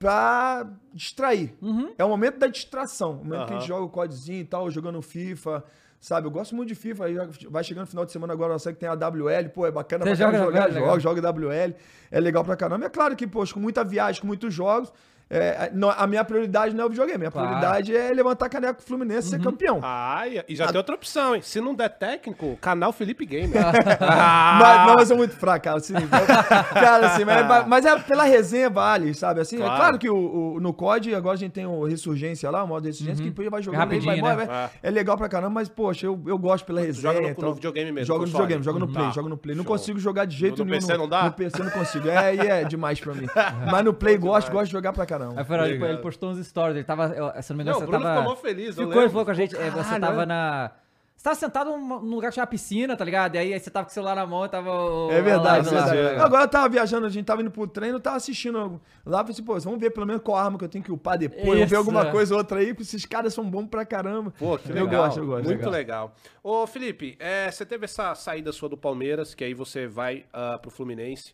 pra 0.06 0.68
distrair. 0.94 1.56
É 1.98 2.06
o 2.06 2.10
momento 2.10 2.38
da 2.38 2.46
distração. 2.46 3.14
O 3.14 3.26
momento 3.26 3.48
que 3.48 3.54
a 3.54 3.58
gente 3.58 3.68
joga 3.68 3.86
o 3.86 3.90
CODzinho 3.90 4.42
e 4.42 4.46
tal, 4.46 4.70
jogando 4.70 5.02
FIFA. 5.02 5.64
Sabe, 6.00 6.28
eu 6.28 6.32
gosto 6.32 6.56
muito 6.56 6.68
de 6.68 6.76
FIFA. 6.76 7.06
Vai 7.50 7.64
chegando 7.64 7.86
no 7.86 7.90
final 7.90 8.06
de 8.06 8.12
semana 8.12 8.32
agora, 8.32 8.54
eu 8.54 8.60
sei 8.60 8.74
que 8.74 8.80
tem 8.80 8.88
a 8.88 8.94
WL, 8.94 9.50
pô, 9.52 9.66
é 9.66 9.72
bacana 9.72 10.06
Você 10.06 10.16
caramba 10.16 10.38
joga 10.38 10.70
jogar, 10.70 10.72
jogo, 10.72 11.00
jogo 11.00 11.48
WL, 11.48 11.74
é 12.12 12.20
legal 12.20 12.44
pra 12.44 12.56
caramba. 12.56 12.86
É 12.86 12.90
claro 12.90 13.16
que, 13.16 13.26
poxa, 13.26 13.56
com 13.56 13.60
muita 13.60 13.84
viagem, 13.84 14.22
com 14.22 14.28
muitos 14.28 14.54
jogos, 14.54 14.94
é, 15.30 15.70
não- 15.74 15.90
a 15.90 16.06
minha 16.08 16.24
prioridade 16.24 16.76
não 16.76 16.84
é 16.84 16.88
o 16.88 16.90
videogame, 16.90 17.16
a 17.16 17.20
minha 17.20 17.32
Claro. 17.32 17.48
prioridade 17.48 17.96
é 17.96 18.14
levantar 18.14 18.46
a 18.46 18.50
caneca 18.50 18.74
com 18.76 18.82
o 18.82 18.86
Fluminense 18.86 19.28
e 19.28 19.32
ser 19.32 19.42
campeão. 19.42 19.80
Ah, 19.84 20.28
e 20.28 20.44
e 20.48 20.56
já 20.56 20.68
tem 20.68 20.78
outra 20.78 20.96
opção, 20.96 21.36
hein? 21.36 21.42
Se 21.42 21.60
não 21.60 21.74
der 21.74 21.90
técnico, 21.90 22.56
canal 22.62 22.92
Felipe 22.94 23.26
Gamer. 23.26 23.50
Mas, 24.00 24.88
não, 24.88 24.96
mas 24.96 25.12
é 25.12 25.16
muito 25.16 25.36
fraco, 25.36 25.64
cara. 25.66 25.78
Assim, 25.78 25.94
cara, 26.74 27.08
assim, 27.08 27.26
mas, 27.26 27.68
mas 27.68 27.86
é 27.86 27.98
pela 28.00 28.24
resenha, 28.24 28.70
vale, 28.70 29.14
sabe? 29.14 29.42
Assim, 29.42 29.58
Claro. 29.58 29.74
É 29.74 29.78
claro 29.78 30.00
que 30.00 30.10
o, 30.10 30.16
o- 30.56 30.60
no 30.60 30.74
COD, 30.74 31.14
agora 31.16 31.36
a 31.36 31.38
gente 31.38 31.52
tem 31.54 31.66
o 31.66 31.84
Ressurgência 31.86 32.50
lá, 32.50 32.64
o 32.64 32.68
modo 32.68 32.86
Ressurgência, 32.86 33.24
que 33.24 33.30
depois 33.30 33.50
vai 33.50 33.62
jogando 33.62 33.82
aí, 33.82 33.88
vai 33.88 33.98
Rapidinho, 33.98 34.18
embora. 34.18 34.36
né? 34.36 34.46
vai- 34.46 34.70
É 34.84 34.92
legal 34.92 35.18
pra 35.18 35.28
caramba, 35.30 35.50
mas, 35.52 35.70
poxa, 35.70 36.06
eu, 36.06 36.22
eu 36.28 36.38
gosto 36.38 36.66
pela 36.66 36.82
resenha. 36.82 37.02
joga 37.14 37.22
no- 37.22 37.30
então- 37.30 37.50
no 37.50 37.56
videogame 37.56 37.92
mesmo, 37.92 38.08
Jogo 38.08 38.20
no 38.22 38.26
videogame, 38.28 38.64
jogo 38.64 38.80
no 38.80 38.86
Uhum. 38.86 38.94
Play, 38.94 39.06
Tá. 39.06 39.12
jogo 39.12 39.30
no 39.30 39.38
Play. 39.38 39.56
Não 39.56 39.64
Show. 39.64 39.72
consigo 39.74 40.00
jogar 40.00 40.26
de 40.26 40.36
jeito 40.36 40.60
No 40.60 40.66
nenhum. 40.72 40.80
PC 40.80 40.98
não 40.98 41.08
dá? 41.10 41.24
No 41.24 41.32
PC 41.32 41.64
não 41.64 41.72
consigo. 41.72 42.08
É, 42.10 42.18
aí 42.18 42.40
é 42.40 42.64
demais 42.66 43.00
pra 43.00 43.14
mim. 43.14 43.28
Mas 43.72 43.84
no 43.86 43.94
Play 43.94 44.18
gosto, 44.18 44.52
gosto 44.52 44.66
de 44.68 44.72
jogar 44.72 44.94
pra 44.94 45.06
caramba. 45.06 45.15
Aí 45.36 45.44
foi, 45.46 45.58
ele, 45.58 45.74
Legal. 45.74 45.90
ele 45.90 45.98
postou 46.00 46.30
uns 46.32 46.46
stories, 46.46 46.76
ele 46.76 46.84
tava, 46.86 47.08
eu- 47.16 47.42
se 47.42 47.50
não 47.52 47.58
me 47.58 47.64
engano, 47.64 47.80
Não, 47.80 47.84
o 47.84 47.86
você 47.86 47.92
Bruno 47.92 48.04
tava... 48.04 48.20
ficou 48.22 48.36
mó 48.36 48.42
feliz, 48.42 48.76
Ficou, 48.76 49.02
ele 49.02 49.10
falou 49.10 49.26
com 49.26 49.32
a 49.32 49.34
gente, 49.34 49.56
é, 49.56 49.70
você 49.70 49.84
Caralho, 49.84 50.02
tava 50.02 50.24
é. 50.24 50.26
na... 50.26 50.72
Você 51.16 51.24
tava 51.24 51.36
sentado 51.38 51.72
num 51.78 52.14
lugar 52.14 52.28
que 52.28 52.34
tinha 52.34 52.46
piscina, 52.46 52.96
tá 52.96 53.06
ligado? 53.06 53.36
E 53.36 53.38
aí 53.38 53.58
você 53.58 53.72
tava 53.72 53.86
com 53.86 53.90
o 53.90 53.94
celular 53.94 54.16
na 54.18 54.26
mão 54.28 54.44
e 54.46 54.50
tava... 54.50 54.70
o- 54.70 55.10
É 55.12 55.22
verdade, 55.22 55.70
é 55.70 55.72
lá. 55.72 55.86
verdade. 55.88 56.20
Agora 56.22 56.44
eu 56.44 56.48
tava 56.48 56.68
viajando, 56.68 57.06
a 57.06 57.10
gente 57.10 57.26
tava 57.26 57.42
indo 57.42 57.50
pro 57.50 57.66
treino, 57.66 57.96
eu 57.96 58.02
tava 58.02 58.18
assistindo 58.18 58.80
lá, 59.06 59.20
falei 59.20 59.32
assim, 59.32 59.44
pô, 59.44 59.58
vamos 59.58 59.80
ver 59.80 59.92
pelo 59.92 60.06
menos 60.06 60.22
qual 60.22 60.38
arma 60.38 60.58
que 60.58 60.66
eu 60.66 60.70
tenho 60.70 60.84
que 60.84 60.92
upar 60.92 61.18
depois, 61.18 61.46
vamos 61.46 61.70
ver 61.70 61.78
alguma 61.78 62.08
é. 62.08 62.12
coisa 62.12 62.34
ou 62.34 62.38
outra 62.40 62.60
aí, 62.60 62.74
porque 62.74 62.84
esses 62.84 63.06
caras 63.06 63.34
são 63.34 63.50
bons 63.50 63.68
pra 63.68 63.86
caramba. 63.86 64.34
Pô, 64.38 64.58
que 64.58 64.70
eu 64.70 64.76
legal. 64.76 65.06
gosto, 65.06 65.20
eu 65.22 65.26
gosto. 65.26 65.46
Muito 65.46 65.70
legal. 65.70 66.14
Ô, 66.44 66.68
Felipe, 66.68 67.16
é, 67.18 67.50
você 67.50 67.66
teve 67.66 67.86
essa 67.86 68.14
saída 68.14 68.52
sua 68.52 68.68
do 68.68 68.78
Palmeiras, 68.78 69.34
que 69.34 69.44
aí 69.44 69.54
você 69.54 69.88
vai 69.88 70.26
ah, 70.34 70.60
pro 70.62 70.70
Fluminense. 70.70 71.34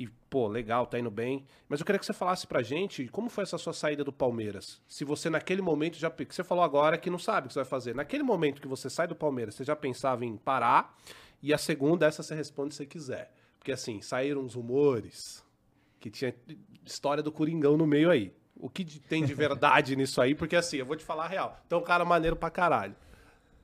E, 0.00 0.08
pô, 0.30 0.48
legal, 0.48 0.86
tá 0.86 0.98
indo 0.98 1.10
bem. 1.10 1.44
Mas 1.68 1.78
eu 1.78 1.84
queria 1.84 1.98
que 1.98 2.06
você 2.06 2.14
falasse 2.14 2.46
pra 2.46 2.62
gente 2.62 3.06
como 3.08 3.28
foi 3.28 3.42
essa 3.42 3.58
sua 3.58 3.74
saída 3.74 4.02
do 4.02 4.10
Palmeiras. 4.10 4.80
Se 4.88 5.04
você 5.04 5.28
naquele 5.28 5.60
momento 5.60 5.98
já. 5.98 6.10
Que 6.10 6.34
você 6.34 6.42
falou 6.42 6.64
agora 6.64 6.96
que 6.96 7.10
não 7.10 7.18
sabe 7.18 7.44
o 7.44 7.48
que 7.48 7.52
você 7.52 7.58
vai 7.58 7.68
fazer. 7.68 7.94
Naquele 7.94 8.22
momento 8.22 8.62
que 8.62 8.66
você 8.66 8.88
sai 8.88 9.06
do 9.06 9.14
Palmeiras, 9.14 9.56
você 9.56 9.62
já 9.62 9.76
pensava 9.76 10.24
em 10.24 10.38
parar. 10.38 10.96
E 11.42 11.52
a 11.52 11.58
segunda, 11.58 12.06
essa 12.06 12.22
você 12.22 12.34
responde 12.34 12.74
se 12.74 12.86
quiser. 12.86 13.30
Porque 13.58 13.72
assim, 13.72 14.00
saíram 14.00 14.40
uns 14.40 14.54
rumores 14.54 15.44
que 15.98 16.08
tinha 16.08 16.34
história 16.82 17.22
do 17.22 17.30
Coringão 17.30 17.76
no 17.76 17.86
meio 17.86 18.08
aí. 18.08 18.32
O 18.56 18.70
que 18.70 18.86
tem 19.00 19.22
de 19.22 19.34
verdade 19.34 19.96
nisso 19.96 20.18
aí? 20.22 20.34
Porque 20.34 20.56
assim, 20.56 20.78
eu 20.78 20.86
vou 20.86 20.96
te 20.96 21.04
falar 21.04 21.26
a 21.26 21.28
real. 21.28 21.60
Um 21.70 21.82
cara 21.82 22.06
maneiro 22.06 22.36
pra 22.36 22.48
caralho. 22.48 22.96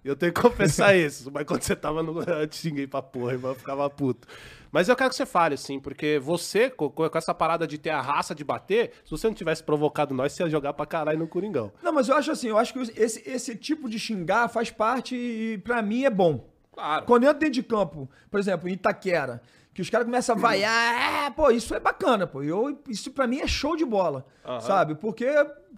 Eu 0.06 0.16
tenho 0.16 0.32
que 0.32 0.40
confessar 0.40 0.94
isso. 0.96 1.30
Mas 1.32 1.44
quando 1.44 1.62
você 1.62 1.74
tava 1.76 2.02
no. 2.02 2.20
Eu 2.22 2.46
te 2.46 2.56
xinguei 2.56 2.86
pra 2.86 3.02
porra, 3.02 3.32
irmão, 3.32 3.50
eu 3.52 3.54
ficava 3.56 3.88
puto. 3.90 4.26
Mas 4.72 4.88
eu 4.88 4.96
quero 4.96 5.10
que 5.10 5.16
você 5.16 5.24
fale, 5.24 5.54
assim, 5.54 5.78
porque 5.80 6.18
você, 6.18 6.68
co- 6.68 6.90
co- 6.90 7.08
com 7.08 7.18
essa 7.18 7.32
parada 7.32 7.66
de 7.66 7.78
ter 7.78 7.90
a 7.90 8.00
raça 8.00 8.34
de 8.34 8.44
bater, 8.44 8.92
se 9.04 9.10
você 9.10 9.26
não 9.26 9.34
tivesse 9.34 9.62
provocado 9.62 10.12
nós, 10.12 10.32
você 10.32 10.42
ia 10.42 10.50
jogar 10.50 10.72
pra 10.74 10.84
caralho 10.84 11.18
no 11.18 11.26
Coringão. 11.28 11.72
Não, 11.82 11.92
mas 11.92 12.08
eu 12.08 12.16
acho 12.16 12.30
assim, 12.30 12.48
eu 12.48 12.58
acho 12.58 12.72
que 12.74 12.80
esse, 13.00 13.22
esse 13.28 13.56
tipo 13.56 13.88
de 13.88 13.98
xingar 13.98 14.48
faz 14.48 14.70
parte 14.70 15.14
e 15.16 15.58
pra 15.58 15.80
mim 15.82 16.04
é 16.04 16.10
bom. 16.10 16.48
Claro. 16.72 17.06
Quando 17.06 17.22
eu 17.24 17.30
entro 17.30 17.40
dentro 17.40 17.54
de 17.54 17.62
campo, 17.62 18.10
por 18.30 18.38
exemplo, 18.38 18.68
em 18.68 18.72
Itaquera, 18.72 19.40
que 19.72 19.80
os 19.80 19.88
caras 19.88 20.04
começam 20.04 20.34
a 20.36 20.38
vaiar, 20.38 21.24
é, 21.26 21.30
pô, 21.30 21.50
isso 21.50 21.74
é 21.74 21.80
bacana, 21.80 22.26
pô. 22.26 22.42
Eu, 22.42 22.78
isso 22.88 23.10
pra 23.12 23.26
mim 23.26 23.40
é 23.40 23.46
show 23.46 23.76
de 23.76 23.84
bola, 23.84 24.26
Aham. 24.44 24.60
sabe? 24.60 24.94
Porque 24.94 25.26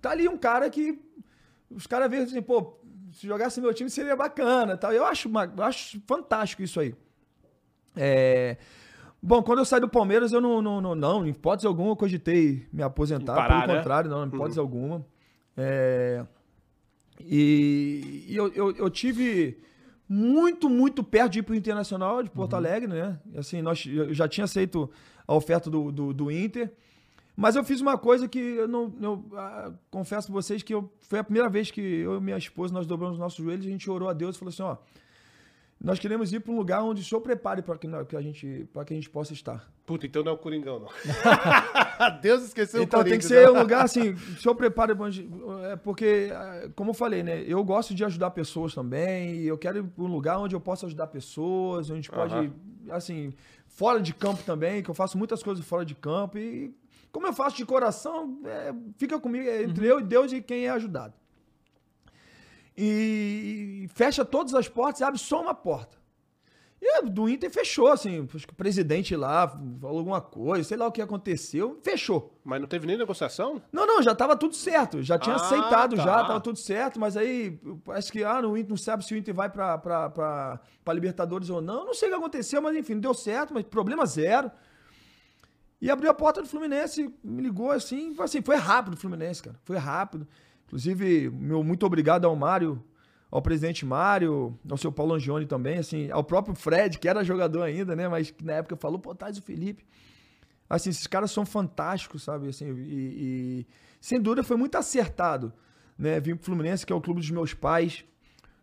tá 0.00 0.10
ali 0.10 0.26
um 0.28 0.36
cara 0.36 0.68
que 0.70 0.98
os 1.70 1.86
caras 1.86 2.10
veem 2.10 2.22
assim, 2.24 2.42
pô, 2.42 2.78
se 3.12 3.26
jogasse 3.26 3.60
meu 3.60 3.72
time 3.74 3.88
seria 3.90 4.14
bacana, 4.16 4.76
tal. 4.76 4.92
Eu 4.92 5.04
acho, 5.04 5.28
uma- 5.28 5.52
eu 5.56 5.62
acho 5.64 6.00
fantástico 6.06 6.62
isso 6.62 6.78
aí. 6.80 6.94
É, 7.96 8.56
Bom, 9.20 9.42
quando 9.42 9.58
eu 9.58 9.64
saí 9.64 9.80
do 9.80 9.88
Palmeiras, 9.88 10.30
eu 10.32 10.40
não, 10.40 10.62
não, 10.62 10.80
não, 10.80 10.94
não, 10.94 11.26
em 11.26 11.30
hipótese 11.30 11.66
alguma, 11.66 11.90
eu 11.90 11.96
cogitei 11.96 12.66
me 12.72 12.84
aposentar. 12.84 13.34
Parar, 13.34 13.62
pelo 13.62 13.72
né? 13.72 13.78
contrário, 13.78 14.08
não, 14.10 14.24
em 14.24 14.28
hipótese 14.28 14.60
alguma. 14.60 15.04
É, 15.56 16.24
E, 17.20 18.24
e 18.28 18.36
eu, 18.36 18.48
eu, 18.52 18.76
eu 18.76 18.88
tive 18.88 19.58
muito, 20.08 20.70
muito 20.70 21.02
perto 21.02 21.32
de 21.32 21.38
ir 21.40 21.42
pro 21.42 21.54
Internacional 21.54 22.22
de 22.22 22.30
Porto 22.30 22.54
Alegre, 22.54 22.86
né? 22.86 23.18
Assim, 23.36 23.60
nós, 23.60 23.84
eu 23.86 24.14
já 24.14 24.28
tinha 24.28 24.44
aceito 24.44 24.88
a 25.26 25.34
oferta 25.34 25.68
do, 25.68 25.90
do, 25.90 26.14
do 26.14 26.30
Inter. 26.30 26.72
Mas 27.40 27.54
eu 27.54 27.62
fiz 27.62 27.80
uma 27.80 27.96
coisa 27.96 28.26
que 28.26 28.40
eu 28.40 28.66
não. 28.66 28.92
Eu, 29.00 29.24
ah, 29.34 29.70
confesso 29.92 30.26
pra 30.26 30.34
vocês 30.34 30.60
que 30.60 30.74
eu, 30.74 30.92
foi 30.98 31.20
a 31.20 31.24
primeira 31.24 31.48
vez 31.48 31.70
que 31.70 31.80
eu 31.80 32.16
e 32.16 32.20
minha 32.20 32.36
esposa 32.36 32.74
nós 32.74 32.84
dobramos 32.84 33.14
os 33.14 33.20
nossos 33.20 33.38
joelhos, 33.44 33.64
a 33.64 33.68
gente 33.68 33.88
orou 33.88 34.08
a 34.08 34.12
Deus 34.12 34.34
e 34.34 34.38
falou 34.40 34.50
assim: 34.50 34.64
ó, 34.64 34.76
nós 35.80 36.00
queremos 36.00 36.32
ir 36.32 36.40
para 36.40 36.52
um 36.52 36.56
lugar 36.56 36.82
onde 36.82 37.00
o 37.00 37.04
senhor 37.04 37.20
prepare 37.20 37.62
para 37.62 37.78
que, 37.78 37.86
que 38.08 38.16
a 38.16 38.20
gente, 38.20 38.68
para 38.72 38.84
que 38.84 38.92
a 38.92 38.96
gente 38.96 39.08
possa 39.08 39.34
estar. 39.34 39.72
Puta, 39.86 40.04
então 40.04 40.24
não 40.24 40.32
é 40.32 40.34
o 40.34 40.38
Coringão, 40.38 40.80
não. 40.80 40.88
Deus 42.20 42.42
esqueceu 42.42 42.82
Então 42.82 43.02
o 43.02 43.04
tem 43.04 43.18
que 43.18 43.24
ser 43.24 43.48
um 43.48 43.60
lugar 43.60 43.84
assim, 43.84 44.10
o 44.10 44.36
senhor 44.36 44.56
prepare 44.56 44.96
é 45.70 45.76
porque, 45.76 46.30
ah, 46.32 46.70
como 46.74 46.90
eu 46.90 46.94
falei, 46.94 47.22
né? 47.22 47.44
Eu 47.46 47.62
gosto 47.62 47.94
de 47.94 48.04
ajudar 48.04 48.32
pessoas 48.32 48.74
também, 48.74 49.36
e 49.36 49.46
eu 49.46 49.56
quero 49.56 49.78
ir 49.78 49.84
para 49.84 50.02
um 50.02 50.08
lugar 50.08 50.38
onde 50.40 50.56
eu 50.56 50.60
possa 50.60 50.86
ajudar 50.86 51.06
pessoas, 51.06 51.88
onde 51.88 51.92
a 51.92 51.96
gente 52.02 52.10
pode, 52.10 52.34
Aham. 52.34 52.52
assim, 52.90 53.32
fora 53.68 54.00
de 54.00 54.12
campo 54.12 54.42
também, 54.42 54.82
que 54.82 54.90
eu 54.90 54.94
faço 54.94 55.16
muitas 55.16 55.40
coisas 55.40 55.64
fora 55.64 55.84
de 55.84 55.94
campo, 55.94 56.36
e 56.36 56.74
como 57.12 57.26
eu 57.26 57.32
faço 57.32 57.56
de 57.56 57.64
coração, 57.66 58.40
é, 58.44 58.72
fica 58.96 59.18
comigo, 59.18 59.48
é 59.48 59.62
entre 59.62 59.86
eu 59.86 60.00
e 60.00 60.04
Deus 60.04 60.32
e 60.32 60.40
quem 60.42 60.66
é 60.66 60.70
ajudado. 60.70 61.14
E 62.76 63.88
fecha 63.94 64.24
todas 64.24 64.54
as 64.54 64.68
portas 64.68 65.00
e 65.00 65.04
abre 65.04 65.18
só 65.18 65.42
uma 65.42 65.54
porta. 65.54 65.98
E 66.80 67.02
do 67.06 67.28
Inter 67.28 67.50
fechou, 67.50 67.88
assim, 67.88 68.28
acho 68.32 68.46
que 68.46 68.52
o 68.52 68.56
presidente 68.56 69.16
lá 69.16 69.48
falou 69.80 69.98
alguma 69.98 70.20
coisa, 70.20 70.62
sei 70.62 70.76
lá 70.76 70.86
o 70.86 70.92
que 70.92 71.02
aconteceu, 71.02 71.76
fechou. 71.82 72.38
Mas 72.44 72.60
não 72.60 72.68
teve 72.68 72.86
nem 72.86 72.96
negociação? 72.96 73.60
Não, 73.72 73.84
não, 73.84 74.00
já 74.00 74.14
tava 74.14 74.36
tudo 74.36 74.54
certo. 74.54 75.02
Já 75.02 75.18
tinha 75.18 75.34
Ah, 75.34 75.40
aceitado, 75.40 75.96
tá. 75.96 76.02
já 76.04 76.24
tava 76.24 76.40
tudo 76.40 76.56
certo, 76.56 77.00
mas 77.00 77.16
aí 77.16 77.58
parece 77.84 78.12
que 78.12 78.22
ah, 78.22 78.40
no 78.40 78.56
Inter 78.56 78.70
não 78.70 78.76
sabe 78.76 79.04
se 79.04 79.12
o 79.12 79.16
Inter 79.16 79.34
vai 79.34 79.50
pra, 79.50 79.76
pra, 79.76 80.08
pra, 80.08 80.60
pra 80.84 80.94
Libertadores 80.94 81.50
ou 81.50 81.60
não. 81.60 81.84
Não 81.84 81.94
sei 81.94 82.08
o 82.08 82.12
que 82.12 82.16
aconteceu, 82.18 82.62
mas 82.62 82.76
enfim, 82.76 83.00
deu 83.00 83.12
certo, 83.12 83.52
mas 83.52 83.64
problema 83.64 84.06
zero. 84.06 84.48
E 85.80 85.90
abriu 85.90 86.10
a 86.10 86.14
porta 86.14 86.42
do 86.42 86.48
Fluminense, 86.48 87.12
me 87.22 87.42
ligou 87.42 87.70
assim, 87.70 88.14
foi 88.14 88.24
assim, 88.24 88.42
foi 88.42 88.56
rápido 88.56 88.94
o 88.94 88.96
Fluminense, 88.96 89.42
cara. 89.42 89.56
Foi 89.64 89.76
rápido. 89.76 90.26
Inclusive, 90.66 91.30
meu 91.30 91.62
muito 91.62 91.86
obrigado 91.86 92.24
ao 92.24 92.34
Mário, 92.34 92.82
ao 93.30 93.40
presidente 93.40 93.86
Mário, 93.86 94.58
ao 94.68 94.76
seu 94.76 94.90
Paulo 94.90 95.14
Angione 95.14 95.46
também, 95.46 95.78
assim, 95.78 96.10
ao 96.10 96.24
próprio 96.24 96.54
Fred, 96.54 96.98
que 96.98 97.08
era 97.08 97.22
jogador 97.22 97.62
ainda, 97.62 97.94
né? 97.94 98.08
Mas 98.08 98.30
que 98.30 98.44
na 98.44 98.54
época 98.54 98.76
falou, 98.76 98.98
pô, 98.98 99.14
traz 99.14 99.38
o 99.38 99.42
Felipe. 99.42 99.84
Assim, 100.68 100.90
esses 100.90 101.06
caras 101.06 101.30
são 101.30 101.46
fantásticos, 101.46 102.22
sabe? 102.24 102.48
Assim, 102.48 102.74
e, 102.74 103.62
e, 103.62 103.66
sem 104.00 104.20
dúvida 104.20 104.42
foi 104.42 104.56
muito 104.56 104.76
acertado, 104.76 105.52
né? 105.96 106.18
Vim 106.20 106.34
pro 106.34 106.44
Fluminense, 106.44 106.84
que 106.84 106.92
é 106.92 106.96
o 106.96 107.00
clube 107.00 107.20
dos 107.20 107.30
meus 107.30 107.54
pais. 107.54 108.04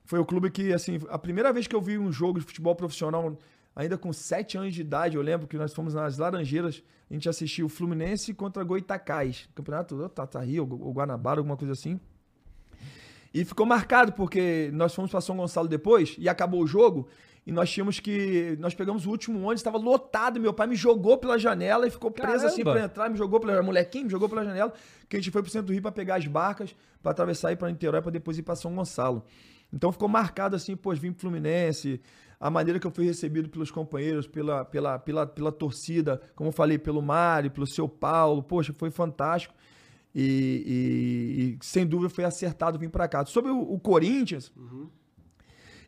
Foi 0.03 0.19
o 0.19 0.25
clube 0.25 0.51
que, 0.51 0.73
assim, 0.73 0.99
a 1.09 1.17
primeira 1.17 1.51
vez 1.51 1.65
que 1.65 1.75
eu 1.75 1.81
vi 1.81 1.97
um 1.97 2.11
jogo 2.11 2.39
de 2.39 2.45
futebol 2.45 2.75
profissional, 2.75 3.35
ainda 3.75 3.97
com 3.97 4.11
sete 4.13 4.57
anos 4.57 4.73
de 4.73 4.81
idade, 4.81 5.15
eu 5.17 5.21
lembro 5.21 5.47
que 5.47 5.57
nós 5.57 5.73
fomos 5.73 5.93
nas 5.93 6.17
Laranjeiras, 6.17 6.81
a 7.09 7.13
gente 7.13 7.27
assistiu 7.29 7.65
o 7.65 7.69
Fluminense 7.69 8.33
contra 8.33 8.63
Goitacás, 8.63 9.47
campeonato 9.53 9.95
do 9.95 10.09
Tataí 10.09 10.59
ou 10.59 10.65
Gu- 10.65 10.83
ou 10.85 10.93
Guanabara, 10.93 11.39
alguma 11.39 11.57
coisa 11.57 11.73
assim. 11.73 11.99
E 13.33 13.43
ficou 13.43 13.65
marcado, 13.65 14.13
porque 14.13 14.69
nós 14.73 14.95
fomos 14.95 15.11
para 15.11 15.19
São 15.21 15.35
Gonçalo 15.35 15.67
depois 15.67 16.15
e 16.17 16.29
acabou 16.29 16.61
o 16.63 16.67
jogo. 16.67 17.07
E 17.45 17.51
nós 17.51 17.69
tínhamos 17.69 17.99
que. 17.99 18.55
Nós 18.59 18.73
pegamos 18.73 19.05
o 19.05 19.09
último 19.11 19.37
ônibus, 19.39 19.59
estava 19.59 19.77
lotado. 19.77 20.39
Meu 20.39 20.51
pai 20.53 20.65
me 20.65 20.75
jogou 20.75 21.15
pela 21.17 21.37
janela 21.37 21.85
e 21.85 21.91
ficou 21.91 22.09
preso 22.09 22.45
assim 22.47 22.63
Caramba. 22.63 22.71
pra 22.71 22.85
entrar. 22.85 23.09
Me 23.09 23.17
jogou 23.17 23.39
pela. 23.39 23.61
Molequinho, 23.61 24.05
me 24.05 24.09
jogou 24.09 24.27
pela 24.27 24.43
janela. 24.43 24.73
Que 25.07 25.17
a 25.17 25.19
gente 25.19 25.29
foi 25.31 25.43
pro 25.43 25.51
centro 25.51 25.67
do 25.67 25.73
Rio 25.73 25.81
pra 25.81 25.91
pegar 25.91 26.15
as 26.15 26.25
barcas, 26.25 26.75
pra 27.03 27.11
atravessar 27.11 27.51
e 27.51 27.53
ir 27.53 27.57
pra 27.57 27.69
Niterói, 27.69 28.01
pra 28.01 28.09
depois 28.09 28.37
ir 28.39 28.41
pra 28.41 28.55
São 28.55 28.73
Gonçalo. 28.73 29.23
Então 29.71 29.91
ficou 29.91 30.07
marcado 30.07 30.55
assim, 30.55 30.75
pô, 30.75 30.91
vim 30.95 31.11
pro 31.11 31.21
Fluminense. 31.21 32.01
A 32.39 32.49
maneira 32.49 32.79
que 32.79 32.85
eu 32.87 32.91
fui 32.91 33.05
recebido 33.05 33.49
pelos 33.49 33.71
companheiros, 33.71 34.27
pela, 34.27 34.65
pela, 34.65 34.99
pela, 34.99 35.25
pela 35.25 35.51
torcida, 35.51 36.21
como 36.35 36.49
eu 36.49 36.51
falei, 36.53 36.77
pelo 36.77 37.01
Mário, 37.01 37.49
pelo 37.51 37.65
seu 37.67 37.87
Paulo, 37.87 38.43
poxa, 38.43 38.73
foi 38.73 38.91
fantástico. 38.91 39.53
E, 40.13 40.23
e- 40.65 41.41
e, 41.61 41.65
sem 41.65 41.85
dúvida 41.85 42.09
foi 42.09 42.23
acertado 42.23 42.79
vir 42.79 42.89
pra 42.89 43.07
cá. 43.07 43.25
Sobre 43.25 43.51
o, 43.51 43.59
o 43.59 43.79
Corinthians, 43.79 44.51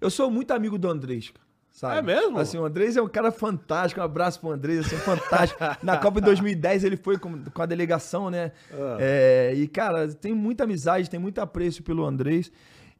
eu 0.01 0.09
sou 0.09 0.29
muito 0.29 0.51
amigo 0.51 0.77
do 0.77 0.89
Andrés, 0.89 1.31
sabe? 1.71 1.97
É 1.97 2.01
mesmo? 2.01 2.37
Assim, 2.37 2.57
o 2.57 2.65
Andrés 2.65 2.95
é 2.97 3.01
um 3.01 3.07
cara 3.07 3.31
fantástico. 3.31 3.99
Um 4.01 4.03
abraço 4.03 4.39
pro 4.39 4.51
Andrés, 4.51 4.85
assim, 4.85 4.97
fantástico. 4.97 5.59
Na 5.81 5.97
Copa 5.97 6.19
de 6.19 6.25
2010 6.27 6.83
ele 6.83 6.97
foi 6.97 7.17
com, 7.17 7.41
com 7.45 7.61
a 7.61 7.65
delegação, 7.65 8.29
né? 8.29 8.51
Ah. 8.71 8.97
É, 8.99 9.53
e, 9.55 9.67
cara, 9.67 10.07
tem 10.13 10.33
muita 10.33 10.65
amizade, 10.65 11.09
tem 11.09 11.19
muito 11.19 11.39
apreço 11.39 11.81
pelo 11.83 12.05
Andrés. 12.05 12.51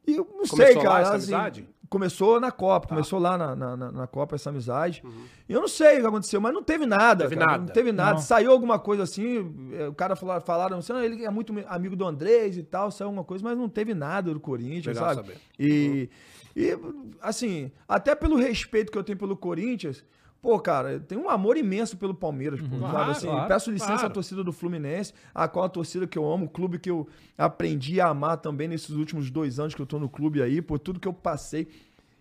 E 0.06 0.16
eu 0.16 0.26
não 0.34 0.46
sei, 0.46 0.74
Começou 0.74 0.82
lá 0.84 0.88
cara. 0.90 1.00
essa 1.02 1.14
assim, 1.16 1.34
amizade? 1.34 1.68
Tá. 1.88 1.90
Começou 1.90 2.38
na 2.38 2.50
Copa, 2.52 2.86
começou 2.88 3.18
lá 3.18 3.38
na, 3.38 3.56
na, 3.56 3.76
na- 3.76 4.06
Copa 4.06 4.34
essa 4.34 4.50
amizade. 4.50 5.02
E 5.48 5.52
eu 5.52 5.60
não 5.60 5.68
sei 5.68 5.98
o 5.98 6.00
que 6.02 6.06
aconteceu, 6.06 6.40
mas 6.40 6.52
não 6.52 6.62
teve 6.62 6.84
nada. 6.84 7.24
Teve 7.24 7.36
cara, 7.36 7.50
nada. 7.52 7.64
Não 7.64 7.72
teve 7.72 7.92
nada. 7.92 8.10
Não. 8.12 8.18
Saiu 8.18 8.50
alguma 8.52 8.78
coisa 8.78 9.02
assim, 9.04 9.72
é, 9.72 9.88
o 9.88 9.94
cara 9.94 10.14
falou, 10.14 10.40
falaram 10.40 10.78
assim, 10.78 10.92
"Ah, 10.92 11.04
ele 11.04 11.24
é 11.24 11.30
muito 11.30 11.54
amigo 11.66 11.96
do 11.96 12.04
Andrés 12.06 12.56
e 12.58 12.62
tal, 12.62 12.90
saiu 12.90 13.06
alguma 13.08 13.24
coisa, 13.24 13.42
mas 13.42 13.56
não 13.56 13.68
teve 13.68 13.94
nada 13.94 14.32
do 14.32 14.40
Corinthians, 14.40 14.96
Legal 14.96 15.14
sabe? 15.14 15.28
saber. 15.28 15.38
E, 15.58 16.10
e, 16.54 16.78
assim, 17.22 17.70
até 17.88 18.14
pelo 18.14 18.36
respeito 18.36 18.92
que 18.92 18.98
eu 18.98 19.04
tenho 19.04 19.16
pelo 19.18 19.36
Corinthians, 19.36 20.04
pô, 20.40 20.58
cara, 20.60 20.92
eu 20.92 21.00
tenho 21.00 21.22
um 21.22 21.28
amor 21.28 21.56
imenso 21.56 21.96
pelo 21.96 22.14
Palmeiras, 22.14 22.60
pô, 22.60 22.66
sabe? 22.66 22.82
Uhum. 22.82 22.90
Claro, 22.90 23.10
assim, 23.10 23.26
claro, 23.26 23.48
peço 23.48 23.70
licença 23.70 23.92
claro. 23.94 24.06
à 24.06 24.10
torcida 24.10 24.44
do 24.44 24.52
Fluminense, 24.52 25.12
a 25.34 25.48
qual 25.48 25.64
a 25.64 25.68
torcida 25.68 26.06
que 26.06 26.18
eu 26.18 26.30
amo, 26.30 26.46
o 26.46 26.48
clube 26.48 26.78
que 26.78 26.90
eu 26.90 27.06
aprendi 27.36 28.00
a 28.00 28.08
amar 28.08 28.36
também 28.38 28.68
nesses 28.68 28.90
últimos 28.90 29.30
dois 29.30 29.58
anos 29.58 29.74
que 29.74 29.82
eu 29.82 29.86
tô 29.86 29.98
no 29.98 30.08
clube 30.08 30.42
aí, 30.42 30.62
por 30.62 30.78
tudo 30.78 31.00
que 31.00 31.08
eu 31.08 31.12
passei. 31.12 31.68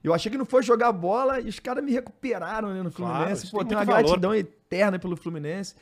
Eu 0.04 0.14
achei 0.14 0.32
que 0.32 0.38
não 0.38 0.46
foi 0.46 0.64
jogar 0.64 0.92
bola 0.92 1.40
e 1.40 1.50
os 1.50 1.60
caras 1.60 1.84
me 1.84 1.92
recuperaram 1.92 2.74
né, 2.74 2.82
no 2.82 2.92
Fluminense. 2.92 3.50
pô, 3.52 3.60
tem 3.60 3.70
tenho 3.70 3.80
uma 3.80 3.86
valor, 3.86 4.04
gratidão 4.04 4.34
eterna 4.34 4.98
pelo 4.98 5.16
Fluminense. 5.18 5.76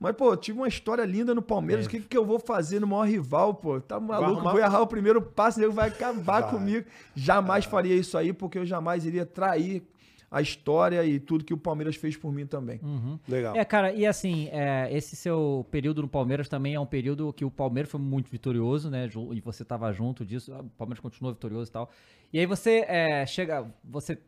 Mas, 0.00 0.14
pô, 0.14 0.36
tive 0.36 0.58
uma 0.58 0.68
história 0.68 1.04
linda 1.04 1.34
no 1.34 1.42
Palmeiras. 1.42 1.86
O 1.86 1.88
que, 1.88 2.00
que 2.00 2.16
eu 2.16 2.24
vou 2.24 2.38
fazer 2.38 2.80
no 2.80 2.86
maior 2.86 3.02
rival, 3.08 3.54
pô? 3.54 3.80
Tá 3.80 3.98
maluco? 3.98 4.32
arrumar- 4.32 4.52
Vou 4.52 4.60
errar 4.60 4.80
o 4.80 4.86
primeiro 4.86 5.20
passo, 5.20 5.60
ele 5.60 5.72
vai 5.72 5.88
acabar 5.88 6.40
Vai. 6.42 6.50
comigo. 6.50 6.86
Jamais 7.16 7.64
faria 7.64 7.94
isso 7.94 8.16
aí, 8.16 8.32
porque 8.32 8.58
eu 8.58 8.64
jamais 8.64 9.04
iria 9.04 9.26
trair 9.26 9.82
a 10.30 10.42
história 10.42 11.04
e 11.04 11.18
tudo 11.18 11.44
que 11.44 11.54
o 11.54 11.58
Palmeiras 11.58 11.96
fez 11.96 12.16
por 12.16 12.32
mim 12.32 12.46
também. 12.46 12.80
Legal. 13.28 13.56
É, 13.56 13.64
cara, 13.64 13.92
e 13.92 14.06
assim, 14.06 14.48
é, 14.52 14.88
esse 14.92 15.16
seu 15.16 15.66
período 15.70 16.02
no 16.02 16.08
Palmeiras 16.08 16.48
também 16.48 16.74
é 16.74 16.80
um 16.80 16.86
período 16.86 17.32
que 17.32 17.44
o 17.44 17.50
Palmeiras 17.50 17.90
foi 17.90 18.00
muito 18.00 18.30
vitorioso, 18.30 18.90
né? 18.90 19.08
E 19.32 19.40
você 19.40 19.64
tava 19.64 19.92
junto 19.92 20.24
disso, 20.24 20.52
o 20.52 20.70
Palmeiras 20.76 21.00
continuou 21.00 21.32
vitorioso 21.32 21.70
e 21.70 21.72
tal. 21.72 21.90
E 22.32 22.38
aí 22.38 22.46
você 22.46 22.84
é, 22.86 23.24
chega, 23.24 23.66
você 23.82 24.18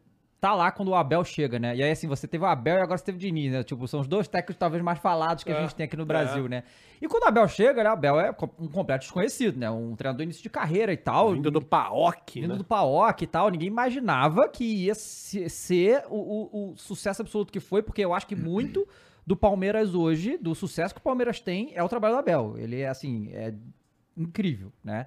tá 0.41 0.55
lá 0.55 0.70
quando 0.72 0.88
o 0.88 0.95
Abel 0.95 1.22
chega, 1.24 1.59
né? 1.59 1.76
E 1.76 1.82
aí 1.82 1.91
assim, 1.91 2.07
você 2.09 2.26
teve 2.26 2.43
o 2.45 2.47
Abel 2.47 2.78
e 2.78 2.80
agora 2.80 2.97
você 2.97 3.05
teve 3.05 3.16
o 3.16 3.20
Diniz, 3.20 3.53
né? 3.53 3.62
Tipo, 3.62 3.86
são 3.86 4.01
os 4.01 4.09
dois 4.09 4.26
técnicos 4.26 4.57
talvez 4.57 4.82
mais 4.82 4.99
falados 4.99 5.45
que 5.45 5.53
a 5.53 5.57
É, 5.57 5.62
gente 5.62 5.74
tem 5.74 5.84
aqui 5.84 5.97
no 5.97 6.07
Brasil, 6.07 6.49
né? 6.49 6.62
E 7.01 7.07
quando 7.09 7.24
o 7.24 7.26
Abel 7.26 7.47
chega, 7.49 7.82
né? 7.84 7.91
O 7.91 7.93
Abel 7.93 8.18
é 8.20 8.30
um 8.59 8.68
completo 8.68 9.03
desconhecido, 9.05 9.59
né? 9.59 9.70
Um 9.70 9.95
treinador 9.95 10.22
início 10.24 10.43
de 10.43 10.49
carreira 10.51 10.93
e 10.93 10.97
tal. 10.97 11.32
Vindo 11.32 11.51
do 11.51 11.61
Paok, 11.62 12.41
Vindo 12.41 12.53
né? 12.53 12.59
do 12.59 12.64
Paok 12.64 13.22
e 13.22 13.26
tal, 13.26 13.51
ninguém 13.51 13.68
imaginava 13.68 14.49
que 14.49 14.64
ia 14.64 14.95
se- 14.95 15.49
ser 15.51 16.05
o, 16.09 16.16
o- 16.16 16.72
o 16.72 16.76
sucesso 16.76 17.22
absoluto 17.22 17.53
que 17.53 17.61
foi, 17.61 17.82
porque 17.82 18.05
eu 18.05 18.14
acho 18.14 18.26
que 18.26 18.34
muito 18.36 18.86
do 19.26 19.36
Palmeiras 19.36 19.95
hoje, 19.95 20.36
do 20.38 20.55
sucesso 20.55 20.95
que 20.95 21.01
o 21.01 21.05
Palmeiras 21.05 21.38
tem, 21.41 21.70
é 21.74 21.82
o 21.82 21.88
trabalho 21.88 22.14
do 22.14 22.18
Abel. 22.20 22.55
Ele 22.57 22.80
é, 22.80 22.88
assim, 22.88 23.30
é 23.32 23.55
incrível, 24.16 24.72
né? 24.82 25.07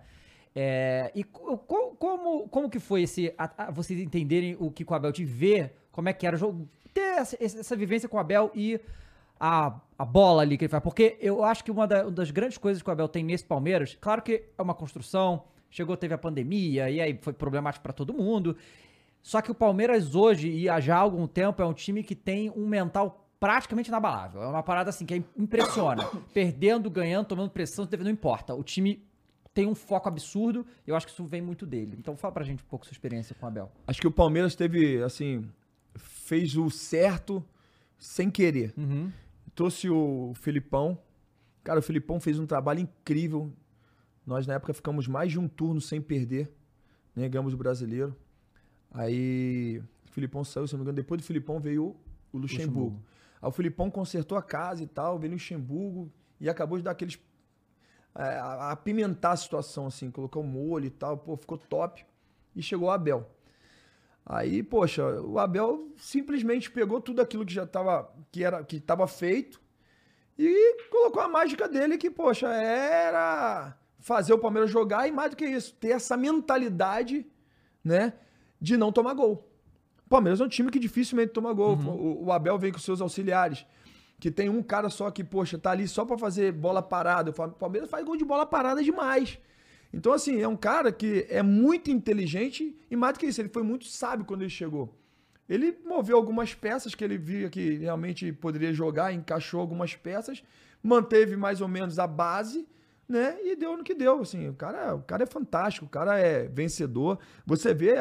É, 0.56 1.12
e 1.16 1.24
co- 1.24 1.58
co- 1.58 1.96
como, 1.98 2.48
como 2.48 2.70
que 2.70 2.80
foi 2.80 3.04
esse, 3.04 3.34
a- 3.38 3.52
a- 3.68 3.72
vocês 3.72 4.00
entenderem 4.00 4.56
o 4.60 4.70
que 4.70 4.86
o 4.88 4.94
Abel 4.94 5.12
te 5.12 5.26
vê, 5.26 5.72
como 5.92 6.10
é 6.10 6.14
que 6.14 6.28
era 6.28 6.36
o 6.36 6.40
jogo, 6.40 6.68
ter 6.94 7.02
essa, 7.18 7.38
essa 7.44 7.76
vivência 7.76 8.08
com 8.08 8.18
o 8.18 8.20
Abel 8.20 8.52
e 8.54 8.80
a, 9.40 9.80
a 9.98 10.06
bola 10.06 10.44
ali 10.44 10.58
que 10.58 10.66
ele 10.66 10.70
faz. 10.70 10.84
Porque 10.84 11.18
eu 11.20 11.44
acho 11.44 11.64
que 11.64 11.72
uma, 11.72 11.88
da- 11.88 12.04
uma 12.04 12.12
das 12.12 12.30
grandes 12.30 12.58
coisas 12.58 12.84
que 12.84 12.90
o 12.90 12.92
Abel 12.92 13.08
tem 13.08 13.24
nesse 13.24 13.44
Palmeiras, 13.46 13.98
claro 14.00 14.22
que 14.22 14.44
é 14.58 14.62
uma 14.62 14.76
construção, 14.76 15.44
chegou, 15.72 15.98
teve 15.98 16.14
a 16.14 16.18
pandemia, 16.20 16.88
e 16.90 17.02
aí 17.02 17.18
foi 17.22 17.34
problemático 17.34 17.82
pra 17.82 17.92
todo 17.94 18.14
mundo. 18.14 18.56
Só 19.24 19.42
que 19.42 19.50
o 19.50 19.56
Palmeiras 19.56 20.14
hoje, 20.14 20.50
e 20.50 20.66
já 20.82 20.98
há 20.98 21.00
algum 21.00 21.26
tempo, 21.26 21.62
é 21.62 21.66
um 21.66 21.74
time 21.74 22.04
que 22.04 22.14
tem 22.14 22.52
um 22.52 22.68
mental 22.68 23.28
praticamente 23.40 23.90
inabalável. 23.90 24.44
É 24.44 24.48
uma 24.48 24.62
parada 24.62 24.90
assim 24.92 25.06
que 25.06 25.24
impressiona. 25.36 26.08
Perdendo, 26.34 26.90
ganhando, 26.92 27.26
tomando 27.28 27.50
pressão, 27.50 27.88
não 28.00 28.12
importa. 28.12 28.54
O 28.54 28.64
time 28.64 29.04
tem 29.54 29.68
um 29.68 29.76
foco 29.76 30.08
absurdo, 30.08 30.66
eu 30.86 30.96
acho 30.96 31.06
que 31.06 31.14
isso 31.14 31.26
vem 31.26 31.42
muito 31.42 31.66
dele. 31.66 31.96
Então 32.00 32.18
fala 32.18 32.34
pra 32.34 32.44
gente 32.44 32.64
um 32.64 32.68
pouco 32.68 32.86
sua 32.86 32.94
experiência 32.94 33.36
com 33.36 33.46
o 33.46 33.50
Abel. 33.50 33.72
Acho 33.86 34.02
que 34.02 34.08
o 34.08 34.12
Palmeiras 34.12 34.56
teve, 34.56 35.02
assim, 35.04 35.48
fez 35.96 36.58
o 36.58 36.70
certo 36.70 37.44
sem 37.98 38.30
querer. 38.30 38.74
Trouxe 39.54 39.90
o 39.90 40.34
Filipão. 40.36 40.98
Cara, 41.64 41.80
o 41.80 41.84
Filipão 41.84 42.20
fez 42.20 42.40
um 42.40 42.46
trabalho 42.46 42.80
incrível. 42.80 43.54
Nós, 44.26 44.48
na 44.48 44.56
época, 44.56 44.74
ficamos 44.74 45.08
mais 45.08 45.32
de 45.32 45.40
um 45.40 45.48
turno 45.48 45.80
sem 45.80 46.02
perder. 46.02 46.52
Né? 47.16 47.30
Ganhamos 47.30 47.54
o 47.54 47.58
brasileiro. 47.58 48.16
Aí, 48.92 49.82
o 50.08 50.12
Filipão 50.12 50.44
saiu, 50.44 50.68
se 50.68 50.74
não 50.74 50.80
me 50.80 50.84
engano. 50.84 50.96
Depois 50.96 51.22
do 51.22 51.26
Filipão 51.26 51.60
veio 51.60 51.96
o 52.32 52.38
Luxemburgo. 52.38 52.80
Luxemburgo. 52.80 53.04
Aí 53.42 53.50
o 53.50 53.52
Filipão 53.52 53.92
consertou 53.92 54.38
a 54.38 54.42
casa 54.42 54.84
e 54.84 54.88
tal, 54.88 55.20
veio 55.20 55.32
o 55.32 55.36
Luxemburgo 55.36 56.12
e 56.40 56.50
acabou 56.50 56.78
de 56.78 56.84
dar 56.84 56.92
aqueles. 56.92 57.20
É, 58.16 58.24
a- 58.40 58.72
apimentar 58.72 59.32
a 59.32 59.38
situação, 59.38 59.88
assim, 59.88 60.10
colocar 60.12 60.40
o 60.40 60.44
molho 60.44 60.86
e 60.86 60.90
tal, 60.90 61.18
pô, 61.18 61.36
ficou 61.36 61.58
top. 61.58 62.06
E 62.56 62.62
chegou 62.62 62.88
o 62.88 62.92
Abel. 62.92 63.28
Aí, 64.26 64.64
poxa, 64.64 65.04
o 65.22 65.38
Abel 65.40 65.90
simplesmente 65.98 66.72
pegou 66.72 67.02
tudo 67.02 67.22
aquilo 67.22 67.46
que 67.46 67.54
já 67.54 67.64
estava 67.64 68.10
que 68.32 68.44
era 68.44 68.64
que 68.64 68.78
estava 68.78 69.06
feito 69.08 69.60
e 70.40 70.78
colocou 70.90 71.22
a 71.22 71.28
mágica 71.28 71.68
dele 71.68 71.98
que, 71.98 72.10
poxa, 72.10 72.48
era 72.48 73.76
fazer 74.00 74.34
o 74.34 74.38
Palmeiras 74.40 74.70
jogar 74.72 75.08
e 75.08 75.12
mais 75.12 75.32
do 75.32 75.36
que 75.36 75.46
isso, 75.46 75.74
ter 75.76 75.90
essa 75.90 76.16
mentalidade, 76.16 77.26
né, 77.84 78.14
de 78.62 78.78
não 78.78 78.92
tomar 78.92 79.14
gol. 79.14 79.50
O 80.06 80.10
Palmeiras 80.10 80.40
é 80.40 80.44
um 80.46 80.50
time 80.50 80.70
que 80.72 80.80
dificilmente 80.80 81.34
toma 81.34 81.52
gol. 81.54 81.76
O, 81.76 82.26
o 82.26 82.32
Abel 82.32 82.58
vem 82.58 82.72
com 82.72 82.80
seus 82.80 83.02
auxiliares, 83.02 83.66
que 84.24 84.32
tem 84.32 84.48
um 84.48 84.64
cara 84.64 84.90
só 84.90 85.12
que, 85.12 85.22
poxa, 85.22 85.58
tá 85.58 85.72
ali 85.72 85.86
só 85.86 86.06
pra 86.06 86.18
fazer 86.18 86.54
bola 86.54 86.82
parada. 86.82 87.30
O 87.30 87.52
Palmeiras 87.52 87.90
faz 87.90 88.06
gol 88.06 88.16
de 88.16 88.24
bola 88.24 88.46
parada 88.46 88.82
demais. 88.82 89.38
Então, 89.92 90.14
assim, 90.14 90.42
é 90.42 90.48
um 90.48 90.56
cara 90.56 90.94
que 90.94 91.28
é 91.30 91.44
muito 91.44 91.92
inteligente 91.92 92.74
e 92.90 92.96
mais 92.96 93.16
do 93.16 93.20
que 93.20 93.26
isso, 93.26 93.42
ele 93.42 93.50
foi 93.50 93.64
muito 93.64 93.84
sábio 93.84 94.26
quando 94.26 94.44
ele 94.44 94.50
chegou. 94.50 94.98
Ele 95.50 95.78
moveu 95.86 96.16
algumas 96.16 96.54
peças 96.54 96.96
que 96.96 97.04
ele 97.04 97.18
via 97.18 97.50
que 97.50 97.76
realmente 97.80 98.32
poderia 98.32 98.72
jogar, 98.72 99.12
encaixou 99.12 99.60
algumas 99.60 99.94
peças, 99.94 100.42
manteve 100.82 101.36
mais 101.36 101.60
ou 101.60 101.68
menos 101.68 102.00
a 102.00 102.08
base, 102.08 102.66
né? 103.10 103.38
E 103.44 103.58
deu 103.58 103.76
no 103.76 103.84
que 103.84 103.94
deu. 103.94 104.22
Assim, 104.22 104.48
o 104.48 104.54
cara, 104.54 104.96
o 104.96 105.02
cara 105.02 105.24
é 105.24 105.28
fantástico, 105.28 105.86
o 105.86 105.90
cara 105.90 106.18
é 106.18 106.48
vencedor. 106.48 107.20
Você 107.46 107.74
vê 107.74 107.98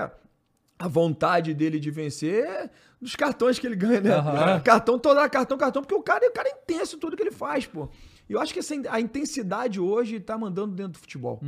a, 0.85 0.89
vontade 0.89 1.55
dele 1.55 1.79
de 1.79 1.91
vencer 1.91 2.71
nos 3.01 3.17
cartões 3.17 3.59
que 3.59 3.67
ele 3.67 3.77
ganha, 3.77 4.01
né? 4.01 4.11
Aham. 4.15 4.61
Cartão, 4.61 4.99
toda 4.99 5.29
cartão, 5.29 5.59
cartão, 5.59 5.83
porque 5.83 5.95
o 5.95 6.03
cara, 6.03 6.27
o 6.29 6.33
cara 6.33 6.49
é 6.49 6.53
intenso 6.53 6.97
em 6.97 6.99
tudo 6.99 7.17
que 7.17 7.23
ele 7.23 7.31
faz, 7.31 7.67
pô. 7.67 7.89
E 8.29 8.33
eu 8.33 8.41
acho 8.41 8.53
que 8.53 8.61
essa, 8.61 8.75
a 8.89 9.01
intensidade 9.01 9.81
hoje 9.81 10.21
tá 10.21 10.39
mandando 10.39 10.75
dentro 10.75 10.93
do 10.93 10.99
futebol. 10.99 11.41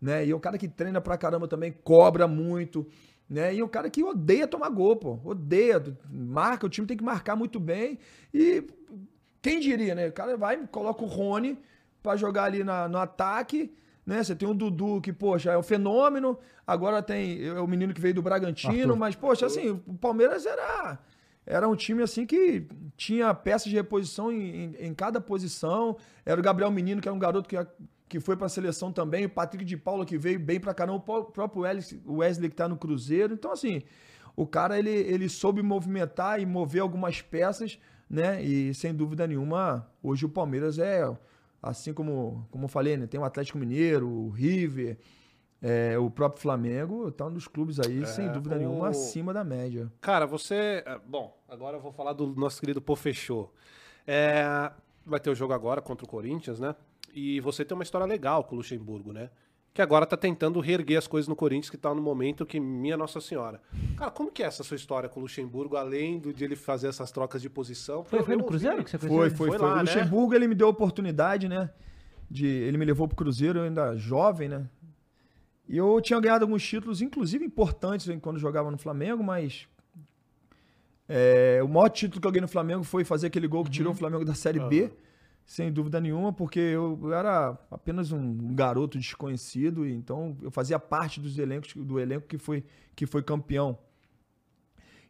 Né? 0.00 0.26
E 0.26 0.30
é 0.30 0.36
um 0.36 0.40
cara 0.40 0.58
que 0.58 0.68
treina 0.68 1.00
pra 1.00 1.16
caramba 1.16 1.48
também, 1.48 1.72
cobra 1.72 2.26
muito. 2.26 2.86
Né? 3.28 3.54
E 3.54 3.60
é 3.60 3.64
um 3.64 3.68
cara 3.68 3.88
que 3.88 4.02
odeia 4.02 4.46
tomar 4.46 4.68
gol, 4.68 4.96
pô. 4.96 5.18
Odeia. 5.24 5.82
Marca, 6.10 6.66
o 6.66 6.68
time 6.68 6.86
tem 6.86 6.96
que 6.96 7.04
marcar 7.04 7.36
muito 7.36 7.58
bem. 7.58 7.98
E 8.32 8.64
quem 9.40 9.60
diria, 9.60 9.94
né? 9.94 10.08
O 10.08 10.12
cara 10.12 10.36
vai, 10.36 10.56
coloca 10.66 11.02
o 11.02 11.06
Rony 11.06 11.58
pra 12.02 12.16
jogar 12.16 12.44
ali 12.44 12.62
na, 12.62 12.88
no 12.88 12.98
ataque. 12.98 13.74
Né? 14.06 14.22
Você 14.22 14.34
tem 14.36 14.48
o 14.48 14.54
Dudu, 14.54 15.00
que, 15.00 15.12
poxa, 15.12 15.52
é 15.52 15.58
um 15.58 15.62
fenômeno. 15.62 16.38
Agora 16.66 17.02
tem 17.02 17.44
é 17.46 17.58
o 17.60 17.66
menino 17.66 17.94
que 17.94 18.00
veio 18.00 18.14
do 18.14 18.22
Bragantino. 18.22 18.72
Arthur. 18.92 18.96
Mas, 18.96 19.14
poxa, 19.14 19.46
assim, 19.46 19.70
o 19.86 19.94
Palmeiras 19.94 20.44
era. 20.46 20.98
Era 21.46 21.68
um 21.68 21.76
time 21.76 22.02
assim 22.02 22.24
que 22.24 22.66
tinha 22.96 23.34
peças 23.34 23.68
de 23.68 23.74
reposição 23.76 24.32
em, 24.32 24.64
em- 24.64 24.76
em 24.86 24.94
cada 24.94 25.20
posição. 25.20 25.96
Era 26.24 26.40
o 26.40 26.42
Gabriel 26.44 26.70
Menino, 26.70 27.00
que 27.02 27.08
era 27.08 27.14
um 27.14 27.18
garoto 27.18 27.46
que, 27.48 27.56
que 28.08 28.18
foi 28.18 28.34
para 28.36 28.46
a 28.46 28.48
seleção 28.48 28.90
também. 28.90 29.26
O 29.26 29.28
Patrick 29.30 29.62
de 29.64 29.76
Paula, 29.76 30.06
que 30.06 30.16
veio 30.16 30.38
bem 30.40 30.58
para 30.58 30.72
caramba. 30.72 30.96
O 30.98 31.24
próprio 31.24 31.62
Wesley, 32.06 32.48
que 32.48 32.56
tá 32.56 32.66
no 32.68 32.76
Cruzeiro. 32.78 33.34
Então, 33.34 33.52
assim, 33.52 33.82
o 34.34 34.46
cara 34.46 34.78
ele, 34.78 34.90
ele 34.90 35.28
soube 35.28 35.62
movimentar 35.62 36.40
e 36.40 36.46
mover 36.46 36.80
algumas 36.80 37.20
peças, 37.20 37.78
né? 38.08 38.42
E 38.42 38.72
sem 38.74 38.94
dúvida 38.94 39.26
nenhuma, 39.26 39.86
hoje 40.02 40.24
o 40.24 40.30
Palmeiras 40.30 40.78
é, 40.78 41.06
assim 41.70 41.92
como, 41.94 42.46
como 42.50 42.64
eu 42.64 42.68
falei, 42.68 42.96
né? 42.96 43.06
Tem 43.06 43.18
o 43.20 43.24
Atlético 43.24 43.58
Mineiro, 43.58 44.08
o 44.08 44.30
River, 44.30 44.98
É, 45.66 45.96
o 45.98 46.10
próprio 46.10 46.42
Flamengo 46.42 47.10
tá 47.10 47.24
um 47.24 47.32
dos 47.32 47.48
clubes 47.48 47.80
aí, 47.80 48.04
sem 48.06 48.30
dúvida 48.30 48.54
o- 48.54 48.58
nenhuma, 48.58 48.88
acima 48.88 49.32
da 49.32 49.42
média. 49.42 49.90
Cara, 49.98 50.26
você. 50.26 50.82
é, 50.84 50.98
Bom, 51.06 51.34
agora 51.48 51.78
eu 51.78 51.80
vou 51.80 51.90
falar 51.90 52.12
do 52.12 52.26
nosso 52.36 52.60
querido 52.60 52.82
Pô 52.82 52.94
Fechou. 52.94 53.50
É, 54.06 54.70
vai 55.06 55.18
ter 55.18 55.30
o 55.30 55.34
jogo 55.34 55.54
agora 55.54 55.80
contra 55.80 56.04
o 56.04 56.08
Corinthians, 56.08 56.60
né? 56.60 56.74
E 57.14 57.40
você 57.40 57.64
tem 57.64 57.74
uma 57.74 57.82
história 57.82 58.06
legal 58.06 58.44
com 58.44 58.54
o 58.54 58.58
Luxemburgo, 58.58 59.10
né? 59.12 59.30
Que 59.74 59.82
agora 59.82 60.06
tá 60.06 60.16
tentando 60.16 60.60
reerguer 60.60 60.96
as 60.96 61.08
coisas 61.08 61.26
no 61.26 61.34
Corinthians, 61.34 61.68
que 61.68 61.76
tá 61.76 61.92
no 61.92 62.00
momento 62.00 62.46
que 62.46 62.60
minha 62.60 62.96
Nossa 62.96 63.20
Senhora. 63.20 63.60
Cara, 63.96 64.08
como 64.08 64.30
que 64.30 64.40
é 64.40 64.46
essa 64.46 64.62
sua 64.62 64.76
história 64.76 65.08
com 65.08 65.18
o 65.18 65.22
Luxemburgo, 65.24 65.76
além 65.76 66.20
do, 66.20 66.32
de 66.32 66.44
ele 66.44 66.54
fazer 66.54 66.86
essas 66.86 67.10
trocas 67.10 67.42
de 67.42 67.50
posição? 67.50 68.04
Foi, 68.04 68.22
foi 68.22 68.36
no 68.36 68.44
Cruzeiro 68.44 68.84
que 68.84 68.90
você 68.90 68.98
Foi, 68.98 69.08
conheceu? 69.08 69.36
foi, 69.36 69.48
Foi 69.48 69.58
foi. 69.58 69.66
lá, 69.66 69.72
o 69.72 69.76
né? 69.78 69.82
Luxemburgo, 69.82 70.32
ele 70.32 70.46
me 70.46 70.54
deu 70.54 70.68
a 70.68 70.70
oportunidade, 70.70 71.48
né? 71.48 71.70
De, 72.30 72.46
ele 72.46 72.78
me 72.78 72.84
levou 72.84 73.08
pro 73.08 73.16
Cruzeiro, 73.16 73.58
eu 73.58 73.64
ainda 73.64 73.96
jovem, 73.96 74.48
né? 74.48 74.64
E 75.68 75.76
eu 75.76 76.00
tinha 76.00 76.20
ganhado 76.20 76.44
alguns 76.44 76.62
títulos, 76.64 77.02
inclusive 77.02 77.44
importantes, 77.44 78.06
quando 78.22 78.38
jogava 78.38 78.70
no 78.70 78.78
Flamengo, 78.78 79.24
mas. 79.24 79.66
é, 81.08 81.60
o 81.64 81.68
maior 81.68 81.88
título 81.88 82.20
que 82.20 82.26
eu 82.28 82.30
ganhei 82.30 82.42
no 82.42 82.48
Flamengo 82.48 82.84
foi 82.84 83.04
fazer 83.04 83.26
aquele 83.26 83.48
gol 83.48 83.64
que 83.64 83.70
tirou 83.70 83.92
o 83.92 83.96
Flamengo 83.96 84.24
da 84.24 84.34
Série 84.34 84.60
B, 84.60 84.92
sem 85.44 85.70
dúvida 85.72 86.00
nenhuma, 86.00 86.32
porque 86.32 86.58
eu, 86.58 87.12
era 87.12 87.58
apenas 87.70 88.12
um 88.12 88.54
garoto 88.54 88.98
desconhecido, 88.98 89.86
e 89.86 89.92
então 89.92 90.36
eu 90.42 90.50
fazia 90.50 90.78
parte 90.78 91.20
dos 91.20 91.38
elencos, 91.38 91.74
do 91.74 92.00
elenco 92.00 92.26
que 92.26 92.38
foi, 92.38 92.64
que 92.96 93.06
foi 93.06 93.22
campeão. 93.22 93.78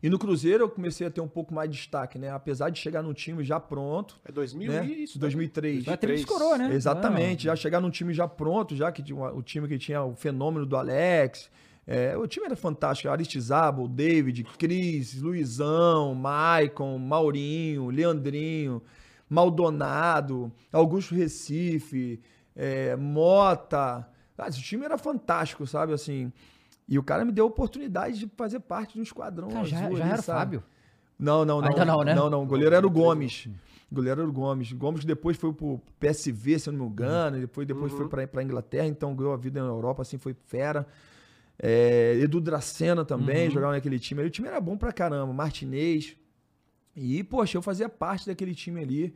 E 0.03 0.11
no 0.11 0.19
Cruzeiro 0.19 0.65
eu 0.65 0.69
comecei 0.69 1.07
a 1.07 1.11
ter 1.11 1.23
um 1.23 1.29
pouco 1.29 1.55
mais 1.55 1.71
de 1.71 1.77
destaque, 1.77 2.19
né? 2.19 2.29
Apesar 2.31 2.69
de 2.69 2.79
chegar 2.79 3.03
num 3.03 3.15
time 3.15 3.43
já 3.43 3.59
pronto, 3.59 4.21
É 4.23 4.31
2000 4.31 4.71
né? 4.71 4.87
e 4.87 5.05
isso, 5.05 5.17
né? 5.17 5.21
2003. 5.23 5.85
Vai 5.85 5.97
ter 5.97 6.09
que 6.09 6.15
escorou, 6.15 6.59
né? 6.59 6.75
Exatamente, 6.75 7.45
já 7.45 7.57
chegar 7.57 7.81
num 7.81 7.89
time 7.89 8.13
já 8.13 8.29
pronto, 8.29 8.77
já 8.77 8.93
que 8.93 9.03
o 9.15 9.43
time 9.43 9.67
que 9.67 9.79
tinha 9.79 10.03
o 10.03 10.15
fenômeno 10.15 10.67
do 10.67 10.77
Alex. 10.77 11.49
é, 11.87 12.15
o 12.19 12.27
time 12.27 12.45
era 12.45 12.57
fantástico, 12.57 13.09
Aristizábal, 13.09 13.89
David, 13.89 14.45
Cris, 14.59 15.23
Luizão, 15.23 16.15
Maicon, 16.15 16.99
Maurinho, 16.99 17.89
Leandrinho, 17.89 18.83
Maldonado, 19.29 20.53
Augusto 20.73 21.15
Recife, 21.15 22.21
é, 22.55 22.95
Mota. 22.97 24.09
Ah, 24.37 24.49
esse 24.49 24.61
time 24.61 24.85
era 24.85 24.99
fantástico, 24.99 25.67
sabe? 25.67 25.93
Assim, 25.93 26.33
e 26.89 26.99
o 26.99 27.03
cara 27.03 27.25
me 27.25 27.33
deu 27.33 27.45
a 27.45 27.49
oportunidade 27.49 28.19
de 28.19 28.31
fazer 28.37 28.61
parte 28.61 28.95
de 28.95 29.01
um 29.01 29.03
esquadrão 29.03 29.49
Cara, 29.49 29.65
já, 29.65 29.79
azul 29.79 29.97
já 29.97 30.05
ali, 30.05 30.13
era 30.13 30.23
sabe? 30.23 30.39
Fábio. 30.39 30.65
Não, 31.19 31.45
não, 31.45 31.61
não. 31.61 31.69
Ainda 31.69 31.85
não, 31.85 32.03
né? 32.03 32.15
Não, 32.15 32.29
não. 32.29 32.43
O 32.43 32.47
goleiro 32.47 32.75
era 32.75 32.87
o 32.87 32.91
Gomes. 32.91 33.49
O 33.91 33.95
goleiro 33.95 34.21
era 34.21 34.29
o 34.29 34.33
Gomes. 34.33 34.73
O 34.73 34.77
Gomes 34.77 35.05
depois 35.05 35.37
foi 35.37 35.53
pro 35.53 35.81
PSV, 36.01 36.59
se 36.59 36.69
eu 36.69 36.73
não 36.73 36.87
me 36.87 36.91
engano. 36.91 37.39
Depois, 37.39 37.67
depois 37.67 37.93
foi 37.93 38.09
pra, 38.09 38.27
pra 38.27 38.43
Inglaterra, 38.43 38.87
então 38.87 39.15
ganhou 39.15 39.33
a 39.33 39.37
vida 39.37 39.63
na 39.63 39.69
Europa, 39.69 40.03
assim, 40.03 40.19
foi 40.19 40.35
fera. 40.47 40.87
É, 41.59 42.19
Edu 42.21 42.41
Dracena 42.41 43.05
também 43.05 43.49
jogava 43.49 43.73
naquele 43.73 43.99
time. 43.99 44.23
O 44.23 44.31
time 44.31 44.49
era 44.49 44.61
bom 44.61 44.77
pra 44.77 44.93
caramba. 44.93 45.33
Martinez. 45.33 46.17
E, 46.97 47.23
poxa, 47.25 47.59
eu 47.59 47.63
fazia 47.63 47.89
parte 47.89 48.27
daquele 48.27 48.55
time 48.55 48.81
ali. 48.83 49.15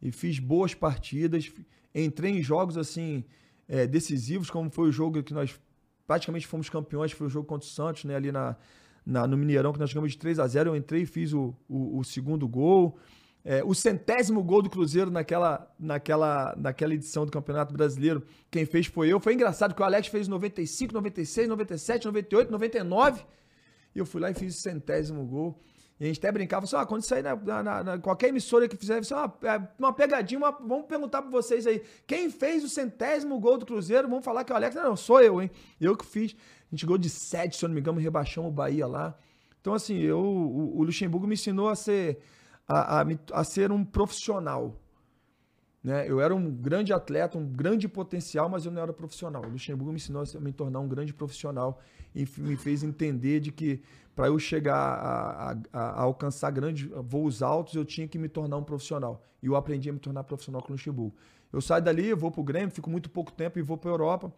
E 0.00 0.12
fiz 0.12 0.38
boas 0.38 0.74
partidas. 0.74 1.50
Entrei 1.94 2.32
em 2.32 2.42
jogos, 2.42 2.76
assim, 2.76 3.24
é, 3.68 3.86
decisivos, 3.86 4.50
como 4.50 4.70
foi 4.70 4.88
o 4.88 4.92
jogo 4.92 5.22
que 5.22 5.32
nós 5.34 5.58
praticamente 6.06 6.46
fomos 6.46 6.68
campeões, 6.68 7.12
foi 7.12 7.26
o 7.26 7.30
jogo 7.30 7.46
contra 7.48 7.66
o 7.66 7.70
Santos, 7.70 8.04
né? 8.04 8.14
Ali 8.14 8.30
na, 8.30 8.56
na- 9.04 9.26
no 9.26 9.36
Mineirão, 9.36 9.72
que 9.72 9.78
nós 9.78 9.90
jogamos 9.90 10.12
de 10.12 10.18
3 10.18 10.38
a 10.38 10.46
0 10.46 10.70
Eu 10.70 10.76
entrei 10.76 11.02
e 11.02 11.06
fiz 11.06 11.32
o, 11.32 11.54
o, 11.68 11.98
o 11.98 12.04
segundo 12.04 12.46
gol. 12.46 12.96
É, 13.44 13.62
o 13.64 13.74
centésimo 13.74 14.42
gol 14.42 14.60
do 14.60 14.68
Cruzeiro 14.68 15.08
naquela, 15.10 15.72
naquela, 15.78 16.54
naquela 16.58 16.92
edição 16.94 17.24
do 17.24 17.30
Campeonato 17.30 17.72
Brasileiro, 17.72 18.24
quem 18.50 18.66
fez 18.66 18.86
foi 18.86 19.08
eu. 19.08 19.20
Foi 19.20 19.34
engraçado 19.34 19.72
que 19.74 19.80
o 19.80 19.84
Alex 19.84 20.08
fez 20.08 20.26
em 20.26 20.30
95, 20.30 20.92
96, 20.92 21.48
97, 21.48 22.06
98, 22.06 22.50
99. 22.50 23.24
E 23.94 23.98
eu 24.00 24.04
fui 24.04 24.20
lá 24.20 24.30
e 24.30 24.34
fiz 24.34 24.58
o 24.58 24.60
centésimo 24.60 25.24
gol. 25.24 25.60
E 25.98 26.04
a 26.04 26.06
gente 26.08 26.18
até 26.18 26.30
brincava, 26.30 26.64
assim, 26.64 26.76
ah, 26.76 26.84
quando 26.84 27.02
sair 27.02 27.22
na, 27.22 27.34
na- 27.62 27.82
na- 27.84 27.98
qualquer 27.98 28.28
emissora 28.28 28.68
que 28.68 28.76
fizer, 28.76 28.98
é 28.98 29.14
uma, 29.14 29.34
é 29.44 29.68
uma 29.78 29.92
pegadinha, 29.94 30.38
uma- 30.38 30.50
vamos 30.50 30.86
perguntar 30.86 31.22
pra 31.22 31.30
vocês 31.30 31.66
aí, 31.66 31.82
quem 32.06 32.28
fez 32.30 32.62
o 32.64 32.68
centésimo 32.68 33.38
gol 33.40 33.56
do 33.56 33.64
Cruzeiro? 33.64 34.06
Vamos 34.08 34.24
falar 34.24 34.44
que 34.44 34.52
o 34.52 34.56
Alex. 34.56 34.74
Não, 34.76 34.84
não, 34.84 34.96
sou 34.96 35.22
eu, 35.22 35.40
hein? 35.40 35.50
Eu 35.80 35.96
que 35.96 36.04
fiz. 36.04 36.36
A 36.70 36.74
gente 36.74 36.84
gol 36.84 36.98
de 36.98 37.08
sete, 37.08 37.56
se 37.56 37.64
eu 37.64 37.68
não 37.68 37.74
me 37.74 37.80
engano, 37.80 37.98
rebaixamos 37.98 38.50
o 38.50 38.52
Bahia 38.52 38.86
lá. 38.86 39.16
Então, 39.60 39.72
assim, 39.72 39.96
eu, 39.98 40.18
o, 40.20 40.78
o 40.78 40.82
Luxemburgo 40.82 41.26
me 41.26 41.34
ensinou 41.34 41.68
a 41.70 41.74
ser, 41.74 42.18
a, 42.68 43.00
a 43.00 43.04
a 43.32 43.44
ser 43.44 43.72
um 43.72 43.84
profissional. 43.84 44.78
Né? 45.86 46.10
Eu 46.10 46.20
era 46.20 46.34
um 46.34 46.50
grande 46.50 46.92
atleta, 46.92 47.38
um 47.38 47.46
grande 47.46 47.86
potencial, 47.86 48.48
mas 48.48 48.64
eu 48.66 48.72
não 48.72 48.82
era 48.82 48.92
profissional. 48.92 49.40
O 49.44 49.48
Luxemburgo 49.48 49.92
me 49.92 49.96
ensinou 49.98 50.20
a 50.20 50.36
a 50.36 50.40
me 50.40 50.52
tornar 50.52 50.80
um 50.80 50.88
grande 50.88 51.14
profissional 51.14 51.80
e 52.12 52.26
me 52.38 52.56
fez 52.56 52.82
entender 52.82 53.38
de 53.38 53.52
que 53.52 53.80
para 54.12 54.26
eu 54.26 54.36
chegar 54.36 54.74
a, 54.76 55.52
a- 55.52 55.56
a- 55.72 55.80
a 55.90 56.02
alcançar 56.02 56.50
grandes 56.50 56.90
voos 57.04 57.40
altos, 57.40 57.74
eu 57.74 57.84
tinha 57.84 58.08
que 58.08 58.18
me 58.18 58.28
tornar 58.28 58.56
um 58.56 58.64
profissional. 58.64 59.22
E 59.40 59.46
eu 59.46 59.54
aprendi 59.54 59.88
a 59.88 59.92
me 59.92 60.00
tornar 60.00 60.24
profissional 60.24 60.60
com 60.60 60.70
o 60.70 60.72
Luxemburgo. 60.72 61.14
Eu 61.52 61.60
saio 61.60 61.84
dali, 61.84 62.12
vou 62.14 62.32
pro 62.32 62.42
Grêmio, 62.42 62.72
fico 62.74 62.90
muito 62.90 63.08
pouco 63.08 63.30
tempo 63.30 63.56
e 63.56 63.62
vou 63.62 63.76
para 63.78 63.88
Europa. 63.92 64.32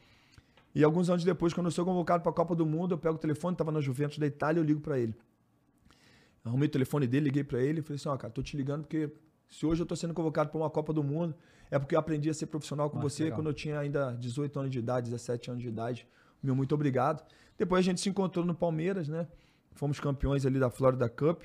E 0.74 0.84
alguns 0.84 1.08
anos 1.08 1.24
depois, 1.24 1.54
quando 1.54 1.68
eu 1.68 1.70
sou 1.72 1.82
convocado 1.82 2.22
para 2.22 2.30
a 2.30 2.34
Copa 2.34 2.54
do 2.54 2.66
Mundo, 2.66 2.92
eu 2.92 2.98
pego 2.98 3.14
o 3.16 3.18
telefone, 3.18 3.54
estava 3.54 3.72
na 3.72 3.80
Juventus 3.80 4.18
da 4.18 4.26
Itália, 4.26 4.60
eu 4.60 4.64
ligo 4.64 4.80
para 4.82 4.98
ele. 4.98 5.14
Arrumei 6.44 6.68
o 6.68 6.70
telefone 6.70 7.06
dele, 7.06 7.24
liguei 7.24 7.42
pra 7.42 7.58
ele 7.62 7.78
e 7.80 7.82
falei 7.82 7.96
assim: 7.96 8.08
ó, 8.10 8.16
cara, 8.18 8.30
tô 8.32 8.42
te 8.42 8.54
ligando 8.54 8.82
porque 8.82 9.10
se 9.48 9.64
hoje 9.66 9.82
eu 9.82 9.86
tô 9.86 9.94
sendo 9.96 10.14
convocado 10.14 10.50
pra 10.50 10.58
uma 10.60 10.70
Copa 10.70 10.92
do 10.92 11.02
Mundo, 11.02 11.34
é 11.70 11.78
porque 11.78 11.94
eu 11.94 11.98
aprendi 11.98 12.28
a 12.30 12.34
ser 12.34 12.46
profissional 12.46 12.88
com 12.90 12.96
Nossa, 12.96 13.08
você 13.10 13.24
legal. 13.24 13.38
quando 13.38 13.46
eu 13.48 13.54
tinha 13.54 13.78
ainda 13.78 14.12
18 14.18 14.58
anos 14.58 14.70
de 14.70 14.78
idade, 14.78 15.10
17 15.10 15.50
anos 15.50 15.62
de 15.62 15.68
idade. 15.68 16.06
Meu 16.42 16.54
muito 16.54 16.74
obrigado. 16.74 17.22
Depois 17.58 17.80
a 17.80 17.82
gente 17.82 18.00
se 18.00 18.08
encontrou 18.08 18.44
no 18.44 18.54
Palmeiras, 18.54 19.08
né? 19.08 19.26
Fomos 19.74 19.98
campeões 20.00 20.46
ali 20.46 20.58
da 20.58 20.70
Florida 20.70 21.08
Cup 21.08 21.42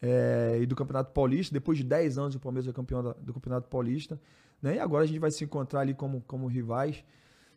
é, 0.00 0.58
e 0.60 0.66
do 0.66 0.74
Campeonato 0.76 1.12
Paulista. 1.12 1.52
Depois 1.52 1.78
de 1.78 1.84
10 1.84 2.18
anos, 2.18 2.34
o 2.34 2.40
Palmeiras 2.40 2.68
é 2.68 2.72
campeão 2.72 3.02
da- 3.02 3.12
do 3.14 3.32
Campeonato 3.34 3.68
Paulista. 3.68 4.20
Né? 4.62 4.76
E 4.76 4.78
agora 4.78 5.04
a 5.04 5.06
gente 5.06 5.18
vai 5.18 5.30
se 5.30 5.44
encontrar 5.44 5.80
ali 5.80 5.94
como, 5.94 6.20
como 6.26 6.46
rivais. 6.46 7.04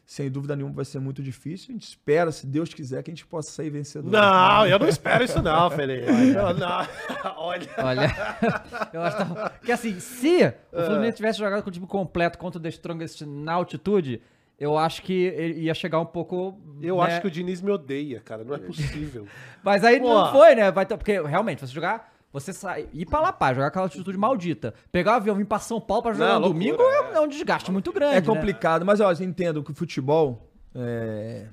Sem 0.08 0.32
dúvida 0.32 0.56
nenhuma 0.56 0.74
vai 0.74 0.86
ser 0.86 1.00
muito 1.00 1.22
difícil. 1.22 1.68
A 1.72 1.74
gente 1.74 1.90
espera, 1.90 2.32
se 2.32 2.48
Deus 2.48 2.74
quiser, 2.74 3.04
que 3.04 3.12
a 3.12 3.14
gente 3.14 3.26
possa 3.26 3.52
sair 3.52 3.70
vencedor. 3.70 4.10
Não, 4.10 4.66
eu 4.66 4.80
não 4.80 4.88
espero 4.88 5.22
isso 5.22 5.42
não, 5.42 5.70
Felipe. 5.76 6.10
Não, 6.10 6.54
não. 6.54 6.88
Olha. 7.36 7.68
Olha, 7.78 8.16
eu 8.94 9.02
acho 9.02 9.18
que, 9.18 9.36
tá- 9.36 9.50
que 9.66 9.70
assim, 9.70 10.00
se 10.00 10.54
o 10.72 10.82
Fluminense 10.86 11.18
tivesse 11.18 11.38
jogado 11.38 11.62
com 11.62 11.70
o 11.70 11.74
time 11.74 11.86
completo 11.86 12.38
contra 12.38 12.58
o 12.58 12.62
The 12.64 12.70
Strongest 12.70 13.24
na 13.24 13.52
altitude, 13.52 14.22
eu 14.58 14.78
acho 14.78 15.02
que 15.02 15.14
ele 15.14 15.60
ia 15.64 15.74
chegar 15.74 16.00
um 16.00 16.06
pouco. 16.06 16.58
Eu 16.82 16.96
né? 17.00 17.04
acho 17.04 17.20
que 17.20 17.28
o 17.28 17.32
Diniz 17.32 17.62
me 17.62 17.70
odeia, 17.70 18.22
cara. 18.22 18.46
Não 18.46 18.56
é 18.56 18.60
possível. 18.60 19.28
Mas 19.62 19.84
aí 19.84 20.00
Pô. 20.00 20.08
não 20.08 20.32
foi, 20.32 20.56
né? 20.56 20.72
Vai 20.72 20.86
ter... 20.86 20.96
Porque 20.96 21.22
realmente, 21.22 21.60
você 21.60 21.74
jogar. 21.74 22.17
Você 22.32 22.52
sair, 22.52 22.90
ir 22.94 23.06
pra 23.06 23.22
La 23.22 23.32
Paz, 23.32 23.56
jogar 23.56 23.68
aquela 23.68 23.86
altitude 23.86 24.18
maldita, 24.18 24.74
pegar 24.92 25.14
o 25.14 25.16
avião 25.16 25.36
e 25.36 25.40
vir 25.40 25.46
pra 25.46 25.60
São 25.60 25.80
Paulo 25.80 26.04
pra 26.04 26.14
jogar 26.14 26.34
Não, 26.34 26.40
no 26.42 26.48
loucura, 26.48 26.78
domingo 26.78 26.84
é, 26.84 27.14
é. 27.14 27.18
é 27.18 27.22
um 27.22 27.28
desgaste 27.28 27.72
muito 27.72 27.92
grande. 27.92 28.18
É 28.18 28.22
né? 28.22 28.26
complicado, 28.26 28.86
mas 28.86 29.00
ó, 29.00 29.12
eu 29.12 29.26
entendo 29.26 29.64
que 29.64 29.72
o 29.72 29.74
futebol. 29.74 30.52
É, 30.76 31.48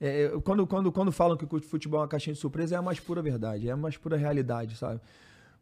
é, 0.00 0.32
quando, 0.44 0.66
quando, 0.66 0.90
quando 0.90 1.12
falam 1.12 1.36
que 1.36 1.44
o 1.44 1.60
futebol 1.60 2.00
é 2.00 2.02
uma 2.02 2.08
caixinha 2.08 2.34
de 2.34 2.40
surpresa, 2.40 2.74
é 2.74 2.78
a 2.78 2.82
mais 2.82 2.98
pura 2.98 3.22
verdade, 3.22 3.68
é 3.68 3.72
a 3.72 3.76
mais 3.76 3.96
pura 3.96 4.16
realidade, 4.16 4.76
sabe? 4.76 5.00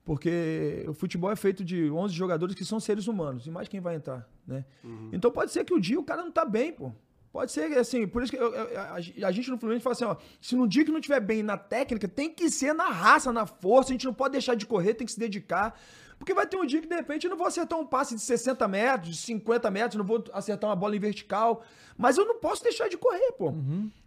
Porque 0.05 0.87
o 0.89 0.95
futebol 0.95 1.31
é 1.31 1.37
feito 1.37 1.63
de 1.63 1.91
11 1.91 2.15
jogadores 2.15 2.55
que 2.55 2.65
são 2.65 2.81
seres 2.81 3.07
humanos, 3.09 3.47
e 3.47 3.51
mais 3.51 3.69
quem 3.69 3.81
vai 3.81 3.97
entrar, 3.97 4.27
né? 4.47 4.65
Então 5.13 5.31
pode 5.31 5.51
ser 5.51 5.65
que 5.65 5.75
o 5.75 5.81
dia 5.81 6.01
o 6.01 6.05
cara 6.05 6.23
não 6.23 6.33
tá 6.33 6.47
bem, 6.47 6.73
pô. 6.73 6.93
Pode 7.33 7.53
ser 7.53 7.77
assim, 7.79 8.07
por 8.07 8.23
isso 8.23 8.33
que 8.33 8.39
eu- 8.39 8.53
eu- 8.55 8.81
a, 8.81 8.95
a 8.95 9.31
gente 9.33 9.51
no 9.51 9.59
Fluminense 9.59 9.83
fala 9.85 9.93
assim, 9.93 10.05
ó, 10.05 10.17
se 10.41 10.57
no 10.57 10.67
dia 10.67 10.85
que 10.85 10.91
não 10.91 11.01
tiver 11.01 11.21
bem 11.21 11.43
na 11.43 11.57
técnica, 11.59 12.09
tem 12.09 12.31
que 12.31 12.49
ser 12.51 12.73
na 12.75 12.89
raça, 12.89 13.31
na 13.33 13.45
força, 13.47 13.91
a 13.91 13.93
gente 13.93 14.07
não 14.07 14.15
pode 14.15 14.33
deixar 14.33 14.55
de 14.55 14.65
correr, 14.67 14.95
tem 14.95 15.07
que 15.07 15.13
se 15.13 15.21
dedicar. 15.21 15.79
Porque 16.19 16.35
vai 16.35 16.47
ter 16.49 16.57
um 16.57 16.67
dia 16.67 16.81
que 16.81 16.89
de 16.89 16.95
repente 16.97 17.25
eu 17.27 17.31
não 17.31 17.37
vou 17.37 17.47
acertar 17.47 17.79
um 17.79 17.87
passe 17.87 18.15
de 18.15 18.21
60 18.23 18.67
metros, 18.67 19.11
de 19.11 19.17
50 19.23 19.71
metros, 19.71 19.97
não 19.97 20.05
vou 20.05 20.25
acertar 20.33 20.69
uma 20.69 20.75
bola 20.75 20.97
em 20.97 20.99
vertical, 20.99 21.63
mas 21.97 22.17
eu 22.19 22.25
não 22.25 22.41
posso 22.41 22.63
deixar 22.65 22.89
de 22.89 22.97
correr, 22.97 23.31
pô. 23.33 23.51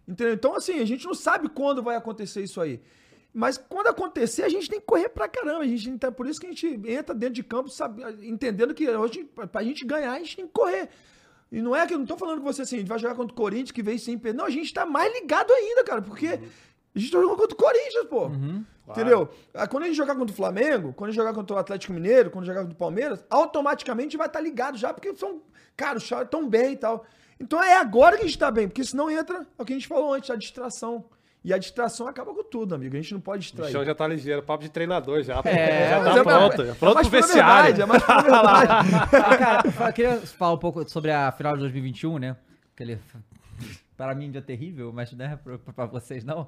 Entendeu? 0.06 0.34
Então 0.34 0.54
assim, 0.56 0.78
a 0.80 0.84
gente 0.84 1.06
não 1.06 1.14
sabe 1.14 1.48
quando 1.48 1.82
vai 1.82 1.96
acontecer 1.96 2.42
isso 2.42 2.60
aí. 2.60 2.82
Mas 3.32 3.56
quando 3.56 3.86
acontecer, 3.86 4.42
a 4.42 4.48
gente 4.50 4.68
tem 4.68 4.78
que 4.78 4.84
correr 4.84 5.08
pra 5.08 5.26
caramba. 5.26 5.60
A 5.60 5.66
gente, 5.66 5.88
então, 5.88 6.12
por 6.12 6.26
isso 6.26 6.38
que 6.38 6.46
a 6.46 6.50
gente 6.50 6.66
entra 6.86 7.14
dentro 7.14 7.34
de 7.36 7.42
campo 7.42 7.70
sabe, 7.70 8.02
entendendo 8.28 8.74
que 8.74 8.86
hoje, 8.90 9.24
pra 9.50 9.62
gente 9.62 9.86
ganhar, 9.86 10.12
a 10.12 10.18
gente 10.18 10.36
tem 10.36 10.46
que 10.46 10.52
correr. 10.52 10.90
E 11.52 11.60
não 11.60 11.76
é 11.76 11.86
que 11.86 11.92
eu 11.92 11.98
não 11.98 12.06
tô 12.06 12.16
falando 12.16 12.38
com 12.38 12.44
você 12.44 12.62
assim, 12.62 12.76
a 12.76 12.78
gente 12.78 12.88
vai 12.88 12.98
jogar 12.98 13.14
contra 13.14 13.32
o 13.32 13.36
Corinthians 13.36 13.70
que 13.70 13.82
veio 13.82 13.98
sem 13.98 14.18
perder. 14.18 14.38
Não, 14.38 14.46
a 14.46 14.50
gente 14.50 14.72
tá 14.72 14.86
mais 14.86 15.12
ligado 15.12 15.52
ainda, 15.52 15.84
cara, 15.84 16.00
porque 16.00 16.26
a 16.26 16.98
gente 16.98 17.12
tá 17.12 17.20
jogando 17.20 17.36
contra 17.36 17.54
o 17.54 17.58
Corinthians, 17.58 18.06
pô. 18.08 18.30
Entendeu? 18.88 19.28
Ah, 19.52 19.66
Quando 19.68 19.82
a 19.84 19.86
gente 19.86 19.96
jogar 19.96 20.16
contra 20.16 20.32
o 20.32 20.36
Flamengo, 20.36 20.94
quando 20.94 21.08
a 21.08 21.12
gente 21.12 21.20
jogar 21.20 21.34
contra 21.34 21.54
o 21.54 21.58
Atlético 21.58 21.92
Mineiro, 21.92 22.30
quando 22.30 22.46
jogar 22.46 22.60
contra 22.60 22.74
o 22.74 22.78
Palmeiras, 22.78 23.22
automaticamente 23.28 24.16
vai 24.16 24.26
estar 24.26 24.40
ligado 24.40 24.78
já, 24.78 24.92
porque 24.94 25.14
são, 25.14 25.42
cara, 25.76 25.98
os 25.98 26.08
caras 26.08 26.28
tão 26.30 26.48
bem 26.48 26.72
e 26.72 26.76
tal. 26.76 27.04
Então 27.38 27.62
é 27.62 27.76
agora 27.76 28.16
que 28.16 28.24
a 28.24 28.26
gente 28.26 28.38
tá 28.38 28.50
bem, 28.50 28.66
porque 28.66 28.82
senão 28.82 29.10
entra 29.10 29.46
é 29.58 29.62
o 29.62 29.64
que 29.64 29.72
a 29.72 29.76
gente 29.76 29.86
falou 29.88 30.14
antes, 30.14 30.30
a 30.30 30.36
distração. 30.36 31.04
E 31.44 31.52
a 31.52 31.58
distração 31.58 32.06
acaba 32.06 32.32
com 32.32 32.44
tudo, 32.44 32.74
amigo. 32.74 32.94
A 32.96 33.00
gente 33.00 33.12
não 33.14 33.20
pode 33.20 33.38
O 33.38 33.40
distrair. 33.40 33.72
chão 33.72 33.84
já 33.84 33.94
tá 33.94 34.06
ligeiro, 34.06 34.42
papo 34.42 34.62
de 34.62 34.70
treinador 34.70 35.22
já. 35.24 35.40
É, 35.44 35.88
já 35.90 36.04
tá 36.04 36.20
é- 36.20 36.22
pronto, 36.22 36.62
é 36.62 36.66
já 36.66 36.74
pronto 36.76 36.94
mais 36.94 37.08
pro 37.08 37.16
pura 37.18 37.26
vestiário. 37.26 37.74
verdade, 37.74 37.82
É 37.82 37.86
mais 37.86 38.02
pura 38.04 38.22
verdade. 38.22 38.72
Ah, 39.16 39.36
cara, 39.72 39.88
eu 39.88 39.92
queria 39.92 40.16
falar 40.20 40.52
um 40.54 40.58
pouco 40.58 40.88
sobre 40.88 41.10
a 41.10 41.32
final 41.32 41.54
de 41.54 41.60
2021, 41.60 42.18
né? 42.18 42.36
Aquele 42.74 42.98
para 43.96 44.14
mim 44.14 44.30
dia 44.30 44.42
terrível, 44.42 44.92
mas 44.92 45.12
né, 45.12 45.38
para 45.74 45.86
vocês 45.86 46.24
não. 46.24 46.46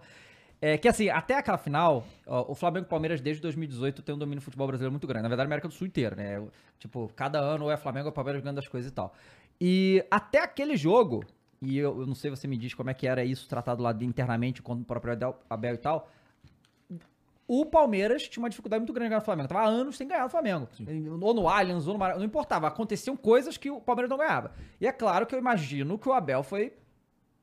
É 0.62 0.78
que 0.78 0.88
assim, 0.88 1.08
até 1.10 1.36
aquela 1.36 1.58
final, 1.58 2.06
ó, 2.26 2.46
o 2.50 2.54
Flamengo 2.54 2.84
e 2.84 2.86
o 2.86 2.88
Palmeiras 2.88 3.20
desde 3.20 3.42
2018 3.42 4.00
tem 4.02 4.14
um 4.14 4.18
domínio 4.18 4.40
do 4.40 4.44
futebol 4.44 4.66
brasileiro 4.66 4.92
muito 4.92 5.06
grande. 5.06 5.24
Na 5.24 5.28
verdade, 5.28 5.46
a 5.46 5.48
América 5.48 5.68
do 5.68 5.74
Sul 5.74 5.86
inteira, 5.86 6.16
né? 6.16 6.40
Tipo, 6.78 7.10
cada 7.14 7.38
ano 7.38 7.64
ou 7.64 7.70
é 7.70 7.76
Flamengo 7.76 8.06
ou 8.06 8.12
é 8.12 8.14
Palmeiras 8.14 8.42
ganhando 8.42 8.58
as 8.60 8.68
coisas 8.68 8.90
e 8.90 8.94
tal. 8.94 9.12
E 9.60 10.04
até 10.10 10.38
aquele 10.42 10.76
jogo, 10.76 11.24
e 11.60 11.78
eu, 11.78 12.00
eu 12.00 12.06
não 12.06 12.14
sei, 12.14 12.30
você 12.30 12.46
me 12.46 12.56
diz 12.56 12.74
como 12.74 12.90
é 12.90 12.94
que 12.94 13.06
era 13.06 13.24
isso 13.24 13.48
tratado 13.48 13.82
lá 13.82 13.92
de 13.92 14.04
internamente 14.04 14.62
com 14.62 14.74
o 14.74 14.84
próprio 14.84 15.12
Abel, 15.48 15.74
e 15.74 15.78
tal. 15.78 16.10
O 17.46 17.66
Palmeiras 17.66 18.26
tinha 18.26 18.42
uma 18.42 18.48
dificuldade 18.48 18.80
muito 18.80 18.92
grande 18.92 19.06
de 19.06 19.10
ganhar 19.10 19.22
o 19.22 19.24
Flamengo. 19.24 19.48
Tava 19.48 19.60
há 19.62 19.66
anos 19.66 19.96
sem 19.96 20.08
ganhar 20.08 20.24
o 20.24 20.30
Flamengo. 20.30 20.66
Ou 21.20 21.34
no 21.34 21.46
Allianz, 21.46 21.86
ou 21.86 21.92
no 21.92 21.98
Mar... 21.98 22.16
Não 22.16 22.24
importava. 22.24 22.66
Aconteciam 22.66 23.16
coisas 23.16 23.58
que 23.58 23.70
o 23.70 23.82
Palmeiras 23.82 24.08
não 24.08 24.16
ganhava. 24.16 24.52
E 24.80 24.86
é 24.86 24.92
claro 24.92 25.26
que 25.26 25.34
eu 25.34 25.38
imagino 25.38 25.98
que 25.98 26.08
o 26.08 26.14
Abel 26.14 26.42
foi 26.42 26.72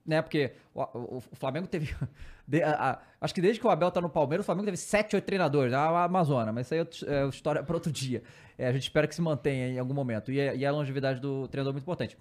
né? 0.05 0.21
Porque 0.21 0.53
o, 0.73 0.81
o, 0.81 1.17
o 1.17 1.35
Flamengo 1.35 1.67
teve. 1.67 1.95
De, 2.47 2.61
a, 2.61 2.71
a, 2.71 2.99
acho 3.21 3.33
que 3.33 3.39
desde 3.39 3.61
que 3.61 3.67
o 3.67 3.69
Abel 3.69 3.89
tá 3.91 4.01
no 4.01 4.09
Palmeiras, 4.09 4.43
o 4.43 4.45
Flamengo 4.45 4.65
teve 4.65 4.75
7, 4.75 5.15
8 5.15 5.23
treinadores, 5.23 5.73
a 5.73 6.03
Amazônia, 6.03 6.51
mas 6.51 6.67
isso 6.67 6.73
aí 6.73 6.79
é, 6.81 7.23
é 7.23 7.27
história 7.27 7.63
para 7.63 7.75
outro 7.75 7.91
dia. 7.93 8.23
É, 8.57 8.67
a 8.67 8.73
gente 8.73 8.83
espera 8.83 9.07
que 9.07 9.15
se 9.15 9.21
mantenha 9.21 9.69
em 9.69 9.79
algum 9.79 9.93
momento. 9.93 10.31
E, 10.31 10.39
é, 10.39 10.55
e 10.55 10.65
a 10.65 10.71
longevidade 10.71 11.21
do 11.21 11.47
treinador 11.47 11.71
é 11.71 11.73
muito 11.75 11.83
importante. 11.83 12.17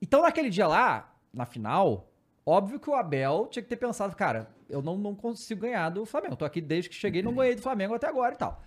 Então, 0.00 0.22
naquele 0.22 0.50
dia 0.50 0.66
lá, 0.66 1.16
na 1.32 1.44
final, 1.44 2.10
óbvio 2.44 2.78
que 2.78 2.90
o 2.90 2.94
Abel 2.94 3.48
tinha 3.50 3.62
que 3.62 3.68
ter 3.68 3.76
pensado, 3.76 4.14
cara, 4.14 4.50
eu 4.68 4.82
não, 4.82 4.96
não 4.96 5.14
consigo 5.14 5.62
ganhar 5.62 5.88
do 5.90 6.04
Flamengo. 6.04 6.36
Tô 6.36 6.44
aqui 6.44 6.60
desde 6.60 6.90
que 6.90 6.94
cheguei, 6.94 7.22
não 7.22 7.34
ganhei 7.36 7.54
do 7.54 7.62
Flamengo 7.62 7.94
até 7.94 8.06
agora 8.06 8.34
e 8.34 8.38
tal. 8.38 8.62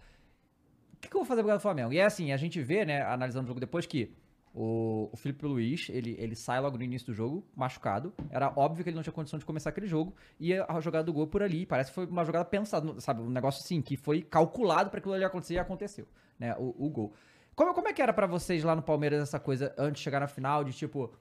O 0.94 1.00
que, 1.00 1.10
que 1.10 1.16
eu 1.16 1.20
vou 1.20 1.26
fazer 1.26 1.42
pra 1.42 1.48
ganhar 1.48 1.58
do 1.58 1.62
Flamengo? 1.62 1.94
E 1.94 2.00
é 2.00 2.06
assim, 2.06 2.32
a 2.32 2.38
gente 2.38 2.62
vê, 2.62 2.84
né, 2.86 3.02
analisando 3.04 3.46
o 3.46 3.48
jogo 3.48 3.60
depois, 3.60 3.86
que 3.86 4.12
o, 4.60 5.10
o 5.12 5.16
Felipe 5.16 5.46
Luiz, 5.46 5.88
ele, 5.90 6.16
ele 6.18 6.36
sai 6.36 6.60
logo 6.60 6.78
no 6.78 6.84
início 6.84 7.06
do 7.06 7.14
jogo, 7.14 7.46
machucado. 7.56 8.12
Era 8.32 8.52
óbvio 8.56 8.84
que 8.84 8.90
ele 8.90 8.96
não 8.96 9.04
tinha 9.04 9.14
condição 9.14 9.38
de 9.38 9.46
começar 9.46 9.70
aquele 9.70 9.86
jogo. 9.86 10.16
E 10.40 10.52
a 10.56 10.80
jogada 10.80 11.04
do 11.04 11.14
gol 11.14 11.28
por 11.28 11.44
ali, 11.44 11.64
parece 11.64 11.92
que 11.92 11.96
foi 11.96 12.08
uma 12.08 12.26
jogada 12.26 12.44
pensada, 12.44 13.00
sabe? 13.00 13.22
Um 13.22 13.30
negócio 13.30 13.64
assim, 13.64 13.82
que 13.84 13.96
foi 13.96 14.24
calculado 14.24 14.90
para 14.90 14.98
aquilo 14.98 15.14
ali 15.14 15.24
acontecer 15.24 15.54
e 15.54 15.60
aconteceu, 15.60 16.08
né? 16.40 16.56
O, 16.58 16.74
o 16.88 16.90
gol. 16.90 17.14
Como, 17.58 17.74
como 17.74 17.88
é 17.88 17.94
que 17.94 18.04
era 18.04 18.14
para 18.14 18.28
vocês 18.28 18.64
lá 18.64 18.76
no 18.76 18.84
Palmeiras 18.84 19.20
essa 19.20 19.40
coisa 19.40 19.74
antes 19.80 19.98
de 19.98 20.04
chegar 20.04 20.20
na 20.20 20.28
final, 20.28 20.64
de 20.64 20.72
tipo. 20.74 21.12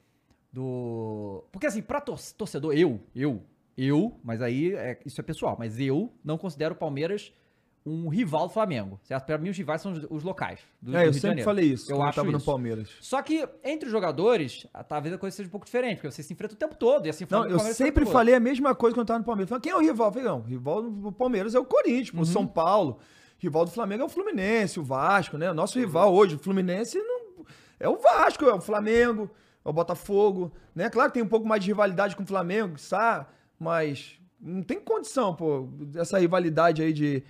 Do. 0.53 1.43
Porque 1.51 1.67
assim, 1.67 1.81
pra 1.81 1.99
torcedor, 1.99 2.75
eu, 2.75 3.01
eu, 3.15 3.43
eu, 3.77 4.21
mas 4.23 4.43
aí 4.43 4.75
é, 4.75 5.01
isso 5.07 5.19
é 5.19 5.25
pessoal, 5.25 5.57
mas 5.59 5.81
eu 5.81 6.13
não 6.23 6.37
considero 6.37 6.75
o 6.75 6.77
Palmeiras 6.77 7.33
um 7.87 8.09
rival 8.09 8.49
do 8.49 8.53
Flamengo. 8.53 9.01
Certo? 9.03 9.25
Para 9.25 9.39
mim, 9.39 9.49
os 9.49 9.57
rivais 9.57 9.81
são 9.81 9.93
os, 9.93 10.07
os 10.11 10.23
locais. 10.23 10.61
Do, 10.83 10.95
é, 10.95 11.05
do 11.05 11.09
eu 11.09 11.15
sempre 11.15 11.43
falei 11.43 11.73
isso. 11.73 11.91
Eu 11.91 12.03
acho 12.03 12.17
tava 12.17 12.29
isso. 12.29 12.39
no 12.39 12.45
Palmeiras. 12.45 12.91
Só 13.01 13.23
que 13.23 13.49
entre 13.65 13.87
os 13.87 13.93
jogadores, 13.93 14.67
talvez 14.87 15.15
a 15.15 15.19
coisa 15.19 15.35
seja 15.35 15.49
um 15.49 15.51
pouco 15.51 15.65
diferente, 15.65 15.97
porque 15.97 16.11
você 16.11 16.23
se 16.23 16.35
enfrenta 16.35 16.53
o 16.53 16.59
tempo 16.59 16.75
todo. 16.75 17.07
E 17.07 17.09
assim, 17.09 17.25
não, 17.31 17.47
eu 17.47 17.59
sempre 17.61 18.05
falei 18.05 18.35
a 18.35 18.41
mesma 18.41 18.75
coisa 18.75 18.95
quando 18.95 19.05
eu 19.05 19.07
tava 19.07 19.21
no 19.21 19.25
Palmeiras. 19.25 19.49
Falei, 19.49 19.63
quem 19.63 19.73
é 19.73 19.77
o 19.77 19.81
rival? 19.81 20.09
Eu 20.09 20.13
falei, 20.13 20.29
não, 20.29 20.41
o 20.41 20.43
rival 20.43 20.83
do 20.83 21.13
Palmeiras 21.13 21.55
é 21.55 21.59
o 21.59 21.65
Corinthians, 21.65 22.13
uhum. 22.13 22.21
o 22.21 22.27
São 22.27 22.47
Paulo. 22.47 22.99
Rival 23.39 23.65
do 23.65 23.71
Flamengo 23.71 24.03
é 24.03 24.07
o 24.07 24.09
Fluminense, 24.09 24.81
o 24.81 24.85
Vasco, 24.85 25.37
né? 25.37 25.53
Nosso 25.53 25.79
rival 25.79 26.15
hoje, 26.15 26.37
o 26.37 26.39
Fluminense, 26.39 26.99
não, 26.99 27.45
é 27.79 27.89
o 27.89 27.97
Vasco, 27.97 28.45
é 28.45 28.55
o 28.55 28.61
Flamengo, 28.61 29.31
é 29.65 29.69
o 29.69 29.73
Botafogo, 29.73 30.53
né? 30.75 30.89
Claro 30.89 31.11
que 31.11 31.15
tem 31.15 31.23
um 31.23 31.29
pouco 31.29 31.47
mais 31.47 31.63
de 31.63 31.69
rivalidade 31.69 32.17
com 32.17 32.23
o 32.23 32.27
Flamengo, 32.27 32.79
sabe? 32.79 33.27
Mas 33.59 34.19
não 34.41 34.63
tem 34.63 34.81
condição, 34.81 35.35
pô, 35.35 35.69
essa 35.97 36.19
rivalidade 36.19 36.83
aí 36.83 36.93
de 36.93 37.23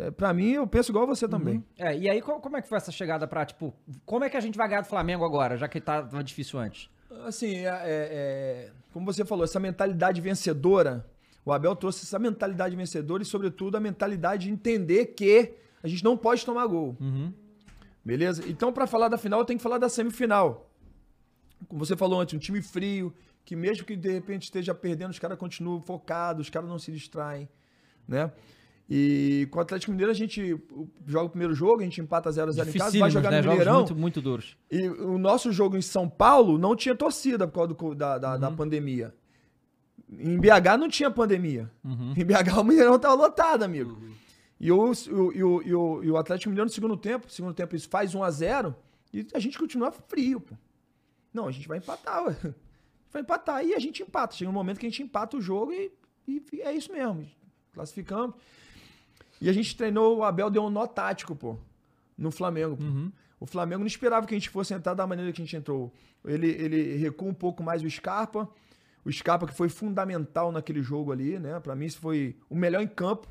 é, 0.00 0.10
para 0.12 0.32
mim, 0.32 0.52
eu 0.52 0.66
penso 0.66 0.92
igual 0.92 1.06
você 1.06 1.28
também. 1.28 1.56
Uhum. 1.56 1.64
É, 1.78 1.96
e 1.96 2.08
aí, 2.08 2.22
como 2.22 2.56
é 2.56 2.62
que 2.62 2.68
foi 2.68 2.78
essa 2.78 2.92
chegada 2.92 3.26
pra, 3.26 3.44
tipo, 3.44 3.74
como 4.06 4.24
é 4.24 4.30
que 4.30 4.36
a 4.36 4.40
gente 4.40 4.56
vai 4.56 4.68
ganhar 4.68 4.82
do 4.82 4.86
Flamengo 4.86 5.24
agora, 5.24 5.56
já 5.56 5.68
que 5.68 5.80
tá, 5.80 6.02
tá 6.02 6.22
difícil 6.22 6.58
antes? 6.58 6.88
Assim, 7.26 7.56
é, 7.56 7.68
é, 7.68 7.80
é, 7.84 8.70
como 8.92 9.04
você 9.04 9.24
falou, 9.24 9.44
essa 9.44 9.58
mentalidade 9.58 10.20
vencedora, 10.20 11.04
o 11.44 11.52
Abel 11.52 11.74
trouxe 11.74 12.04
essa 12.04 12.18
mentalidade 12.18 12.76
vencedora 12.76 13.22
e, 13.22 13.26
sobretudo, 13.26 13.76
a 13.76 13.80
mentalidade 13.80 14.44
de 14.44 14.50
entender 14.50 15.06
que 15.06 15.54
a 15.82 15.88
gente 15.88 16.04
não 16.04 16.16
pode 16.16 16.44
tomar 16.44 16.66
gol. 16.66 16.96
Uhum. 17.00 17.32
Beleza? 18.04 18.44
Então, 18.48 18.72
para 18.72 18.86
falar 18.86 19.08
da 19.08 19.18
final, 19.18 19.40
eu 19.40 19.44
tenho 19.44 19.58
que 19.58 19.62
falar 19.62 19.78
da 19.78 19.88
semifinal. 19.88 20.70
Como 21.68 21.84
você 21.84 21.96
falou 21.96 22.20
antes, 22.20 22.34
um 22.34 22.38
time 22.38 22.62
frio, 22.62 23.12
que 23.44 23.54
mesmo 23.56 23.84
que 23.84 23.96
de 23.96 24.10
repente 24.10 24.44
esteja 24.44 24.74
perdendo, 24.74 25.10
os 25.10 25.18
caras 25.18 25.38
continuam 25.38 25.80
focados, 25.80 26.46
os 26.46 26.50
caras 26.50 26.68
não 26.68 26.78
se 26.78 26.90
distraem, 26.90 27.48
né? 28.06 28.30
E 28.88 29.46
com 29.52 29.58
o 29.60 29.62
Atlético 29.62 29.92
Mineiro 29.92 30.10
a 30.10 30.14
gente 30.14 30.60
joga 31.06 31.26
o 31.26 31.30
primeiro 31.30 31.54
jogo, 31.54 31.80
a 31.80 31.84
gente 31.84 32.00
empata 32.00 32.28
0x0 32.28 32.74
em 32.74 32.78
casa, 32.78 32.98
vai 32.98 33.10
jogar 33.10 33.30
né? 33.30 33.40
no 33.40 33.50
Mineirão. 33.50 33.74
muito, 33.76 33.94
muito 33.94 34.20
duros. 34.20 34.56
E 34.68 34.88
o 34.88 35.16
nosso 35.16 35.52
jogo 35.52 35.76
em 35.76 35.82
São 35.82 36.08
Paulo 36.08 36.58
não 36.58 36.74
tinha 36.74 36.94
torcida 36.94 37.46
por 37.46 37.54
causa 37.54 37.74
do, 37.74 37.94
da, 37.94 38.18
da, 38.18 38.34
uhum. 38.34 38.40
da, 38.40 38.50
pandemia. 38.50 39.14
Em 40.18 40.38
BH 40.38 40.78
não 40.78 40.88
tinha 40.88 41.10
pandemia. 41.10 41.70
Uhum. 41.84 42.12
Em 42.16 42.24
BH 42.24 42.58
o 42.58 42.64
Mineirão 42.64 42.98
tava 42.98 43.14
lotado, 43.14 43.62
amigo. 43.62 43.92
Uhum. 43.92 44.12
E, 44.58 44.72
o, 44.72 44.78
o, 44.78 44.90
o, 44.90 45.32
e, 45.62 45.74
o, 45.74 46.04
e 46.04 46.10
o 46.10 46.16
Atlético 46.16 46.50
Mineiro 46.50 46.68
no 46.68 46.74
segundo 46.74 46.96
tempo, 46.96 47.26
no 47.26 47.32
segundo 47.32 47.54
tempo 47.54 47.74
isso 47.76 47.88
faz 47.88 48.14
1x0 48.14 48.74
e 49.12 49.26
a 49.32 49.38
gente 49.38 49.58
continua 49.58 49.90
frio, 49.90 50.40
pô. 50.40 50.54
Não, 51.32 51.46
a 51.46 51.52
gente 51.52 51.66
vai 51.68 51.78
empatar, 51.78 52.24
ué. 52.24 52.36
Vai 53.12 53.22
empatar 53.22 53.64
e 53.64 53.74
a 53.74 53.78
gente 53.80 54.04
empata. 54.04 54.36
Chega 54.36 54.48
um 54.48 54.54
momento 54.54 54.78
que 54.78 54.86
a 54.86 54.88
gente 54.88 55.02
empata 55.02 55.36
o 55.36 55.40
jogo 55.40 55.72
e, 55.72 55.90
e 56.28 56.60
é 56.60 56.72
isso 56.72 56.92
mesmo. 56.92 57.28
Classificamos. 57.72 58.36
E 59.40 59.48
a 59.48 59.52
gente 59.52 59.76
treinou, 59.76 60.18
o 60.18 60.22
Abel 60.22 60.48
deu 60.48 60.62
um 60.62 60.70
nó 60.70 60.86
tático, 60.86 61.34
pô, 61.34 61.56
no 62.16 62.30
Flamengo. 62.30 62.80
Uhum. 62.80 63.10
O 63.40 63.46
Flamengo 63.46 63.80
não 63.80 63.86
esperava 63.86 64.26
que 64.28 64.34
a 64.34 64.38
gente 64.38 64.48
fosse 64.48 64.74
entrar 64.74 64.94
da 64.94 65.06
maneira 65.08 65.32
que 65.32 65.42
a 65.42 65.44
gente 65.44 65.56
entrou. 65.56 65.92
Ele, 66.24 66.48
ele 66.48 66.96
recua 66.98 67.28
um 67.28 67.34
pouco 67.34 67.64
mais 67.64 67.82
o 67.82 67.90
Scarpa. 67.90 68.48
O 69.04 69.12
Scarpa 69.12 69.46
que 69.46 69.54
foi 69.54 69.68
fundamental 69.68 70.52
naquele 70.52 70.82
jogo 70.82 71.12
ali, 71.12 71.38
né? 71.38 71.58
Para 71.60 71.74
mim, 71.74 71.86
isso 71.86 71.98
foi 71.98 72.36
o 72.48 72.54
melhor 72.54 72.82
em 72.82 72.88
campo. 72.88 73.28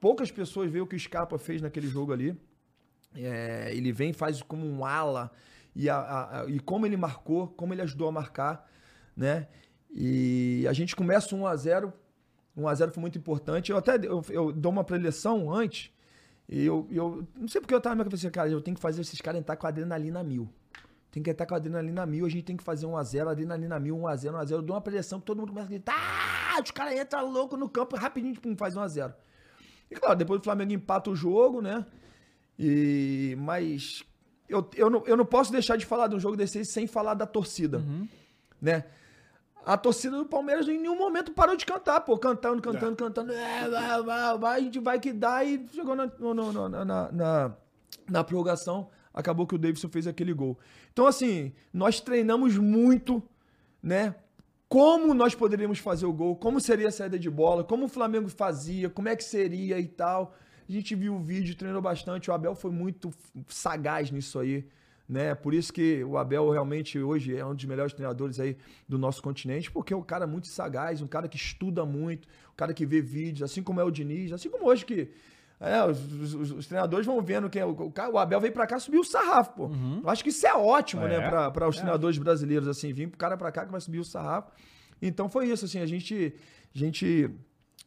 Poucas 0.00 0.30
pessoas 0.30 0.70
veem 0.70 0.82
o 0.82 0.86
que 0.86 0.96
o 0.96 0.98
Scarpa 0.98 1.38
fez 1.38 1.60
naquele 1.60 1.86
jogo 1.86 2.12
ali. 2.12 2.36
É, 3.14 3.70
ele 3.74 3.92
vem 3.92 4.12
faz 4.12 4.42
como 4.42 4.66
um 4.66 4.84
ala. 4.84 5.30
E, 5.74 5.88
a, 5.88 5.96
a, 5.96 6.44
e 6.48 6.60
como 6.60 6.86
ele 6.86 6.96
marcou, 6.96 7.48
como 7.48 7.74
ele 7.74 7.82
ajudou 7.82 8.08
a 8.08 8.12
marcar, 8.12 8.68
né? 9.16 9.48
E 9.90 10.64
a 10.68 10.72
gente 10.72 10.96
começa 10.96 11.34
1 11.34 11.46
a 11.46 11.56
0 11.56 11.92
1x0 12.56 12.92
foi 12.92 13.00
muito 13.00 13.18
importante. 13.18 13.70
Eu 13.70 13.78
até 13.78 13.96
eu, 13.96 14.22
eu 14.28 14.52
dou 14.52 14.72
uma 14.72 14.84
preleção 14.84 15.52
antes. 15.52 15.90
E 16.48 16.64
eu, 16.64 16.86
eu 16.90 17.26
não 17.34 17.48
sei 17.48 17.60
porque 17.60 17.74
eu 17.74 17.80
tava 17.80 17.94
na 17.94 18.02
minha 18.02 18.04
cabeça, 18.04 18.30
cara, 18.30 18.50
eu 18.50 18.60
tenho 18.60 18.74
que 18.74 18.82
fazer 18.82 19.00
esses 19.00 19.20
caras 19.20 19.40
entrar 19.40 19.56
com 19.56 19.66
a 19.66 19.70
adrenalina 19.70 20.22
mil. 20.22 20.48
Tem 21.12 21.22
que 21.22 21.30
entrar 21.30 21.44
com 21.44 21.52
a 21.52 21.58
adrenalina 21.58 22.06
mil, 22.06 22.24
a 22.24 22.28
gente 22.28 22.42
tem 22.42 22.56
que 22.56 22.64
fazer 22.64 22.86
1x0, 22.86 23.28
adrenalina 23.28 23.78
mil, 23.78 23.96
1x0, 23.96 24.32
1x0. 24.32 24.50
Eu 24.50 24.62
dou 24.62 24.74
uma 24.74 24.80
preleção 24.80 25.20
que 25.20 25.26
todo 25.26 25.38
mundo 25.38 25.50
começa 25.50 25.66
a 25.66 25.70
gritar, 25.70 25.94
ah, 25.94 26.60
os 26.62 26.70
caras 26.70 26.98
entram 26.98 27.30
louco 27.30 27.54
no 27.54 27.68
campo, 27.68 27.96
rapidinho, 27.96 28.32
tipo, 28.32 28.56
faz 28.56 28.74
1x0. 28.74 29.12
E 29.90 29.94
claro, 29.94 30.16
depois 30.16 30.40
o 30.40 30.42
Flamengo 30.42 30.72
empata 30.72 31.10
o 31.10 31.14
jogo, 31.14 31.60
né? 31.60 31.84
E, 32.58 33.36
mas 33.38 34.02
eu, 34.48 34.66
eu, 34.74 34.88
não, 34.88 35.04
eu 35.04 35.14
não 35.14 35.26
posso 35.26 35.52
deixar 35.52 35.76
de 35.76 35.84
falar 35.84 36.08
de 36.08 36.16
um 36.16 36.20
jogo 36.20 36.34
desse 36.34 36.64
sem 36.64 36.86
falar 36.86 37.12
da 37.12 37.26
torcida, 37.26 37.76
uhum. 37.76 38.08
né? 38.60 38.84
A 39.66 39.76
torcida 39.76 40.16
do 40.16 40.24
Palmeiras 40.24 40.66
em 40.66 40.78
nenhum 40.78 40.96
momento 40.96 41.30
parou 41.32 41.56
de 41.56 41.64
cantar, 41.64 42.00
pô. 42.00 42.18
Cantando, 42.18 42.60
cantando, 42.60 42.94
é. 42.94 42.96
cantando. 42.96 43.32
É, 43.32 43.68
vai, 43.68 44.02
vai, 44.02 44.38
vai, 44.38 44.60
a 44.60 44.62
gente 44.62 44.78
vai 44.80 44.98
que 44.98 45.12
dá. 45.12 45.44
E 45.44 45.68
chegou 45.72 45.94
na, 45.94 46.06
no, 46.18 46.52
na, 46.52 46.84
na, 46.84 47.12
na, 47.12 47.52
na 48.08 48.24
prorrogação. 48.24 48.90
Acabou 49.12 49.46
que 49.46 49.54
o 49.54 49.58
Davidson 49.58 49.88
fez 49.88 50.06
aquele 50.06 50.32
gol. 50.32 50.58
Então, 50.92 51.06
assim, 51.06 51.52
nós 51.72 52.00
treinamos 52.00 52.56
muito, 52.56 53.22
né? 53.82 54.14
Como 54.68 55.12
nós 55.12 55.34
poderíamos 55.34 55.78
fazer 55.78 56.06
o 56.06 56.12
gol, 56.12 56.34
como 56.36 56.60
seria 56.60 56.88
a 56.88 56.92
saída 56.92 57.18
de 57.18 57.28
bola, 57.28 57.62
como 57.62 57.84
o 57.84 57.88
Flamengo 57.88 58.28
fazia, 58.28 58.88
como 58.88 59.08
é 59.08 59.16
que 59.16 59.24
seria 59.24 59.78
e 59.78 59.86
tal. 59.86 60.34
A 60.66 60.72
gente 60.72 60.94
viu 60.94 61.14
o 61.14 61.20
vídeo, 61.20 61.54
treinou 61.54 61.82
bastante. 61.82 62.30
O 62.30 62.34
Abel 62.34 62.54
foi 62.54 62.70
muito 62.70 63.12
sagaz 63.48 64.10
nisso 64.10 64.38
aí 64.38 64.66
né? 65.12 65.34
Por 65.34 65.52
isso 65.52 65.72
que 65.72 66.02
o 66.04 66.16
Abel 66.16 66.50
realmente 66.50 66.98
hoje 66.98 67.36
é 67.36 67.44
um 67.44 67.54
dos 67.54 67.66
melhores 67.66 67.92
treinadores 67.92 68.40
aí 68.40 68.56
do 68.88 68.98
nosso 68.98 69.22
continente, 69.22 69.70
porque 69.70 69.92
é 69.92 69.96
um 69.96 70.02
cara 70.02 70.26
muito 70.26 70.46
sagaz, 70.46 71.02
um 71.02 71.06
cara 71.06 71.28
que 71.28 71.36
estuda 71.36 71.84
muito, 71.84 72.26
um 72.50 72.56
cara 72.56 72.72
que 72.72 72.86
vê 72.86 73.02
vídeos, 73.02 73.42
assim 73.42 73.62
como 73.62 73.78
é 73.78 73.84
o 73.84 73.90
Diniz, 73.90 74.32
assim 74.32 74.48
como 74.48 74.66
hoje 74.66 74.86
que 74.86 75.10
é, 75.62 75.84
os, 75.84 76.34
os, 76.34 76.50
os, 76.50 76.66
treinadores 76.66 77.06
vão 77.06 77.22
vendo 77.22 77.48
que 77.48 77.56
é 77.56 77.64
o, 77.64 77.92
o, 78.12 78.18
Abel 78.18 78.40
veio 78.40 78.52
para 78.52 78.66
cá 78.66 78.80
subir 78.80 78.98
o 78.98 79.04
sarrafo, 79.04 79.52
pô. 79.52 79.66
Uhum. 79.66 80.00
Eu 80.02 80.10
acho 80.10 80.24
que 80.24 80.30
isso 80.30 80.44
é 80.44 80.52
ótimo, 80.52 81.02
né, 81.02 81.14
é. 81.14 81.20
né, 81.20 81.50
para 81.50 81.68
os 81.68 81.76
é. 81.76 81.78
treinadores 81.78 82.18
brasileiros, 82.18 82.66
assim, 82.66 82.92
vir 82.92 83.08
pro 83.08 83.16
cara 83.16 83.36
para 83.36 83.52
cá 83.52 83.64
que 83.64 83.70
vai 83.70 83.80
subir 83.80 84.00
o 84.00 84.04
sarrafo. 84.04 84.50
Então 85.00 85.28
foi 85.28 85.46
isso, 85.46 85.64
assim, 85.64 85.78
a 85.78 85.86
gente, 85.86 86.34
a 86.74 86.78
gente 86.78 87.30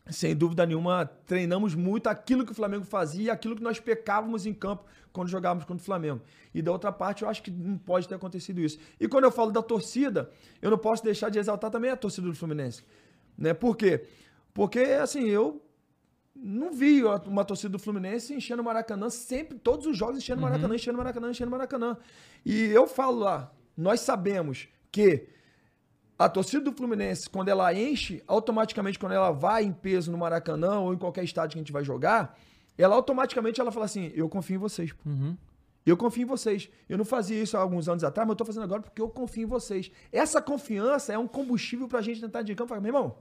sem 0.10 0.34
dúvida 0.34 0.65
nenhuma, 0.65 1.06
treinamos 1.26 1.76
muito 1.76 2.07
aquilo 2.07 2.45
que 2.45 2.53
o 2.53 2.56
Flamengo 2.56 2.85
fazia 2.85 3.26
e 3.26 3.30
aquilo 3.30 3.57
que 3.57 3.64
nós 3.64 3.77
pecávamos 3.77 4.45
em 4.45 4.53
campo 4.53 4.85
quando 5.11 5.27
jogávamos 5.27 5.65
contra 5.65 5.81
o 5.81 5.85
Flamengo. 5.85 6.22
E 6.53 6.61
da 6.61 6.72
outra 6.72 6.93
parte, 6.93 7.23
eu 7.23 7.30
acho 7.30 7.43
que 7.43 7.52
não 7.52 7.77
pode 7.77 8.07
ter 8.07 8.15
acontecido 8.15 8.61
isso. 8.61 8.77
E 8.99 9.07
quando 9.07 9.26
eu 9.26 9.31
falo 9.31 9.52
da 9.52 9.61
torcida, 9.61 10.31
eu 10.61 10.72
não 10.72 10.77
posso 10.77 11.03
deixar 11.03 11.30
de 11.30 11.39
exaltar 11.39 11.69
também 11.72 11.91
a 11.91 11.97
torcida 11.97 12.27
do 12.27 12.35
Fluminense. 12.35 12.84
Né? 13.38 13.53
Por 13.53 13.76
quê? 13.76 14.06
Porque, 14.53 14.80
assim, 14.80 15.27
eu 15.27 15.61
não 16.35 16.71
vi 16.73 17.03
uma 17.03 17.45
torcida 17.45 17.69
do 17.69 17.79
Fluminense 17.79 18.33
enchendo 18.33 18.61
o 18.61 18.65
Maracanã, 18.65 19.09
sempre, 19.09 19.57
todos 19.57 19.85
os 19.85 19.97
jogos 19.97 20.17
enchendo 20.17 20.39
o 20.39 20.43
Maracanã, 20.43 20.69
uhum. 20.69 20.75
enchendo 20.75 20.95
o 20.95 20.97
Maracanã, 20.97 21.31
enchendo 21.31 21.47
o 21.47 21.51
Maracanã. 21.51 21.97
E 22.45 22.65
eu 22.65 22.87
falo 22.87 23.19
lá, 23.19 23.51
nós 23.77 24.01
sabemos 24.01 24.67
que 24.91 25.27
A 26.17 26.29
torcida 26.29 26.63
do 26.63 26.71
Fluminense, 26.71 27.29
quando 27.29 27.49
ela 27.49 27.73
enche, 27.73 28.23
automaticamente, 28.25 28.97
quando 28.97 29.11
ela 29.11 29.31
vai 29.31 29.65
em 29.65 29.73
peso 29.73 30.09
no 30.11 30.17
Maracanã 30.17 30.79
ou 30.79 30.93
em 30.93 30.97
qualquer 30.97 31.25
estádio 31.25 31.53
que 31.55 31.59
a 31.59 31.61
gente 31.61 31.73
vai 31.73 31.83
jogar, 31.83 32.39
ela 32.77 32.95
automaticamente 32.95 33.59
ela 33.59 33.71
fala 33.71 33.85
assim: 33.85 34.13
Eu 34.15 34.29
confio 34.29 34.55
em 34.55 34.59
vocês. 34.59 34.91
Uhum. 35.05 35.35
Eu 35.85 35.97
confio 35.97 36.23
em 36.23 36.25
vocês. 36.25 36.69
Eu 36.87 36.97
não 36.97 37.05
fazia 37.05 37.43
isso 37.43 37.57
há 37.57 37.59
alguns 37.59 37.89
anos 37.89 38.03
atrás, 38.03 38.25
mas 38.25 38.33
eu 38.33 38.37
tô 38.37 38.45
fazendo 38.45 38.63
agora 38.63 38.81
porque 38.81 39.01
eu 39.01 39.09
confio 39.09 39.43
em 39.43 39.45
vocês. 39.45 39.91
Essa 40.11 40.41
confiança 40.41 41.11
é 41.11 41.17
um 41.17 41.27
combustível 41.27 41.87
pra 41.87 42.01
gente 42.01 42.21
tentar 42.21 42.43
de 42.43 42.55
campo. 42.55 42.69
Fala, 42.69 42.81
meu 42.81 42.89
irmão, 42.89 43.17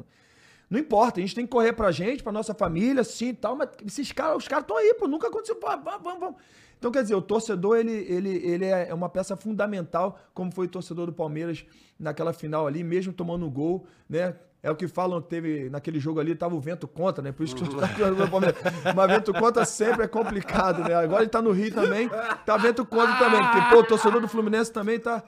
não 0.68 0.78
importa, 0.78 1.20
a 1.20 1.22
gente 1.22 1.34
tem 1.34 1.44
que 1.44 1.52
correr 1.52 1.72
pra 1.72 1.90
gente, 1.92 2.22
pra 2.22 2.32
nossa 2.32 2.54
família, 2.54 3.04
sim 3.04 3.28
e 3.28 3.34
tal, 3.34 3.56
mas 3.56 3.68
esses 3.86 4.12
caras, 4.12 4.38
os 4.38 4.48
caras 4.48 4.64
estão 4.64 4.76
aí, 4.76 4.94
pô, 4.94 5.06
nunca 5.06 5.28
aconteceu. 5.28 5.58
Vamos, 5.60 5.84
vamos, 5.84 6.20
vamos. 6.20 6.36
Então, 6.78 6.90
quer 6.92 7.02
dizer, 7.02 7.14
o 7.14 7.22
torcedor, 7.22 7.78
ele, 7.78 7.92
ele, 7.92 8.30
ele 8.46 8.66
é 8.66 8.92
uma 8.92 9.08
peça 9.08 9.36
fundamental, 9.36 10.18
como 10.34 10.52
foi 10.52 10.66
o 10.66 10.68
torcedor 10.68 11.06
do 11.06 11.12
Palmeiras 11.12 11.64
naquela 11.98 12.32
final 12.32 12.66
ali, 12.66 12.84
mesmo 12.84 13.12
tomando 13.12 13.46
um 13.46 13.50
gol, 13.50 13.86
né? 14.08 14.36
É 14.64 14.70
o 14.70 14.74
que 14.74 14.88
falam, 14.88 15.20
teve 15.20 15.68
naquele 15.68 16.00
jogo 16.00 16.18
ali, 16.18 16.34
tava 16.34 16.54
o 16.54 16.58
vento 16.60 16.88
contra, 16.88 17.22
né? 17.22 17.32
Por 17.32 17.44
isso 17.44 17.54
que 17.54 17.62
os 17.62 17.74
caras 17.74 18.16
do 18.16 18.26
Palmeiras. 18.30 18.56
Mas 18.96 19.10
vento 19.12 19.34
contra 19.34 19.62
sempre 19.66 20.04
é 20.04 20.08
complicado, 20.08 20.82
né? 20.88 20.94
Agora 20.94 21.20
ele 21.22 21.28
tá 21.28 21.42
no 21.42 21.52
Rio 21.52 21.70
também, 21.70 22.08
tá 22.46 22.56
vento 22.56 22.82
contra 22.86 23.14
também. 23.18 23.42
Porque, 23.42 23.60
pô, 23.68 23.80
o 23.80 23.84
torcedor 23.84 24.22
do 24.22 24.26
Fluminense 24.26 24.72
também 24.72 24.98
tá. 24.98 25.22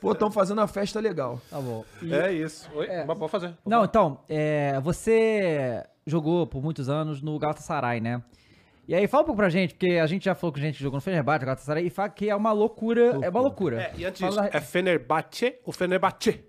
Pô, 0.00 0.10
estão 0.10 0.32
fazendo 0.32 0.58
uma 0.58 0.66
festa 0.66 0.98
legal. 0.98 1.40
Tá 1.48 1.60
bom. 1.60 1.84
E- 2.02 2.12
É 2.12 2.32
isso. 2.32 2.68
Oi, 2.74 2.86
É. 2.88 3.04
mas 3.04 3.16
pode 3.16 3.30
fazer. 3.30 3.54
Não, 3.64 3.84
então, 3.84 4.18
é, 4.28 4.80
você 4.80 5.84
jogou 6.04 6.44
por 6.44 6.60
muitos 6.60 6.88
anos 6.88 7.22
no 7.22 7.38
Galatasaray, 7.38 8.00
né? 8.00 8.20
E 8.88 8.96
aí, 8.96 9.06
fala 9.06 9.22
um 9.22 9.26
pouco 9.26 9.36
pra 9.36 9.48
gente, 9.48 9.74
porque 9.74 9.92
a 10.02 10.06
gente 10.08 10.24
já 10.24 10.34
falou 10.34 10.52
com 10.52 10.58
gente 10.58 10.76
que 10.78 10.82
jogou 10.82 10.96
no 10.96 11.00
Fenerbahçe, 11.00 11.44
Galatasaray, 11.44 11.86
e 11.86 11.90
fala 11.90 12.08
que 12.08 12.28
é 12.28 12.34
uma 12.34 12.50
loucura, 12.50 13.16
é 13.22 13.28
uma 13.30 13.40
loucura. 13.40 13.80
É, 13.80 13.92
e 13.96 14.04
antes 14.04 14.20
disso, 14.26 14.40
é 14.40 14.60
Fenerbahçe 14.60 15.54
ou 15.64 15.72
Fenerbahçe? 15.72 16.44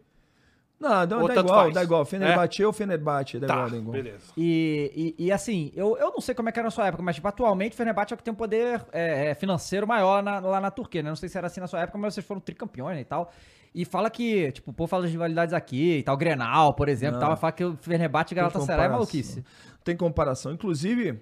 Não, 0.80 1.06
não 1.08 1.22
Ou 1.22 1.28
dá 1.30 1.34
tanto 1.36 1.46
igual, 1.48 1.62
faz. 1.62 1.74
dá 1.74 1.84
igual. 1.84 2.02
É? 2.02 2.06
Fenerbahçe 2.06 2.66
ou 2.66 2.74
Fenerbahçe, 2.74 3.40
dá 3.40 3.48
Tá, 3.48 3.54
igual, 3.54 3.70
dá 3.70 3.78
igual. 3.78 3.94
beleza. 3.94 4.34
E, 4.36 5.16
e, 5.18 5.26
e, 5.28 5.32
assim, 5.32 5.72
eu, 5.76 5.96
eu 5.98 6.12
não 6.12 6.20
sei 6.20 6.36
como 6.36 6.50
é 6.50 6.52
que 6.52 6.60
era 6.60 6.66
na 6.68 6.72
sua 6.72 6.88
época, 6.88 7.02
mas 7.02 7.16
tipo, 7.16 7.28
atualmente 7.28 7.72
o 7.74 7.76
Fenerbahçe 7.78 8.14
é 8.14 8.16
o 8.16 8.18
que 8.18 8.24
tem 8.24 8.34
um 8.34 8.36
poder 8.36 8.86
é, 8.92 9.30
é, 9.30 9.36
financeiro 9.36 9.88
maior 9.88 10.22
na- 10.22 10.40
lá 10.40 10.60
na 10.60 10.70
Turquia, 10.72 11.02
né? 11.02 11.10
Não 11.10 11.16
sei 11.16 11.30
se 11.30 11.38
era 11.38 11.48
assim 11.48 11.62
na 11.62 11.68
sua 11.68 11.80
época, 11.82 11.98
mas 11.98 12.14
vocês 12.14 12.26
foram 12.26 12.42
tricampeões 12.42 12.96
né, 12.96 13.02
e 13.02 13.06
tal. 13.06 13.32
E 13.74 13.86
fala 13.86 14.10
que, 14.10 14.52
tipo, 14.52 14.72
o 14.72 14.74
povo 14.74 14.88
fala 14.90 15.04
das 15.04 15.12
rivalidades 15.12 15.54
aqui 15.54 16.00
e 16.00 16.04
tal, 16.04 16.18
Grenal, 16.18 16.74
por 16.74 16.90
exemplo, 16.90 17.18
e 17.18 17.20
tal, 17.20 17.38
fala 17.38 17.54
que 17.54 17.64
o 17.64 17.78
Fenerbahçe 17.78 18.34
e 18.34 18.36
Galatasaray 18.36 18.86
é 18.86 18.90
maluquice. 18.90 19.38
Não 19.40 19.78
Tem 19.86 19.96
comparação. 19.96 20.52
Inclusive, 20.52 21.18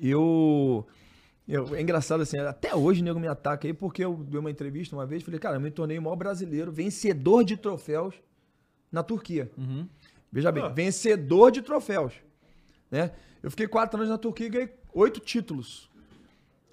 eu, 0.00 0.86
eu- 1.48 1.74
É 1.74 1.80
engraçado 1.82 2.22
assim, 2.22 2.38
até 2.38 2.74
hoje 2.74 3.00
o 3.02 3.04
nego 3.04 3.18
me 3.20 3.28
ataca 3.28 3.66
aí, 3.66 3.74
porque 3.74 4.04
eu 4.04 4.14
dei 4.16 4.38
uma 4.38 4.50
entrevista 4.50 4.94
uma 4.96 5.04
vez 5.06 5.22
falei, 5.22 5.38
cara, 5.40 5.56
eu 5.56 5.60
me 5.60 5.70
tornei 5.70 5.98
o 5.98 6.02
maior 6.02 6.16
brasileiro, 6.16 6.70
vencedor 6.72 7.44
de 7.44 7.56
troféus 7.56 8.14
na 8.92 9.02
Turquia. 9.02 9.50
Uhum. 9.56 9.88
Veja 10.30 10.52
bem, 10.52 10.62
Ah. 10.62 10.68
vencedor 10.68 11.50
de 11.50 11.62
troféus. 11.62 12.12
Né? 12.90 13.10
Eu 13.42 13.50
fiquei 13.50 13.66
quatro 13.66 13.98
anos 13.98 14.10
na 14.10 14.18
Turquia 14.18 14.46
e 14.46 14.50
ganhei 14.50 14.72
oito 14.94 15.18
títulos. 15.18 15.90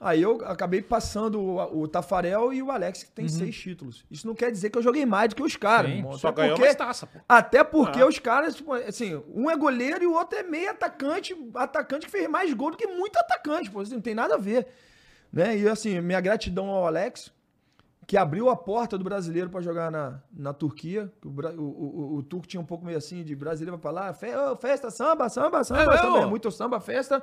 Aí 0.02 0.22
eu 0.22 0.40
acabei 0.46 0.82
passando 0.82 1.42
o, 1.42 1.82
o 1.82 1.88
Tafarel 1.88 2.54
e 2.54 2.62
o 2.64 2.72
Alex, 2.72 3.04
que 3.04 3.12
tem 3.12 3.28
seis 3.28 3.54
títulos. 3.58 4.06
Isso 4.10 4.26
não 4.26 4.34
quer 4.34 4.50
dizer 4.50 4.70
que 4.70 4.78
eu 4.78 4.82
joguei 4.82 5.06
mais 5.06 5.28
do 5.30 5.36
que 5.36 5.44
os 5.44 5.58
caras, 5.58 5.92
irmão. 5.92 6.14
Só 6.18 6.30
Até 6.30 6.42
ganhou 6.44 6.56
porque- 6.56 6.66
mais 6.68 6.78
taça, 6.78 7.06
pô. 7.06 7.20
até 7.28 7.64
porque 7.66 8.00
Ah. 8.02 8.08
os 8.08 8.18
caras, 8.18 8.56
tipo, 8.56 8.72
assim, 8.72 9.22
um 9.34 9.50
é 9.50 9.58
goleiro 9.58 10.02
e 10.02 10.08
o 10.08 10.14
outro 10.14 10.40
é 10.40 10.44
meio 10.44 10.70
atacante, 10.72 11.36
atacante 11.54 12.06
que 12.06 12.12
fez 12.12 12.30
mais 12.30 12.54
gol 12.54 12.72
do 12.72 12.78
que 12.78 12.88
muito 12.88 13.18
atacante, 13.18 13.70
pô, 13.70 13.82
assim, 13.82 13.96
não 13.96 14.02
tem 14.02 14.16
nada 14.16 14.36
a 14.36 14.38
ver. 14.38 14.68
Né? 15.34 15.58
E 15.58 15.68
assim, 15.68 16.00
minha 16.00 16.22
gratidão 16.22 16.68
ao 16.70 16.88
Alex, 16.88 17.30
que 18.10 18.18
abriu 18.18 18.50
a 18.50 18.56
porta 18.56 18.98
do 18.98 19.04
brasileiro 19.04 19.52
para 19.52 19.62
jogar 19.62 19.92
na, 19.92 20.20
na 20.34 20.52
Turquia. 20.52 21.14
O, 21.24 21.30
o, 21.30 21.64
o, 21.64 22.16
o 22.16 22.24
turco 22.24 22.48
tinha 22.48 22.60
um 22.60 22.66
pouco 22.66 22.84
meio 22.84 22.98
assim 22.98 23.24
de 23.24 23.36
brasileiro 23.36 23.78
pra 23.78 23.92
falar, 23.92 24.14
fe, 24.14 24.36
ô, 24.36 24.56
festa, 24.56 24.90
samba, 24.90 25.30
samba, 25.30 25.64
samba, 25.64 25.94
É, 25.94 25.98
samba, 26.00 26.20
é 26.22 26.26
muito 26.26 26.50
samba, 26.50 26.80
festa. 26.80 27.22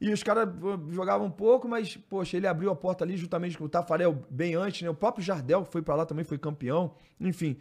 E 0.00 0.12
os 0.12 0.24
caras 0.24 0.48
jogavam 0.90 1.28
um 1.28 1.30
pouco, 1.30 1.68
mas, 1.68 1.96
poxa, 1.96 2.36
ele 2.36 2.48
abriu 2.48 2.68
a 2.68 2.74
porta 2.74 3.04
ali 3.04 3.16
justamente 3.16 3.56
com 3.56 3.62
o 3.62 3.68
Tafarel 3.68 4.26
bem 4.28 4.56
antes, 4.56 4.82
né? 4.82 4.90
O 4.90 4.94
próprio 4.94 5.24
Jardel, 5.24 5.62
que 5.62 5.70
foi 5.70 5.82
para 5.82 5.94
lá, 5.94 6.04
também 6.04 6.24
foi 6.24 6.36
campeão. 6.36 6.96
Enfim. 7.20 7.56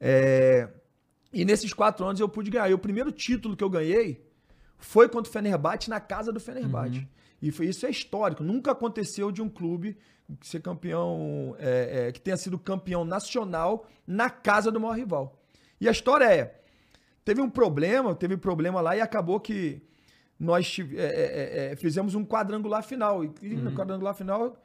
É... 0.00 0.68
E 1.32 1.44
nesses 1.44 1.72
quatro 1.72 2.04
anos 2.04 2.18
eu 2.18 2.28
pude 2.28 2.50
ganhar. 2.50 2.68
E 2.68 2.74
o 2.74 2.78
primeiro 2.80 3.12
título 3.12 3.56
que 3.56 3.62
eu 3.62 3.70
ganhei 3.70 4.28
foi 4.76 5.08
contra 5.08 5.30
o 5.30 5.32
Fenerbahçe 5.32 5.88
na 5.88 6.00
casa 6.00 6.32
do 6.32 6.40
Fenerbahçe. 6.40 7.06
E 7.40 7.52
foi, 7.52 7.66
isso 7.66 7.86
é 7.86 7.90
histórico. 7.90 8.42
Nunca 8.42 8.72
aconteceu 8.72 9.30
de 9.30 9.40
um 9.40 9.48
clube 9.48 9.96
ser 10.42 10.60
campeão, 10.60 11.56
é, 11.58 12.08
é, 12.08 12.12
que 12.12 12.20
tenha 12.20 12.36
sido 12.36 12.58
campeão 12.58 13.04
nacional 13.04 13.86
na 14.06 14.28
casa 14.30 14.70
do 14.70 14.78
maior 14.80 14.96
rival. 14.96 15.38
E 15.80 15.88
a 15.88 15.90
história 15.92 16.24
é: 16.24 16.60
teve 17.24 17.40
um 17.40 17.48
problema, 17.50 18.14
teve 18.14 18.36
problema 18.36 18.80
lá 18.80 18.96
e 18.96 19.00
acabou 19.00 19.40
que 19.40 19.80
nós 20.38 20.70
tive- 20.70 20.98
é, 20.98 21.04
é, 21.06 21.72
é, 21.72 21.76
fizemos 21.76 22.14
um 22.14 22.24
quadrangular 22.24 22.82
final. 22.82 23.24
E, 23.24 23.30
no 23.56 23.72
quadrangular 23.72 24.14
final 24.14 24.56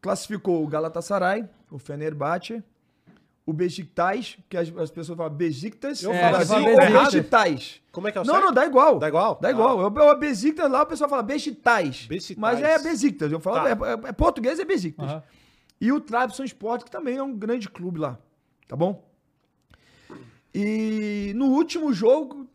classificou 0.00 0.62
o 0.64 0.66
Galatasaray, 0.68 1.48
o 1.70 1.78
Fenerbahçe, 1.78 2.62
o 3.50 3.52
Besiktas, 3.52 4.38
que 4.48 4.56
as, 4.56 4.68
as 4.76 4.90
pessoas 4.90 5.16
falam 5.16 5.34
Besiktas, 5.34 6.02
Eu 6.02 6.12
é, 6.12 6.20
falo 6.20 6.36
assim, 6.36 6.54
ou 6.54 6.80
errado. 6.80 7.04
Besiktas. 7.12 7.80
Como 7.92 8.08
é 8.08 8.12
que 8.12 8.18
é 8.18 8.20
o 8.20 8.24
Não, 8.24 8.34
certo? 8.34 8.46
não, 8.46 8.52
dá 8.54 8.64
igual. 8.66 8.98
Dá 8.98 9.08
igual? 9.08 9.38
Dá 9.40 9.50
igual. 9.50 9.80
Eu, 9.80 9.94
eu, 9.94 10.18
Besiktas 10.18 10.70
lá, 10.70 10.82
o 10.82 10.86
pessoal 10.86 11.10
fala 11.10 11.22
Besiktas. 11.22 12.08
Mas 12.36 12.62
é 12.62 12.78
Besiktas. 12.78 13.30
Eu 13.32 13.40
falo, 13.40 13.56
Tá. 13.56 13.68
é, 13.68 13.72
é- 13.92 14.08
é 14.08 14.12
português, 14.12 14.58
é 14.58 14.64
Besiktas. 14.64 15.08
Aham. 15.08 15.22
E 15.80 15.90
o 15.92 16.00
Trabzon 16.00 16.44
Sport, 16.44 16.84
que 16.84 16.90
também 16.90 17.16
é 17.16 17.22
um 17.22 17.34
grande 17.34 17.68
clube 17.68 17.98
lá. 17.98 18.18
Tá 18.68 18.76
bom? 18.76 19.08
E 20.54 21.32
no 21.36 21.46
último 21.46 21.92
jogo, 21.92 22.48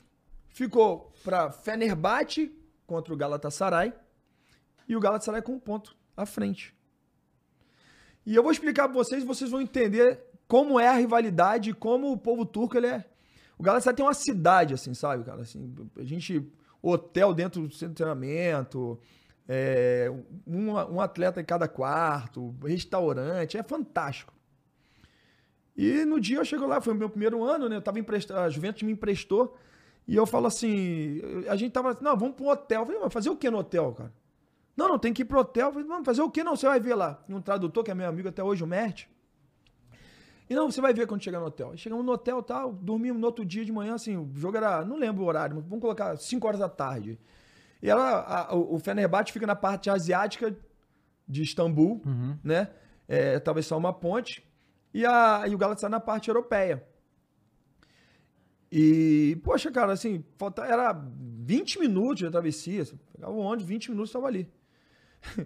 ficou 0.49 1.11
pra 1.23 1.51
Fenerbahçe 1.51 2.51
contra 2.85 3.13
o 3.13 3.17
Galatasaray. 3.17 3.93
E 4.87 4.95
o 4.95 4.99
Galatasaray 4.99 5.41
com 5.41 5.53
um 5.53 5.59
ponto 5.59 5.95
à 6.15 6.25
frente. 6.25 6.73
E 8.25 8.35
eu 8.35 8.43
vou 8.43 8.51
explicar 8.51 8.87
pra 8.87 8.93
vocês 8.97 9.23
vocês 9.23 9.49
vão 9.49 9.61
entender 9.61 10.19
como 10.47 10.79
é 10.79 10.87
a 10.87 10.93
rivalidade 10.93 11.73
como 11.73 12.11
o 12.11 12.17
povo 12.17 12.45
turco 12.45 12.77
ele 12.77 12.87
é. 12.87 13.05
O 13.57 13.63
Galatasaray 13.63 13.95
tem 13.95 14.05
uma 14.05 14.13
cidade, 14.13 14.73
assim, 14.73 14.93
sabe, 14.93 15.23
cara? 15.23 15.41
Assim, 15.41 15.73
a 15.97 16.03
gente. 16.03 16.45
Hotel 16.81 17.33
dentro 17.33 17.67
do 17.67 17.73
centro 17.73 17.89
de 17.89 17.95
treinamento, 17.95 18.99
é, 19.47 20.11
um, 20.45 20.71
um 20.71 21.01
atleta 21.01 21.41
em 21.41 21.43
cada 21.43 21.67
quarto, 21.67 22.55
restaurante, 22.63 23.57
é 23.57 23.63
fantástico. 23.63 24.31
E 25.75 26.05
no 26.05 26.19
dia 26.19 26.37
eu 26.37 26.45
chego 26.45 26.67
lá, 26.67 26.79
foi 26.79 26.93
o 26.93 26.95
meu 26.95 27.09
primeiro 27.09 27.43
ano, 27.43 27.67
né? 27.67 27.75
Eu 27.75 27.81
tava 27.81 27.99
emprestado, 27.99 28.37
a 28.37 28.49
Juventus 28.49 28.83
me 28.83 28.91
emprestou. 28.91 29.57
E 30.07 30.15
eu 30.15 30.25
falo 30.25 30.45
assim, 30.47 31.21
a 31.49 31.55
gente 31.55 31.71
tava 31.71 31.91
assim, 31.91 32.03
não, 32.03 32.15
vamos 32.15 32.35
pro 32.35 32.47
hotel. 32.47 32.81
Eu 32.81 32.85
falei, 32.85 33.01
mas 33.01 33.11
fazer 33.11 33.29
o 33.29 33.35
que 33.35 33.49
no 33.49 33.57
hotel, 33.57 33.91
cara? 33.93 34.13
Não, 34.77 34.87
não, 34.87 34.99
tem 34.99 35.11
que 35.11 35.23
ir 35.23 35.25
pro 35.25 35.39
hotel. 35.39 35.67
Eu 35.67 35.73
falei, 35.73 35.87
vamos 35.87 36.05
fazer 36.05 36.21
o 36.21 36.29
que? 36.29 36.43
Não, 36.43 36.55
você 36.55 36.67
vai 36.67 36.79
ver 36.79 36.95
lá. 36.95 37.23
Um 37.27 37.41
tradutor, 37.41 37.83
que 37.83 37.91
é 37.91 37.95
meu 37.95 38.07
amigo 38.07 38.29
até 38.29 38.43
hoje, 38.43 38.63
o 38.63 38.67
Mert. 38.67 39.07
E 40.49 40.53
não, 40.55 40.69
você 40.69 40.79
vai 40.79 40.93
ver 40.93 41.07
quando 41.07 41.23
chegar 41.23 41.39
no 41.39 41.45
hotel. 41.47 41.75
Chegamos 41.75 42.05
no 42.05 42.11
hotel 42.11 42.39
e 42.39 42.43
tal, 42.43 42.71
dormimos 42.73 43.19
no 43.19 43.25
outro 43.27 43.43
dia 43.43 43.65
de 43.65 43.71
manhã, 43.71 43.95
assim, 43.95 44.15
o 44.15 44.29
jogo 44.35 44.57
era, 44.57 44.85
não 44.85 44.95
lembro 44.97 45.23
o 45.23 45.27
horário, 45.27 45.55
mas 45.55 45.65
vamos 45.65 45.81
colocar 45.81 46.15
5 46.17 46.45
horas 46.47 46.59
da 46.59 46.69
tarde. 46.69 47.19
E 47.81 47.89
ela, 47.89 48.19
a- 48.49 48.55
o 48.55 48.77
Fenerbahçe 48.79 49.31
fica 49.31 49.47
na 49.47 49.55
parte 49.55 49.89
asiática 49.89 50.55
de 51.27 51.41
Istambul, 51.43 52.01
né? 52.43 52.69
É, 53.07 53.39
talvez 53.39 53.65
só 53.65 53.77
uma 53.77 53.91
ponte. 53.93 54.43
E, 54.93 55.05
a, 55.05 55.43
e 55.47 55.53
o 55.53 55.57
Galatasaray 55.57 55.91
na 55.91 55.99
parte 55.99 56.29
europeia. 56.29 56.87
E, 58.71 59.39
poxa, 59.43 59.71
cara, 59.71 59.93
assim, 59.93 60.23
falta, 60.37 60.63
era 60.65 60.91
20 60.93 61.79
minutos 61.79 62.19
de 62.19 62.29
travessia. 62.29 62.83
Pegava 63.13 63.33
o 63.33 63.37
ônibus, 63.39 63.65
20 63.65 63.89
minutos 63.91 64.09
estava 64.09 64.27
ali. 64.27 64.49
A 65.37 65.41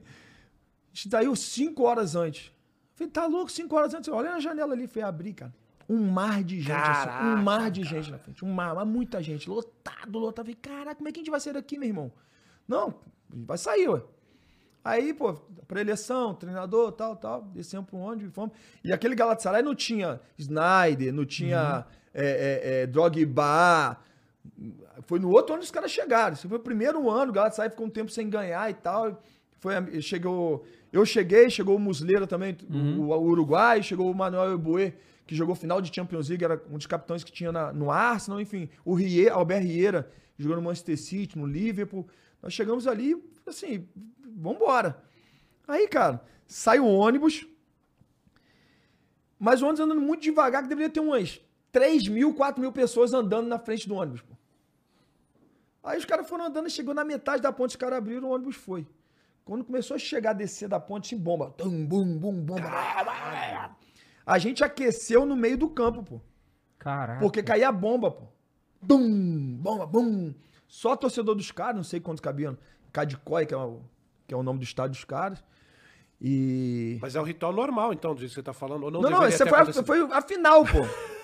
gente 0.93 1.09
saiu 1.09 1.35
5 1.35 1.83
horas 1.83 2.15
antes. 2.15 2.51
Falei, 2.99 3.11
tá 3.11 3.25
louco, 3.25 3.49
5 3.49 3.73
horas 3.73 3.93
antes. 3.93 4.09
Olha 4.09 4.31
na 4.31 4.41
janela 4.41 4.73
ali, 4.73 4.85
foi 4.85 5.01
abrir, 5.01 5.33
cara. 5.33 5.53
Um 5.87 6.11
mar 6.11 6.43
de 6.43 6.59
gente, 6.59 6.71
assim, 6.73 7.05
Caraca, 7.05 7.25
um 7.25 7.41
mar 7.41 7.71
de 7.71 7.83
gente 7.83 8.11
na 8.11 8.19
frente. 8.19 8.43
Um 8.45 8.51
mar, 8.51 8.75
mas 8.75 8.85
muita 8.85 9.23
gente, 9.23 9.49
lotado, 9.49 10.19
lotado. 10.19 10.45
Falei, 10.45 10.59
caraca, 10.61 10.95
como 10.95 11.07
é 11.07 11.11
que 11.11 11.19
a 11.19 11.21
gente 11.21 11.31
vai 11.31 11.39
sair 11.39 11.53
daqui, 11.53 11.79
meu 11.79 11.87
irmão? 11.87 12.11
Não, 12.67 12.93
vai 13.29 13.57
sair, 13.57 13.87
ué. 13.87 14.03
Aí, 14.83 15.13
pô, 15.13 15.33
pré-eleição, 15.65 16.33
treinador, 16.35 16.91
tal, 16.91 17.15
tal, 17.15 17.41
descemos 17.43 17.89
pro 17.89 17.97
ônibus, 17.97 18.33
fomos. 18.33 18.55
E 18.83 18.91
aquele 18.91 19.15
Galatasaray 19.15 19.61
não 19.61 19.73
tinha 19.73 20.19
Snyder, 20.37 21.13
não 21.13 21.25
tinha 21.25 21.85
é, 22.13 22.25
é, 22.25 22.81
é, 22.81 22.87
Drogba. 22.87 23.97
Foi 25.03 25.19
no 25.19 25.29
outro 25.31 25.53
ano 25.53 25.61
que 25.61 25.65
os 25.65 25.71
caras 25.71 25.89
chegaram. 25.89 26.33
Esse 26.33 26.47
foi 26.49 26.57
o 26.57 26.61
primeiro 26.61 27.09
ano, 27.09 27.31
o 27.31 27.33
Galatasaray 27.33 27.69
ficou 27.69 27.87
um 27.87 27.89
tempo 27.89 28.11
sem 28.11 28.29
ganhar 28.29 28.69
e 28.69 28.73
tal. 28.73 29.21
Foi, 29.59 30.01
chegou, 30.01 30.65
eu 30.91 31.05
cheguei, 31.05 31.49
chegou 31.49 31.75
o 31.75 31.79
Muslera 31.79 32.25
também, 32.27 32.55
o, 32.69 33.03
o 33.13 33.23
Uruguai, 33.23 33.81
chegou 33.83 34.09
o 34.09 34.15
Manuel 34.15 34.53
Ebuê, 34.53 34.93
que 35.27 35.35
jogou 35.35 35.53
final 35.55 35.79
de 35.81 35.93
Champions 35.93 36.29
League, 36.29 36.43
era 36.43 36.61
um 36.71 36.77
dos 36.77 36.87
capitães 36.87 37.23
que 37.23 37.31
tinha 37.31 37.51
na- 37.51 37.71
no 37.71 37.91
Arsenal, 37.91 38.41
enfim. 38.41 38.67
O 38.83 38.93
Rie, 38.95 39.29
Albert 39.29 39.61
Rieira, 39.63 40.11
jogou 40.37 40.55
no 40.57 40.63
Manchester 40.63 40.97
City, 40.97 41.37
no 41.37 41.45
Liverpool. 41.45 42.07
Nós 42.41 42.53
chegamos 42.53 42.87
ali, 42.87 43.15
assim, 43.45 43.87
vambora. 44.35 44.99
Aí, 45.67 45.87
cara, 45.87 46.23
sai 46.47 46.79
o 46.79 46.85
ônibus, 46.87 47.45
mas 49.37 49.61
o 49.61 49.65
ônibus 49.65 49.81
andando 49.81 50.01
muito 50.01 50.21
devagar, 50.21 50.63
que 50.63 50.69
deveria 50.69 50.89
ter 50.91 50.99
umas 50.99 51.39
3 51.71 52.07
mil, 52.07 52.33
4 52.33 52.59
mil 52.59 52.71
pessoas 52.71 53.13
andando 53.13 53.47
na 53.47 53.59
frente 53.59 53.87
do 53.87 53.95
ônibus, 53.95 54.21
pô. 54.21 54.33
Aí 55.83 55.97
os 55.97 56.05
caras 56.05 56.27
foram 56.27 56.45
andando, 56.45 56.69
chegou 56.69 56.93
na 56.93 57.03
metade 57.05 57.41
da 57.41 57.51
ponte, 57.53 57.71
os 57.71 57.75
caras 57.75 57.99
abriram, 57.99 58.27
o 58.29 58.31
ônibus 58.33 58.55
foi. 58.55 58.85
Quando 59.49 59.65
começou 59.65 59.95
a 59.95 59.97
chegar, 59.97 60.29
a 60.29 60.33
descer 60.33 60.69
da 60.69 60.79
ponte, 60.79 61.15
em 61.15 61.17
bomba. 61.17 61.49
Tum, 61.57 61.83
bum, 61.83 62.19
bum, 62.19 62.33
bomba. 62.39 62.69
A 64.23 64.37
gente 64.37 64.63
aqueceu 64.63 65.25
no 65.25 65.35
meio 65.35 65.57
do 65.57 65.67
campo, 65.67 66.03
pô. 66.03 66.21
Caraca. 66.77 67.19
Porque 67.19 67.41
caía 67.41 67.69
a 67.69 67.71
bomba, 67.71 68.11
pô. 68.11 68.25
Bum, 68.79 69.57
bomba, 69.59 69.87
bum. 69.87 70.35
Só 70.67 70.95
torcedor 70.95 71.33
dos 71.33 71.51
caras, 71.51 71.77
não 71.77 71.83
sei 71.83 71.99
quantos 71.99 72.21
cabiam. 72.21 72.55
Cadicói, 72.93 73.47
que 73.47 73.55
é 73.55 73.57
o, 73.57 73.81
que 74.27 74.35
é 74.35 74.37
o 74.37 74.43
nome 74.43 74.59
do 74.59 74.63
estádio 74.65 74.91
dos 74.91 75.03
caras. 75.03 75.43
E. 76.21 76.99
Mas 77.01 77.15
é 77.15 77.19
um 77.19 77.23
ritual 77.23 77.51
normal, 77.51 77.91
então, 77.91 78.13
do 78.13 78.19
jeito 78.19 78.29
que 78.29 78.35
você 78.35 78.43
tá 78.43 78.53
falando. 78.53 78.83
Ou 78.83 78.91
não, 78.91 79.01
Não, 79.01 79.09
não, 79.09 79.23
essa 79.23 79.47
foi 79.47 79.57
a, 79.57 79.65
foi 79.83 79.99
a 80.11 80.21
final, 80.21 80.63
pô. 80.63 80.77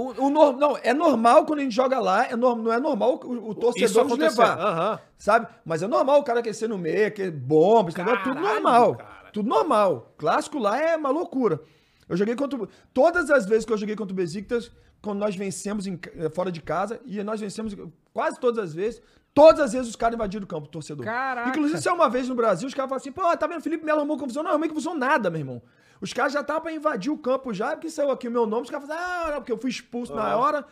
O, 0.00 0.26
o 0.26 0.30
não, 0.30 0.78
é 0.82 0.94
normal 0.94 1.44
quando 1.44 1.58
a 1.60 1.62
gente 1.62 1.74
joga 1.74 1.98
lá, 1.98 2.24
é 2.26 2.36
nor- 2.36 2.56
não 2.56 2.72
é 2.72 2.78
normal 2.80 3.20
o, 3.24 3.50
o 3.50 3.54
torcedor 3.54 4.04
nos 4.08 4.18
levar, 4.18 4.58
Aham. 4.58 5.00
sabe? 5.18 5.46
Mas 5.64 5.82
é 5.82 5.86
normal 5.86 6.20
o 6.20 6.24
cara 6.24 6.40
aquecer 6.40 6.68
no 6.68 6.78
meio, 6.78 7.12
que 7.12 7.30
bomba? 7.30 7.90
Tudo 7.92 8.04
Caralho, 8.04 8.34
normal. 8.34 8.94
cara. 8.96 9.30
Tudo 9.32 9.48
normal. 9.48 10.14
Clássico 10.16 10.58
lá 10.58 10.80
é 10.80 10.96
uma 10.96 11.10
loucura. 11.10 11.60
Eu 12.08 12.16
joguei 12.16 12.34
contra. 12.34 12.58
Todas 12.92 13.30
as 13.30 13.46
vezes 13.46 13.64
que 13.64 13.72
eu 13.72 13.76
joguei 13.78 13.94
contra 13.94 14.12
o 14.12 14.16
Besiktas, 14.16 14.70
quando 15.02 15.18
nós 15.18 15.36
vencemos 15.36 15.86
em 15.86 15.98
eh, 16.16 16.28
fora 16.30 16.50
de 16.50 16.60
casa, 16.60 17.00
e 17.04 17.22
nós 17.22 17.40
vencemos 17.40 17.76
quase 18.12 18.40
todas 18.40 18.58
as 18.64 18.74
vezes, 18.74 19.00
todas 19.32 19.60
as 19.60 19.72
vezes 19.72 19.88
os 19.88 19.96
caras 19.96 20.14
invadiram 20.16 20.44
o 20.44 20.46
campo, 20.48 20.66
o 20.66 20.70
torcedor. 20.70 21.04
Caraca. 21.04 21.48
Inclusive, 21.48 21.80
se 21.80 21.88
é 21.88 21.92
uma 21.92 22.08
vez 22.08 22.28
no 22.28 22.34
Brasil, 22.34 22.66
os 22.66 22.74
caras 22.74 22.88
falam 22.88 23.00
assim, 23.00 23.12
pô, 23.12 23.36
tá 23.36 23.46
vendo, 23.46 23.60
Felipe 23.62 23.84
Melo 23.84 23.98
arrumou 24.00 24.18
confusão. 24.18 24.42
Não, 24.42 24.50
arrumei 24.50 24.68
confusão 24.68 24.94
nada, 24.96 25.30
meu 25.30 25.38
irmão. 25.40 25.62
Os 26.00 26.12
caras 26.12 26.32
já 26.32 26.40
estavam 26.40 26.62
pra 26.62 26.72
invadir 26.72 27.10
o 27.12 27.18
campo 27.18 27.52
já, 27.52 27.72
porque 27.76 27.90
saiu 27.90 28.10
aqui 28.10 28.26
o 28.26 28.30
meu 28.30 28.46
nome, 28.46 28.62
os 28.62 28.70
caras 28.70 28.88
falaram, 28.88 29.06
ah, 29.06 29.30
não, 29.32 29.36
porque 29.38 29.52
eu 29.52 29.58
fui 29.58 29.70
expulso 29.70 30.14
na 30.14 30.36
hora, 30.36 30.66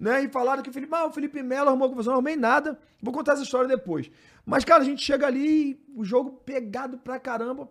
né? 0.00 0.22
E 0.24 0.28
falaram 0.28 0.62
que 0.62 0.70
o 0.70 0.72
Felipe, 0.72 0.94
ah, 0.94 1.06
o 1.06 1.12
Felipe 1.12 1.42
Melo 1.42 1.68
arrumou 1.68 1.90
confusão, 1.90 2.12
não 2.12 2.18
arrumei 2.18 2.36
nada. 2.36 2.78
Vou 3.02 3.12
contar 3.12 3.32
essa 3.34 3.42
história 3.42 3.68
depois. 3.68 4.10
Mas, 4.46 4.64
cara, 4.64 4.82
a 4.82 4.84
gente 4.86 5.02
chega 5.02 5.26
ali, 5.26 5.78
o 5.94 6.04
jogo 6.04 6.32
pegado 6.44 6.96
pra 6.98 7.20
caramba, 7.20 7.68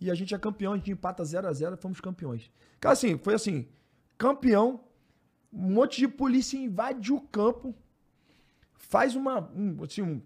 e 0.00 0.10
a 0.10 0.14
gente 0.14 0.34
é 0.34 0.38
campeão, 0.38 0.72
a 0.72 0.76
gente 0.76 0.90
empata 0.90 1.22
0 1.24 1.46
a 1.46 1.52
0 1.52 1.76
fomos 1.76 2.00
campeões. 2.00 2.50
Cara, 2.80 2.94
assim, 2.94 3.18
foi 3.18 3.34
assim, 3.34 3.68
campeão, 4.16 4.80
um 5.52 5.70
monte 5.74 5.98
de 5.98 6.08
polícia 6.08 6.56
invade 6.56 7.12
o 7.12 7.20
campo, 7.20 7.74
faz 8.74 9.14
uma, 9.14 9.40
um, 9.54 9.76
assim, 9.84 10.02
um- 10.02 10.22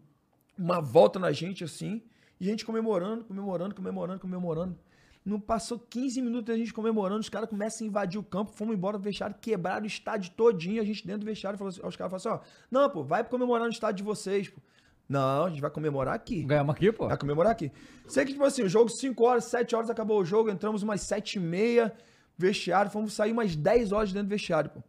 uma 0.56 0.80
volta 0.80 1.18
na 1.18 1.32
gente, 1.32 1.64
assim, 1.64 2.02
e 2.40 2.46
a 2.46 2.50
gente 2.50 2.64
comemorando, 2.64 3.24
comemorando, 3.24 3.74
comemorando, 3.74 4.20
comemorando. 4.20 4.78
Não 5.24 5.40
passou 5.40 5.78
15 5.78 6.20
minutos 6.20 6.54
a 6.54 6.58
gente 6.58 6.72
comemorando, 6.74 7.20
os 7.20 7.30
caras 7.30 7.48
começam 7.48 7.86
a 7.86 7.88
invadir 7.88 8.18
o 8.20 8.22
campo, 8.22 8.52
fomos 8.52 8.74
embora 8.74 8.98
do 8.98 9.02
vestiário, 9.04 9.34
quebraram 9.40 9.84
o 9.84 9.86
estádio 9.86 10.30
todinho, 10.36 10.82
a 10.82 10.84
gente 10.84 11.06
dentro 11.06 11.20
do 11.20 11.26
vestiário, 11.26 11.58
falou 11.58 11.70
assim, 11.70 11.80
os 11.82 11.96
caras 11.96 12.22
falaram 12.22 12.40
assim, 12.42 12.46
ó, 12.46 12.66
não, 12.70 12.90
pô, 12.90 13.02
vai 13.02 13.24
comemorar 13.24 13.66
no 13.66 13.72
estádio 13.72 13.96
de 13.98 14.02
vocês, 14.02 14.48
pô. 14.50 14.60
Não, 15.08 15.44
a 15.44 15.48
gente 15.50 15.60
vai 15.60 15.70
comemorar 15.70 16.14
aqui. 16.14 16.42
Ganhamos 16.44 16.74
aqui, 16.74 16.90
pô. 16.92 17.08
Vai 17.08 17.16
comemorar 17.18 17.52
aqui. 17.52 17.70
Sei 18.06 18.24
que, 18.24 18.32
tipo 18.32 18.44
assim, 18.44 18.62
o 18.62 18.68
jogo 18.68 18.88
5 18.90 19.22
horas, 19.24 19.44
7 19.44 19.74
horas 19.74 19.90
acabou 19.90 20.18
o 20.20 20.24
jogo, 20.24 20.50
entramos 20.50 20.82
umas 20.82 21.00
7 21.02 21.34
e 21.36 21.40
meia, 21.40 21.94
vestiário, 22.36 22.90
fomos 22.90 23.12
sair 23.14 23.32
umas 23.32 23.54
10 23.56 23.92
horas 23.92 24.12
dentro 24.12 24.28
do 24.28 24.30
vestiário, 24.30 24.70
pô. 24.70 24.80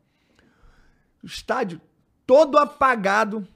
O 1.23 1.25
estádio 1.25 1.79
todo 2.25 2.57
apagado. 2.57 3.47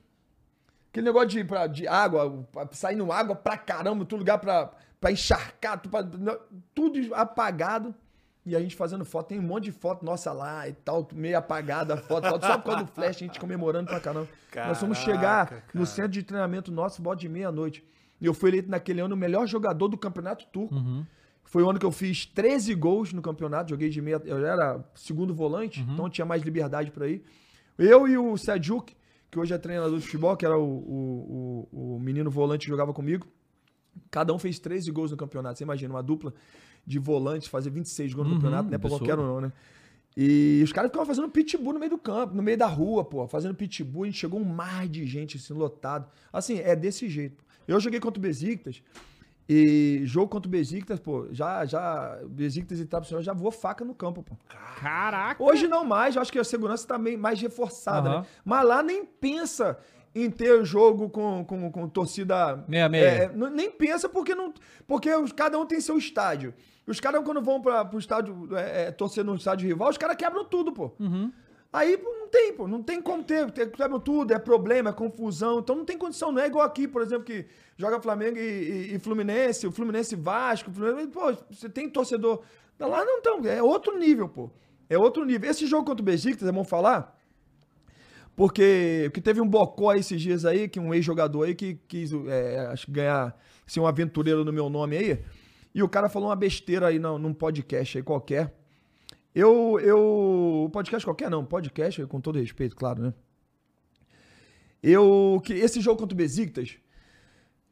Aquele 0.91 1.05
negócio 1.05 1.29
de, 1.29 1.43
pra- 1.43 1.67
de 1.67 1.87
água, 1.87 2.47
saindo 2.71 3.11
água 3.11 3.35
pra 3.35 3.57
caramba, 3.57 4.03
todo 4.05 4.19
lugar 4.19 4.39
pra, 4.39 4.71
pra 4.99 5.11
encharcar, 5.11 5.81
tudo 6.73 7.15
apagado. 7.15 7.93
E 8.45 8.55
a 8.55 8.59
gente 8.59 8.75
fazendo 8.75 9.05
foto, 9.05 9.27
tem 9.27 9.39
um 9.39 9.43
monte 9.43 9.65
de 9.65 9.71
foto 9.71 10.03
nossa 10.03 10.31
lá 10.31 10.67
e 10.67 10.73
tal, 10.73 11.07
meio 11.13 11.37
apagada 11.37 11.93
a 11.93 11.97
foto, 11.97 12.27
foto 12.27 12.45
só 12.45 12.57
por 12.57 12.63
causa 12.71 12.83
do 12.83 12.91
flash, 12.91 13.17
a 13.17 13.19
gente 13.19 13.39
comemorando 13.39 13.87
pra 13.89 13.99
caramba. 13.99 14.27
Nós 14.55 14.79
fomos 14.79 14.97
chegar 14.97 15.45
Caraca, 15.47 15.55
no 15.67 15.81
cara. 15.81 15.85
centro 15.85 16.11
de 16.11 16.23
treinamento 16.23 16.71
nosso, 16.71 17.01
volta 17.01 17.19
de 17.19 17.29
meia-noite. 17.29 17.83
E 18.19 18.25
eu 18.25 18.33
fui 18.33 18.49
eleito 18.49 18.69
naquele 18.69 19.01
ano 19.01 19.13
o 19.13 19.17
melhor 19.17 19.45
jogador 19.45 19.87
do 19.87 19.97
campeonato 19.97 20.45
turco. 20.47 20.75
Foi 21.43 21.63
o 21.63 21.69
ano 21.69 21.77
que 21.79 21.85
eu 21.85 21.91
fiz 21.91 22.25
13 22.25 22.73
gols 22.75 23.13
no 23.13 23.21
campeonato, 23.21 23.69
joguei 23.71 23.89
de 23.89 24.01
meia. 24.01 24.21
Eu 24.25 24.43
era 24.43 24.83
segundo 24.95 25.33
volante, 25.33 25.81
então 25.81 26.05
eu 26.05 26.09
tinha 26.09 26.25
mais 26.25 26.41
liberdade 26.41 26.91
pra 26.91 27.07
ir. 27.07 27.23
Eu 27.77 28.07
e 28.07 28.17
o 28.17 28.35
Sedjuk, 28.37 28.95
que 29.29 29.37
hoje 29.39 29.53
é 29.53 29.57
treinador 29.57 29.97
de 29.97 30.05
futebol, 30.05 30.35
que 30.35 30.45
era 30.45 30.57
o, 30.57 30.63
o, 30.63 31.67
o, 31.71 31.95
o 31.95 31.99
menino 31.99 32.31
volante 32.31 32.65
que 32.65 32.71
jogava 32.71 32.93
comigo. 32.93 33.27
Cada 34.09 34.33
um 34.33 34.39
fez 34.39 34.59
13 34.59 34.91
gols 34.91 35.11
no 35.11 35.17
campeonato. 35.17 35.57
Você 35.57 35.63
imagina, 35.63 35.93
uma 35.93 36.03
dupla 36.03 36.33
de 36.85 36.99
volantes 36.99 37.47
fazer 37.47 37.69
26 37.69 38.13
gols 38.13 38.27
no 38.27 38.35
campeonato, 38.35 38.69
não 38.69 38.75
é 38.75 38.77
pra 38.77 38.87
absurdo. 38.87 39.05
qualquer 39.05 39.21
um, 39.21 39.27
não, 39.27 39.41
né? 39.41 39.51
E 40.17 40.61
os 40.63 40.73
caras 40.73 40.89
ficavam 40.89 41.05
fazendo 41.05 41.29
pitbull 41.29 41.73
no 41.73 41.79
meio 41.79 41.91
do 41.91 41.97
campo, 41.97 42.35
no 42.35 42.41
meio 42.41 42.57
da 42.57 42.67
rua, 42.67 43.05
pô, 43.05 43.27
fazendo 43.27 43.53
pitbull. 43.55 44.03
A 44.03 44.05
gente 44.07 44.17
chegou 44.17 44.39
um 44.39 44.43
mar 44.43 44.87
de 44.87 45.05
gente, 45.05 45.37
assim, 45.37 45.53
lotado. 45.53 46.09
Assim, 46.33 46.59
é 46.59 46.75
desse 46.75 47.07
jeito. 47.07 47.43
Eu 47.67 47.79
joguei 47.79 47.99
contra 47.99 48.17
o 48.19 48.21
Besiktas, 48.21 48.81
e 49.51 50.01
jogo 50.03 50.27
contra 50.27 50.47
o 50.47 50.51
Besiktas, 50.51 50.99
pô, 50.99 51.27
já, 51.31 51.65
já, 51.65 52.19
Besiktas 52.27 52.79
e 52.79 52.85
Trabzonspor, 52.85 53.23
já 53.23 53.33
voou 53.33 53.51
faca 53.51 53.83
no 53.83 53.95
campo, 53.95 54.21
pô. 54.21 54.35
Caraca. 54.79 55.43
Hoje 55.43 55.67
não 55.67 55.83
mais, 55.83 56.15
eu 56.15 56.21
acho 56.21 56.31
que 56.31 56.37
a 56.37 56.43
segurança 56.43 56.87
tá 56.87 56.99
meio 56.99 57.17
mais 57.17 57.41
reforçada, 57.41 58.09
Aham. 58.09 58.19
né? 58.21 58.27
Mas 58.45 58.67
lá 58.67 58.83
nem 58.83 59.03
pensa 59.03 59.79
em 60.15 60.29
ter 60.29 60.63
jogo 60.65 61.09
com, 61.09 61.45
com, 61.45 61.71
com 61.71 61.87
torcida. 61.89 62.63
Meia, 62.67 62.89
meia. 62.89 63.03
É, 63.05 63.25
n- 63.27 63.49
nem 63.51 63.69
pensa 63.71 64.09
porque 64.09 64.33
não. 64.35 64.53
Porque 64.87 65.13
os- 65.13 65.31
cada 65.31 65.57
um 65.59 65.65
tem 65.65 65.79
seu 65.79 65.97
estádio. 65.97 66.53
Os 66.87 66.99
caras, 66.99 67.23
quando 67.23 67.41
vão 67.41 67.61
pra, 67.61 67.85
pro 67.85 67.99
estádio, 67.99 68.49
é, 68.57 68.85
é, 68.87 68.91
torcer 68.91 69.23
no 69.23 69.35
estádio 69.35 69.67
rival, 69.67 69.89
os 69.89 69.97
caras 69.97 70.15
quebram 70.15 70.43
tudo, 70.45 70.71
pô. 70.71 70.91
Uhum. 70.99 71.31
Aí 71.71 71.95
pô, 71.99 72.09
não 72.19 72.27
tem, 72.27 72.51
pô, 72.53 72.67
não 72.67 72.81
tem 72.81 72.99
como 72.99 73.23
ter, 73.23 73.51
quebram 73.51 73.99
tudo, 73.99 74.33
é 74.33 74.39
problema, 74.39 74.89
é 74.89 74.93
confusão, 74.93 75.59
então 75.59 75.75
não 75.75 75.85
tem 75.85 75.99
condição, 75.99 76.31
não 76.31 76.41
é 76.41 76.47
igual 76.47 76.65
aqui, 76.65 76.87
por 76.87 76.99
exemplo, 77.03 77.23
que 77.25 77.45
joga 77.77 78.01
Flamengo 78.01 78.39
e, 78.39 78.41
e- 78.89 78.95
e 78.95 78.99
Fluminense, 78.99 79.67
o 79.67 79.71
Fluminense 79.71 80.15
Vasco, 80.15 80.71
o 80.71 80.73
Fluminense, 80.73 81.09
pô, 81.09 81.31
você 81.51 81.69
tem 81.69 81.87
torcedor, 81.87 82.41
lá 82.79 83.05
não 83.05 83.19
então, 83.19 83.39
é 83.45 83.61
outro 83.61 83.95
nível, 83.99 84.27
pô, 84.27 84.49
é 84.89 84.97
outro 84.97 85.23
nível. 85.23 85.47
Esse 85.47 85.67
jogo 85.67 85.85
contra 85.85 86.01
o 86.01 86.05
Besiktas, 86.05 86.47
é 86.49 86.51
bom 86.51 86.63
falar, 86.63 87.15
porque 88.39 89.11
que 89.13 89.19
teve 89.19 89.41
um 89.41 89.45
bocó 89.45 89.93
esses 89.93 90.21
dias 90.21 90.45
aí, 90.45 90.69
que 90.69 90.79
um 90.79 90.93
ex-jogador 90.93 91.43
aí 91.43 91.53
que 91.53 91.75
quis, 91.89 92.09
é, 92.13 92.73
ganhar, 92.87 93.37
assim, 93.67 93.81
um 93.81 93.85
aventureiro 93.85 94.45
no 94.45 94.53
meu 94.53 94.69
nome 94.69 94.95
aí, 94.95 95.21
e 95.75 95.83
o 95.83 95.89
cara 95.89 96.07
falou 96.07 96.29
uma 96.29 96.37
besteira 96.37 96.87
aí 96.87 96.99
num, 96.99 97.17
num 97.17 97.33
podcast 97.33 97.97
aí 97.97 98.01
qualquer, 98.01 98.55
eu, 99.35 99.77
eu. 99.81 100.69
Podcast 100.71 101.05
qualquer 101.05 101.29
não, 101.29 101.43
podcast, 101.43 102.05
com 102.05 102.21
todo 102.21 102.39
respeito, 102.39 102.77
claro, 102.77 103.03
né? 103.03 103.13
Eu. 104.81 105.41
que 105.43 105.51
Esse 105.51 105.81
jogo 105.81 105.99
contra 105.99 106.13
o 106.13 106.17
Besiktas, 106.17 106.77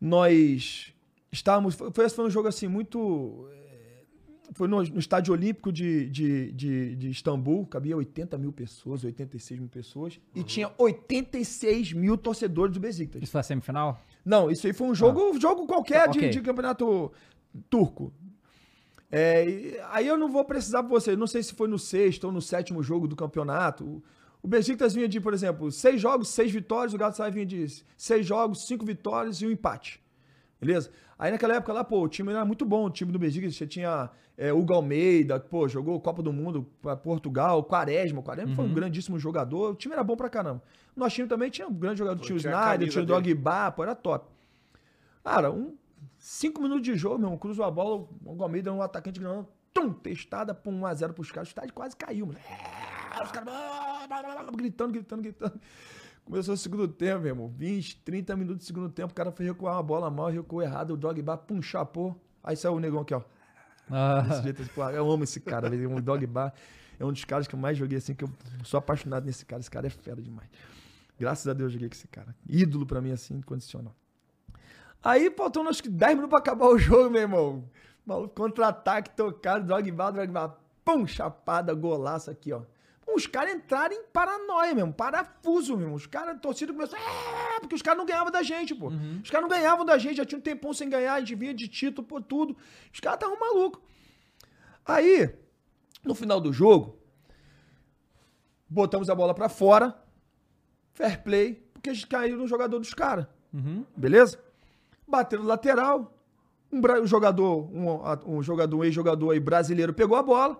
nós 0.01 0.93
estávamos. 1.31 1.75
Foi 1.75 2.09
foi 2.09 2.25
um 2.25 2.29
jogo 2.29 2.49
assim, 2.49 2.67
muito. 2.67 3.47
Foi 4.53 4.67
no, 4.67 4.81
no 4.81 4.99
estádio 4.99 5.33
olímpico 5.33 5.71
de, 5.71 6.09
de, 6.09 6.51
de, 6.53 6.95
de 6.95 7.09
Istambul, 7.09 7.65
cabia 7.67 7.97
80 7.97 8.37
mil 8.37 8.51
pessoas, 8.53 9.03
86 9.03 9.59
mil 9.59 9.69
pessoas, 9.69 10.19
e 10.33 10.41
tinha 10.43 10.71
86 10.77 11.93
mil 11.93 12.17
torcedores 12.17 12.73
do 12.73 12.79
Besiktas. 12.79 13.21
Isso 13.21 13.31
foi 13.31 13.41
a 13.41 13.43
semifinal? 13.43 14.01
Não, 14.25 14.49
isso 14.49 14.65
aí 14.65 14.73
foi 14.73 14.87
um 14.87 14.95
jogo, 14.95 15.37
jogo 15.39 15.67
qualquer 15.67 16.07
de, 16.09 16.19
Ok. 16.19 16.29
de 16.29 16.41
campeonato 16.41 17.11
turco. 17.69 18.13
É, 19.11 19.49
e 19.49 19.79
aí 19.91 20.07
eu 20.07 20.17
não 20.17 20.29
vou 20.29 20.43
precisar 20.43 20.83
pra 20.83 20.89
você, 20.91 21.15
não 21.15 21.27
sei 21.27 21.41
se 21.43 21.53
foi 21.53 21.67
no 21.67 21.79
sexto 21.79 22.25
ou 22.25 22.31
no 22.31 22.41
sétimo 22.41 22.81
jogo 22.83 23.07
do 23.07 23.15
campeonato. 23.15 23.85
O- 23.85 24.03
O 24.43 24.47
Besiktas 24.47 24.93
vinha 24.93 25.07
de, 25.09 25.19
por 25.19 25.33
exemplo, 25.33 25.71
seis 25.71 25.99
jogos, 25.99 26.29
seis 26.29 26.51
vitórias, 26.51 26.93
o 26.93 26.97
Galatasaray 26.97 27.33
vinha 27.33 27.45
de 27.45 27.83
seis 27.97 28.25
jogos, 28.25 28.65
cinco 28.67 28.85
vitórias 28.85 29.41
e 29.41 29.47
um 29.47 29.51
empate. 29.51 29.99
Beleza? 30.59 30.91
Aí 31.17 31.31
naquela 31.31 31.55
época 31.55 31.73
lá, 31.73 31.83
pô, 31.83 32.01
o 32.03 32.07
time 32.07 32.31
era 32.31 32.43
muito 32.45 32.65
bom, 32.65 32.85
o 32.85 32.89
time 32.89 33.11
do 33.11 33.19
Besiktas, 33.19 33.55
você 33.55 33.65
tinha 33.65 34.09
é, 34.37 34.53
Hugo 34.53 34.73
Almeida, 34.73 35.39
pô, 35.39 35.67
jogou 35.67 35.99
Copa 35.99 36.21
do 36.21 36.31
Mundo 36.31 36.67
pra 36.81 36.95
Portugal, 36.95 37.63
Quaresma, 37.63 38.19
o 38.19 38.23
Quaresma 38.23 38.55
foi 38.55 38.65
um 38.65 38.73
grandíssimo 38.73 39.17
jogador, 39.17 39.71
o 39.71 39.75
time 39.75 39.93
era 39.93 40.03
bom 40.03 40.15
pra 40.15 40.29
caramba. 40.29 40.61
O 40.95 40.99
nosso 40.99 41.15
time 41.15 41.27
também 41.27 41.49
tinha 41.49 41.67
um 41.67 41.73
grande 41.73 41.99
jogador, 41.99 42.21
tinha 42.21 42.35
o 42.35 42.39
tinha 42.39 42.55
a 42.55 42.61
Snyder, 42.61 42.89
tinha 42.89 43.03
o 43.03 43.05
dele. 43.05 43.33
Drogba, 43.33 43.71
pô, 43.71 43.83
era 43.83 43.95
top. 43.95 44.31
Cara, 45.23 45.51
um, 45.51 45.75
cinco 46.17 46.61
minutos 46.61 46.83
de 46.83 46.95
jogo, 46.95 47.17
meu 47.17 47.27
irmão, 47.27 47.37
cruzou 47.37 47.65
a 47.65 47.71
bola, 47.71 48.07
o 48.23 48.31
Hugo 48.31 48.43
Almeida, 48.43 48.71
um 48.71 48.81
atacante 48.81 49.19
grandão, 49.19 49.47
tum, 49.73 49.91
testada, 49.91 50.53
pum, 50.53 50.81
1x0 50.81 51.13
pros 51.13 51.31
caras, 51.31 51.49
o 51.49 51.51
estádio 51.51 51.73
quase 51.73 51.95
caiu, 51.95 52.27
mano. 52.27 52.39
Os 53.23 53.31
caras 53.31 53.47
gritando, 54.55 54.91
gritando, 54.91 55.21
gritando. 55.21 55.59
Começou 56.27 56.55
o 56.55 56.57
segundo 56.57 56.89
tempo, 56.89 57.21
meu 57.21 57.29
irmão. 57.29 57.47
20, 57.55 58.01
30 58.03 58.35
minutos 58.35 58.65
do 58.65 58.67
segundo 58.67 58.89
tempo, 58.89 59.13
o 59.13 59.15
cara 59.15 59.31
foi 59.31 59.45
recuar 59.45 59.75
uma 59.75 59.83
bola 59.83 60.11
mal, 60.11 60.27
recuou 60.27 60.61
errado, 60.61 60.91
o 60.91 60.97
Drogba, 60.97 61.37
pum, 61.37 61.61
chapou. 61.61 62.21
Aí 62.43 62.53
saiu 62.57 62.73
o 62.73 62.79
negão 62.81 62.99
aqui, 62.99 63.13
ó. 63.13 63.21
Ah, 63.89 64.19
Desse 64.19 64.43
jeito, 64.43 64.61
assim, 64.61 64.71
pô, 64.75 64.83
eu 64.89 65.09
amo 65.09 65.23
esse 65.23 65.39
cara, 65.39 65.69
velho. 65.69 65.89
Um 65.89 66.01
Dogba 66.01 66.53
é 66.99 67.05
um 67.05 67.13
dos 67.13 67.23
caras 67.23 67.47
que 67.47 67.55
eu 67.55 67.59
mais 67.59 67.77
joguei 67.77 67.97
assim, 67.97 68.13
que 68.13 68.25
eu 68.25 68.29
sou 68.65 68.77
apaixonado 68.77 69.25
nesse 69.25 69.45
cara. 69.45 69.61
Esse 69.61 69.71
cara 69.71 69.87
é 69.87 69.89
fera 69.89 70.21
demais. 70.21 70.49
Graças 71.17 71.47
a 71.47 71.53
Deus 71.53 71.67
eu 71.69 71.73
joguei 71.75 71.87
com 71.87 71.95
esse 71.95 72.09
cara. 72.09 72.35
Ídolo 72.45 72.85
pra 72.85 72.99
mim, 72.99 73.11
assim, 73.11 73.35
incondicional. 73.35 73.95
Aí 75.01 75.31
faltando 75.31 75.69
acho 75.69 75.81
que 75.81 75.87
10 75.87 76.15
minutos 76.15 76.29
pra 76.29 76.39
acabar 76.39 76.67
o 76.67 76.77
jogo, 76.77 77.09
meu 77.09 77.21
irmão. 77.21 77.63
Maluco, 78.05 78.35
contra-ataque, 78.35 79.11
tocado, 79.11 79.65
Drogba, 79.65 80.11
Drogba, 80.11 80.57
pum, 80.83 81.07
chapada, 81.07 81.73
golaço 81.73 82.29
aqui, 82.29 82.51
ó. 82.51 82.63
Os 83.15 83.25
caras 83.25 83.53
entraram 83.55 83.95
em 83.95 84.03
paranoia 84.11 84.75
mesmo, 84.75 84.93
parafuso 84.93 85.77
mesmo. 85.77 85.95
Os 85.95 86.05
caras, 86.05 86.35
a 86.35 86.39
torcida 86.39 86.73
começou. 86.73 86.97
"É", 86.99 87.59
porque 87.59 87.73
os 87.73 87.81
caras 87.81 87.97
não 87.97 88.05
ganhavam 88.05 88.31
da 88.31 88.43
gente, 88.43 88.75
pô. 88.75 88.87
Os 89.23 89.29
caras 89.29 89.49
não 89.49 89.57
ganhavam 89.57 89.85
da 89.85 89.97
gente, 89.97 90.17
já 90.17 90.25
tinha 90.25 90.37
um 90.37 90.41
tempão 90.41 90.73
sem 90.73 90.89
ganhar, 90.89 91.13
a 91.13 91.19
gente 91.19 91.33
vinha 91.33 91.53
de 91.53 91.67
título, 91.67 92.05
pô, 92.05 92.21
tudo. 92.21 92.55
Os 92.93 92.99
caras 92.99 93.17
estavam 93.17 93.39
malucos. 93.39 93.81
Aí, 94.85 95.33
no 96.03 96.13
final 96.13 96.39
do 96.39 96.51
jogo, 96.53 96.97
botamos 98.69 99.09
a 99.09 99.15
bola 99.15 99.33
pra 99.33 99.49
fora, 99.49 99.97
fair 100.93 101.23
play, 101.23 101.55
porque 101.73 101.89
a 101.89 101.93
gente 101.93 102.07
caiu 102.07 102.37
no 102.37 102.47
jogador 102.47 102.79
dos 102.79 102.93
caras. 102.93 103.25
Beleza? 103.95 104.39
Bateram 105.07 105.43
no 105.43 105.49
lateral, 105.49 106.13
um, 106.71 107.05
jogador, 107.07 107.69
um, 107.73 108.37
um 108.37 108.43
jogador, 108.43 108.77
um 108.77 108.83
ex-jogador 108.83 109.31
aí 109.31 109.39
brasileiro 109.39 109.93
pegou 109.93 110.17
a 110.17 110.21
bola, 110.23 110.59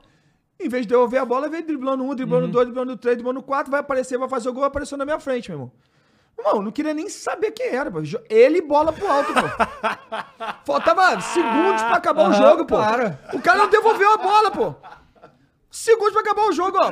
em 0.60 0.68
vez 0.70 0.84
de 0.84 0.90
devolver 0.90 1.22
a 1.22 1.26
bola, 1.26 1.50
veio 1.50 1.66
driblando 1.66 2.04
um, 2.04 2.16
driblando 2.16 2.48
dois, 2.48 2.66
driblando 2.68 2.98
três, 2.98 3.16
driblando 3.18 3.42
quatro, 3.44 3.70
vai 3.72 3.80
aparecer, 3.80 4.18
vai 4.18 4.28
fazer 4.30 4.50
o 4.50 4.54
gol, 4.54 4.64
apareceu 4.64 4.98
na 4.98 5.06
minha 5.06 5.20
frente, 5.20 5.50
meu 5.50 5.58
irmão. 5.60 5.72
Irmão, 6.40 6.62
não 6.62 6.72
queria 6.72 6.94
nem 6.94 7.10
saber 7.10 7.52
quem 7.52 7.68
era, 7.68 7.90
pô. 7.90 8.00
Ele 8.30 8.60
e 8.60 8.62
bola 8.62 8.94
pro 8.94 9.08
alto, 9.08 9.32
pô. 9.34 9.42
Faltava 10.66 11.20
segundos 11.22 11.82
pra 11.82 11.96
acabar 11.96 12.24
o 12.24 12.26
Aham, 12.34 12.36
jogo, 12.36 12.66
pô. 12.66 12.76
claro. 12.76 13.18
O 13.34 13.42
cara 13.42 13.58
não 13.60 13.70
devolveu 13.70 14.14
a 14.14 14.18
bola, 14.18 14.52
pô. 14.52 14.76
Segundos 15.72 16.14
pra 16.14 16.22
acabar 16.22 16.48
o 16.48 16.52
jogo, 16.52 16.78
ó. 16.80 16.92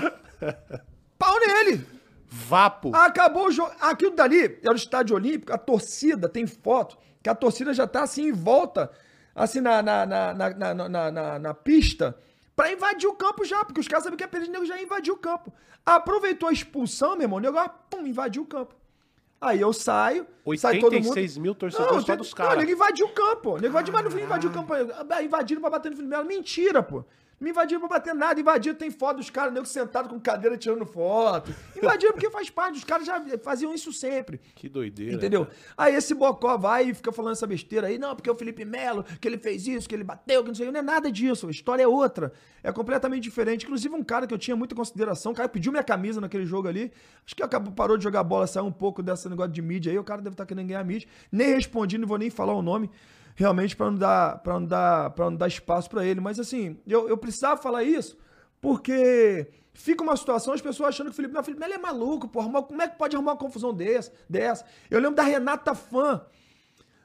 Pau 1.17 1.39
nele. 1.39 1.85
Vapo. 2.27 2.91
Acabou 2.95 3.47
o 3.47 3.51
jogo. 3.51 3.71
Aquilo 3.79 4.11
dali 4.15 4.59
era 4.61 4.73
o 4.73 4.75
estádio 4.75 5.15
olímpico, 5.15 5.53
a 5.53 5.57
torcida 5.57 6.27
tem 6.27 6.45
foto, 6.47 6.97
que 7.23 7.29
a 7.29 7.35
torcida 7.35 7.73
já 7.73 7.87
tá 7.87 8.03
assim 8.03 8.27
em 8.27 8.31
volta, 8.31 8.91
assim 9.33 9.61
na, 9.61 9.81
na, 9.81 10.05
na, 10.05 10.33
na, 10.33 10.49
na, 10.53 10.89
na, 10.89 11.11
na- 11.11 11.39
na 11.39 11.53
pista, 11.53 12.17
pra 12.55 12.71
invadir 12.71 13.07
o 13.07 13.13
campo 13.13 13.43
já, 13.43 13.63
porque 13.65 13.79
os 13.81 13.87
caras 13.87 14.03
sabiam 14.03 14.17
que 14.17 14.23
a 14.23 14.27
perda, 14.27 14.47
o 14.47 14.51
nego 14.51 14.65
já 14.65 14.81
invadiu 14.81 15.13
o 15.13 15.17
campo. 15.17 15.51
Aproveitou 15.85 16.49
a 16.49 16.53
expulsão, 16.53 17.11
meu 17.15 17.23
irmão, 17.25 17.37
o 17.37 17.41
nego, 17.41 17.57
ah, 17.57 17.69
pum, 17.69 18.05
invadiu 18.07 18.43
o 18.43 18.45
campo. 18.45 18.73
Aí 19.41 19.61
eu 19.61 19.71
saio, 19.73 20.25
sai 20.57 20.79
todo 20.79 20.93
mundo. 20.93 21.09
86 21.09 21.37
mil 21.37 21.53
torcedores 21.53 21.99
só 22.01 22.05
tem- 22.07 22.17
dos 22.17 22.29
Não, 22.31 22.37
caras. 22.37 22.57
nego 22.57 22.71
invadiu 22.71 23.05
o 23.05 23.09
campo. 23.09 23.55
Nego 23.55 23.67
invadiu, 23.67 23.93
mas 23.93 24.13
não 24.13 24.19
invadiu 24.19 24.49
o 24.49 24.53
campo. 24.53 24.73
Ah, 24.73 25.21
Invadiram 25.21 25.61
pra 25.61 25.69
bater 25.69 25.89
no 25.89 25.97
Felipe 25.97 26.09
Melo. 26.15 26.25
Mentira, 26.25 26.81
pô. 26.81 27.03
Não 27.39 27.49
invadiram 27.49 27.81
pra 27.81 27.89
bater 27.89 28.13
nada. 28.13 28.39
Invadiram, 28.39 28.75
tem 28.75 28.89
foto 28.89 29.17
dos 29.17 29.29
caras, 29.29 29.53
nego 29.53 29.65
sentado 29.65 30.07
com 30.07 30.19
cadeira 30.19 30.57
tirando 30.57 30.85
foto. 30.85 31.53
Invadiram 31.75 32.13
porque 32.13 32.29
faz 32.29 32.49
parte. 32.49 32.77
Os 32.77 32.83
caras 32.83 33.05
já 33.05 33.21
faziam 33.43 33.73
isso 33.73 33.91
sempre. 33.91 34.39
Que 34.55 34.69
doideira. 34.69 35.13
Entendeu? 35.13 35.47
Aí 35.77 35.95
esse 35.95 36.13
Bocó 36.13 36.57
vai 36.57 36.89
e 36.89 36.93
fica 36.93 37.11
falando 37.11 37.33
essa 37.33 37.45
besteira 37.45 37.87
aí, 37.87 37.97
não, 37.97 38.15
porque 38.15 38.29
o 38.29 38.35
Felipe 38.35 38.63
Melo, 38.63 39.03
que 39.19 39.27
ele 39.27 39.37
fez 39.37 39.67
isso, 39.67 39.87
que 39.87 39.95
ele 39.95 40.03
bateu, 40.03 40.41
que 40.43 40.47
não 40.47 40.55
sei 40.55 40.71
não 40.71 40.79
é 40.79 40.83
nada 40.83 41.11
disso. 41.11 41.47
A 41.47 41.51
história 41.51 41.83
é 41.83 41.87
outra. 41.87 42.31
É 42.63 42.71
completamente 42.71 43.23
diferente. 43.23 43.65
Inclusive, 43.65 43.93
um 43.93 44.03
cara 44.03 44.25
que 44.25 44.33
eu 44.33 44.37
tinha 44.37 44.55
muita 44.55 44.73
consideração, 44.73 45.31
o 45.33 45.35
cara 45.35 45.47
pediu 45.49 45.71
minha 45.71 45.83
camisa 45.83 46.19
naquele 46.19 46.45
jogo 46.45 46.67
ali. 46.67 46.91
Acho 47.25 47.35
que 47.35 47.43
acabou, 47.43 47.71
parou 47.73 47.97
de 47.97 48.03
jogar 48.03 48.23
bola, 48.23 48.47
saiu 48.47 48.65
um 48.65 48.71
pouco 48.71 49.03
desse 49.03 49.29
negócio 49.29 49.51
de 49.51 49.61
mídia 49.61 49.91
aí. 49.91 49.99
O 49.99 50.03
cara 50.03 50.21
deve 50.21 50.33
estar 50.33 50.45
querendo 50.45 50.67
ganhar 50.67 50.83
mídia. 50.83 51.07
Nem 51.31 51.53
respondi, 51.53 51.97
não 51.97 52.07
vou 52.07 52.17
nem 52.17 52.29
falar 52.29 52.53
o 52.53 52.61
nome. 52.61 52.89
Realmente, 53.35 53.75
pra 53.75 53.91
não 53.91 53.97
dar, 53.97 54.39
pra 54.39 54.53
não 54.59 54.65
dar, 54.65 55.09
pra 55.11 55.29
não 55.29 55.35
dar 55.37 55.47
espaço 55.47 55.89
pra 55.89 56.05
ele. 56.05 56.21
Mas 56.21 56.39
assim, 56.39 56.79
eu, 56.87 57.09
eu 57.09 57.17
precisava 57.17 57.61
falar 57.61 57.83
isso 57.83 58.17
porque 58.61 59.47
fica 59.73 60.01
uma 60.03 60.15
situação, 60.15 60.53
as 60.53 60.61
pessoas 60.61 60.89
achando 60.89 61.07
que 61.07 61.11
o 61.11 61.15
Felipe 61.15 61.33
Melo, 61.33 61.45
Felipe 61.45 61.63
é 61.63 61.77
maluco, 61.77 62.27
arrumar- 62.39 62.63
como 62.63 62.81
é 62.81 62.87
que 62.87 62.97
pode 62.97 63.15
arrumar 63.15 63.33
uma 63.33 63.37
confusão 63.37 63.73
desse, 63.73 64.09
dessa? 64.27 64.65
Eu 64.89 64.99
lembro 64.99 65.15
da 65.15 65.23
Renata 65.23 65.75
Fã, 65.75 66.21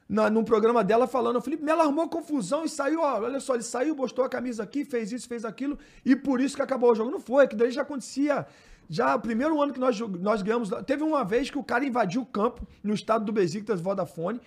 na, 0.07 0.29
num 0.29 0.43
programa 0.43 0.83
dela 0.83 1.05
falando, 1.05 1.35
o 1.35 1.41
Felipe 1.41 1.63
Melo 1.63 1.81
arrumou 1.81 2.09
confusão 2.09 2.63
e 2.63 2.69
saiu, 2.69 3.01
ó, 3.01 3.19
olha 3.19 3.39
só, 3.39 3.53
ele 3.53 3.63
saiu, 3.63 3.95
postou 3.95 4.25
a 4.25 4.29
camisa 4.29 4.63
aqui, 4.63 4.83
fez 4.83 5.11
isso, 5.11 5.27
fez 5.27 5.45
aquilo, 5.45 5.77
e 6.03 6.15
por 6.15 6.41
isso 6.41 6.55
que 6.55 6.61
acabou 6.61 6.91
o 6.91 6.95
jogo. 6.95 7.11
Não 7.11 7.19
foi, 7.19 7.47
que 7.47 7.55
daí 7.55 7.71
já 7.71 7.81
acontecia, 7.81 8.47
já, 8.89 9.17
primeiro 9.19 9.61
ano 9.61 9.71
que 9.71 9.79
nós, 9.79 9.99
nós 9.99 10.41
ganhamos, 10.41 10.69
teve 10.87 11.03
uma 11.03 11.23
vez 11.23 11.49
que 11.49 11.57
o 11.57 11.63
cara 11.63 11.85
invadiu 11.85 12.21
o 12.21 12.25
campo, 12.25 12.65
no 12.83 12.93
estado 12.93 13.23
do 13.23 13.31
Besiktas 13.31 13.79
Vodafone, 13.79 14.41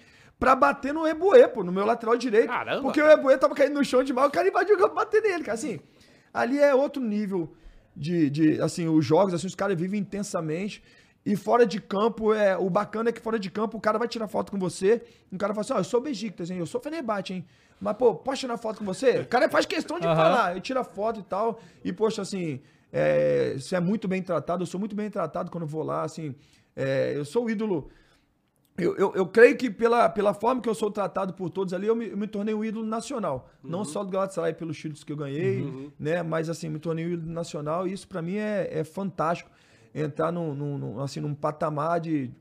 pra 0.45 0.55
bater 0.57 0.93
no 0.93 1.07
Ebuê, 1.07 1.49
pô, 1.49 1.65
no 1.65 1.73
meu 1.73 1.85
lateral 1.87 2.17
direito, 2.17 2.49
Caramba! 2.49 2.83
porque 2.83 3.01
o 3.01 3.11
Ebuê 3.11 3.37
tava 3.39 3.55
caindo 3.55 3.75
no 3.75 3.85
chão 3.85 4.03
demais, 4.05 4.29
o 4.29 4.31
cara 4.31 4.47
invadiu 4.49 4.77
o 4.77 4.79
campo 4.79 4.95
bater 4.95 5.23
nele, 5.23 5.43
cara, 5.43 5.55
assim, 5.55 5.81
ali 6.33 6.59
é 6.59 6.75
outro 6.75 7.03
nível 7.03 7.53
de, 7.97 8.29
de 8.29 8.61
assim, 8.61 8.89
os 8.89 9.05
jogos, 9.05 9.33
assim, 9.35 9.47
os 9.47 9.55
caras 9.55 9.77
vivem 9.79 10.01
intensamente, 10.01 10.83
e 11.27 11.37
fora 11.37 11.65
de 11.65 11.81
campo, 11.81 12.35
é, 12.35 12.55
o 12.57 12.69
bacana 12.69 13.09
é 13.09 13.13
que 13.13 13.21
fora 13.21 13.39
de 13.39 13.51
campo 13.51 13.79
o 13.79 13.81
cara 13.81 13.99
vai 13.99 14.07
tirar 14.07 14.29
foto 14.29 14.53
com 14.53 14.59
você. 14.59 15.03
O 15.33 15.39
cara 15.39 15.55
fala 15.55 15.63
assim: 15.63 15.73
Ó, 15.73 15.79
eu 15.79 15.85
sou 15.85 15.99
Besiktas, 15.99 16.51
hein? 16.51 16.59
Eu 16.59 16.67
sou 16.67 16.79
Fenerbahçe, 16.83 17.33
hein? 17.33 17.47
Mas, 17.81 17.97
pô, 17.97 18.15
posso 18.15 18.41
tirar 18.41 18.59
foto 18.59 18.81
com 18.81 18.85
você? 18.85 19.21
O 19.21 19.27
cara 19.27 19.49
faz 19.49 19.65
questão 19.65 19.99
de 19.99 20.07
Aham. 20.07 20.17
falar. 20.17 20.51
Ele 20.51 20.61
tira 20.61 20.85
foto 20.85 21.21
e 21.21 21.23
tal. 21.23 21.59
E, 21.83 21.95
poxa, 21.95 22.21
assim, 22.21 22.61
é, 22.93 23.55
você 23.59 23.75
é 23.75 23.81
muito 23.81 24.07
bem 24.07 24.23
tratado. 24.23 24.65
Eu 24.65 24.67
sou 24.67 24.79
muito 24.79 24.95
bem 24.95 25.09
tratado 25.09 25.51
quando 25.51 25.63
eu 25.63 25.69
vou 25.69 25.83
lá, 25.83 26.03
assim. 26.03 26.35
é, 26.77 27.15
eu 27.17 27.25
sou 27.25 27.47
o 27.47 27.51
ídolo. 27.51 27.89
Eu, 28.77 28.97
eu, 28.97 29.13
eu 29.15 29.27
creio 29.27 29.57
que 29.57 29.71
pela, 29.71 30.09
pela 30.09 30.35
forma 30.35 30.61
que 30.61 30.69
eu 30.69 30.75
sou 30.75 30.91
tratado 30.91 31.33
por 31.33 31.49
todos 31.49 31.73
ali, 31.73 31.87
eu 31.87 31.95
me, 31.95 32.09
eu 32.09 32.17
me 32.17 32.27
tornei 32.27 32.53
um 32.55 32.65
ídolo 32.65 32.85
nacional. 32.85 33.49
Não 33.63 33.85
só 33.85 34.03
do 34.03 34.11
Galatasaray 34.11 34.53
pelos 34.53 34.77
títulos 34.77 35.05
que 35.05 35.13
eu 35.13 35.17
ganhei, 35.17 35.93
né? 35.99 36.23
Mas 36.25 36.51
assim, 36.51 36.69
me 36.69 36.81
tornei 36.81 37.07
um 37.07 37.11
ídolo 37.13 37.33
nacional 37.33 37.87
e 37.87 37.93
isso 37.93 38.09
pra 38.09 38.21
mim 38.21 38.37
é, 38.37 38.69
é 38.81 38.83
fantástico. 38.83 39.49
Entrar 39.95 40.33
num, 40.33 40.53
num, 40.55 40.77
num, 40.77 41.01
assim, 41.01 41.21
num 41.21 41.33
patamar 41.37 42.01
de, 42.01 42.33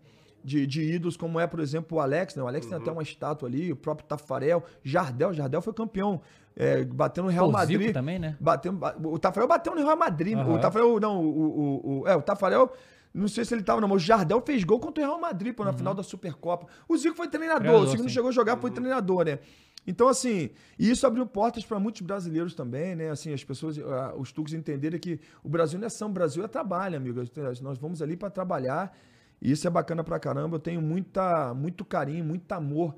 de, 0.44 0.66
de 0.66 0.82
ídolos 0.96 1.16
como 1.16 1.40
é, 1.40 1.46
por 1.46 1.60
exemplo, 1.60 2.00
o 2.00 2.02
Alex, 2.02 2.36
né? 2.36 2.42
O 2.42 2.48
Alex 2.48 2.66
tem 2.66 2.76
até 2.80 2.92
uma 2.92 3.04
estátua 3.04 3.48
ali, 3.48 3.72
o 3.72 3.76
próprio 3.76 4.08
Tafarel, 4.08 4.64
Jardel, 4.82 5.34
Jardel 5.36 5.62
foi 5.62 5.72
campeão, 5.72 6.20
é, 6.56 6.84
bateu 6.84 7.24
no 7.24 7.30
Real 7.30 7.52
Pô, 7.52 7.56
o 7.56 7.62
Zico 7.62 7.74
Madrid. 7.74 7.94
também, 7.94 8.18
né? 8.18 8.36
Bateu, 8.40 8.74
ba- 8.74 8.96
o 9.04 9.20
Tafarel 9.20 9.48
bateu 9.48 9.76
no 9.76 9.84
Real 9.84 9.96
Madrid. 9.96 10.36
O 10.36 10.58
Tafarel, 10.60 11.00
não, 11.00 11.24
o, 11.24 11.30
o, 11.30 12.00
o- 12.02 12.08
é, 12.08 12.16
o 12.16 12.24
Tafarel, 12.24 12.74
não 13.14 13.28
sei 13.28 13.46
se 13.46 13.54
ele 13.54 13.62
tava, 13.62 13.80
não, 13.80 13.88
mas 13.88 14.02
o 14.02 14.06
Jardel 14.06 14.42
fez 14.42 14.64
gol 14.64 14.80
contra 14.80 15.04
o 15.04 15.08
Real 15.08 15.20
Madrid, 15.20 15.54
pô, 15.54 15.64
na 15.64 15.74
final 15.74 15.94
da 15.94 16.02
Supercopa. 16.02 16.68
O 16.88 16.98
Zico 16.98 17.16
foi 17.16 17.28
treinador, 17.28 17.62
Treinador, 17.62 17.88
o 17.88 17.92
Zico 17.92 18.04
não 18.04 18.10
chegou 18.10 18.30
a 18.30 18.32
jogar, 18.32 18.58
foi 18.58 18.72
treinador, 18.72 19.26
né? 19.26 19.40
Então, 19.86 20.08
assim, 20.08 20.50
isso 20.80 21.06
abriu 21.06 21.26
portas 21.26 21.66
para 21.66 21.80
muitos 21.80 22.02
brasileiros 22.02 22.56
também, 22.56 22.96
né? 22.96 23.10
Assim, 23.10 23.34
as 23.34 23.44
pessoas, 23.44 23.78
ah, 23.78 24.14
os 24.18 24.32
turcos 24.32 24.54
entenderem 24.54 25.00
que 25.00 25.20
o 25.44 25.50
Brasil 25.50 25.78
não 25.78 25.86
é 25.86 25.90
samba, 25.90 26.12
o 26.12 26.14
Brasil 26.14 26.44
é 26.44 26.48
trabalho, 26.48 26.98
amigo. 26.98 27.22
Nós 27.62 27.78
vamos 27.78 28.02
ali 28.02 28.16
para 28.16 28.30
trabalhar 28.30 28.98
e 29.42 29.52
isso 29.52 29.68
é 29.68 29.70
bacana 29.70 30.04
pra 30.04 30.18
caramba. 30.20 30.56
Eu 30.56 30.60
tenho 30.60 30.82
muita, 30.82 31.54
muito 31.54 31.84
carinho, 31.84 32.24
muito 32.24 32.52
amor 32.54 32.96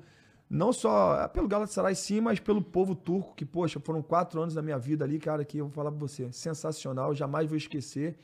não 0.48 0.72
só 0.72 1.26
pelo 1.28 1.48
Galatasaray 1.48 1.94
sim, 1.94 2.20
mas 2.20 2.38
pelo 2.38 2.62
povo 2.62 2.94
turco, 2.94 3.34
que, 3.34 3.44
poxa, 3.44 3.80
foram 3.80 4.00
quatro 4.00 4.40
anos 4.40 4.54
da 4.54 4.62
minha 4.62 4.78
vida 4.78 5.04
ali, 5.04 5.18
cara, 5.18 5.44
que 5.44 5.58
eu 5.58 5.66
vou 5.66 5.74
falar 5.74 5.90
pra 5.90 5.98
você, 5.98 6.30
sensacional, 6.32 7.14
jamais 7.14 7.48
vou 7.48 7.56
esquecer. 7.56 8.16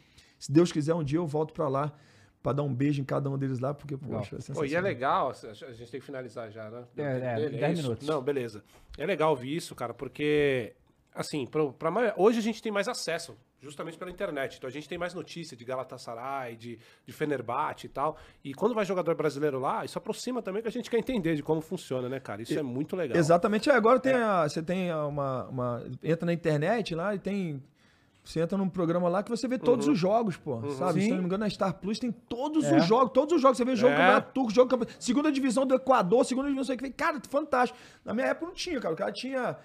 Se 0.43 0.51
Deus 0.51 0.73
quiser, 0.73 0.93
um 0.93 1.05
dia 1.05 1.19
eu 1.21 1.27
volto 1.27 1.55
pra 1.55 1.69
lá 1.69 1.93
pra 2.43 2.53
dar 2.53 2.65
um 2.65 2.75
beijo 2.75 3.01
em 3.01 3.05
cada 3.05 3.31
um 3.31 3.39
deles 3.39 3.61
lá, 3.61 3.73
porque, 3.73 3.97
poxa, 3.97 4.37
é 4.37 4.53
Pô, 4.53 4.65
e 4.65 4.75
é 4.75 4.81
legal, 4.81 5.31
a 5.31 5.73
gente 5.73 5.89
tem 5.89 6.01
que 6.01 6.05
finalizar 6.05 6.51
já, 6.51 6.69
né? 6.69 6.83
É, 6.97 7.03
é, 7.03 7.35
Dele, 7.37 7.59
10 7.59 7.73
isso? 7.79 7.83
minutos. 7.83 8.09
Não, 8.09 8.21
beleza. 8.21 8.65
É 8.99 9.07
legal 9.07 9.31
ouvir 9.31 9.55
isso, 9.55 9.73
cara, 9.77 9.95
porque, 9.95 10.75
assim, 11.15 11.47
pra, 11.47 11.93
maioria- 11.93 12.15
hoje 12.17 12.41
a 12.41 12.43
gente 12.43 12.61
tem 12.61 12.73
mais 12.73 12.89
acesso, 12.89 13.37
justamente 13.61 13.97
pela 13.97 14.11
internet. 14.11 14.57
Então 14.57 14.67
a 14.67 14.73
gente 14.73 14.89
tem 14.89 14.99
mais 14.99 15.15
notícia 15.15 15.57
de 15.57 15.65
Galatasaray, 15.65 16.57
de, 16.57 16.77
de 17.07 17.13
Fenerbahçe 17.13 17.87
e 17.87 17.89
tal. 17.89 18.17
E 18.43 18.53
quando 18.53 18.75
vai 18.75 18.85
jogador 18.85 19.15
brasileiro 19.15 19.61
lá, 19.61 19.85
isso 19.85 19.97
aproxima 19.97 20.43
também 20.43 20.61
que 20.61 20.67
a 20.67 20.73
gente 20.73 20.91
quer 20.91 20.99
entender 20.99 21.37
de 21.37 21.45
como 21.45 21.61
funciona, 21.61 22.09
né, 22.09 22.19
cara? 22.19 22.43
Isso 22.43 22.59
é 22.59 22.63
muito 22.63 22.97
legal. 22.97 23.17
Exatamente, 23.17 23.71
é, 23.71 23.75
agora 23.75 24.01
tem 24.01 24.15
a, 24.15 24.49
você 24.49 24.61
tem 24.61 24.93
uma, 24.93 25.45
uma- 25.45 25.85
Entra 26.03 26.27
na 26.27 26.33
internet 26.33 26.93
lá 26.97 27.15
e 27.15 27.21
tem. 27.21 27.63
Você 28.25 28.41
entra 28.41 28.57
num 28.57 28.69
programa 28.69 29.09
lá 29.09 29.21
que 29.23 29.31
você 29.31 29.49
vê 29.49 29.59
todos 29.59 29.87
Uhum. 29.89 29.93
os 29.95 29.99
jogos, 29.99 30.37
pô. 30.37 30.61
Sabe? 30.73 31.01
Se 31.01 31.07
Sim. 31.07 31.11
eu 31.11 31.15
não 31.17 31.23
me 31.23 31.27
engano, 31.27 31.43
na 31.45 31.51
Star 31.51 31.75
Plus 31.75 31.99
tem 31.99 32.13
todos 32.13 32.65
É. 32.65 32.77
os 32.79 32.85
jogos, 32.87 33.11
todos 33.13 33.35
os 33.35 33.43
jogos. 33.43 33.57
Você 33.59 33.65
vê 33.65 33.75
jogo 33.75 33.93
É. 33.93 33.97
do 33.97 34.01
Campeonato 34.01 34.33
Turco, 34.33 34.51
jogo 34.53 34.71
campeonato- 34.71 35.03
segunda 35.03 35.33
divisão 35.33 35.67
do 35.67 35.75
Equador, 35.75 36.25
segunda 36.25 36.47
divisão, 36.47 36.61
não 36.61 36.65
sei 36.65 36.77
o 36.77 36.79
que. 36.79 36.91
Cara, 36.91 37.21
fantástico. 37.29 37.79
Na 38.05 38.15
minha 38.15 38.29
época 38.29 38.47
não 38.47 38.55
tinha, 38.55 38.79
cara. 38.81 38.95
O 38.95 38.97
cara 38.97 39.11
tinha. 39.11 39.57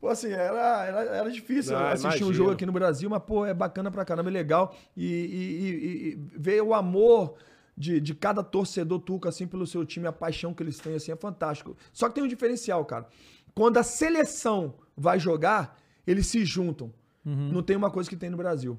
Pô, 0.00 0.08
assim, 0.08 0.30
era, 0.30 0.84
era, 0.86 1.00
era 1.16 1.30
difícil 1.30 1.76
Ah, 1.76 1.92
assistir 1.92 2.06
um 2.06 2.28
imagino. 2.28 2.32
jogo 2.34 2.50
aqui 2.52 2.64
no 2.66 2.72
Brasil, 2.72 3.08
mas, 3.10 3.22
pô, 3.22 3.44
é 3.46 3.52
bacana 3.54 3.90
pra 3.90 4.04
caramba, 4.04 4.28
é 4.30 4.32
legal. 4.32 4.74
E, 4.96 5.04
e- 5.06 5.08
e- 5.08 6.08
e 6.12 6.38
ver 6.38 6.62
o 6.62 6.72
amor 6.74 7.34
de, 7.76 8.00
de 8.00 8.14
cada 8.14 8.42
torcedor 8.42 8.98
turco, 9.00 9.28
assim, 9.28 9.46
pelo 9.46 9.66
seu 9.66 9.84
time, 9.84 10.06
a 10.06 10.12
paixão 10.12 10.54
que 10.54 10.62
eles 10.62 10.78
têm, 10.78 10.94
assim, 10.94 11.12
é 11.12 11.16
fantástico. 11.16 11.76
Só 11.92 12.08
que 12.08 12.14
tem 12.14 12.24
um 12.24 12.28
diferencial, 12.28 12.82
cara. 12.86 13.06
Quando 13.54 13.76
a 13.78 13.82
seleção 13.82 14.74
vai 14.96 15.18
jogar, 15.18 15.76
eles 16.06 16.26
se 16.26 16.44
juntam. 16.44 16.92
Não 17.26 17.62
tem 17.62 17.76
uma 17.76 17.90
coisa 17.90 18.08
que 18.08 18.16
tem 18.16 18.30
no 18.30 18.36
Brasil. 18.36 18.78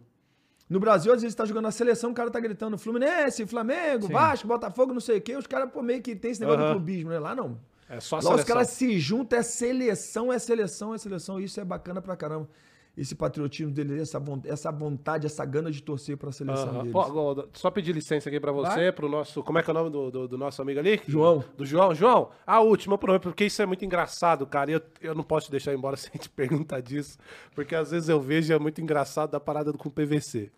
No 0.70 0.80
Brasil, 0.80 1.14
às 1.14 1.22
vezes, 1.22 1.36
tá 1.36 1.46
jogando 1.46 1.68
a 1.68 1.72
seleção, 1.72 2.12
o 2.12 2.14
cara 2.14 2.30
tá 2.32 2.40
gritando 2.40 2.78
Fluminense, 2.78 3.46
Flamengo, 3.46 4.08
Sim. 4.08 4.14
Vasco, 4.14 4.48
Botafogo, 4.48 4.94
não 4.94 5.00
sei 5.00 5.18
o 5.18 5.22
quê. 5.22 5.36
Os 5.36 5.48
caras, 5.48 5.70
pô, 5.72 5.82
meio 5.82 6.02
que 6.02 6.16
tem 6.16 6.32
esse 6.32 6.42
negócio 6.42 6.62
Aham. 6.62 6.70
do 6.74 6.76
clubismo, 6.78 7.10
né? 7.10 7.20
Lá 7.20 7.34
não. 7.36 7.60
É 7.90 8.00
só 8.02 8.18
a 8.18 8.20
Lá 8.20 8.22
os 8.22 8.26
seleção. 8.32 8.48
caras 8.48 8.70
se 8.70 9.00
juntam, 9.00 9.40
é 9.40 9.44
seleção, 9.44 10.32
é 10.34 10.40
seleção, 10.40 10.94
é 10.94 10.98
seleção. 10.98 11.40
Isso 11.40 11.60
é 11.60 11.64
bacana 11.64 12.02
pra 12.02 12.18
caramba. 12.18 12.50
Esse 12.98 13.14
patriotismo 13.14 13.72
dele, 13.72 14.02
essa, 14.02 14.20
essa 14.46 14.72
vontade, 14.72 15.28
essa 15.28 15.46
gana 15.46 15.70
de 15.70 15.84
torcer 15.84 16.18
pra 16.18 16.32
seleção 16.32 16.70
Aham. 16.70 16.78
deles. 16.80 16.92
Pô, 16.92 17.48
só 17.54 17.70
pedir 17.70 17.94
licença 17.94 18.28
aqui 18.28 18.40
pra 18.40 18.52
você, 18.52 18.92
pro 18.92 19.08
nosso. 19.08 19.44
Como 19.44 19.60
é 19.60 19.62
que 19.62 19.70
é 19.70 19.72
o 19.72 19.74
nome 19.76 19.90
do, 19.92 20.10
do, 20.10 20.28
do 20.30 20.38
nosso 20.38 20.60
amigo 20.64 20.80
ali? 20.80 21.00
João. 21.08 21.44
Do 21.56 21.64
João. 21.64 21.94
João, 21.94 22.32
a 22.46 22.60
última, 22.60 22.98
por- 22.98 23.20
porque 23.20 23.46
isso 23.46 23.62
é 23.62 23.68
muito 23.68 23.86
engraçado, 23.86 24.48
cara. 24.48 24.72
E 24.72 24.74
eu, 24.74 24.82
eu 25.00 25.14
não 25.14 25.24
posso 25.24 25.52
deixar 25.52 25.76
embora 25.76 25.96
sem 25.98 26.12
te 26.20 26.28
perguntar 26.28 26.82
disso. 26.82 27.20
Porque 27.54 27.76
às 27.76 27.92
vezes 27.92 28.10
eu 28.10 28.20
vejo 28.20 28.52
e 28.52 28.56
é 28.56 28.58
muito 28.58 28.82
engraçado 28.82 29.30
da 29.30 29.40
parada 29.40 29.72
do- 29.72 29.78
com 29.78 29.92
PVC. 29.92 30.50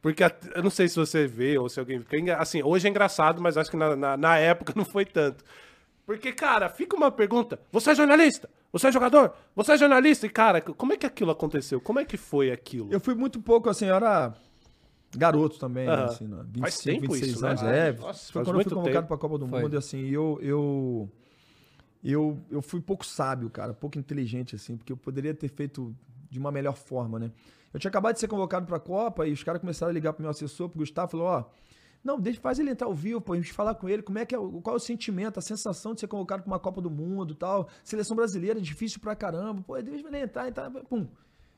Porque 0.00 0.22
eu 0.54 0.62
não 0.62 0.70
sei 0.70 0.88
se 0.88 0.94
você 0.94 1.26
vê 1.26 1.58
ou 1.58 1.68
se 1.68 1.80
alguém. 1.80 2.00
Assim, 2.38 2.62
hoje 2.62 2.86
é 2.86 2.90
engraçado, 2.90 3.42
mas 3.42 3.56
acho 3.56 3.72
que 3.72 3.76
na, 3.76 3.96
na, 3.96 4.16
na 4.16 4.38
época 4.38 4.72
não 4.76 4.84
foi 4.84 5.04
tanto. 5.04 5.42
Porque, 6.06 6.30
cara, 6.32 6.68
fica 6.68 6.96
uma 6.96 7.10
pergunta: 7.10 7.58
você 7.72 7.90
é 7.90 7.94
jornalista? 7.96 8.48
Você 8.72 8.88
é 8.88 8.92
jogador? 8.92 9.32
Você 9.56 9.72
é 9.72 9.78
jornalista? 9.78 10.26
E, 10.26 10.30
cara, 10.30 10.60
como 10.60 10.92
é 10.92 10.96
que 10.96 11.06
aquilo 11.06 11.30
aconteceu? 11.30 11.80
Como 11.80 11.98
é 11.98 12.04
que 12.04 12.16
foi 12.16 12.50
aquilo? 12.50 12.92
Eu 12.92 13.00
fui 13.00 13.14
muito 13.14 13.40
pouco, 13.40 13.68
assim, 13.70 13.86
eu 13.86 13.94
era 13.94 14.34
garoto 15.16 15.58
também, 15.58 15.86
né, 15.86 15.94
Aham. 15.94 16.04
assim, 16.04 16.26
né, 16.26 16.36
25, 16.44 16.60
Faz 16.60 16.78
tempo 16.80 17.00
26 17.12 17.32
isso, 17.32 17.42
né? 17.42 17.48
anos. 17.48 17.60
Faz. 17.62 17.72
É, 17.74 17.92
Nossa, 17.92 18.32
foi 18.32 18.44
quando 18.44 18.56
eu 18.58 18.62
fui 18.62 18.70
convocado 18.72 18.96
tempo. 18.96 19.08
pra 19.08 19.16
Copa 19.16 19.38
do 19.38 19.46
Foi. 19.46 19.62
Mundo, 19.62 19.74
e 19.74 19.78
assim, 19.78 20.06
eu, 20.08 20.38
eu, 20.42 21.10
eu, 22.04 22.38
eu 22.50 22.60
fui 22.62 22.80
pouco 22.80 23.06
sábio, 23.06 23.48
cara, 23.48 23.72
pouco 23.72 23.98
inteligente, 23.98 24.54
assim, 24.54 24.76
porque 24.76 24.92
eu 24.92 24.96
poderia 24.98 25.32
ter 25.32 25.48
feito 25.48 25.94
de 26.30 26.38
uma 26.38 26.52
melhor 26.52 26.76
forma, 26.76 27.18
né? 27.18 27.30
Eu 27.72 27.80
tinha 27.80 27.88
acabado 27.88 28.14
de 28.14 28.20
ser 28.20 28.28
convocado 28.28 28.66
pra 28.66 28.78
Copa 28.78 29.26
e 29.26 29.32
os 29.32 29.42
caras 29.42 29.60
começaram 29.60 29.90
a 29.90 29.94
ligar 29.94 30.12
pro 30.12 30.22
meu 30.22 30.30
assessor, 30.30 30.68
pro 30.68 30.78
Gustavo, 30.78 31.10
falou, 31.10 31.26
ó, 31.26 31.44
não, 32.02 32.18
deixa, 32.18 32.40
faz 32.40 32.58
ele 32.58 32.70
entrar 32.70 32.86
ao 32.86 32.94
vivo, 32.94 33.20
pô, 33.20 33.32
a 33.32 33.36
gente 33.36 33.52
falar 33.52 33.74
com 33.74 33.88
ele, 33.88 34.02
como 34.02 34.18
é 34.18 34.24
que 34.24 34.34
é, 34.34 34.38
qual 34.62 34.74
é 34.74 34.76
o 34.76 34.80
sentimento, 34.80 35.38
a 35.38 35.42
sensação 35.42 35.94
de 35.94 36.00
ser 36.00 36.06
convocado 36.08 36.42
pra 36.42 36.50
uma 36.52 36.58
Copa 36.58 36.80
do 36.80 36.90
Mundo 36.90 37.32
e 37.32 37.36
tal, 37.36 37.68
seleção 37.84 38.16
brasileira, 38.16 38.60
difícil 38.60 39.00
pra 39.00 39.14
caramba, 39.14 39.62
pô, 39.66 39.80
deixa 39.82 40.06
ele 40.06 40.18
entrar, 40.18 40.48
entrar, 40.48 40.70
pum. 40.70 41.06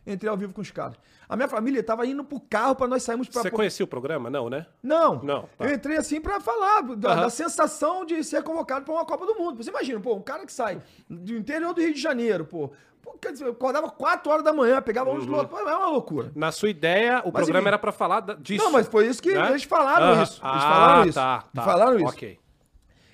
Entrei 0.07 0.31
ao 0.31 0.37
vivo 0.37 0.55
com 0.55 0.62
os 0.62 0.71
caras. 0.71 0.97
A 1.29 1.37
minha 1.37 1.47
família 1.47 1.83
tava 1.83 2.07
indo 2.07 2.25
pro 2.25 2.41
carro 2.41 2.75
pra 2.75 2.89
nós 2.89 3.03
sairmos 3.03 3.29
pra... 3.29 3.43
Você 3.43 3.51
conhecia 3.51 3.85
o 3.85 3.87
programa? 3.87 4.31
Não, 4.31 4.49
né? 4.49 4.67
Não, 4.83 5.23
Não, 5.23 5.43
tá. 5.59 5.67
eu 5.67 5.75
entrei 5.75 5.99
assim 5.99 6.23
pra 6.23 6.41
falar 6.41 6.81
da, 6.97 7.12
Aham. 7.12 7.21
da 7.21 7.31
sensação 7.31 8.07
de 8.07 8.25
ser 8.25 8.43
convocado 8.43 8.87
pra 8.87 8.95
uma 8.95 9.05
Copa 9.05 9.27
do 9.27 9.35
Mundo. 9.35 9.62
Você 9.62 9.69
imagina, 9.69 10.01
pô, 10.01 10.15
um 10.15 10.23
cara 10.23 10.47
que 10.47 10.53
sai 10.55 10.83
do 11.09 11.37
interior 11.37 11.75
do 11.75 11.83
Rio 11.83 11.93
de 11.93 12.01
Janeiro, 12.01 12.47
pô, 12.47 12.71
pô 13.02 13.12
quer 13.20 13.32
dizer, 13.32 13.44
eu 13.47 13.52
acordava 13.52 13.90
4 13.90 14.31
horas 14.31 14.44
da 14.44 14.52
manhã, 14.52 14.81
pegava 14.82 15.10
Uhum. 15.10 15.44
pô, 15.47 15.59
é 15.59 15.77
uma 15.77 15.89
loucura. 15.89 16.32
Na 16.35 16.51
sua 16.52 16.68
ideia, 16.70 17.20
o 17.20 17.27
Mas, 17.32 17.32
programa 17.32 17.59
enfim. 17.60 17.68
era 17.68 17.78
pra 17.78 17.93
falar 17.93 18.20
disso. 18.39 18.64
Não, 18.64 18.72
mas 18.72 18.86
foi 18.86 19.06
isso 19.06 19.22
que 19.22 19.32
né? 19.32 19.51
eles 19.51 19.62
falaram 19.64 20.22
isso. 20.22 20.32
Eles 20.35 20.40
Ah, 20.43 20.60
falaram 20.60 21.05
isso. 21.09 21.14
Tá, 21.18 21.44
tá. 21.55 21.62
falaram 21.62 21.97
isso. 21.97 22.06
Ok. 22.09 22.39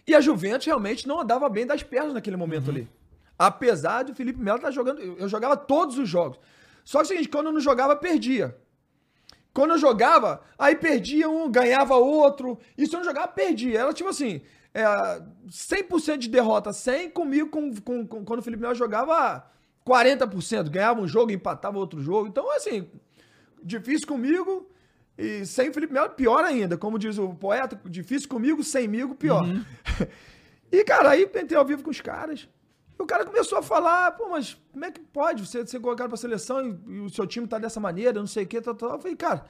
E 0.07 0.15
a 0.15 0.21
Juventus 0.21 0.67
realmente 0.67 1.07
não 1.09 1.21
andava 1.21 1.49
bem 1.49 1.67
das 1.67 1.83
pernas 1.83 2.15
naquele 2.15 2.37
Uhum. 2.37 2.41
momento 2.41 2.71
ali. 2.71 2.89
Apesar 3.39 4.05
do 4.05 4.15
Felipe 4.15 4.41
Melo 4.41 4.57
estar 4.57 4.71
jogando. 4.71 5.01
Eu 5.01 5.29
jogava 5.29 5.57
todos 5.57 5.99
os 5.99 6.09
jogos. 6.09 6.39
Só 6.85 6.99
que 7.01 7.05
o 7.05 7.09
seguinte, 7.09 7.29
quando 7.29 7.47
eu 7.47 7.53
não 7.53 7.61
jogava, 7.61 7.95
perdia. 7.97 8.57
Quando 9.53 9.73
eu 9.73 9.79
jogava, 9.79 10.41
aí 10.59 10.77
perdia 10.77 11.29
um, 11.29 11.51
ganhava 11.51 11.97
outro. 11.97 12.59
E 12.79 12.87
se 12.87 12.95
eu 12.95 12.99
não 13.01 13.05
jogava, 13.05 13.29
perdia. 13.29 13.81
Era 13.81 13.93
tipo 13.93 14.09
assim: 14.09 14.41
é, 14.73 14.85
100% 15.49 16.19
de 16.19 16.29
derrota, 16.29 16.73
100 16.73 17.11
comigo, 17.11 17.49
com, 17.51 17.75
com- 17.81 18.07
com- 18.07 18.25
quando 18.25 18.41
o 18.41 18.43
Felipe 18.43 18.63
Melo 18.63 18.75
jogava 18.75 19.45
40%. 19.87 20.69
Ganhava 20.69 21.01
um 21.01 21.07
jogo, 21.07 21.31
empatava 21.31 21.79
outro 21.79 22.03
jogo. 22.03 22.27
Então, 22.27 22.51
assim, 22.55 22.89
difícil 23.63 24.07
comigo. 24.07 24.69
E 25.17 25.47
sem 25.47 25.71
o 25.71 25.73
Felipe 25.73 25.93
Melo, 25.93 26.11
pior 26.11 26.45
ainda. 26.45 26.77
Como 26.77 26.99
diz 26.99 27.17
o 27.19 27.35
poeta, 27.35 27.81
difícil 27.87 28.29
comigo, 28.29 28.63
semigo, 28.63 29.15
pior. 29.15 29.47
e, 30.71 30.85
cara, 30.85 31.11
aí 31.11 31.23
entrei 31.23 31.57
ao 31.57 31.65
vivo 31.65 31.83
com 31.83 31.91
os 31.91 32.01
caras. 32.01 32.49
E 32.99 33.03
o 33.03 33.07
cara 33.07 33.25
começou 33.25 33.59
a 33.59 33.63
falar, 33.63 34.13
pô, 34.13 34.29
mas 34.29 34.59
como 34.73 34.85
é 34.85 34.91
que 34.91 35.01
pode 35.01 35.47
você 35.47 35.67
ser 35.67 35.81
colocado 35.81 36.09
pra 36.09 36.17
seleção 36.17 36.67
e, 36.67 36.95
e 36.95 37.01
o 37.01 37.09
seu 37.09 37.27
time 37.27 37.47
tá 37.47 37.59
dessa 37.59 37.79
maneira, 37.79 38.19
não 38.19 38.27
sei 38.27 38.45
o 38.45 38.47
que, 38.47 38.61
tal, 38.61 38.75
tal. 38.75 38.93
Eu 38.93 38.99
falei, 38.99 39.17
cara, 39.17 39.45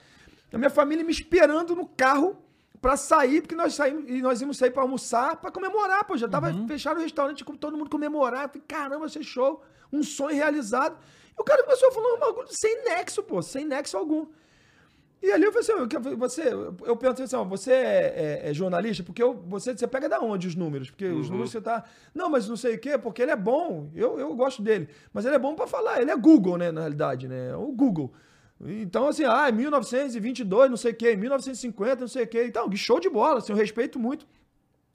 a 0.52 0.58
minha 0.58 0.70
família 0.70 1.04
me 1.04 1.12
esperando 1.12 1.74
no 1.74 1.86
carro 1.86 2.36
pra 2.81 2.97
sair, 2.97 3.40
porque 3.40 3.55
nós 3.55 3.74
saímos 3.74 4.05
e 4.09 4.20
nós 4.23 4.40
íamos 4.40 4.57
sair 4.59 4.70
pra 4.70 4.82
almoçar, 4.82 5.36
pra 5.36 5.51
comemorar, 5.51 6.05
pô, 6.05 6.16
já 6.16 6.28
tava 6.28 6.53
fechado 6.66 6.98
o 6.98 7.01
restaurante, 7.03 7.44
com 7.44 7.55
todo 7.57 7.77
mundo 7.77 7.90
comemorar. 7.90 8.48
Falei, 8.48 8.62
caramba, 8.66 9.09
ser 9.09 9.23
show, 9.23 9.62
um 9.93 10.03
sonho 10.03 10.35
realizado. 10.36 10.97
E 11.36 11.40
o 11.40 11.44
cara 11.44 11.62
começou 11.65 11.89
a 11.89 11.93
falar 11.93 12.15
um 12.15 12.19
bagulho 12.19 12.48
sem 12.51 12.85
nexo, 12.85 13.23
pô, 13.23 13.43
sem 13.43 13.65
nexo 13.65 13.97
algum. 13.97 14.27
E 15.23 15.32
ali 15.32 15.44
eu 15.44 15.53
falei 15.53 15.69
assim, 15.86 16.16
você, 16.16 16.43
eu 16.85 16.94
perguntei 16.97 17.24
assim, 17.24 17.36
ó, 17.36 17.43
você 17.44 17.73
é, 17.73 18.43
é- 18.44 18.51
é 18.51 18.55
jornalista? 18.55 19.03
Porque 19.03 19.23
eu- 19.23 19.35
você, 19.48 19.73
você 19.77 19.86
pega 19.86 20.09
da 20.09 20.20
onde 20.20 20.47
os 20.47 20.55
números? 20.55 20.90
Porque 20.90 21.07
os 21.07 21.28
números 21.31 21.51
você 21.51 21.61
tá, 21.61 21.85
não, 22.15 22.28
mas 22.28 22.47
não 22.48 22.57
sei 22.57 22.74
o 22.77 22.78
quê, 22.78 22.98
porque 22.98 23.23
ele 23.23 23.31
é 23.32 23.36
bom, 23.36 23.89
eu, 23.94 24.20
eu 24.20 24.35
gosto 24.35 24.61
dele, 24.62 24.89
mas 25.12 25.24
ele 25.24 25.35
é 25.35 25.39
bom 25.39 25.55
pra 25.55 25.66
falar, 25.66 26.01
ele 26.03 26.11
é 26.11 26.16
Google, 26.16 26.59
né, 26.59 26.70
na 26.70 26.82
realidade, 26.82 27.27
né, 27.27 27.57
o 27.57 27.73
Google. 27.73 28.12
Então, 28.64 29.08
assim, 29.08 29.24
ah, 29.24 29.50
1922, 29.52 30.70
não 30.70 30.76
sei 30.76 30.92
o 30.92 30.94
quê, 30.94 31.14
1950, 31.16 32.00
não 32.00 32.08
sei 32.08 32.24
o 32.24 32.26
quê, 32.26 32.44
então, 32.46 32.70
show 32.74 32.98
de 32.98 33.08
bola, 33.10 33.38
assim, 33.38 33.52
eu 33.52 33.56
respeito 33.56 33.98
muito, 33.98 34.26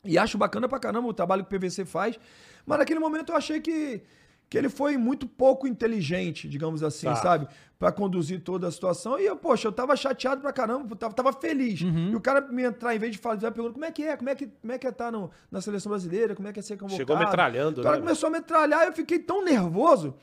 e 0.03 0.17
acho 0.17 0.37
bacana 0.37 0.67
pra 0.67 0.79
caramba 0.79 1.07
o 1.07 1.13
trabalho 1.13 1.45
que 1.45 1.55
o 1.55 1.59
PVC 1.59 1.85
faz. 1.85 2.19
Mas 2.65 2.79
naquele 2.79 2.99
momento 2.99 3.31
eu 3.31 3.35
achei 3.35 3.59
que, 3.61 4.01
que 4.49 4.57
ele 4.57 4.67
foi 4.67 4.97
muito 4.97 5.27
pouco 5.27 5.67
inteligente, 5.67 6.49
digamos 6.49 6.81
assim, 6.81 7.05
Tá. 7.05 7.15
sabe? 7.17 7.47
Pra 7.77 7.91
conduzir 7.91 8.41
toda 8.41 8.67
a 8.67 8.71
situação. 8.71 9.19
E 9.19 9.25
eu, 9.25 9.35
poxa, 9.35 9.67
eu 9.67 9.71
tava 9.71 9.95
chateado 9.95 10.41
pra 10.41 10.51
caramba, 10.51 10.95
tava, 10.95 11.13
tava 11.13 11.33
feliz. 11.33 11.81
Uhum. 11.81 12.11
E 12.11 12.15
o 12.15 12.19
cara 12.21 12.41
me 12.41 12.63
entrar, 12.63 12.95
em 12.95 12.99
vez 12.99 13.11
de 13.11 13.19
falar, 13.19 13.37
perguntando 13.37 13.73
como 13.73 13.85
é 13.85 13.91
que 13.91 14.03
é, 14.03 14.17
como 14.17 14.29
é 14.29 14.35
que, 14.35 14.47
como 14.47 14.73
é, 14.73 14.77
que 14.79 14.87
é 14.87 14.89
estar 14.89 15.11
no, 15.11 15.29
na 15.51 15.61
seleção 15.61 15.91
brasileira, 15.91 16.35
como 16.35 16.47
é 16.47 16.53
que 16.53 16.59
é 16.59 16.63
ser 16.63 16.77
convocado. 16.77 16.97
Chegou 16.97 17.17
metralhando, 17.17 17.81
O 17.81 17.83
cara 17.83 17.97
né? 17.97 18.01
começou 18.01 18.27
a 18.27 18.31
metralhar 18.31 18.83
e 18.85 18.87
eu 18.87 18.93
fiquei 18.93 19.19
tão 19.19 19.43
nervoso 19.45 20.15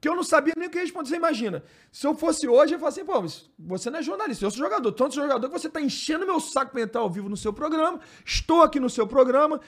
que 0.00 0.08
eu 0.08 0.14
não 0.14 0.22
sabia 0.22 0.54
nem 0.56 0.68
o 0.68 0.70
que 0.70 0.78
responder. 0.78 1.08
Você 1.08 1.16
imagina, 1.16 1.62
se 1.90 2.06
eu 2.06 2.14
fosse 2.14 2.46
hoje, 2.46 2.72
eu 2.72 2.76
ia 2.76 2.78
falar 2.78 2.90
assim, 2.90 3.04
pô, 3.04 3.20
mas 3.20 3.48
você 3.58 3.90
não 3.90 3.98
é 3.98 4.02
jornalista, 4.02 4.44
eu 4.44 4.50
sou 4.50 4.64
jogador. 4.64 4.92
Tanto 4.92 5.14
jogador 5.14 5.48
que 5.48 5.58
você 5.58 5.68
tá 5.68 5.80
enchendo 5.80 6.26
meu 6.26 6.40
saco 6.40 6.72
pra 6.72 6.82
entrar 6.82 7.00
ao 7.00 7.10
vivo 7.10 7.28
no 7.28 7.36
seu 7.36 7.52
programa, 7.52 8.00
estou 8.24 8.62
aqui 8.62 8.78
no 8.78 8.90
seu 8.90 9.06
programa, 9.06 9.60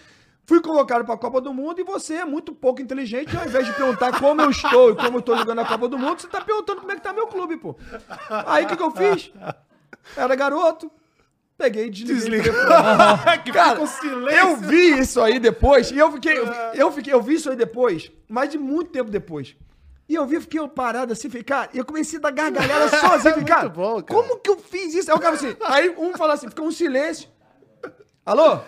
fui 0.44 0.60
colocado 0.60 1.04
pra 1.04 1.16
Copa 1.16 1.40
do 1.40 1.52
Mundo 1.52 1.80
e 1.80 1.84
você 1.84 2.14
é 2.14 2.24
muito 2.24 2.54
pouco 2.54 2.82
inteligente. 2.82 3.36
Ao 3.36 3.44
invés 3.44 3.66
de 3.66 3.72
perguntar 3.72 4.18
como 4.18 4.42
eu 4.42 4.50
estou 4.50 4.90
e 4.90 4.96
como 4.96 5.18
eu 5.18 5.22
tô 5.22 5.36
jogando 5.36 5.60
a 5.60 5.64
Copa 5.64 5.88
do 5.88 5.98
Mundo, 5.98 6.20
você 6.20 6.28
tá 6.28 6.40
perguntando 6.40 6.80
como 6.80 6.92
é 6.92 6.96
que 6.96 7.02
tá 7.02 7.12
meu 7.12 7.26
clube, 7.26 7.56
pô. 7.56 7.76
Aí 8.46 8.64
o 8.64 8.68
que, 8.68 8.76
que 8.76 8.82
eu 8.82 8.90
fiz? 8.90 9.32
Era 10.16 10.34
garoto. 10.34 10.90
Peguei 11.58 11.86
e 11.86 11.90
desliguei. 11.90 12.52
que 13.44 13.50
Cara, 13.50 13.80
eu 14.30 14.56
vi 14.58 15.00
isso 15.00 15.20
aí 15.20 15.40
depois, 15.40 15.90
e 15.90 15.98
eu 15.98 16.12
fiquei, 16.12 16.38
eu 16.74 16.92
fiquei, 16.92 17.12
eu 17.12 17.20
vi 17.20 17.34
isso 17.34 17.50
aí 17.50 17.56
depois, 17.56 18.12
mais 18.28 18.48
de 18.48 18.56
muito 18.56 18.92
tempo 18.92 19.10
depois. 19.10 19.56
E 20.08 20.14
eu 20.14 20.26
vi, 20.26 20.36
eu 20.36 20.40
fiquei 20.40 20.66
parado 20.68 21.12
assim, 21.12 21.28
falei, 21.28 21.44
cara, 21.44 21.68
e 21.74 21.78
eu 21.78 21.84
comecei 21.84 22.18
a 22.18 22.22
dar 22.22 22.30
gargalhada 22.30 22.88
sozinho, 22.98 23.34
falei, 23.34 23.44
cara, 23.44 23.62
Muito 23.64 23.74
bom, 23.74 24.02
cara. 24.02 24.22
como 24.22 24.40
que 24.40 24.50
eu 24.50 24.58
fiz 24.58 24.94
isso? 24.94 25.10
Aí 25.10 25.16
o 25.16 25.20
cara 25.20 25.34
assim, 25.34 25.54
aí 25.66 25.94
um 25.98 26.16
fala 26.16 26.32
assim, 26.32 26.48
ficou 26.48 26.66
um 26.66 26.72
silêncio. 26.72 27.28
Alô? 28.24 28.60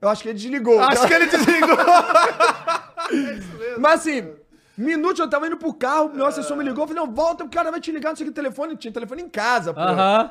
Eu 0.00 0.08
acho 0.08 0.22
que 0.22 0.28
ele 0.28 0.38
desligou. 0.38 0.78
Acho 0.80 1.06
que 1.06 1.14
ele 1.14 1.26
desligou. 1.26 1.76
Mas 3.78 4.00
assim, 4.00 4.32
minutos 4.76 5.20
eu 5.20 5.30
tava 5.30 5.46
indo 5.46 5.56
pro 5.56 5.72
carro, 5.72 6.10
meu 6.14 6.26
assessor 6.26 6.56
me 6.56 6.64
ligou, 6.64 6.84
eu 6.84 6.88
falei, 6.88 7.02
não, 7.02 7.12
volta, 7.12 7.44
o 7.44 7.48
cara 7.48 7.70
vai 7.70 7.80
te 7.80 7.90
ligar, 7.90 8.10
não 8.10 8.16
sei 8.16 8.26
o 8.26 8.28
que, 8.28 8.34
telefone, 8.34 8.76
tinha 8.76 8.92
telefone 8.92 9.22
em 9.22 9.28
casa, 9.28 9.72
pô. 9.72 9.80
Aham. 9.80 10.30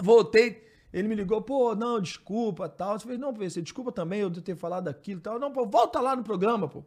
Voltei, 0.00 0.64
ele 0.92 1.08
me 1.08 1.14
ligou, 1.14 1.42
pô, 1.42 1.74
não, 1.74 2.00
desculpa, 2.00 2.68
tal. 2.68 2.94
Eu 2.94 3.00
falei, 3.00 3.18
não, 3.18 3.34
PVC, 3.34 3.60
desculpa 3.60 3.92
também 3.92 4.20
eu 4.20 4.30
de 4.30 4.40
ter 4.40 4.56
falado 4.56 4.88
aquilo 4.88 5.18
e 5.18 5.22
tal. 5.22 5.38
Não, 5.38 5.52
pô, 5.52 5.66
volta 5.66 6.00
lá 6.00 6.16
no 6.16 6.22
programa, 6.22 6.68
pô. 6.68 6.82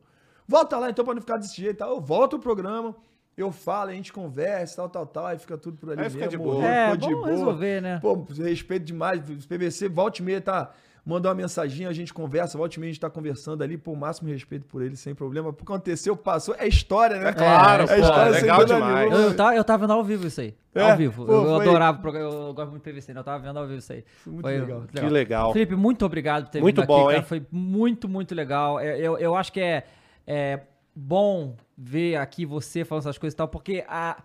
Volta 0.48 0.78
lá 0.78 0.90
então 0.90 1.06
pra 1.06 1.14
não 1.14 1.22
ficar 1.22 1.38
desse 1.38 1.56
jeito, 1.56 1.78
tal. 1.78 1.92
Eu 1.92 2.02
volto 2.02 2.38
o 2.38 2.40
programa, 2.40 2.96
eu 3.42 3.52
falo, 3.52 3.90
a 3.90 3.94
gente 3.94 4.12
conversa, 4.14 4.78
tal, 4.78 4.90
tal, 4.90 5.06
tal, 5.06 5.26
aí 5.28 5.38
fica 5.38 5.58
tudo 5.58 5.78
por 5.78 5.92
ali 5.92 6.02
Aí 6.04 6.10
fica 6.10 6.28
de 6.28 6.38
morreu, 6.38 6.54
boa. 6.62 6.66
É, 6.68 6.92
ficou 6.92 7.10
vamos 7.12 7.30
resolver, 7.30 7.82
né? 7.82 8.00
Pô, 8.02 8.26
respeito 8.38 8.86
demais, 8.86 9.20
o 9.20 9.48
PVC, 9.48 9.90
volta 9.90 10.22
e 10.22 10.26
meia, 10.26 10.42
tá... 10.42 10.72
Manda 11.04 11.30
uma 11.30 11.34
mensaginha, 11.34 11.90
a 11.90 11.94
gente 11.94 12.14
conversa, 12.14 12.56
volta 12.60 12.76
e 12.76 12.80
meia 12.80 12.92
a 12.92 12.94
gente 12.94 13.02
tá 13.02 13.10
conversando 13.10 13.64
ali, 13.64 13.76
pô, 13.76 13.96
máximo 13.96 14.30
respeito 14.30 14.68
por 14.68 14.84
ele, 14.84 14.96
sem 14.96 15.16
problema. 15.16 15.50
O 15.50 15.54
que 15.54 15.64
aconteceu, 15.64 16.16
passou, 16.16 16.54
é 16.60 16.68
história, 16.68 17.18
né? 17.18 17.30
É 17.30 17.34
claro, 17.34 17.88
pô, 17.88 17.96
história 17.96 18.34
sem 18.34 18.42
legal 18.44 18.66
demais. 18.66 18.96
nenhuma. 19.10 19.16
Eu, 19.16 19.30
eu 19.30 19.36
tava, 19.36 19.56
eu 19.56 19.64
tava 19.64 19.82
vendo 19.82 19.94
ao 19.94 20.04
vivo 20.04 20.28
isso 20.28 20.40
aí. 20.42 20.54
É? 20.76 20.92
Ao 20.92 20.96
vivo. 20.96 21.26
Pô, 21.26 21.32
eu, 21.32 21.44
eu 21.44 21.56
foi- 21.56 21.68
adorava. 21.68 22.10
Eu 22.20 22.54
gosto 22.54 22.70
muito 22.70 22.84
do 22.84 22.94
PVC, 22.94 23.16
né? 23.16 23.20
Eu 23.20 23.24
tava 23.24 23.40
vendo 23.44 23.58
ao 23.58 23.66
vivo 23.66 23.80
isso 23.80 23.92
aí. 23.92 24.06
muito 24.28 24.42
Foi 24.44 24.60
legal. 24.60 24.84
Que 24.94 25.10
legal. 25.10 25.54
Felipe, 25.54 25.76
muito 25.76 26.06
obrigado 26.06 26.44
por 26.46 26.52
ter 26.52 26.62
Muito 26.62 26.82
vindo 26.82 26.88
bom, 26.88 26.98
aqui, 26.98 27.06
cara. 27.06 27.18
hein? 27.18 27.24
Foi 27.24 27.48
muito, 27.52 28.08
muito 28.08 28.36
legal. 28.36 28.80
Eu, 28.80 28.96
eu, 28.98 29.18
eu 29.18 29.36
acho 29.36 29.52
que 29.52 29.60
é, 29.60 29.84
é 30.28 30.60
bom 30.96 31.56
ver 31.84 32.16
aqui 32.18 32.46
você 32.46 32.86
falando 32.86 33.04
essas 33.04 33.18
coisas 33.18 33.34
e 33.34 33.38
tal, 33.38 33.48
porque 33.48 33.84
a, 33.88 34.22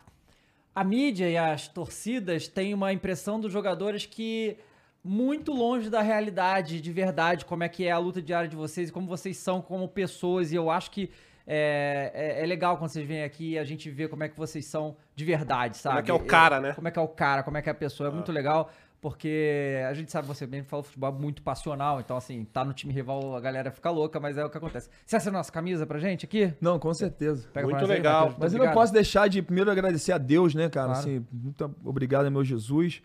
a 0.75 0.85
mídia 0.85 1.29
e 1.29 1.37
as 1.39 1.67
torcidas 1.67 2.47
têm 2.47 2.75
uma 2.75 2.93
impressão 2.93 3.41
dos 3.41 3.51
jogadores 3.51 4.05
que 4.05 4.59
muito 5.03 5.53
longe 5.53 5.89
da 5.89 6.03
realidade 6.03 6.81
de 6.81 6.93
verdade, 6.93 7.45
como 7.45 7.63
é 7.65 7.69
que 7.69 7.87
é 7.87 7.93
a 7.93 7.99
luta 7.99 8.21
diária 8.21 8.49
de 8.49 8.57
vocês 8.57 8.91
e 8.91 8.93
como 8.93 9.07
vocês 9.07 9.37
são 9.39 9.63
como 9.63 9.89
pessoas. 9.89 10.53
E 10.53 10.57
eu 10.57 10.69
acho 10.69 10.91
que 10.91 11.11
é, 11.47 12.11
é, 12.13 12.43
é 12.43 12.47
legal 12.47 12.77
quando 12.77 12.91
vocês 12.91 13.07
vêm 13.07 13.23
aqui 13.23 13.53
e 13.53 13.59
a 13.59 13.65
gente 13.65 13.89
vê 13.89 14.09
como 14.09 14.25
é 14.25 14.29
que 14.29 14.37
vocês 14.37 14.67
são 14.67 14.97
de 15.15 15.25
verdade, 15.25 15.79
sabe? 15.79 16.01
é 16.01 16.03
que 16.03 16.11
é 16.11 16.15
o 16.15 16.21
cara, 16.21 16.61
né? 16.61 16.73
Como 16.75 16.89
é 16.89 16.91
que 16.91 16.99
é 16.99 17.03
o 17.03 17.09
cara, 17.09 17.43
como 17.43 17.57
é 17.57 17.63
que 17.63 17.69
é 17.69 17.73
a 17.73 17.75
pessoa. 17.75 18.11
É 18.11 18.13
muito 18.13 18.33
legal, 18.33 18.71
porque 19.01 19.83
a 19.89 19.93
gente 19.95 20.11
sabe, 20.11 20.27
você 20.27 20.47
bem 20.47 20.63
falou, 20.63 20.83
futebol 20.83 21.15
é 21.15 21.21
muito 21.21 21.43
passional. 21.43 22.01
Então, 22.01 22.17
assim, 22.17 22.45
tá 22.45 22.65
no 22.65 22.73
time 22.73 22.93
rival, 22.93 23.37
a 23.37 23.41
galera 23.41 23.71
fica 23.71 23.91
louca, 23.91 24.19
mas 24.19 24.37
é 24.39 24.45
o 24.45 24.51
que 24.51 24.57
acontece. 24.57 24.89
Você 25.05 25.17
assina 25.17 25.39
nossa 25.39 25.53
camisa 25.53 25.87
pra 25.87 25.99
gente 25.99 26.25
aqui? 26.25 26.53
Não, 26.61 26.79
com 26.79 26.93
certeza. 26.95 27.49
Pega 27.53 27.67
Muito 27.67 27.81
aí, 27.81 27.87
legal. 27.87 28.21
Matheus. 28.23 28.39
Mas 28.39 28.53
eu 28.53 28.57
Obrigado. 28.57 28.75
não 28.75 28.83
posso 28.83 28.93
deixar 28.93 29.29
de 29.29 29.43
primeiro 29.43 29.71
agradecer 29.71 30.13
a 30.13 30.19
Deus, 30.19 30.55
né, 30.55 30.69
cara? 30.69 30.89
Claro. 30.89 31.01
Assim, 31.01 31.27
muito 31.33 31.75
obrigado, 31.85 32.31
meu 32.31 32.43
Jesus. 32.43 33.03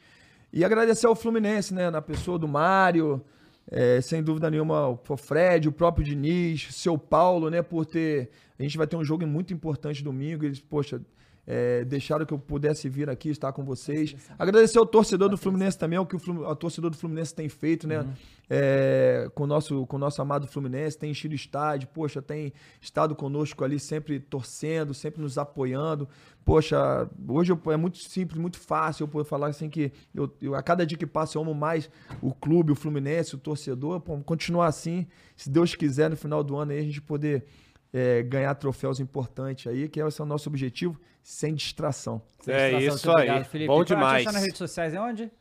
E 0.54 0.66
agradecer 0.66 1.08
ao 1.08 1.16
Fluminense, 1.16 1.74
né? 1.74 1.90
Na 1.90 2.02
pessoa 2.02 2.40
do 2.40 2.48
Mário, 2.48 3.24
é, 3.70 4.02
sem 4.02 4.24
dúvida 4.24 4.50
nenhuma, 4.50 4.88
o 4.88 5.18
Fred, 5.18 5.68
o 5.68 5.72
próprio 5.72 6.04
Diniz, 6.04 6.68
seu 6.72 6.98
Paulo, 6.98 7.50
né? 7.50 7.62
Por 7.62 7.86
ter. 7.86 8.30
A 8.58 8.64
gente 8.64 8.78
vai 8.78 8.88
ter 8.88 8.96
um 8.96 9.04
jogo 9.04 9.26
muito 9.26 9.54
importante 9.54 10.04
domingo. 10.04 10.46
Eles, 10.46 10.60
poxa, 10.60 11.02
é, 11.46 11.84
deixaram 11.84 12.26
que 12.26 12.34
eu 12.34 12.40
pudesse 12.40 12.88
vir 12.88 13.10
aqui 13.10 13.30
estar 13.30 13.52
com 13.52 13.64
vocês. 13.64 14.16
Agradecer 14.38 14.78
ao 14.78 14.86
torcedor 14.86 15.30
do 15.30 15.38
Fluminense 15.38 15.78
também, 15.78 15.98
o 15.98 16.06
que 16.06 16.16
o, 16.16 16.48
o 16.48 16.56
torcedor 16.56 16.92
do 16.92 16.98
Fluminense 16.98 17.34
tem 17.34 17.50
feito, 17.50 17.88
né? 17.88 18.02
Uhum. 18.02 18.14
É, 18.50 19.32
com, 19.34 19.44
o 19.44 19.48
nosso, 19.48 19.86
com 19.88 19.96
o 19.96 20.00
nosso 20.00 20.22
amado 20.22 20.46
Fluminense, 20.46 20.98
tem 20.98 21.12
enchido 21.12 21.34
o 21.34 21.36
estádio, 21.36 21.88
poxa, 21.94 22.22
tem 22.22 22.54
estado 22.82 23.16
conosco 23.16 23.64
ali, 23.64 23.80
sempre 23.80 24.20
torcendo, 24.20 24.94
sempre 24.94 25.22
nos 25.22 25.38
apoiando. 25.38 26.08
Poxa, 26.44 27.10
hoje 27.28 27.52
eu, 27.52 27.72
é 27.72 27.78
muito 27.78 27.98
simples, 27.98 28.40
muito 28.40 28.60
fácil 28.60 29.04
eu 29.04 29.08
poder 29.08 29.28
falar 29.28 29.48
assim 29.48 29.70
que 29.70 29.92
eu, 30.14 30.32
eu, 30.42 30.54
a 30.54 30.62
cada 30.62 30.86
dia 30.86 30.98
que 30.98 31.08
passa 31.08 31.38
eu 31.38 31.42
amo 31.42 31.54
mais 31.54 31.90
o 32.22 32.34
clube, 32.34 32.72
o 32.72 32.76
Fluminense, 32.76 33.36
o 33.36 33.38
torcedor. 33.38 34.02
Pô, 34.02 34.18
continuar 34.20 34.68
assim, 34.68 35.08
se 35.36 35.50
Deus 35.50 35.76
quiser, 35.76 36.10
no 36.10 36.18
final 36.18 36.44
do 36.44 36.58
ano 36.58 36.72
aí 36.72 36.80
a 36.80 36.84
gente 36.84 37.02
poder 37.02 37.46
é, 37.94 38.24
ganhar 38.24 38.54
troféus 38.56 39.00
importantes 39.00 39.68
aí, 39.68 39.88
que 39.90 40.00
esse 40.00 40.22
é 40.22 40.24
o 40.24 40.28
nosso 40.28 40.50
objetivo, 40.50 41.00
sem 41.24 41.54
distração. 41.54 42.22
Sem 42.42 42.54
é 42.54 42.70
distração. 42.78 42.96
isso 42.96 43.12
Muito 43.12 43.32
aí. 43.32 43.44
Felipe. 43.44 43.68
Bom 43.68 43.84
demais. 43.84 44.26
Te 44.26 44.34
nas 44.34 44.42
redes 44.44 44.58
sociais 44.58 44.94
é 44.94 45.02
onde? 45.02 45.32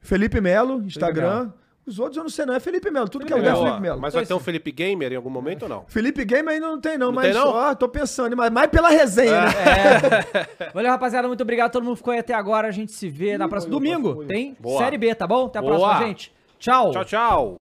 Felipe 0.00 0.40
Melo, 0.40 0.82
Instagram. 0.82 1.52
Os 1.86 1.98
outros 1.98 2.18
eu 2.18 2.22
não 2.22 2.28
sei, 2.28 2.44
não. 2.44 2.52
É 2.52 2.60
Felipe 2.60 2.90
Melo. 2.90 3.08
Tudo 3.08 3.22
Felipe 3.26 3.40
que 3.40 3.48
é 3.48 3.54
o 3.54 3.56
é 3.56 3.64
Felipe 3.64 3.80
Melo. 3.80 3.98
Mas 3.98 4.12
vai 4.12 4.26
ter 4.26 4.34
um 4.34 4.38
Felipe 4.38 4.70
Gamer 4.70 5.10
em 5.10 5.16
algum 5.16 5.30
momento 5.30 5.62
ou 5.62 5.68
não? 5.70 5.84
Felipe 5.88 6.22
Gamer 6.22 6.54
ainda 6.54 6.66
não 6.68 6.78
tem, 6.78 6.98
não. 6.98 7.06
não 7.06 7.14
mas 7.14 7.32
tem, 7.32 7.34
não? 7.34 7.50
Ó, 7.50 7.74
tô 7.74 7.88
pensando, 7.88 8.36
mas 8.36 8.50
mais 8.50 8.68
pela 8.70 8.90
resenha, 8.90 9.32
é. 9.32 9.44
né? 9.44 10.24
É. 10.58 10.70
Valeu, 10.74 10.90
rapaziada. 10.90 11.26
Muito 11.26 11.40
obrigado. 11.40 11.72
Todo 11.72 11.84
mundo 11.84 11.96
ficou 11.96 12.12
aí 12.12 12.18
até 12.18 12.34
agora. 12.34 12.68
A 12.68 12.72
gente 12.72 12.92
se 12.92 13.08
vê 13.08 13.34
Ih, 13.34 13.38
na 13.38 13.48
próxima. 13.48 13.70
Domingo 13.70 14.26
tem 14.26 14.54
Boa. 14.60 14.84
Série 14.84 14.98
B, 14.98 15.14
tá 15.14 15.26
bom? 15.26 15.46
Até 15.46 15.60
a 15.60 15.62
Boa. 15.62 15.78
próxima, 15.78 16.06
gente. 16.06 16.32
Tchau. 16.58 16.90
Tchau, 16.90 17.04
tchau. 17.04 17.67